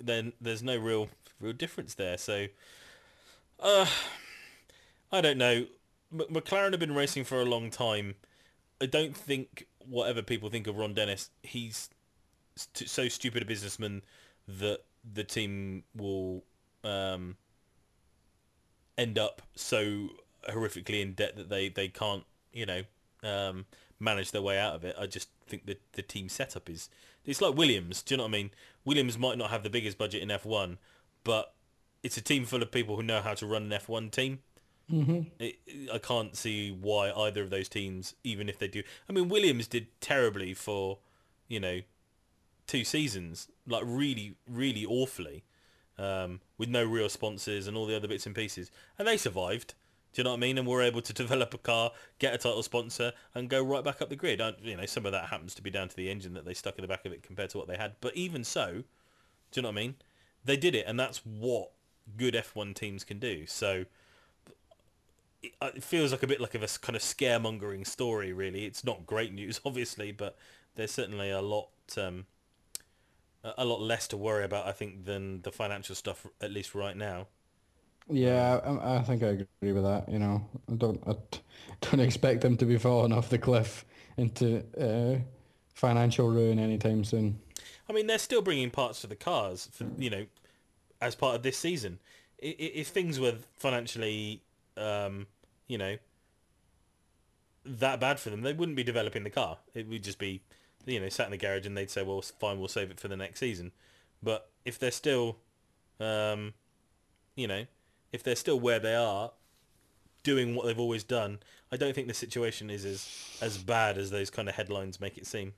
then 0.00 0.32
there's 0.40 0.62
no 0.62 0.76
real 0.76 1.08
real 1.40 1.52
difference 1.52 1.94
there. 1.94 2.16
So 2.16 2.46
uh, 3.60 3.86
I 5.12 5.20
don't 5.20 5.38
know. 5.38 5.66
M- 6.12 6.26
McLaren 6.30 6.72
have 6.72 6.80
been 6.80 6.94
racing 6.94 7.24
for 7.24 7.40
a 7.40 7.44
long 7.44 7.70
time. 7.70 8.14
I 8.80 8.86
don't 8.86 9.16
think 9.16 9.66
whatever 9.78 10.22
people 10.22 10.48
think 10.48 10.66
of 10.66 10.76
Ron 10.76 10.94
Dennis, 10.94 11.30
he's 11.42 11.90
st- 12.56 12.88
so 12.88 13.08
stupid 13.08 13.42
a 13.42 13.46
businessman 13.46 14.02
that 14.48 14.80
the 15.12 15.24
team 15.24 15.84
will 15.94 16.44
um, 16.84 17.36
end 18.96 19.18
up 19.18 19.42
so 19.54 20.08
horrifically 20.48 21.02
in 21.02 21.12
debt 21.12 21.36
that 21.36 21.48
they, 21.48 21.68
they 21.68 21.88
can't, 21.88 22.24
you 22.52 22.66
know, 22.66 22.82
um, 23.22 23.66
manage 23.98 24.30
their 24.30 24.42
way 24.42 24.58
out 24.58 24.74
of 24.74 24.84
it. 24.84 24.96
I 24.98 25.06
just 25.06 25.28
think 25.46 25.66
that 25.66 25.80
the 25.92 26.02
team 26.02 26.28
setup 26.28 26.70
is 26.70 26.88
it's 27.26 27.40
like 27.40 27.54
Williams. 27.54 28.02
Do 28.02 28.14
you 28.14 28.16
know 28.16 28.24
what 28.24 28.30
I 28.30 28.32
mean? 28.32 28.50
Williams 28.84 29.18
might 29.18 29.36
not 29.36 29.50
have 29.50 29.62
the 29.62 29.70
biggest 29.70 29.98
budget 29.98 30.22
in 30.22 30.28
F1, 30.28 30.78
but 31.22 31.52
it's 32.02 32.16
a 32.16 32.22
team 32.22 32.44
full 32.44 32.62
of 32.62 32.70
people 32.70 32.96
who 32.96 33.02
know 33.02 33.20
how 33.20 33.34
to 33.34 33.46
run 33.46 33.64
an 33.64 33.78
F1 33.78 34.10
team. 34.10 34.40
Mm-hmm. 34.90 35.20
It, 35.38 35.58
I 35.92 35.98
can't 35.98 36.36
see 36.36 36.70
why 36.70 37.12
either 37.12 37.42
of 37.42 37.50
those 37.50 37.68
teams, 37.68 38.14
even 38.24 38.48
if 38.48 38.58
they 38.58 38.68
do. 38.68 38.82
I 39.08 39.12
mean, 39.12 39.28
Williams 39.28 39.66
did 39.66 39.86
terribly 40.00 40.54
for, 40.54 40.98
you 41.48 41.60
know, 41.60 41.80
two 42.66 42.84
seasons, 42.84 43.48
like 43.68 43.82
really, 43.86 44.34
really 44.48 44.84
awfully, 44.84 45.44
um, 45.98 46.40
with 46.58 46.68
no 46.68 46.84
real 46.84 47.08
sponsors 47.08 47.66
and 47.66 47.76
all 47.76 47.86
the 47.86 47.96
other 47.96 48.08
bits 48.08 48.26
and 48.26 48.34
pieces, 48.34 48.70
and 48.98 49.06
they 49.06 49.16
survived. 49.16 49.74
Do 50.12 50.20
you 50.20 50.24
know 50.24 50.30
what 50.30 50.38
I 50.38 50.40
mean? 50.40 50.58
And 50.58 50.66
we're 50.66 50.82
able 50.82 51.02
to 51.02 51.12
develop 51.22 51.54
a 51.54 51.58
car, 51.58 51.92
get 52.18 52.34
a 52.34 52.38
title 52.38 52.62
sponsor, 52.62 53.12
and 53.34 53.48
go 53.48 53.62
right 53.62 53.84
back 53.84 54.02
up 54.02 54.08
the 54.08 54.16
grid. 54.16 54.40
I, 54.40 54.54
you 54.62 54.76
know, 54.76 54.86
some 54.86 55.06
of 55.06 55.12
that 55.12 55.26
happens 55.26 55.54
to 55.54 55.62
be 55.62 55.70
down 55.70 55.88
to 55.88 55.96
the 55.96 56.10
engine 56.10 56.34
that 56.34 56.44
they 56.44 56.54
stuck 56.54 56.78
in 56.78 56.82
the 56.82 56.88
back 56.88 57.04
of 57.04 57.12
it 57.12 57.22
compared 57.22 57.50
to 57.50 57.58
what 57.58 57.68
they 57.68 57.76
had. 57.76 57.94
But 58.00 58.16
even 58.16 58.42
so, 58.42 58.82
do 59.52 59.60
you 59.60 59.62
know 59.62 59.68
what 59.68 59.78
I 59.78 59.82
mean? 59.82 59.94
They 60.44 60.56
did 60.56 60.74
it, 60.74 60.86
and 60.88 60.98
that's 60.98 61.18
what 61.18 61.72
good 62.16 62.34
F1 62.34 62.74
teams 62.74 63.04
can 63.04 63.18
do. 63.18 63.46
So 63.46 63.84
it, 65.42 65.82
feels 65.82 66.12
like 66.12 66.22
a 66.22 66.26
bit 66.26 66.40
like 66.40 66.54
of 66.54 66.62
a 66.62 66.68
kind 66.80 66.96
of 66.96 67.02
scaremongering 67.02 67.86
story, 67.86 68.32
really. 68.32 68.64
It's 68.64 68.84
not 68.84 69.06
great 69.06 69.32
news, 69.32 69.60
obviously, 69.64 70.12
but 70.12 70.36
there's 70.74 70.90
certainly 70.90 71.30
a 71.30 71.40
lot, 71.40 71.68
um, 71.96 72.26
a 73.42 73.64
lot 73.64 73.80
less 73.80 74.06
to 74.08 74.16
worry 74.16 74.44
about, 74.44 74.66
I 74.66 74.72
think, 74.72 75.04
than 75.04 75.42
the 75.42 75.52
financial 75.52 75.94
stuff, 75.94 76.26
at 76.40 76.50
least 76.50 76.74
right 76.74 76.96
now. 76.96 77.26
Yeah, 78.08 78.60
I, 78.64 78.96
I 78.96 79.02
think 79.02 79.22
I 79.22 79.26
agree 79.28 79.72
with 79.72 79.84
that. 79.84 80.08
You 80.08 80.18
know, 80.18 80.44
I 80.70 80.74
don't, 80.74 81.02
I 81.06 81.14
don't 81.80 82.00
expect 82.00 82.42
them 82.42 82.56
to 82.58 82.66
be 82.66 82.78
falling 82.78 83.12
off 83.12 83.28
the 83.28 83.38
cliff 83.38 83.84
into 84.16 84.64
uh, 84.78 85.20
financial 85.74 86.28
ruin 86.28 86.58
anytime 86.58 87.04
soon. 87.04 87.38
I 87.88 87.92
mean, 87.92 88.06
they're 88.06 88.18
still 88.18 88.42
bringing 88.42 88.70
parts 88.70 89.00
to 89.00 89.06
the 89.06 89.16
cars, 89.16 89.68
for, 89.72 89.86
you 89.98 90.10
know, 90.10 90.26
as 91.00 91.14
part 91.14 91.36
of 91.36 91.42
this 91.42 91.56
season. 91.56 91.98
If 92.38 92.88
things 92.88 93.20
were 93.20 93.34
financially, 93.56 94.42
um, 94.76 95.26
you 95.66 95.78
know, 95.78 95.96
that 97.64 98.00
bad 98.00 98.18
for 98.18 98.30
them, 98.30 98.42
they 98.42 98.52
wouldn't 98.52 98.76
be 98.76 98.82
developing 98.82 99.24
the 99.24 99.30
car. 99.30 99.58
It 99.74 99.88
would 99.88 100.02
just 100.02 100.18
be, 100.18 100.42
you 100.86 101.00
know, 101.00 101.08
sat 101.08 101.26
in 101.26 101.32
the 101.32 101.36
garage 101.36 101.66
and 101.66 101.76
they'd 101.76 101.90
say, 101.90 102.02
well, 102.02 102.22
fine, 102.22 102.58
we'll 102.58 102.68
save 102.68 102.90
it 102.90 102.98
for 102.98 103.08
the 103.08 103.16
next 103.16 103.40
season. 103.40 103.72
But 104.22 104.48
if 104.64 104.78
they're 104.78 104.90
still, 104.90 105.36
um, 105.98 106.54
you 107.36 107.46
know, 107.46 107.66
if 108.12 108.22
they're 108.22 108.36
still 108.36 108.58
where 108.58 108.78
they 108.78 108.94
are, 108.94 109.32
doing 110.22 110.54
what 110.54 110.66
they've 110.66 110.78
always 110.78 111.04
done, 111.04 111.38
I 111.72 111.76
don't 111.76 111.94
think 111.94 112.08
the 112.08 112.14
situation 112.14 112.70
is 112.70 112.84
as, 112.84 113.38
as 113.40 113.58
bad 113.58 113.98
as 113.98 114.10
those 114.10 114.30
kind 114.30 114.48
of 114.48 114.54
headlines 114.54 115.00
make 115.00 115.16
it 115.16 115.26
seem. 115.26 115.54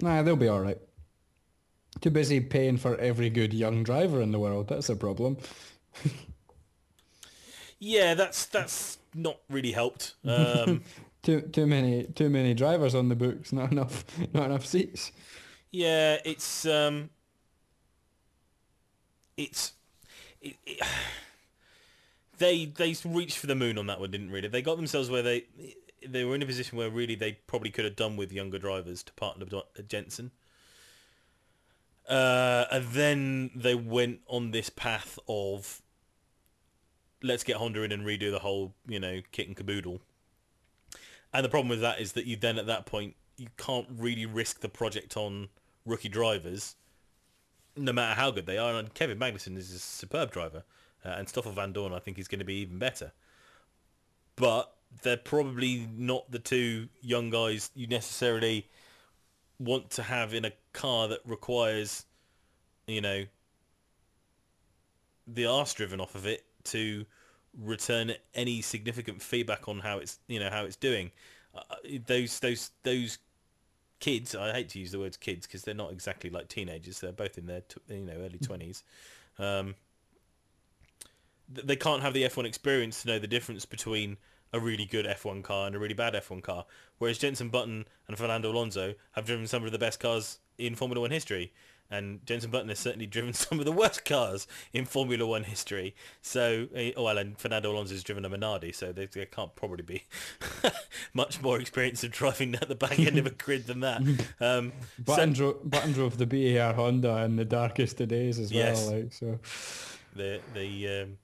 Nah, 0.00 0.22
they'll 0.22 0.36
be 0.36 0.48
all 0.48 0.60
right. 0.60 0.78
Too 2.00 2.10
busy 2.10 2.40
paying 2.40 2.76
for 2.76 2.96
every 2.96 3.30
good 3.30 3.52
young 3.52 3.82
driver 3.82 4.20
in 4.20 4.32
the 4.32 4.38
world. 4.38 4.68
That's 4.68 4.88
a 4.88 4.96
problem. 4.96 5.38
Yeah, 7.80 8.14
that's 8.14 8.46
that's 8.46 8.98
not 9.14 9.38
really 9.48 9.72
helped. 9.72 10.14
Um, 10.24 10.82
Too 11.22 11.40
too 11.42 11.66
many 11.66 12.04
too 12.04 12.30
many 12.30 12.54
drivers 12.54 12.94
on 12.94 13.08
the 13.08 13.16
books. 13.16 13.52
Not 13.52 13.72
enough 13.72 14.04
not 14.32 14.46
enough 14.46 14.64
seats. 14.64 15.10
yeah, 15.72 16.18
it's 16.24 16.64
um, 16.64 17.10
it's 19.36 19.72
it, 20.40 20.56
it, 20.64 20.80
they 22.38 22.66
they 22.66 22.94
reached 23.04 23.38
for 23.38 23.48
the 23.48 23.56
moon 23.56 23.78
on 23.78 23.86
that 23.88 23.98
one, 24.00 24.10
didn't 24.12 24.30
really? 24.30 24.48
They 24.48 24.62
got 24.62 24.76
themselves 24.76 25.10
where 25.10 25.22
they 25.22 25.44
they 26.06 26.24
were 26.24 26.36
in 26.36 26.42
a 26.42 26.46
position 26.46 26.78
where 26.78 26.88
really 26.88 27.16
they 27.16 27.32
probably 27.48 27.70
could 27.70 27.84
have 27.84 27.96
done 27.96 28.16
with 28.16 28.32
younger 28.32 28.58
drivers 28.58 29.02
to 29.02 29.12
partner 29.14 29.44
Jenson. 29.88 30.30
Uh, 32.08 32.64
and 32.70 32.86
then 32.88 33.50
they 33.54 33.74
went 33.74 34.20
on 34.26 34.50
this 34.50 34.70
path 34.70 35.18
of 35.28 35.82
let's 37.22 37.44
get 37.44 37.56
Honda 37.56 37.82
in 37.82 37.92
and 37.92 38.04
redo 38.04 38.30
the 38.30 38.38
whole, 38.38 38.74
you 38.86 38.98
know, 38.98 39.20
kit 39.32 39.46
and 39.46 39.56
caboodle. 39.56 40.00
And 41.32 41.44
the 41.44 41.48
problem 41.48 41.68
with 41.68 41.80
that 41.82 42.00
is 42.00 42.12
that 42.12 42.24
you 42.24 42.36
then 42.36 42.58
at 42.58 42.66
that 42.66 42.86
point 42.86 43.14
you 43.36 43.48
can't 43.56 43.86
really 43.94 44.24
risk 44.24 44.60
the 44.60 44.68
project 44.68 45.16
on 45.16 45.48
rookie 45.84 46.08
drivers, 46.08 46.76
no 47.76 47.92
matter 47.92 48.18
how 48.18 48.30
good 48.30 48.46
they 48.46 48.58
are. 48.58 48.74
And 48.74 48.92
Kevin 48.94 49.18
Magnussen 49.18 49.56
is 49.56 49.72
a 49.72 49.78
superb 49.78 50.32
driver, 50.32 50.64
uh, 51.04 51.10
and 51.10 51.28
Stoffel 51.28 51.52
Vandoorne 51.52 51.94
I 51.94 51.98
think 51.98 52.18
is 52.18 52.28
going 52.28 52.38
to 52.38 52.44
be 52.44 52.60
even 52.60 52.78
better. 52.78 53.12
But 54.36 54.72
they're 55.02 55.18
probably 55.18 55.86
not 55.94 56.30
the 56.30 56.38
two 56.38 56.88
young 57.02 57.28
guys 57.28 57.70
you 57.74 57.86
necessarily 57.86 58.68
want 59.58 59.90
to 59.90 60.02
have 60.02 60.34
in 60.34 60.44
a 60.44 60.52
car 60.72 61.08
that 61.08 61.20
requires, 61.24 62.04
you 62.86 63.00
know, 63.00 63.24
the 65.26 65.46
arse 65.46 65.74
driven 65.74 66.00
off 66.00 66.14
of 66.14 66.26
it 66.26 66.44
to 66.64 67.04
return 67.60 68.12
any 68.34 68.62
significant 68.62 69.22
feedback 69.22 69.68
on 69.68 69.80
how 69.80 69.98
it's 69.98 70.18
you 70.28 70.40
know 70.40 70.50
how 70.50 70.64
it's 70.64 70.76
doing. 70.76 71.10
Uh, 71.54 71.62
those 72.06 72.38
those 72.40 72.70
those 72.82 73.18
kids, 74.00 74.34
I 74.34 74.52
hate 74.52 74.68
to 74.70 74.78
use 74.78 74.92
the 74.92 74.98
words 74.98 75.16
kids 75.16 75.46
because 75.46 75.62
they're 75.62 75.74
not 75.74 75.92
exactly 75.92 76.30
like 76.30 76.48
teenagers. 76.48 77.00
They're 77.00 77.12
both 77.12 77.36
in 77.36 77.46
their 77.46 77.62
tw- 77.62 77.78
you 77.88 78.04
know 78.04 78.14
early 78.14 78.38
twenties. 78.38 78.84
Um, 79.38 79.74
th- 81.54 81.66
they 81.66 81.76
can't 81.76 82.02
have 82.02 82.14
the 82.14 82.24
F1 82.24 82.44
experience 82.44 83.02
to 83.02 83.08
know 83.08 83.18
the 83.18 83.26
difference 83.26 83.64
between 83.64 84.16
a 84.52 84.60
really 84.60 84.84
good 84.86 85.06
F1 85.06 85.42
car 85.42 85.66
and 85.66 85.76
a 85.76 85.78
really 85.78 85.94
bad 85.94 86.14
F1 86.14 86.42
car. 86.42 86.64
Whereas 86.98 87.18
Jenson 87.18 87.48
Button 87.48 87.84
and 88.06 88.16
Fernando 88.18 88.50
Alonso 88.50 88.94
have 89.12 89.24
driven 89.26 89.46
some 89.46 89.64
of 89.64 89.72
the 89.72 89.78
best 89.78 90.00
cars 90.00 90.38
in 90.56 90.74
Formula 90.74 91.00
One 91.00 91.10
history. 91.10 91.52
And 91.90 92.24
Jenson 92.26 92.50
Button 92.50 92.68
has 92.68 92.78
certainly 92.78 93.06
driven 93.14 93.32
some 93.32 93.58
of 93.60 93.64
the 93.64 93.72
worst 93.72 94.04
cars 94.04 94.46
in 94.74 94.84
Formula 94.84 95.26
One 95.26 95.44
history. 95.44 95.94
So, 96.20 96.66
eh, 96.74 96.92
oh, 96.96 97.04
well, 97.04 97.16
and 97.16 97.38
Fernando 97.38 97.72
Alonso 97.72 97.94
has 97.94 98.02
driven 98.04 98.26
a 98.26 98.30
Minardi, 98.30 98.74
so 98.74 98.92
they, 98.92 99.06
they 99.06 99.24
can't 99.24 99.54
probably 99.56 99.84
be 99.84 100.02
much 101.14 101.40
more 101.40 101.58
experienced 101.58 102.04
of 102.04 102.10
driving 102.10 102.54
at 102.56 102.68
the 102.68 102.74
back 102.74 102.98
end 102.98 103.16
of 103.18 103.26
a 103.26 103.30
grid 103.30 103.66
than 103.66 103.80
that. 103.80 104.02
Um, 104.40 104.72
so- 104.98 105.02
Button, 105.04 105.32
dro- 105.32 105.58
Button 105.64 105.92
drove 105.92 106.18
the 106.18 106.26
BAR 106.26 106.74
Honda 106.74 107.22
in 107.24 107.36
the 107.36 107.44
darkest 107.44 108.00
of 108.00 108.08
days 108.08 108.38
as 108.38 108.52
Yes. 108.52 108.86
well. 108.86 109.00
Like 109.00 109.12
so, 109.12 109.38
the 110.14 110.40
the 110.54 111.02
um, 111.02 111.18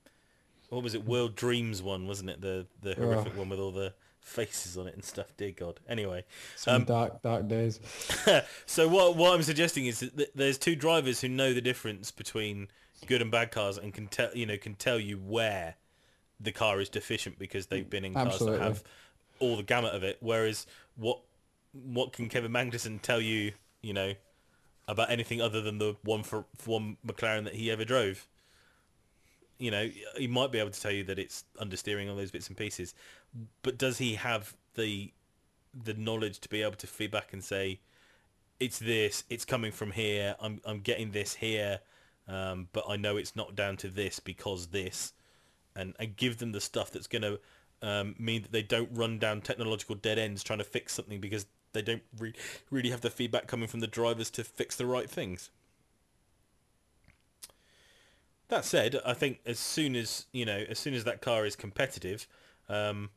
what 0.68 0.82
was 0.82 0.94
it? 0.94 1.04
World 1.04 1.34
Dreams 1.34 1.82
one, 1.82 2.06
wasn't 2.06 2.30
it? 2.30 2.40
The 2.40 2.66
the 2.82 2.94
horrific 2.94 3.36
one 3.36 3.48
with 3.48 3.58
all 3.58 3.72
the 3.72 3.94
faces 4.24 4.76
on 4.78 4.86
it 4.86 4.94
and 4.94 5.04
stuff. 5.04 5.26
Dear 5.36 5.52
God. 5.52 5.80
Anyway, 5.88 6.24
Some 6.56 6.76
um, 6.76 6.84
dark, 6.84 7.22
dark 7.22 7.46
days. 7.46 7.78
so 8.66 8.88
what 8.88 9.16
what 9.16 9.34
I'm 9.34 9.42
suggesting 9.42 9.86
is 9.86 10.00
that 10.00 10.34
there's 10.34 10.58
two 10.58 10.74
drivers 10.74 11.20
who 11.20 11.28
know 11.28 11.52
the 11.52 11.60
difference 11.60 12.10
between 12.10 12.68
good 13.06 13.20
and 13.20 13.30
bad 13.30 13.50
cars 13.50 13.76
and 13.76 13.92
can 13.92 14.06
tell 14.06 14.30
you 14.34 14.46
know 14.46 14.56
can 14.56 14.74
tell 14.74 14.98
you 14.98 15.18
where 15.18 15.76
the 16.40 16.52
car 16.52 16.80
is 16.80 16.88
deficient 16.88 17.38
because 17.38 17.66
they've 17.66 17.88
been 17.88 18.04
in 18.04 18.14
cars 18.14 18.34
Absolutely. 18.34 18.58
that 18.58 18.64
have 18.64 18.84
all 19.38 19.56
the 19.56 19.62
gamut 19.62 19.94
of 19.94 20.02
it. 20.02 20.16
Whereas 20.20 20.66
what 20.96 21.20
what 21.72 22.12
can 22.12 22.28
Kevin 22.28 22.52
Magnussen 22.52 23.00
tell 23.02 23.20
you 23.20 23.52
you 23.82 23.92
know 23.92 24.14
about 24.88 25.10
anything 25.10 25.40
other 25.40 25.60
than 25.60 25.78
the 25.78 25.96
one 26.02 26.22
for, 26.22 26.44
for 26.56 26.70
one 26.70 26.96
McLaren 27.06 27.44
that 27.44 27.54
he 27.54 27.70
ever 27.70 27.84
drove? 27.84 28.26
You 29.58 29.70
know, 29.70 29.88
he 30.16 30.26
might 30.26 30.50
be 30.50 30.58
able 30.58 30.70
to 30.70 30.80
tell 30.80 30.90
you 30.90 31.04
that 31.04 31.18
it's 31.18 31.44
understeering 31.60 32.10
all 32.10 32.16
those 32.16 32.30
bits 32.30 32.48
and 32.48 32.56
pieces, 32.56 32.94
but 33.62 33.78
does 33.78 33.98
he 33.98 34.14
have 34.14 34.54
the 34.74 35.12
the 35.82 35.94
knowledge 35.94 36.38
to 36.40 36.48
be 36.48 36.62
able 36.62 36.76
to 36.76 36.86
feedback 36.86 37.32
and 37.32 37.42
say, 37.42 37.80
it's 38.60 38.78
this, 38.78 39.24
it's 39.28 39.44
coming 39.44 39.72
from 39.72 39.92
here, 39.92 40.36
I'm 40.40 40.60
I'm 40.64 40.80
getting 40.80 41.12
this 41.12 41.34
here, 41.34 41.80
um, 42.28 42.68
but 42.72 42.84
I 42.88 42.96
know 42.96 43.16
it's 43.16 43.36
not 43.36 43.54
down 43.54 43.76
to 43.78 43.88
this 43.88 44.20
because 44.20 44.68
this, 44.68 45.12
and 45.74 45.94
and 45.98 46.16
give 46.16 46.38
them 46.38 46.52
the 46.52 46.60
stuff 46.60 46.90
that's 46.90 47.06
going 47.06 47.22
to 47.22 47.40
um, 47.82 48.14
mean 48.18 48.42
that 48.42 48.52
they 48.52 48.62
don't 48.62 48.88
run 48.92 49.18
down 49.18 49.40
technological 49.40 49.94
dead 49.94 50.18
ends 50.18 50.42
trying 50.42 50.58
to 50.58 50.64
fix 50.64 50.94
something 50.94 51.20
because 51.20 51.46
they 51.72 51.82
don't 51.82 52.02
re- 52.18 52.32
really 52.70 52.90
have 52.90 53.02
the 53.02 53.10
feedback 53.10 53.46
coming 53.46 53.68
from 53.68 53.80
the 53.80 53.86
drivers 53.86 54.30
to 54.30 54.44
fix 54.44 54.76
the 54.76 54.86
right 54.86 55.10
things. 55.10 55.50
That 58.48 58.64
said, 58.64 59.00
I 59.06 59.14
think 59.14 59.40
as 59.46 59.58
soon 59.58 59.96
as 59.96 60.26
you 60.32 60.44
know, 60.44 60.64
as 60.68 60.78
soon 60.78 60.94
as 60.94 61.04
that 61.04 61.20
car 61.20 61.46
is 61.46 61.56
competitive, 61.56 62.28
um, 62.68 63.10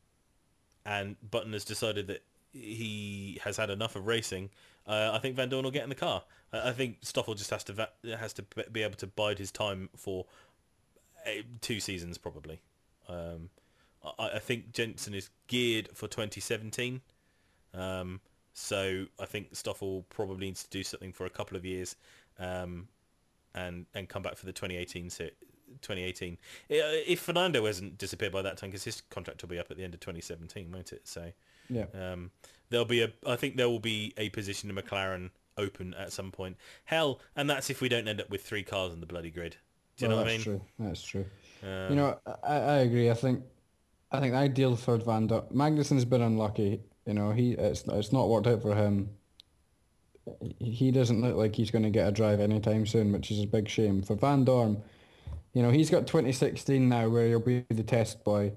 and 0.86 1.16
Button 1.30 1.52
has 1.52 1.64
decided 1.64 2.06
that 2.06 2.22
he 2.52 3.38
has 3.44 3.56
had 3.56 3.70
enough 3.70 3.94
of 3.94 4.06
racing, 4.06 4.50
uh, 4.86 5.10
I 5.12 5.18
think 5.18 5.36
Vandoorne 5.36 5.64
will 5.64 5.70
get 5.70 5.82
in 5.82 5.90
the 5.90 5.94
car. 5.94 6.22
I, 6.52 6.70
I 6.70 6.72
think 6.72 6.98
Stoffel 7.02 7.34
just 7.34 7.50
has 7.50 7.64
to 7.64 7.72
va- 7.72 7.90
has 8.18 8.32
to 8.34 8.44
be 8.72 8.82
able 8.82 8.96
to 8.96 9.06
bide 9.06 9.38
his 9.38 9.52
time 9.52 9.90
for 9.96 10.26
uh, 11.26 11.42
two 11.60 11.80
seasons 11.80 12.16
probably. 12.16 12.60
Um, 13.08 13.50
I, 14.18 14.30
I 14.34 14.38
think 14.38 14.72
Jenson 14.72 15.14
is 15.14 15.30
geared 15.46 15.90
for 15.94 16.08
2017. 16.08 17.00
Um, 17.74 18.20
so 18.54 19.06
I 19.20 19.26
think 19.26 19.54
Stoffel 19.54 20.04
probably 20.08 20.46
needs 20.46 20.64
to 20.64 20.70
do 20.70 20.82
something 20.82 21.12
for 21.12 21.26
a 21.26 21.30
couple 21.30 21.56
of 21.56 21.64
years, 21.64 21.96
um, 22.38 22.88
and 23.54 23.86
and 23.94 24.08
come 24.08 24.22
back 24.22 24.36
for 24.36 24.46
the 24.46 24.52
2018 24.52 25.10
se- 25.10 25.32
2018. 25.82 26.38
If 26.68 27.20
Fernando 27.20 27.66
hasn't 27.66 27.98
disappeared 27.98 28.32
by 28.32 28.42
that 28.42 28.56
time, 28.56 28.70
because 28.70 28.84
his 28.84 29.00
contract 29.10 29.42
will 29.42 29.48
be 29.50 29.58
up 29.58 29.70
at 29.70 29.76
the 29.76 29.84
end 29.84 29.94
of 29.94 30.00
2017, 30.00 30.70
won't 30.72 30.92
it? 30.92 31.06
So 31.06 31.32
Yeah. 31.68 31.86
um, 31.94 32.30
there'll 32.70 32.86
be 32.86 33.02
a. 33.02 33.12
I 33.26 33.36
think 33.36 33.56
there 33.56 33.68
will 33.68 33.80
be 33.80 34.14
a 34.16 34.28
position 34.30 34.70
in 34.70 34.76
McLaren 34.76 35.30
open 35.56 35.92
at 35.94 36.12
some 36.12 36.30
point. 36.30 36.56
Hell, 36.84 37.20
and 37.36 37.50
that's 37.50 37.68
if 37.70 37.80
we 37.80 37.88
don't 37.88 38.08
end 38.08 38.20
up 38.20 38.30
with 38.30 38.42
three 38.44 38.62
cars 38.62 38.92
on 38.92 39.00
the 39.00 39.06
bloody 39.06 39.30
grid. 39.30 39.56
Do 39.96 40.04
you 40.04 40.08
Well, 40.08 40.18
know 40.18 40.22
what 40.22 40.28
I 40.30 40.36
that's 40.36 40.46
mean? 40.46 40.58
true. 40.58 40.66
That's 40.78 41.02
true. 41.02 41.26
Um, 41.62 41.90
you 41.90 41.96
know, 41.96 42.18
I, 42.44 42.54
I 42.56 42.76
agree. 42.78 43.10
I 43.10 43.14
think, 43.14 43.42
I 44.12 44.20
think 44.20 44.32
the 44.32 44.38
ideal 44.38 44.76
for 44.76 44.96
Vandoorne, 44.98 45.50
Magnussen's 45.52 46.04
been 46.04 46.22
unlucky. 46.22 46.80
You 47.04 47.14
know, 47.14 47.32
he 47.32 47.52
it's 47.52 47.84
it's 47.88 48.12
not 48.12 48.28
worked 48.28 48.46
out 48.46 48.62
for 48.62 48.74
him. 48.74 49.10
He- 50.58 50.90
doesn't 50.90 51.20
look 51.20 51.36
like 51.36 51.54
he's 51.54 51.70
going 51.70 51.84
to 51.84 51.90
get 51.90 52.08
a 52.08 52.12
drive 52.12 52.40
anytime 52.40 52.86
soon, 52.86 53.12
which 53.12 53.30
is 53.30 53.42
a 53.42 53.46
big 53.46 53.68
shame 53.68 54.02
for 54.02 54.16
Vandoorne. 54.16 54.80
You 55.54 55.62
know, 55.62 55.70
he's 55.70 55.90
got 55.90 56.06
2016 56.06 56.88
now, 56.88 57.08
where 57.08 57.26
he'll 57.26 57.40
be 57.40 57.64
the 57.68 57.82
test 57.82 58.24
boy. 58.24 58.52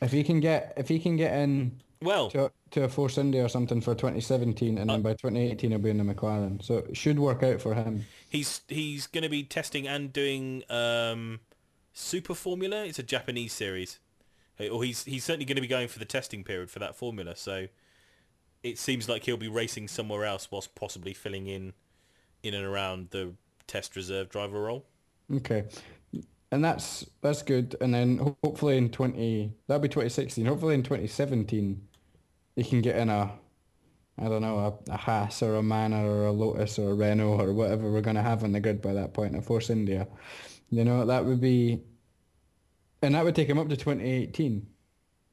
If 0.00 0.12
he 0.12 0.24
can 0.24 0.40
get 0.40 0.74
if 0.76 0.88
he 0.88 0.98
can 0.98 1.16
get 1.16 1.32
in 1.32 1.80
Well, 2.00 2.30
to, 2.30 2.50
to 2.72 2.84
a 2.84 2.88
Force 2.88 3.18
India 3.18 3.44
or 3.44 3.48
something 3.48 3.80
for 3.80 3.94
2017, 3.94 4.78
and 4.78 4.90
then 4.90 5.00
Uh, 5.00 5.02
by 5.02 5.12
2018 5.12 5.70
he'll 5.70 5.78
be 5.78 5.90
in 5.90 5.98
the 5.98 6.14
McLaren, 6.14 6.62
so 6.62 6.78
it 6.78 6.96
should 6.96 7.18
work 7.18 7.42
out 7.42 7.60
for 7.60 7.74
him. 7.74 8.04
he's 8.28 8.62
he's 8.68 9.06
going 9.06 9.22
to 9.22 9.28
be 9.28 9.44
testing 9.44 9.86
and 9.86 10.12
doing 10.12 10.64
um, 10.70 11.40
Super 11.92 12.34
Formula. 12.34 12.84
It's 12.84 12.98
a 12.98 13.02
Japanese 13.04 13.52
series, 13.52 13.98
or 14.58 14.82
he's 14.82 15.04
he's 15.04 15.24
certainly 15.24 15.44
going 15.44 15.56
to 15.56 15.62
be 15.62 15.68
going 15.68 15.88
for 15.88 15.98
the 15.98 16.04
testing 16.04 16.42
period 16.42 16.70
for 16.70 16.78
that 16.80 16.96
formula. 16.96 17.36
So 17.36 17.68
it 18.62 18.78
seems 18.78 19.08
like 19.08 19.24
he'll 19.24 19.36
be 19.36 19.48
racing 19.48 19.88
somewhere 19.88 20.24
else 20.24 20.48
whilst 20.50 20.74
possibly 20.74 21.14
filling 21.14 21.46
in 21.46 21.72
in 22.42 22.54
and 22.54 22.64
around 22.64 23.08
the 23.10 23.32
test 23.66 23.96
reserve 23.96 24.28
driver 24.28 24.62
role. 24.62 24.84
Okay. 25.34 25.64
And 26.50 26.64
that's 26.64 27.06
that's 27.22 27.42
good. 27.42 27.76
And 27.80 27.94
then 27.94 28.36
hopefully 28.44 28.76
in 28.76 28.90
20, 28.90 29.52
that'll 29.66 29.80
be 29.80 29.88
2016. 29.88 30.44
Hopefully 30.44 30.74
in 30.74 30.82
2017, 30.82 31.80
he 32.56 32.64
can 32.64 32.82
get 32.82 32.96
in 32.96 33.08
a, 33.08 33.32
I 34.18 34.24
don't 34.28 34.42
know, 34.42 34.58
a, 34.58 34.92
a 34.92 34.96
Haas 34.96 35.42
or 35.42 35.56
a 35.56 35.62
Manor 35.62 36.06
or 36.06 36.26
a 36.26 36.32
Lotus 36.32 36.78
or 36.78 36.90
a 36.90 36.94
Renault 36.94 37.40
or 37.40 37.52
whatever 37.54 37.90
we're 37.90 38.02
going 38.02 38.16
to 38.16 38.22
have 38.22 38.44
on 38.44 38.52
the 38.52 38.60
grid 38.60 38.82
by 38.82 38.92
that 38.92 39.14
point, 39.14 39.36
a 39.36 39.40
Force 39.40 39.70
India. 39.70 40.06
You 40.68 40.84
know, 40.84 41.06
that 41.06 41.24
would 41.24 41.40
be, 41.40 41.82
and 43.00 43.14
that 43.14 43.24
would 43.24 43.34
take 43.34 43.48
him 43.48 43.58
up 43.58 43.68
to 43.68 43.76
2018, 43.76 44.66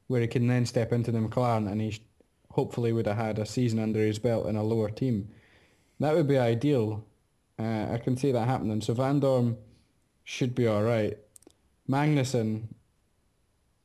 where 0.06 0.22
he 0.22 0.26
can 0.26 0.46
then 0.46 0.64
step 0.64 0.92
into 0.92 1.12
the 1.12 1.18
McLaren 1.18 1.70
and 1.70 1.80
he 1.80 1.90
sh- 1.90 2.00
hopefully 2.60 2.92
would 2.92 3.06
have 3.06 3.16
had 3.16 3.38
a 3.38 3.46
season 3.46 3.78
under 3.78 4.00
his 4.00 4.18
belt 4.18 4.44
in 4.46 4.54
a 4.54 4.62
lower 4.62 4.90
team. 4.90 5.26
That 5.98 6.14
would 6.14 6.28
be 6.28 6.36
ideal. 6.36 7.02
Uh, 7.58 7.86
I 7.90 7.96
can 7.96 8.18
see 8.18 8.32
that 8.32 8.46
happening. 8.46 8.82
So 8.82 8.94
Vandoorne 8.94 9.56
should 10.24 10.54
be 10.54 10.66
all 10.66 10.82
right. 10.82 11.16
Magnussen, 11.88 12.64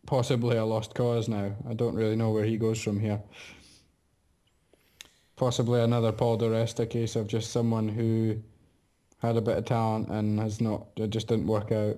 possibly 0.06 0.58
a 0.58 0.66
lost 0.66 0.94
cause 0.94 1.30
now. 1.30 1.56
I 1.70 1.74
don't 1.74 1.96
really 1.96 2.18
know 2.18 2.32
where 2.32 2.44
he 2.44 2.58
goes 2.58 2.82
from 2.82 3.00
here. 3.00 3.22
Possibly 5.38 5.80
another 5.80 6.12
Paul 6.12 6.36
Di 6.36 6.48
Resta 6.48 6.90
case 6.90 7.16
of 7.16 7.28
just 7.28 7.52
someone 7.52 7.88
who 7.88 8.42
had 9.20 9.38
a 9.38 9.42
bit 9.42 9.58
of 9.58 9.64
talent 9.64 10.10
and 10.10 10.38
has 10.38 10.60
not, 10.60 10.88
it 10.98 11.12
just 11.12 11.30
didn't 11.30 11.48
work 11.48 11.72
out. 11.72 11.98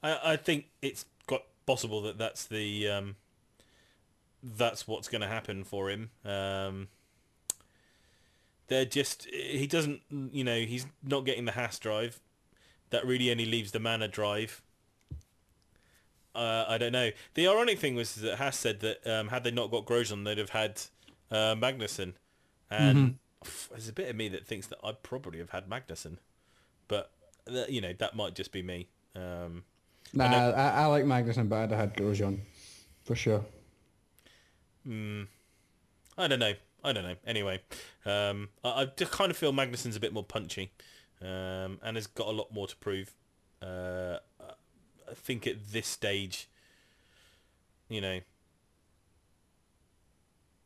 I, 0.00 0.34
I 0.34 0.36
think 0.36 0.66
it's 0.80 1.06
quite 1.26 1.42
possible 1.66 2.02
that 2.02 2.18
that's 2.18 2.44
the 2.46 2.88
um, 2.88 3.16
that's 4.44 4.86
what's 4.86 5.08
going 5.08 5.22
to 5.22 5.26
happen 5.28 5.64
for 5.64 5.88
him. 5.90 6.10
Um, 6.24 6.88
they're 8.68 8.84
just 8.84 9.26
he 9.26 9.66
doesn't 9.66 10.00
you 10.10 10.44
know 10.44 10.60
he's 10.60 10.86
not 11.02 11.24
getting 11.24 11.44
the 11.46 11.52
Haas 11.52 11.78
drive. 11.78 12.20
That 12.90 13.06
really 13.06 13.30
only 13.30 13.46
leaves 13.46 13.72
the 13.72 13.80
Manor 13.80 14.08
drive. 14.08 14.62
Uh, 16.34 16.64
I 16.68 16.78
don't 16.78 16.92
know. 16.92 17.10
The 17.34 17.46
ironic 17.48 17.78
thing 17.78 17.94
was 17.94 18.16
that 18.16 18.38
Haas 18.38 18.56
said 18.58 18.80
that 18.80 19.06
um, 19.06 19.28
had 19.28 19.44
they 19.44 19.50
not 19.50 19.70
got 19.70 19.84
Grosjean, 19.86 20.24
they'd 20.24 20.38
have 20.38 20.50
had 20.50 20.80
uh, 21.30 21.54
Magnussen, 21.54 22.14
and 22.70 23.18
pff, 23.44 23.68
there's 23.70 23.88
a 23.88 23.92
bit 23.92 24.10
of 24.10 24.16
me 24.16 24.28
that 24.28 24.44
thinks 24.46 24.66
that 24.68 24.78
I'd 24.82 25.02
probably 25.02 25.38
have 25.38 25.50
had 25.50 25.68
Magnussen, 25.68 26.16
but 26.88 27.10
that, 27.46 27.70
you 27.70 27.80
know 27.80 27.92
that 27.98 28.16
might 28.16 28.34
just 28.34 28.52
be 28.52 28.62
me. 28.62 28.88
Um, 29.14 29.62
Nah, 30.12 30.28
know- 30.28 30.50
I, 30.52 30.82
I 30.82 30.86
like 30.86 31.04
Magnussen, 31.04 31.48
but 31.48 31.56
I'd 31.56 31.70
have 31.70 31.78
had 31.78 31.96
Grosjean, 31.96 32.40
for 33.04 33.14
sure. 33.14 33.44
I 34.86 36.28
don't 36.28 36.38
know. 36.38 36.54
I 36.82 36.92
don't 36.92 37.04
know. 37.04 37.16
Anyway, 37.26 37.60
um, 38.04 38.50
I, 38.62 38.82
I 38.82 38.84
just 38.96 39.10
kind 39.10 39.30
of 39.30 39.36
feel 39.36 39.52
Magnussen's 39.52 39.96
a 39.96 40.00
bit 40.00 40.12
more 40.12 40.24
punchy, 40.24 40.70
um, 41.22 41.78
and 41.82 41.96
has 41.96 42.06
got 42.06 42.28
a 42.28 42.30
lot 42.32 42.52
more 42.52 42.66
to 42.66 42.76
prove. 42.76 43.14
Uh, 43.62 44.18
I 45.10 45.14
think 45.14 45.46
at 45.46 45.72
this 45.72 45.86
stage, 45.86 46.48
you 47.88 48.00
know, 48.00 48.20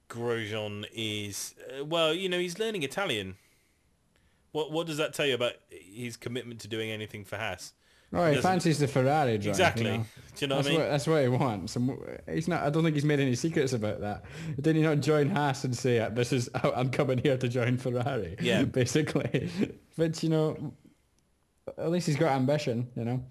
Grosjean 0.09 0.86
is 0.93 1.55
uh, 1.78 1.85
well. 1.85 2.12
You 2.12 2.28
know, 2.28 2.39
he's 2.39 2.59
learning 2.59 2.82
Italian. 2.82 3.36
What 4.53 4.73
what 4.73 4.86
does 4.86 4.97
that 4.97 5.15
tell 5.15 5.27
you 5.27 5.35
about 5.35 5.55
his 5.70 6.16
commitment 6.16 6.61
to 6.61 6.69
doing 6.69 6.90
anything 6.90 7.24
for 7.24 7.36
Haas? 7.36 7.73
Oh, 8.13 8.25
he 8.27 8.37
Doesn't- 8.37 8.43
fancies 8.51 8.79
the 8.79 8.89
Ferrari 8.89 9.37
drive. 9.39 9.51
Exactly. 9.51 9.85
You 9.85 9.99
know? 9.99 10.05
Do 10.37 10.45
you 10.45 10.47
know 10.49 10.55
that's 10.57 10.67
what 10.67 10.71
I 10.71 10.71
mean? 10.71 10.81
What, 10.81 10.91
that's 10.91 11.07
what 11.07 11.23
he 11.23 11.29
wants. 11.29 11.77
And 11.77 11.99
he's 12.33 12.49
not. 12.49 12.63
I 12.63 12.71
don't 12.71 12.83
think 12.85 12.95
he's 12.95 13.05
made 13.05 13.19
any 13.21 13.35
secrets 13.35 13.73
about 13.73 14.01
that. 14.01 14.25
Did 14.61 14.77
he 14.77 14.83
not 14.83 15.01
join 15.01 15.29
Haas 15.31 15.65
and 15.65 15.77
say, 15.77 16.09
"This 16.13 16.33
is 16.33 16.49
I'm 16.77 16.91
coming 16.91 17.19
here 17.19 17.37
to 17.37 17.49
join 17.49 17.77
Ferrari"? 17.77 18.37
Yeah. 18.41 18.63
basically. 18.81 19.51
But 19.97 20.23
you 20.23 20.29
know, 20.29 20.73
at 21.77 21.91
least 21.91 22.07
he's 22.07 22.17
got 22.17 22.33
ambition. 22.33 22.89
You 22.97 23.05
know. 23.05 23.25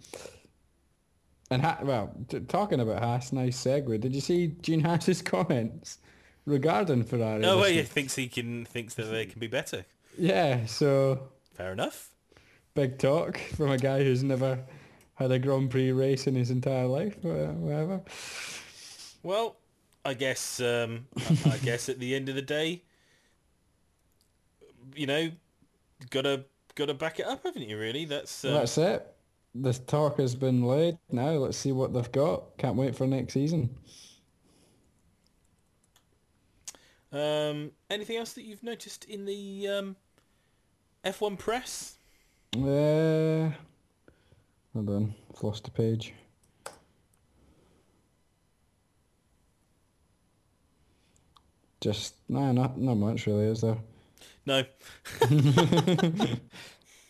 And 1.50 1.62
ha- 1.62 1.80
well, 1.82 2.14
t- 2.28 2.42
talking 2.42 2.82
about 2.82 3.02
Haas, 3.02 3.32
nice 3.32 3.64
segue. 3.64 4.02
Did 4.02 4.14
you 4.14 4.20
see 4.22 4.48
Gene 4.62 4.82
Haas's 4.82 5.22
comments 5.34 6.00
regarding 6.46 7.04
Ferrari? 7.06 7.46
Oh, 7.46 7.60
well, 7.60 7.70
he 7.72 7.82
thinks 7.84 8.16
he 8.16 8.28
can 8.28 8.66
thinks 8.66 8.96
that 8.96 9.06
they 9.06 9.26
can 9.26 9.40
be 9.40 9.48
better. 9.48 9.86
Yeah. 10.18 10.66
So 10.66 11.30
Fair 11.54 11.72
enough. 11.72 12.10
Big 12.78 13.00
talk 13.00 13.40
from 13.40 13.72
a 13.72 13.78
guy 13.78 14.04
who's 14.04 14.24
never 14.24 14.60
had 15.16 15.32
a 15.32 15.40
Grand 15.40 15.72
Prix 15.72 15.92
race 15.92 16.28
in 16.28 16.36
his 16.36 16.52
entire 16.52 16.86
life, 16.86 17.18
wha- 17.24 17.48
whatever. 17.54 18.02
Well, 19.24 19.56
I 20.06 20.14
guess 20.14 20.60
um, 20.60 21.08
I 21.18 21.54
I 21.54 21.58
guess 21.58 21.90
at 21.90 21.98
the 21.98 22.14
end 22.14 22.30
of 22.30 22.36
the 22.36 22.44
day, 22.44 22.84
you 24.96 25.08
know, 25.08 25.32
gotta 26.12 26.46
gotta 26.76 26.94
back 26.94 27.20
it 27.20 27.26
up, 27.26 27.44
haven't 27.44 27.64
you? 27.68 27.80
Really, 27.80 28.06
that's 28.06 28.46
uh, 28.46 28.54
That's 28.60 28.78
it. 28.78 29.12
the 29.56 29.74
talk 29.74 30.20
has 30.20 30.36
been 30.36 30.62
laid. 30.64 31.00
Now 31.10 31.32
let's 31.32 31.58
see 31.58 31.72
what 31.72 31.94
they've 31.94 32.12
got. 32.12 32.56
Can't 32.60 32.76
wait 32.76 32.96
for 32.96 33.08
next 33.08 33.34
season. 33.34 33.76
Um, 37.12 37.72
anything 37.90 38.18
else 38.18 38.34
that 38.34 38.44
you've 38.44 38.62
noticed 38.64 39.06
in 39.06 39.26
the 39.26 39.68
um, 39.68 39.96
F1 41.04 41.40
press? 41.40 41.97
Uh, 42.56 43.52
hold 44.74 44.90
on, 44.90 45.14
I've 45.36 45.44
lost 45.44 45.68
a 45.68 45.72
page. 45.72 46.14
Just 51.82 52.16
no, 52.28 52.52
not 52.52 52.78
not 52.78 52.96
much 52.96 53.28
really, 53.28 53.46
is 53.46 53.62
there? 53.62 53.78
No. 54.46 54.64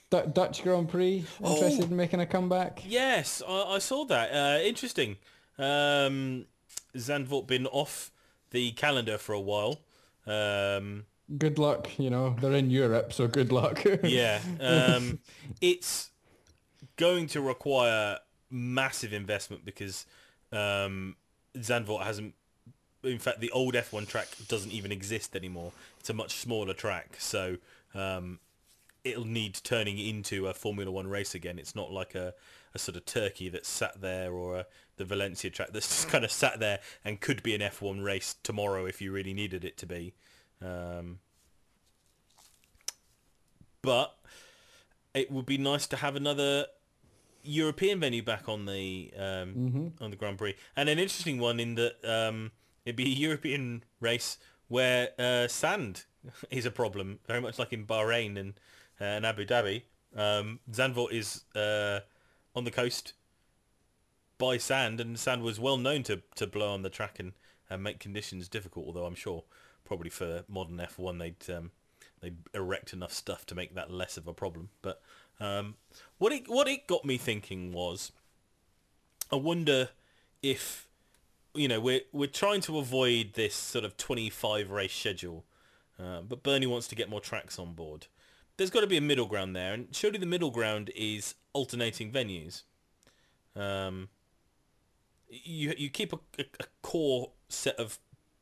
Du- 0.09 0.26
Dutch 0.26 0.64
Grand 0.64 0.88
Prix 0.88 1.26
interested 1.43 1.84
Oh. 1.84 1.88
in 1.88 1.95
making 1.97 2.22
a 2.22 2.26
comeback? 2.26 2.81
Yes, 2.88 3.41
I, 3.45 3.73
I 3.76 3.80
saw 3.80 4.05
that. 4.05 4.31
Uh, 4.34 4.59
interesting. 4.64 5.18
Um, 5.57 6.45
Zandvoort 6.95 7.45
been 7.45 7.68
off 7.68 8.09
the 8.51 8.72
calendar 8.72 9.18
for 9.18 9.34
a 9.34 9.39
while. 9.41 9.81
Um, 10.26 11.07
Good 11.35 11.59
luck, 11.59 11.89
you 11.99 12.09
know 12.09 12.35
they're 12.39 12.53
in 12.53 12.69
Europe, 12.69 13.11
so 13.11 13.27
good 13.27 13.51
luck. 13.51 13.83
yeah, 14.03 14.39
um, 14.61 15.19
it's 15.59 16.11
going 16.95 17.27
to 17.27 17.41
require 17.41 18.19
massive 18.49 19.11
investment 19.11 19.65
because 19.65 20.05
um, 20.51 21.17
Zandvoort 21.57 22.03
hasn't. 22.03 22.33
In 23.03 23.19
fact, 23.19 23.41
the 23.41 23.51
old 23.51 23.73
F1 23.73 24.07
track 24.07 24.27
doesn't 24.47 24.71
even 24.71 24.91
exist 24.91 25.35
anymore. 25.35 25.71
It's 25.99 26.09
a 26.09 26.13
much 26.13 26.37
smaller 26.37 26.73
track, 26.73 27.15
so 27.19 27.57
um, 27.93 28.39
it'll 29.03 29.25
need 29.25 29.59
turning 29.63 29.99
into 29.99 30.47
a 30.47 30.53
Formula 30.53 30.91
One 30.91 31.07
race 31.07 31.35
again. 31.35 31.59
It's 31.59 31.75
not 31.75 31.91
like 31.91 32.15
a, 32.15 32.33
a 32.73 32.79
sort 32.79 32.95
of 32.95 33.05
Turkey 33.05 33.49
that's 33.49 33.69
sat 33.69 34.01
there 34.01 34.31
or 34.31 34.59
a, 34.59 34.65
the 34.97 35.05
Valencia 35.05 35.49
track 35.49 35.69
that's 35.73 35.87
just 36.03 36.09
kind 36.09 36.23
of 36.23 36.31
sat 36.31 36.59
there 36.59 36.79
and 37.05 37.19
could 37.19 37.43
be 37.43 37.53
an 37.53 37.61
F1 37.61 38.03
race 38.03 38.35
tomorrow 38.43 38.85
if 38.85 39.01
you 39.01 39.11
really 39.11 39.33
needed 39.33 39.63
it 39.63 39.77
to 39.77 39.85
be. 39.85 40.13
Um, 40.61 41.19
but 43.81 44.17
it 45.13 45.31
would 45.31 45.45
be 45.45 45.57
nice 45.57 45.88
to 45.88 45.97
have 45.97 46.15
another 46.15 46.65
European 47.43 47.99
venue 47.99 48.23
back 48.23 48.49
on 48.49 48.65
the 48.65 49.11
um, 49.17 49.93
on 50.01 50.11
the 50.11 50.17
Grand 50.17 50.38
Prix, 50.38 50.55
and 50.75 50.89
an 50.89 50.99
interesting 50.99 51.39
one 51.39 51.59
in 51.59 51.75
that 51.75 51.95
um, 52.03 52.51
it'd 52.85 52.95
be 52.95 53.05
a 53.05 53.15
European 53.15 53.84
race 53.99 54.38
where 54.67 55.09
uh, 55.17 55.47
sand 55.47 56.05
is 56.49 56.65
a 56.65 56.71
problem, 56.71 57.19
very 57.27 57.41
much 57.41 57.57
like 57.57 57.71
in 57.71 57.85
Bahrain 57.85 58.38
and 58.38 58.53
uh, 58.99 59.05
and 59.05 59.25
Abu 59.25 59.45
Dhabi. 59.45 59.84
Um, 60.15 60.59
Zandvoort 60.71 61.11
is 61.11 61.43
uh, 61.55 61.99
on 62.55 62.63
the 62.63 62.71
coast 62.71 63.13
by 64.38 64.57
sand, 64.57 64.99
and 64.99 65.17
sand 65.19 65.41
was 65.41 65.59
well 65.59 65.77
known 65.77 66.03
to, 66.03 66.21
to 66.35 66.47
blow 66.47 66.73
on 66.73 66.81
the 66.81 66.89
track 66.89 67.19
and, 67.19 67.34
and 67.69 67.84
make 67.84 67.99
conditions 67.99 68.47
difficult. 68.47 68.88
Although 68.88 69.05
I'm 69.05 69.15
sure 69.15 69.43
probably 69.88 70.09
for 70.09 70.43
modern 70.49 70.77
F1 70.77 71.18
they'd 71.18 71.55
um, 71.55 71.72
they'd 72.22 72.38
erect 72.53 72.93
enough 72.93 73.14
stuff 73.14 73.45
to 73.45 73.55
make 73.55 73.73
that 73.73 73.89
less 73.89 74.18
of 74.18 74.27
a 74.27 74.34
problem. 74.34 74.69
But 74.81 75.01
um, 75.39 75.76
what 76.18 76.31
it 76.31 76.47
what 76.47 76.68
it 76.68 76.88
got 76.88 77.05
me 77.05 77.18
thinking 77.18 77.72
was, 77.72 78.11
I 79.31 79.38
wonder 79.38 79.89
if 80.43 80.88
you 81.53 81.68
know 81.68 81.80
we're 81.80 82.01
we're 82.11 82.27
trying 82.27 82.61
to 82.61 82.77
avoid 82.77 83.34
this 83.34 83.55
sort 83.55 83.85
of 83.85 83.97
25 83.97 84.69
race 84.69 84.93
schedule, 84.93 85.45
uh, 85.97 86.22
but 86.22 86.43
Bernie 86.43 86.68
wants 86.68 86.88
to 86.89 86.95
get 86.95 87.09
more 87.09 87.22
tracks 87.22 87.57
on 87.57 87.73
board. 87.73 88.07
There's 88.57 88.69
got 88.72 88.81
to 88.81 88.88
be 88.88 88.97
a 88.97 89.01
middle 89.01 89.27
ground 89.27 89.55
there, 89.55 89.73
and 89.73 89.95
surely 89.95 90.18
the 90.18 90.26
middle 90.26 90.51
ground 90.51 90.91
is 90.95 91.35
alternating 91.53 92.11
venues. 92.11 92.64
Um, 93.55 94.09
you 95.30 95.73
you 95.77 95.89
keep 95.89 96.11
a, 96.11 96.19
a, 96.39 96.45
a 96.59 96.65
core 96.81 97.31
set 97.47 97.77
of 97.77 97.99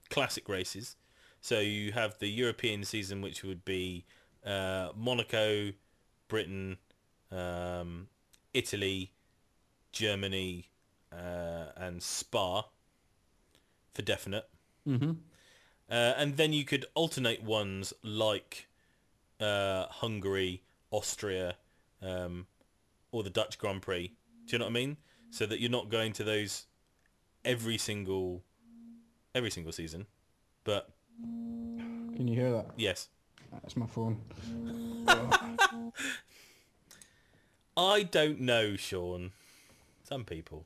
classic 0.09 0.49
races. 0.49 0.95
So 1.45 1.59
you 1.59 1.91
have 1.91 2.17
the 2.17 2.27
European 2.27 2.83
season, 2.83 3.21
which 3.21 3.43
would 3.43 3.63
be 3.65 4.03
uh, 4.43 4.89
Monaco, 4.95 5.73
Britain, 6.27 6.77
um, 7.31 8.07
Italy, 8.55 9.11
Germany, 9.91 10.71
uh, 11.13 11.65
and 11.77 12.01
Spa 12.01 12.63
for 13.93 14.01
definite. 14.01 14.49
Mm-hmm. 14.89 15.11
Uh, 15.87 16.13
and 16.17 16.35
then 16.35 16.51
you 16.51 16.65
could 16.65 16.87
alternate 16.95 17.43
ones 17.43 17.93
like 18.01 18.67
uh, 19.39 19.85
Hungary, 19.85 20.63
Austria, 20.89 21.57
um, 22.01 22.47
or 23.11 23.21
the 23.21 23.29
Dutch 23.29 23.59
Grand 23.59 23.83
Prix. 23.83 24.07
Do 24.47 24.53
you 24.53 24.57
know 24.57 24.65
what 24.65 24.71
I 24.71 24.73
mean? 24.73 24.97
So 25.29 25.45
that 25.45 25.59
you're 25.59 25.69
not 25.69 25.89
going 25.89 26.11
to 26.13 26.23
those 26.23 26.65
every 27.43 27.77
single 27.77 28.41
every 29.35 29.51
single 29.51 29.71
season. 29.71 30.07
But 30.63 30.89
Can 31.21 32.27
you 32.27 32.35
hear 32.35 32.51
that? 32.51 32.67
yes, 32.77 33.09
That's 33.51 33.75
my 33.75 33.87
phone. 33.87 34.21
I 37.77 38.03
don't 38.03 38.39
know, 38.39 38.75
Sean. 38.75 39.31
Some 40.03 40.23
people. 40.23 40.65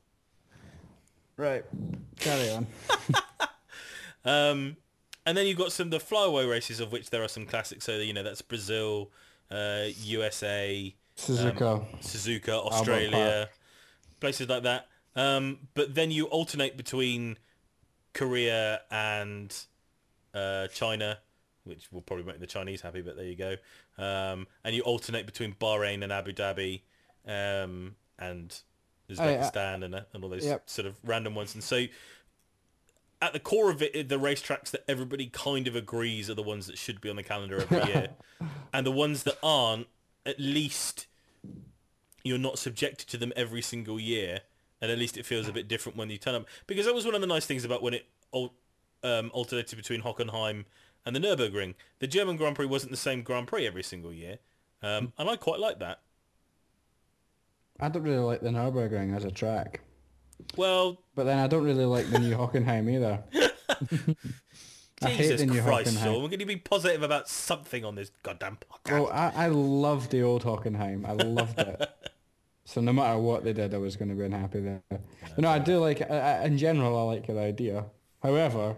Right, 1.38 1.64
carry 2.20 2.52
on. 2.52 2.68
Um, 4.26 4.76
and 5.26 5.38
then 5.38 5.48
you've 5.48 5.58
got 5.58 5.72
some 5.72 5.88
of 5.88 5.92
the 5.92 6.00
flyaway 6.00 6.46
races, 6.46 6.80
of 6.80 6.92
which 6.92 7.10
there 7.10 7.24
are 7.24 7.28
some 7.28 7.46
classics. 7.46 7.86
So 7.86 7.98
you 7.98 8.14
know 8.14 8.24
that's 8.24 8.42
Brazil, 8.42 9.12
uh, 9.50 9.86
USA, 10.02 10.94
Suzuka. 11.18 11.86
Suzuka, 12.02 12.50
Australia, 12.50 13.50
places 14.20 14.50
like 14.50 14.64
that. 14.64 14.88
Um, 15.16 15.60
but 15.74 15.96
then 15.96 16.12
you 16.12 16.26
alternate 16.26 16.78
between 16.78 17.38
Korea 18.14 18.82
and 18.92 19.56
uh, 20.40 20.68
China, 20.68 21.18
which 21.64 21.92
will 21.92 22.02
probably 22.02 22.26
make 22.26 22.40
the 22.40 22.48
Chinese 22.48 22.82
happy, 22.82 23.02
but 23.02 23.16
there 23.16 23.26
you 23.26 23.36
go. 23.36 23.56
Um, 23.98 24.48
and 24.64 24.76
you 24.76 24.82
alternate 24.84 25.26
between 25.26 25.54
Bahrain 25.54 26.04
and 26.04 26.12
Abu 26.12 26.32
Dhabi 26.34 26.82
um, 27.28 27.96
and 28.18 28.58
Uzbekistan 29.10 29.84
and, 29.84 29.96
uh, 29.96 30.02
and 30.14 30.24
all 30.24 30.30
those 30.30 30.46
Yep. 30.46 30.70
sort 30.70 30.86
of 30.88 30.96
random 31.04 31.36
ones. 31.36 31.54
And 31.56 31.64
so 31.64 31.86
at 33.22 33.34
the 33.34 33.40
core 33.40 33.70
of 33.70 33.82
it, 33.82 34.08
the 34.08 34.20
racetracks 34.20 34.72
that 34.72 34.84
everybody 34.88 35.28
kind 35.28 35.68
of 35.68 35.76
agrees 35.76 36.30
are 36.30 36.34
the 36.36 36.44
ones 36.44 36.68
that 36.68 36.78
should 36.78 37.02
be 37.02 37.10
on 37.10 37.16
the 37.18 37.24
calendar 37.24 37.58
every 37.62 37.84
year. 37.94 38.10
and 38.74 38.86
the 38.86 38.92
ones 38.92 39.24
that 39.24 39.38
aren't, 39.44 39.88
at 40.26 40.40
least 40.40 41.08
you're 42.24 42.38
not 42.38 42.58
subjected 42.60 43.08
to 43.10 43.18
them 43.18 43.34
every 43.36 43.62
single 43.62 44.00
year, 44.00 44.42
and 44.82 44.90
at 44.92 44.98
least 44.98 45.18
it 45.18 45.26
feels 45.26 45.48
a 45.48 45.52
bit 45.52 45.68
different 45.68 45.98
when 45.98 46.10
you 46.10 46.18
turn 46.18 46.36
up. 46.36 46.46
Because 46.68 46.86
that 46.86 46.94
was 46.96 47.06
one 47.06 47.16
of 47.16 47.22
the 47.22 47.28
nice 47.28 47.46
things 47.46 47.66
about 47.66 47.82
when 47.82 47.94
it 47.94 48.06
um, 49.04 49.32
alternated 49.34 49.78
between 49.78 50.02
Hockenheim 50.02 50.66
and 51.06 51.16
the 51.16 51.20
Nürburgring. 51.20 51.76
The 52.00 52.08
German 52.08 52.38
Grand 52.38 52.56
Prix 52.56 52.66
wasn't 52.66 52.92
the 52.92 52.98
same 52.98 53.24
Grand 53.24 53.48
Prix 53.48 53.66
every 53.66 53.84
single 53.84 54.14
year, 54.14 54.40
um, 54.82 55.14
and 55.18 55.30
I 55.30 55.36
quite 55.36 55.60
like 55.60 55.80
that. 55.80 56.02
I 57.80 57.90
don't 57.90 58.04
really 58.04 58.18
like 58.18 58.42
the 58.42 58.50
Nürburgring 58.50 59.16
as 59.16 59.24
a 59.24 59.32
track. 59.32 59.82
Well, 60.58 61.02
But 61.16 61.26
then 61.26 61.40
I 61.40 61.48
don't 61.48 61.64
really 61.64 61.86
like 61.86 62.10
the 62.10 62.20
new 62.20 62.36
Hockenheim 62.36 62.90
either. 62.90 63.24
I 65.02 65.10
hate 65.12 65.18
Jesus 65.18 65.42
the 65.42 65.48
new 65.48 65.62
Christ, 65.62 65.96
Hockenheim. 65.96 66.04
Sean, 66.04 66.22
we're 66.22 66.30
going 66.30 66.40
to 66.40 66.46
be 66.46 66.58
positive 66.58 67.04
about 67.04 67.30
something 67.30 67.86
on 67.86 67.96
this 67.96 68.12
goddamn 68.24 68.58
podcast. 68.58 68.92
Well, 68.92 69.10
I, 69.12 69.46
I 69.46 69.48
love 69.48 70.10
the 70.10 70.24
old 70.24 70.44
Hockenheim. 70.44 71.08
I 71.08 71.14
loved 71.14 71.60
it. 71.60 71.90
So 72.66 72.82
no 72.82 72.94
matter 72.94 73.18
what 73.18 73.44
they 73.44 73.52
did, 73.52 73.74
I 73.74 73.80
was 73.80 73.96
going 73.96 74.10
to 74.10 74.16
be 74.16 74.26
unhappy 74.26 74.60
there. 74.60 74.84
But 74.92 75.40
no, 75.40 75.50
I 75.50 75.58
do 75.58 75.80
like, 75.80 76.04
I, 76.04 76.20
I, 76.20 76.44
in 76.44 76.56
general, 76.56 76.96
I 77.00 77.02
like 77.02 77.26
the 77.26 77.40
idea. 77.40 77.86
However, 78.22 78.76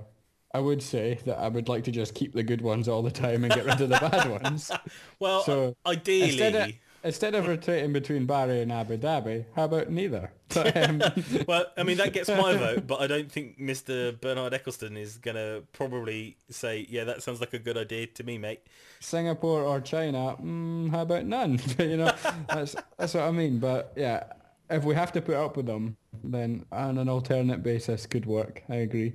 I 0.53 0.59
would 0.59 0.83
say 0.83 1.19
that 1.25 1.37
I 1.37 1.47
would 1.47 1.69
like 1.69 1.83
to 1.85 1.91
just 1.91 2.13
keep 2.13 2.33
the 2.33 2.43
good 2.43 2.61
ones 2.61 2.87
all 2.87 3.01
the 3.01 3.11
time 3.11 3.43
and 3.43 3.53
get 3.53 3.65
rid 3.65 3.79
of 3.79 3.89
the 3.89 3.97
bad 3.99 4.29
ones. 4.43 4.71
well, 5.19 5.43
so 5.43 5.75
ideally, 5.85 6.29
Instead 6.29 6.55
of, 6.55 6.75
instead 7.03 7.35
of 7.35 7.47
rotating 7.47 7.93
between 7.93 8.27
Bahrain 8.27 8.63
and 8.63 8.71
Abu 8.71 8.97
Dhabi, 8.97 9.45
how 9.55 9.65
about 9.65 9.89
neither? 9.89 10.31
But, 10.53 10.75
um, 10.75 11.01
well, 11.47 11.65
I 11.77 11.83
mean 11.83 11.95
that 11.95 12.11
gets 12.11 12.27
my 12.27 12.53
vote, 12.57 12.85
but 12.85 12.99
I 12.99 13.07
don't 13.07 13.31
think 13.31 13.57
Mr. 13.57 14.19
Bernard 14.19 14.51
Ecclestone 14.51 14.97
is 14.97 15.17
gonna 15.17 15.61
probably 15.71 16.35
say, 16.49 16.85
"Yeah, 16.89 17.05
that 17.05 17.23
sounds 17.23 17.39
like 17.39 17.53
a 17.53 17.59
good 17.59 17.77
idea 17.77 18.07
to 18.07 18.23
me, 18.25 18.37
mate." 18.37 18.59
Singapore 18.99 19.63
or 19.63 19.79
China, 19.79 20.35
mm, 20.43 20.89
how 20.91 21.03
about 21.03 21.25
none? 21.25 21.57
You 21.79 21.95
know, 21.95 22.13
that's 22.49 22.75
that's 22.97 23.13
what 23.13 23.23
I 23.23 23.31
mean. 23.31 23.59
But 23.59 23.93
yeah, 23.95 24.25
if 24.69 24.83
we 24.83 24.93
have 24.95 25.13
to 25.13 25.21
put 25.21 25.35
up 25.35 25.55
with 25.55 25.67
them, 25.67 25.95
then 26.21 26.65
on 26.69 26.97
an 26.97 27.07
alternate 27.07 27.63
basis 27.63 28.05
could 28.05 28.25
work. 28.25 28.63
I 28.67 28.75
agree. 28.75 29.13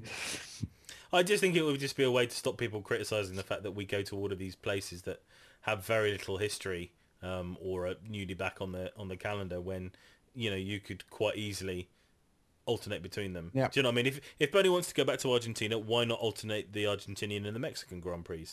I 1.16 1.22
just 1.22 1.40
think 1.40 1.56
it 1.56 1.62
would 1.62 1.80
just 1.80 1.96
be 1.96 2.04
a 2.04 2.10
way 2.10 2.26
to 2.26 2.34
stop 2.34 2.56
people 2.58 2.80
criticising 2.82 3.36
the 3.36 3.42
fact 3.42 3.62
that 3.62 3.72
we 3.72 3.84
go 3.84 4.02
to 4.02 4.16
all 4.16 4.32
of 4.32 4.38
these 4.38 4.54
places 4.54 5.02
that 5.02 5.22
have 5.62 5.84
very 5.84 6.12
little 6.12 6.36
history 6.36 6.92
um, 7.22 7.56
or 7.60 7.86
are 7.86 7.94
newly 8.08 8.34
back 8.34 8.58
on 8.60 8.72
the 8.72 8.92
on 8.96 9.08
the 9.08 9.16
calendar 9.16 9.60
when 9.60 9.92
you 10.34 10.50
know 10.50 10.56
you 10.56 10.80
could 10.80 11.08
quite 11.10 11.36
easily 11.36 11.88
alternate 12.66 13.02
between 13.02 13.32
them. 13.32 13.50
Yeah. 13.54 13.68
Do 13.68 13.78
you 13.78 13.82
know 13.82 13.88
what 13.88 13.94
I 13.94 13.96
mean? 13.96 14.06
If 14.06 14.20
if 14.38 14.52
Bernie 14.52 14.68
wants 14.68 14.88
to 14.88 14.94
go 14.94 15.04
back 15.04 15.18
to 15.20 15.32
Argentina, 15.32 15.78
why 15.78 16.04
not 16.04 16.18
alternate 16.18 16.72
the 16.72 16.84
Argentinian 16.84 17.46
and 17.46 17.54
the 17.54 17.60
Mexican 17.60 18.00
Grand 18.00 18.24
Prix? 18.24 18.48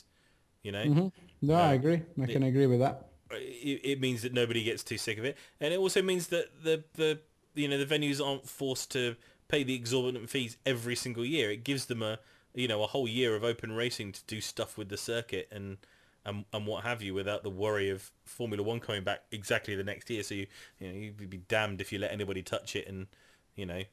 You 0.61 0.71
know, 0.71 1.11
No, 1.41 1.55
I 1.55 1.73
agree. 1.73 2.01
I 2.21 2.25
can 2.25 2.43
agree 2.43 2.67
with 2.67 2.79
that. 2.79 3.09
it, 3.31 3.81
it 3.83 3.99
means 3.99 4.21
that 4.21 4.33
nobody 4.33 4.63
gets 4.63 4.83
too 4.83 4.97
sick 4.97 5.17
of 5.17 5.25
it, 5.25 5.37
and 5.59 5.73
it 5.73 5.77
also 5.77 6.01
means 6.01 6.27
that 6.27 6.63
the 6.63 6.83
the 6.93 7.19
you 7.55 7.67
know 7.67 7.77
the 7.77 7.85
venues 7.85 8.25
aren't 8.25 8.47
forced 8.47 8.91
to 8.91 9.15
pay 9.49 9.63
the 9.63 9.75
exorbitant 9.75 10.29
fees 10.29 10.57
every 10.65 10.95
single 10.95 11.25
year. 11.25 11.51
It 11.51 11.63
gives 11.63 11.85
them 11.85 12.01
a 12.01 12.19
you 12.53 12.67
know 12.67 12.83
a 12.83 12.87
whole 12.87 13.07
year 13.07 13.35
of 13.35 13.43
open 13.43 13.71
racing 13.71 14.11
to 14.11 14.21
do 14.25 14.41
stuff 14.41 14.77
with 14.77 14.89
the 14.89 14.97
circuit 14.97 15.47
and 15.51 15.77
and, 16.25 16.45
and 16.53 16.65
what 16.65 16.83
have 16.83 17.01
you 17.01 17.13
without 17.13 17.43
the 17.43 17.49
worry 17.49 17.89
of 17.89 18.11
Formula 18.25 18.63
One 18.63 18.79
coming 18.79 19.03
back 19.03 19.23
exactly 19.31 19.75
the 19.75 19.83
next 19.83 20.09
year. 20.09 20.23
So 20.23 20.35
you 20.35 20.47
you 20.79 20.87
know 20.87 20.93
you'd 20.93 21.29
be 21.29 21.37
damned 21.37 21.81
if 21.81 21.91
you 21.91 21.99
let 21.99 22.11
anybody 22.11 22.41
touch 22.41 22.75
it 22.75 22.87
and 22.87 23.07
you 23.55 23.65
know 23.65 23.83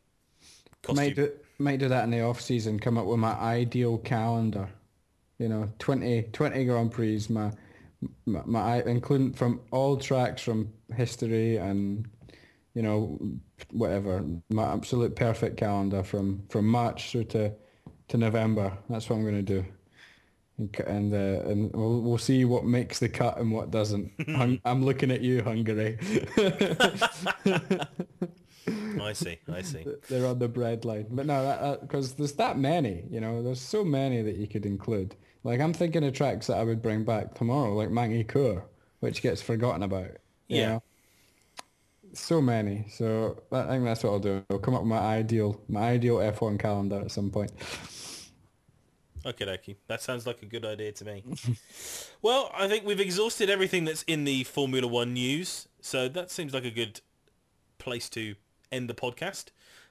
cost 0.83 0.97
Might 0.97 1.09
you 1.09 1.15
do, 1.15 1.33
might 1.59 1.79
do 1.79 1.89
that 1.89 2.05
in 2.05 2.11
the 2.11 2.23
off 2.23 2.41
season. 2.41 2.79
Come 2.79 2.99
up 2.99 3.07
with 3.07 3.19
my 3.19 3.33
ideal 3.33 3.99
calendar. 3.99 4.69
You 5.39 5.49
know, 5.49 5.73
20, 5.79 6.25
20 6.33 6.65
Grand 6.67 6.93
Prix. 6.93 7.25
My, 7.31 7.51
my, 8.27 8.43
my 8.45 8.83
including 8.83 9.33
from 9.33 9.61
all 9.71 9.97
tracks 9.97 10.43
from 10.43 10.71
history 10.95 11.57
and 11.57 12.07
you 12.75 12.83
know 12.83 13.19
whatever. 13.73 14.25
My 14.51 14.73
absolute 14.73 15.17
perfect 15.17 15.57
calendar 15.57 16.03
from 16.03 16.43
from 16.49 16.67
March 16.67 17.11
through 17.11 17.25
to 17.25 17.53
to 18.11 18.19
November. 18.19 18.77
That's 18.89 19.09
what 19.09 19.17
I'm 19.17 19.23
going 19.23 19.45
to 19.45 19.63
do. 19.63 19.65
And 20.59 20.81
And 20.87 21.15
uh, 21.15 21.49
and 21.51 21.73
we'll 21.73 22.01
we'll 22.03 22.19
see 22.19 22.45
what 22.45 22.65
makes 22.65 22.99
the 22.99 23.09
cut 23.09 23.39
and 23.39 23.51
what 23.51 23.71
doesn't. 23.71 24.13
Hung, 24.29 24.61
I'm 24.65 24.85
looking 24.85 25.11
at 25.11 25.23
you, 25.23 25.43
Hungary. 25.43 25.99
I 29.01 29.13
see, 29.15 29.39
I 29.51 29.63
see. 29.63 29.87
they're 30.09 30.27
on 30.27 30.39
the 30.39 30.49
bread 30.49 30.85
line. 30.85 31.07
But 31.11 31.27
no, 31.27 31.79
because 31.81 32.15
there's 32.15 32.35
that 32.35 32.59
many, 32.59 33.05
you 33.11 33.21
know, 33.21 33.43
there's 33.43 33.61
so 33.61 33.83
many 33.85 34.23
that 34.23 34.37
you 34.37 34.47
could 34.47 34.67
include. 34.67 35.17
Like 35.45 35.61
I'm 35.61 35.73
thinking 35.73 36.05
of 36.05 36.13
tracks 36.13 36.47
that 36.49 36.59
I 36.59 36.65
would 36.65 36.83
bring 36.83 37.05
back 37.05 37.35
tomorrow, 37.35 37.73
like 37.75 37.91
Magny-Cours, 37.91 38.63
which 39.01 39.23
gets 39.23 39.41
forgotten 39.41 39.83
about. 39.83 40.11
you 40.49 40.59
Yeah. 40.59 40.69
know. 40.69 40.83
So 42.13 42.41
many. 42.43 42.85
So 42.91 43.43
I 43.51 43.63
think 43.65 43.85
that's 43.85 44.05
what 44.05 44.11
I'll 44.11 44.19
do. 44.19 44.45
I'll 44.51 44.59
come 44.59 44.75
up 44.75 44.83
with 44.83 44.89
my 44.91 44.99
ideal, 44.99 45.61
my 45.69 45.91
ideal 45.91 46.17
F1 46.17 46.59
calendar 46.59 47.01
at 47.01 47.11
some 47.11 47.31
point. 47.31 47.53
Okay, 49.25 49.45
dokie. 49.45 49.77
That 49.87 50.03
sounds 50.03 50.27
like 50.27 50.43
a 50.43 50.47
good 50.47 50.65
idea 50.65 50.93
to 50.93 51.05
me. 51.05 51.23
well, 52.23 52.51
I 52.55 52.69
think 52.69 52.87
we've 52.87 53.01
exhausted 53.01 53.51
everything 53.51 53.85
that's 53.85 54.03
in 54.05 54.25
the 54.25 54.45
Formula 54.45 54.87
One 54.87 55.13
news, 55.13 55.69
so 55.81 56.09
that 56.09 56.31
seems 56.31 56.55
like 56.55 56.65
a 56.65 56.71
good 56.71 57.01
place 57.79 58.09
to 58.11 58.35
end 58.73 58.89
the 58.89 58.95
podcast. 58.95 59.47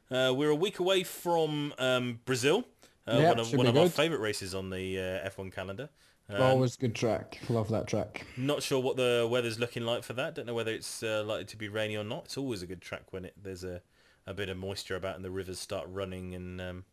Uh, 0.09 0.33
we're 0.35 0.49
a 0.49 0.55
week 0.55 0.79
away 0.79 1.03
from 1.03 1.73
um, 1.77 2.19
Brazil, 2.25 2.65
uh, 3.05 3.21
one 3.21 3.39
of, 3.39 3.53
one 3.53 3.67
of 3.67 3.77
our 3.77 3.89
favourite 3.89 4.21
races 4.21 4.55
on 4.55 4.71
the 4.71 4.97
uh, 4.97 5.29
F1 5.29 5.53
calendar. 5.53 5.89
Um, 6.29 6.41
Always 6.41 6.75
good 6.75 6.95
track. 6.95 7.39
Love 7.49 7.69
that 7.69 7.87
track. 7.87 8.25
Not 8.37 8.61
sure 8.61 8.79
what 8.79 8.97
the 8.97 9.27
weather's 9.29 9.59
looking 9.59 9.83
like 9.83 10.03
for 10.03 10.13
that. 10.13 10.35
Don't 10.35 10.45
know 10.45 10.53
whether 10.53 10.71
it's 10.71 11.01
uh, 11.01 11.23
likely 11.25 11.45
to 11.45 11.57
be 11.57 11.69
rainy 11.69 11.97
or 11.97 12.03
not. 12.03 12.25
It's 12.25 12.37
always 12.37 12.61
a 12.61 12.67
good 12.67 12.81
track 12.81 13.11
when 13.11 13.25
it 13.25 13.33
there's 13.41 13.63
a, 13.63 13.81
a 14.27 14.33
bit 14.33 14.49
of 14.49 14.57
moisture 14.57 14.95
about 14.95 15.15
and 15.15 15.25
the 15.25 15.31
rivers 15.31 15.59
start 15.59 15.87
running 15.89 16.35
and 16.35 16.61
um, 16.61 16.85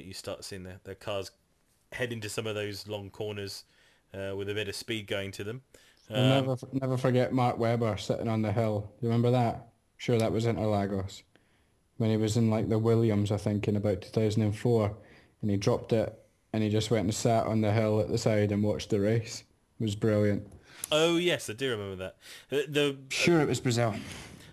you- 0.00 0.14
start 0.14 0.44
seeing 0.44 0.64
their, 0.64 0.80
the 0.84 0.94
cars 0.94 1.30
head 1.92 2.12
into 2.12 2.28
some 2.28 2.46
of 2.46 2.54
those 2.54 2.88
long 2.88 3.10
corners 3.10 3.64
uh, 4.12 4.34
with 4.36 4.48
a 4.48 4.54
bit 4.54 4.68
of 4.68 4.74
speed 4.74 5.06
going 5.06 5.30
to 5.32 5.44
them. 5.44 5.62
Um, 6.10 6.28
never, 6.28 6.56
never 6.72 6.96
forget 6.96 7.32
Mark 7.32 7.58
Webber 7.58 7.96
sitting 7.96 8.28
on 8.28 8.42
the 8.42 8.52
hill. 8.52 8.80
Do 9.00 9.06
you 9.06 9.08
remember 9.08 9.30
that? 9.30 9.68
Sure, 9.96 10.18
that 10.18 10.32
was 10.32 10.44
Interlagos. 10.44 11.22
When 11.96 12.10
he 12.10 12.16
was 12.16 12.36
in 12.36 12.50
like 12.50 12.68
the 12.68 12.78
Williams, 12.78 13.30
I 13.30 13.36
think, 13.36 13.68
in 13.68 13.76
about 13.76 14.02
2004. 14.02 14.96
And 15.40 15.50
he 15.50 15.56
dropped 15.56 15.92
it 15.92 16.18
and 16.52 16.62
he 16.62 16.68
just 16.68 16.90
went 16.90 17.04
and 17.04 17.14
sat 17.14 17.46
on 17.46 17.60
the 17.60 17.72
hill 17.72 18.00
at 18.00 18.08
the 18.08 18.16
side 18.18 18.52
and 18.52 18.62
watched 18.62 18.90
the 18.90 19.00
race. 19.00 19.44
It 19.80 19.84
was 19.84 19.96
brilliant. 19.96 20.46
oh 20.92 21.16
yes, 21.16 21.50
I 21.50 21.52
do 21.52 21.70
remember 21.70 21.96
that. 21.96 22.16
The, 22.48 22.66
the 22.68 22.96
Sure, 23.10 23.40
it 23.40 23.48
was 23.48 23.60
Brazil. 23.60 23.94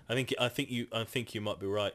I 0.10 0.14
think 0.16 0.34
I 0.40 0.50
think 0.50 0.70
you 0.70 0.88
I 0.92 1.04
think 1.04 1.34
you 1.36 1.42
might 1.42 1.60
be 1.60 1.68
right. 1.68 1.94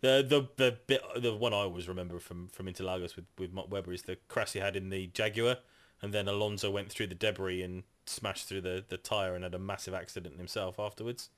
The 0.00 0.24
the 0.26 0.48
the 0.56 0.78
bit 0.86 1.02
the 1.16 1.34
one 1.36 1.52
I 1.52 1.58
always 1.58 1.88
remember 1.88 2.18
from 2.18 2.48
from 2.48 2.66
Interlagos 2.66 3.16
with 3.16 3.26
with 3.38 3.52
Mark 3.52 3.70
Webber 3.70 3.92
is 3.92 4.02
the 4.02 4.16
crash 4.28 4.52
he 4.54 4.58
had 4.58 4.74
in 4.76 4.88
the 4.90 5.08
Jaguar, 5.08 5.56
and 6.00 6.14
then 6.14 6.26
Alonso 6.28 6.70
went 6.70 6.90
through 6.90 7.08
the 7.08 7.14
debris 7.14 7.62
and 7.62 7.82
smashed 8.06 8.48
through 8.48 8.62
the 8.62 8.84
the 8.88 8.96
tire 8.96 9.34
and 9.34 9.44
had 9.44 9.54
a 9.54 9.58
massive 9.58 9.92
accident 9.94 10.36
himself 10.38 10.78
afterwards. 10.78 11.28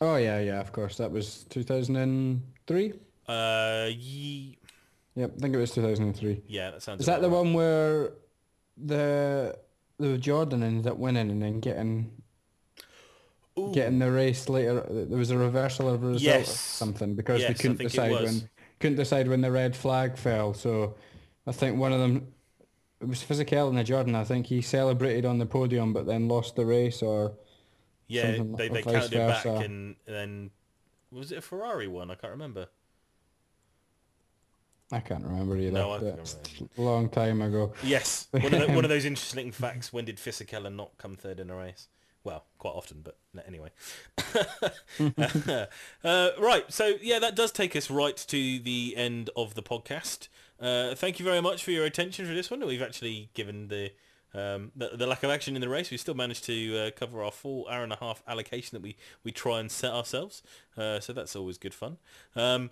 Oh, 0.00 0.14
yeah, 0.16 0.38
yeah, 0.40 0.60
of 0.60 0.70
course. 0.72 0.96
That 0.98 1.10
was 1.10 1.44
2003? 1.50 2.92
Uh, 3.26 3.88
ye- 3.90 4.56
Yep, 5.16 5.32
I 5.36 5.40
think 5.40 5.54
it 5.54 5.58
was 5.58 5.72
2003. 5.72 6.42
yeah, 6.46 6.70
that 6.70 6.82
sounds. 6.82 7.00
Is 7.00 7.06
that 7.06 7.20
the 7.20 7.28
right. 7.28 7.36
one 7.36 7.52
where 7.52 8.12
the 8.78 9.58
the 9.98 10.16
Jordan 10.18 10.62
ended 10.62 10.86
up 10.86 10.96
winning 10.96 11.30
and 11.30 11.42
then 11.42 11.60
getting 11.60 12.10
Ooh. 13.58 13.72
getting 13.72 13.98
the 13.98 14.10
race 14.10 14.48
later? 14.48 14.86
There 14.88 15.18
was 15.18 15.30
a 15.30 15.38
reversal 15.38 15.88
of 15.88 16.02
a 16.02 16.08
result 16.08 16.48
or 16.48 16.56
something 16.56 17.14
because 17.14 17.40
Yes, 17.40 17.48
they 17.48 17.54
couldn't 17.54 17.82
decide 17.82 18.20
when 18.20 18.48
couldn't 18.80 18.96
decide 18.96 19.28
when 19.28 19.40
the 19.40 19.50
red 19.52 19.76
flag 19.76 20.16
fell. 20.16 20.54
So 20.54 20.96
I 21.46 21.52
think 21.52 21.78
one 21.78 21.92
of 21.92 22.00
them 22.00 22.28
it 23.00 23.08
was 23.08 23.22
Fisichella 23.22 23.70
in 23.70 23.76
the 23.76 23.84
Jordan. 23.84 24.14
I 24.14 24.24
think 24.24 24.46
he 24.46 24.62
celebrated 24.62 25.24
on 25.24 25.38
the 25.38 25.46
podium 25.46 25.92
but 25.92 26.06
then 26.06 26.28
lost 26.28 26.56
the 26.56 26.64
race 26.66 27.02
or 27.02 27.34
Yeah, 28.08 28.22
something 28.22 28.56
they 28.56 28.68
they 28.68 28.82
vice 28.82 29.08
counted 29.08 29.12
it 29.14 29.26
back 29.26 29.44
and 29.46 29.96
then 30.06 30.50
was 31.10 31.32
it 31.32 31.38
a 31.38 31.42
Ferrari 31.42 31.88
one? 31.88 32.10
I 32.10 32.14
can't 32.14 32.32
remember. 32.32 32.68
I 34.92 35.00
can't 35.00 35.24
remember 35.24 35.56
either. 35.56 35.72
No, 35.72 35.92
I 35.92 35.98
but 35.98 36.16
can't 36.16 36.20
it's 36.20 36.60
a 36.76 36.80
long 36.82 37.08
time 37.08 37.40
ago. 37.40 37.72
Yes, 37.82 38.28
one 38.30 38.52
of, 38.52 38.60
the, 38.60 38.66
one 38.68 38.84
of 38.84 38.90
those 38.90 39.04
interesting 39.06 39.50
facts. 39.50 39.92
When 39.92 40.04
did 40.04 40.18
Fisichella 40.18 40.74
not 40.74 40.98
come 40.98 41.16
third 41.16 41.40
in 41.40 41.48
a 41.50 41.56
race? 41.56 41.88
Well, 42.24 42.44
quite 42.58 42.70
often, 42.70 43.02
but 43.02 43.16
anyway. 43.46 43.70
uh, 46.04 46.30
right, 46.38 46.64
so 46.68 46.94
yeah, 47.02 47.18
that 47.18 47.34
does 47.34 47.50
take 47.50 47.74
us 47.74 47.90
right 47.90 48.16
to 48.16 48.58
the 48.60 48.94
end 48.96 49.30
of 49.36 49.54
the 49.54 49.62
podcast. 49.62 50.28
Uh, 50.60 50.94
thank 50.94 51.18
you 51.18 51.24
very 51.24 51.40
much 51.40 51.64
for 51.64 51.72
your 51.72 51.84
attention 51.84 52.24
for 52.26 52.34
this 52.34 52.50
one. 52.50 52.64
We've 52.64 52.82
actually 52.82 53.30
given 53.34 53.68
the 53.68 53.90
um, 54.34 54.72
the, 54.74 54.90
the 54.94 55.06
lack 55.06 55.22
of 55.22 55.30
action 55.30 55.56
in 55.56 55.60
the 55.60 55.68
race. 55.68 55.90
We 55.90 55.96
still 55.96 56.14
managed 56.14 56.44
to 56.44 56.78
uh, 56.78 56.90
cover 56.92 57.22
our 57.22 57.30
full 57.30 57.66
hour 57.68 57.82
and 57.82 57.92
a 57.92 57.96
half 57.96 58.22
allocation 58.26 58.76
that 58.76 58.82
we, 58.82 58.96
we 59.24 59.32
try 59.32 59.60
and 59.60 59.70
set 59.70 59.92
ourselves. 59.92 60.42
Uh, 60.76 61.00
so 61.00 61.12
that's 61.12 61.36
always 61.36 61.58
good 61.58 61.74
fun. 61.74 61.98
Um, 62.34 62.70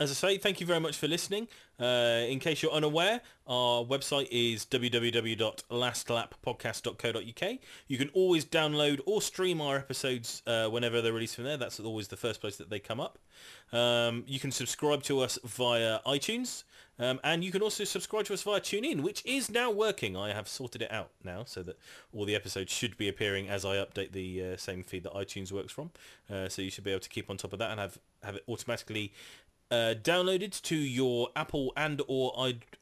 as 0.00 0.10
I 0.10 0.14
say, 0.14 0.38
thank 0.38 0.60
you 0.60 0.66
very 0.66 0.78
much 0.78 0.96
for 0.96 1.08
listening. 1.08 1.48
Uh, 1.80 2.24
in 2.28 2.38
case 2.38 2.62
you're 2.62 2.70
unaware, 2.72 3.20
our 3.46 3.84
website 3.84 4.28
is 4.30 4.64
www.lastlappodcast.co.uk. 4.66 7.58
You 7.88 7.98
can 7.98 8.08
always 8.10 8.44
download 8.44 9.00
or 9.06 9.20
stream 9.22 9.60
our 9.60 9.76
episodes 9.76 10.42
uh, 10.46 10.68
whenever 10.68 11.02
they're 11.02 11.12
released 11.12 11.34
from 11.34 11.42
there. 11.44 11.56
That's 11.56 11.80
always 11.80 12.06
the 12.08 12.16
first 12.16 12.40
place 12.40 12.56
that 12.56 12.70
they 12.70 12.78
come 12.78 13.00
up. 13.00 13.18
Um, 13.72 14.22
you 14.26 14.38
can 14.38 14.52
subscribe 14.52 15.02
to 15.04 15.20
us 15.20 15.38
via 15.44 16.00
iTunes. 16.06 16.64
Um, 17.00 17.20
and 17.22 17.44
you 17.44 17.52
can 17.52 17.62
also 17.62 17.84
subscribe 17.84 18.24
to 18.24 18.34
us 18.34 18.42
via 18.42 18.60
TuneIn, 18.60 19.02
which 19.02 19.24
is 19.24 19.50
now 19.50 19.70
working. 19.70 20.16
I 20.16 20.32
have 20.32 20.48
sorted 20.48 20.82
it 20.82 20.90
out 20.90 21.10
now 21.22 21.44
so 21.44 21.62
that 21.62 21.78
all 22.12 22.24
the 22.24 22.34
episodes 22.34 22.72
should 22.72 22.96
be 22.96 23.08
appearing 23.08 23.48
as 23.48 23.64
I 23.64 23.76
update 23.76 24.12
the 24.12 24.42
uh, 24.42 24.56
same 24.56 24.82
feed 24.82 25.04
that 25.04 25.14
iTunes 25.14 25.52
works 25.52 25.72
from. 25.72 25.90
Uh, 26.28 26.48
so 26.48 26.60
you 26.60 26.70
should 26.70 26.84
be 26.84 26.90
able 26.90 27.00
to 27.00 27.08
keep 27.08 27.30
on 27.30 27.36
top 27.36 27.52
of 27.52 27.60
that 27.60 27.70
and 27.70 27.78
have, 27.78 27.98
have 28.24 28.34
it 28.34 28.44
automatically 28.48 29.12
uh, 29.70 29.94
downloaded 30.02 30.60
to 30.62 30.76
your 30.76 31.28
Apple 31.36 31.72
and 31.76 32.02
or 32.06 32.32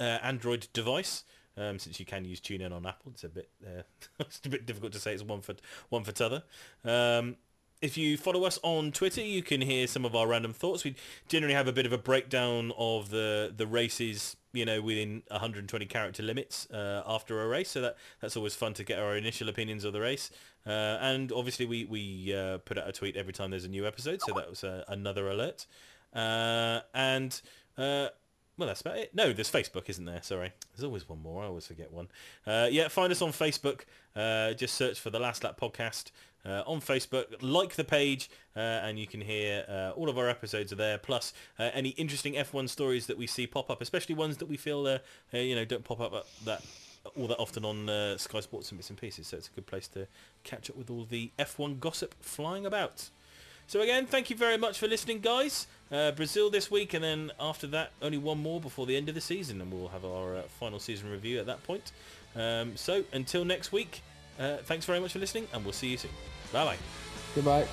uh, 0.01 0.03
Android 0.03 0.69
device. 0.73 1.25
Um, 1.59 1.79
since 1.79 1.99
you 1.99 2.05
can 2.05 2.27
use 2.27 2.39
TuneIn 2.41 2.71
on 2.71 2.85
Apple, 2.85 3.13
it's 3.13 3.25
a 3.25 3.29
bit 3.29 3.49
uh, 3.67 3.83
it's 4.21 4.41
a 4.45 4.49
bit 4.49 4.67
difficult 4.67 4.93
to 4.93 4.99
say 4.99 5.15
it's 5.15 5.23
one 5.23 5.41
for 5.41 5.55
one 5.89 6.05
for 6.05 6.13
t'other. 6.13 6.43
Um, 6.85 7.37
if 7.83 7.97
you 7.97 8.17
follow 8.17 8.45
us 8.45 8.59
on 8.63 8.91
Twitter, 8.91 9.21
you 9.21 9.43
can 9.43 9.61
hear 9.61 9.87
some 9.87 10.05
of 10.05 10.17
our 10.17 10.27
random 10.27 10.53
thoughts. 10.53 10.83
We 10.83 10.97
generally 11.29 11.55
have 11.55 11.69
a 11.69 11.73
bit 11.73 11.85
of 11.85 11.93
a 11.93 11.99
breakdown 11.99 12.73
of 12.79 13.11
the 13.11 13.53
the 13.55 13.67
races, 13.67 14.37
you 14.53 14.65
know, 14.65 14.81
within 14.81 15.23
120 15.29 15.87
character 15.87 16.23
limits 16.23 16.71
uh, 16.71 17.03
after 17.07 17.43
a 17.43 17.49
race. 17.49 17.71
So 17.71 17.83
that 17.83 17.97
that's 18.21 18.37
always 18.37 18.55
fun 18.55 18.75
to 18.75 18.85
get 18.85 18.99
our 18.99 19.17
initial 19.17 19.49
opinions 19.49 19.85
of 19.85 19.93
the 19.93 20.01
race. 20.01 20.31
Uh, 20.67 20.99
and 21.01 21.31
obviously, 21.33 21.67
we 21.67 21.85
we 21.85 22.35
uh, 22.35 22.59
put 22.59 22.79
out 22.79 22.89
a 22.89 22.93
tweet 22.93 23.17
every 23.17 23.33
time 23.33 23.51
there's 23.51 23.65
a 23.65 23.69
new 23.69 23.87
episode. 23.87 24.21
So 24.23 24.33
that 24.35 24.49
was 24.49 24.65
uh, 24.65 24.85
another 24.89 25.29
alert. 25.29 25.67
Uh, 26.15 26.81
and 26.95 27.41
uh, 27.79 28.09
well, 28.59 28.69
that's 28.69 28.81
about 28.81 28.97
it. 28.97 29.15
No, 29.15 29.33
there's 29.33 29.51
Facebook, 29.51 29.89
isn't 29.89 30.05
there? 30.05 30.23
Sorry. 30.23 30.53
There's 30.75 30.85
always 30.85 31.07
one 31.09 31.23
more. 31.23 31.43
I 31.43 31.47
always 31.47 31.67
forget 31.67 31.93
one. 31.93 32.09
Uh, 32.47 32.69
yeah, 32.71 32.89
find 32.89 33.13
us 33.13 33.21
on 33.21 33.31
Facebook. 33.33 33.83
Uh, 34.15 34.55
just 34.55 34.75
search 34.75 34.99
for 34.99 35.11
the 35.11 35.19
Last 35.19 35.45
Lap 35.45 35.61
Podcast 35.61 36.11
uh, 36.47 36.63
on 36.67 36.81
Facebook. 36.81 37.27
Like 37.43 37.75
the 37.75 37.85
page, 37.85 38.31
uh, 38.57 38.61
and 38.61 38.99
you 38.99 39.07
can 39.07 39.21
hear 39.21 39.65
uh, 39.69 39.91
all 39.95 40.09
of 40.09 40.17
our 40.17 40.31
episodes 40.31 40.73
are 40.73 40.77
there. 40.77 40.97
Plus, 40.97 41.35
uh, 41.59 41.71
any 41.75 41.91
interesting 41.91 42.33
F1 42.33 42.71
stories 42.71 43.07
that 43.07 43.19
we 43.19 43.27
see 43.27 43.47
pop 43.47 43.69
up, 43.69 43.83
especially 43.83 44.15
ones 44.15 44.39
that 44.39 44.49
we 44.49 44.57
feel, 44.57 44.99
you 45.33 45.55
know, 45.55 45.65
don't 45.67 45.85
pop 45.85 46.01
up 46.01 46.27
that 46.47 46.65
all 47.15 47.29
that 47.29 47.39
often 47.39 47.65
on 47.65 48.19
Sky 48.19 48.41
Sports 48.41 48.71
and 48.71 48.79
bits 48.79 48.89
and 48.89 48.99
pieces. 48.99 49.27
So 49.27 49.37
it's 49.37 49.49
a 49.49 49.53
good 49.53 49.67
place 49.67 49.87
to 49.89 50.07
catch 50.45 50.71
up 50.71 50.77
with 50.77 50.89
all 50.89 51.05
the 51.05 51.31
F1 51.39 51.79
gossip 51.79 52.15
flying 52.21 52.65
about. 52.65 53.11
So 53.67 53.81
again, 53.81 54.07
thank 54.07 54.31
you 54.31 54.37
very 54.37 54.57
much 54.57 54.79
for 54.79 54.89
listening, 54.89 55.21
guys. 55.21 55.67
Uh, 55.93 56.11
Brazil 56.13 56.51
this 56.51 56.71
week, 56.71 56.95
and 56.95 57.05
then 57.05 57.31
after 57.39 57.67
that, 57.69 57.93
only 58.03 58.19
one 58.19 58.39
more 58.43 58.61
before 58.61 58.87
the 58.87 58.97
end 58.97 59.09
of 59.09 59.15
the 59.15 59.21
season, 59.21 59.61
and 59.61 59.73
we'll 59.73 59.89
have 59.89 60.05
our 60.05 60.37
uh, 60.37 60.43
final 60.61 60.81
season 60.81 61.11
review 61.11 61.39
at 61.39 61.47
that 61.47 61.63
point. 61.63 61.93
Um, 62.35 62.77
so 62.77 63.05
until 63.13 63.45
next 63.45 63.73
week, 63.73 64.03
Uh, 64.39 64.59
thanks 64.69 64.85
very 64.85 65.01
much 65.01 65.13
for 65.13 65.19
listening, 65.19 65.49
and 65.55 65.65
we'll 65.65 65.73
see 65.73 65.89
you 65.89 65.97
soon. 65.97 66.11
Bye 66.53 66.65
bye. 66.67 66.77
Goodbye. 67.35 67.67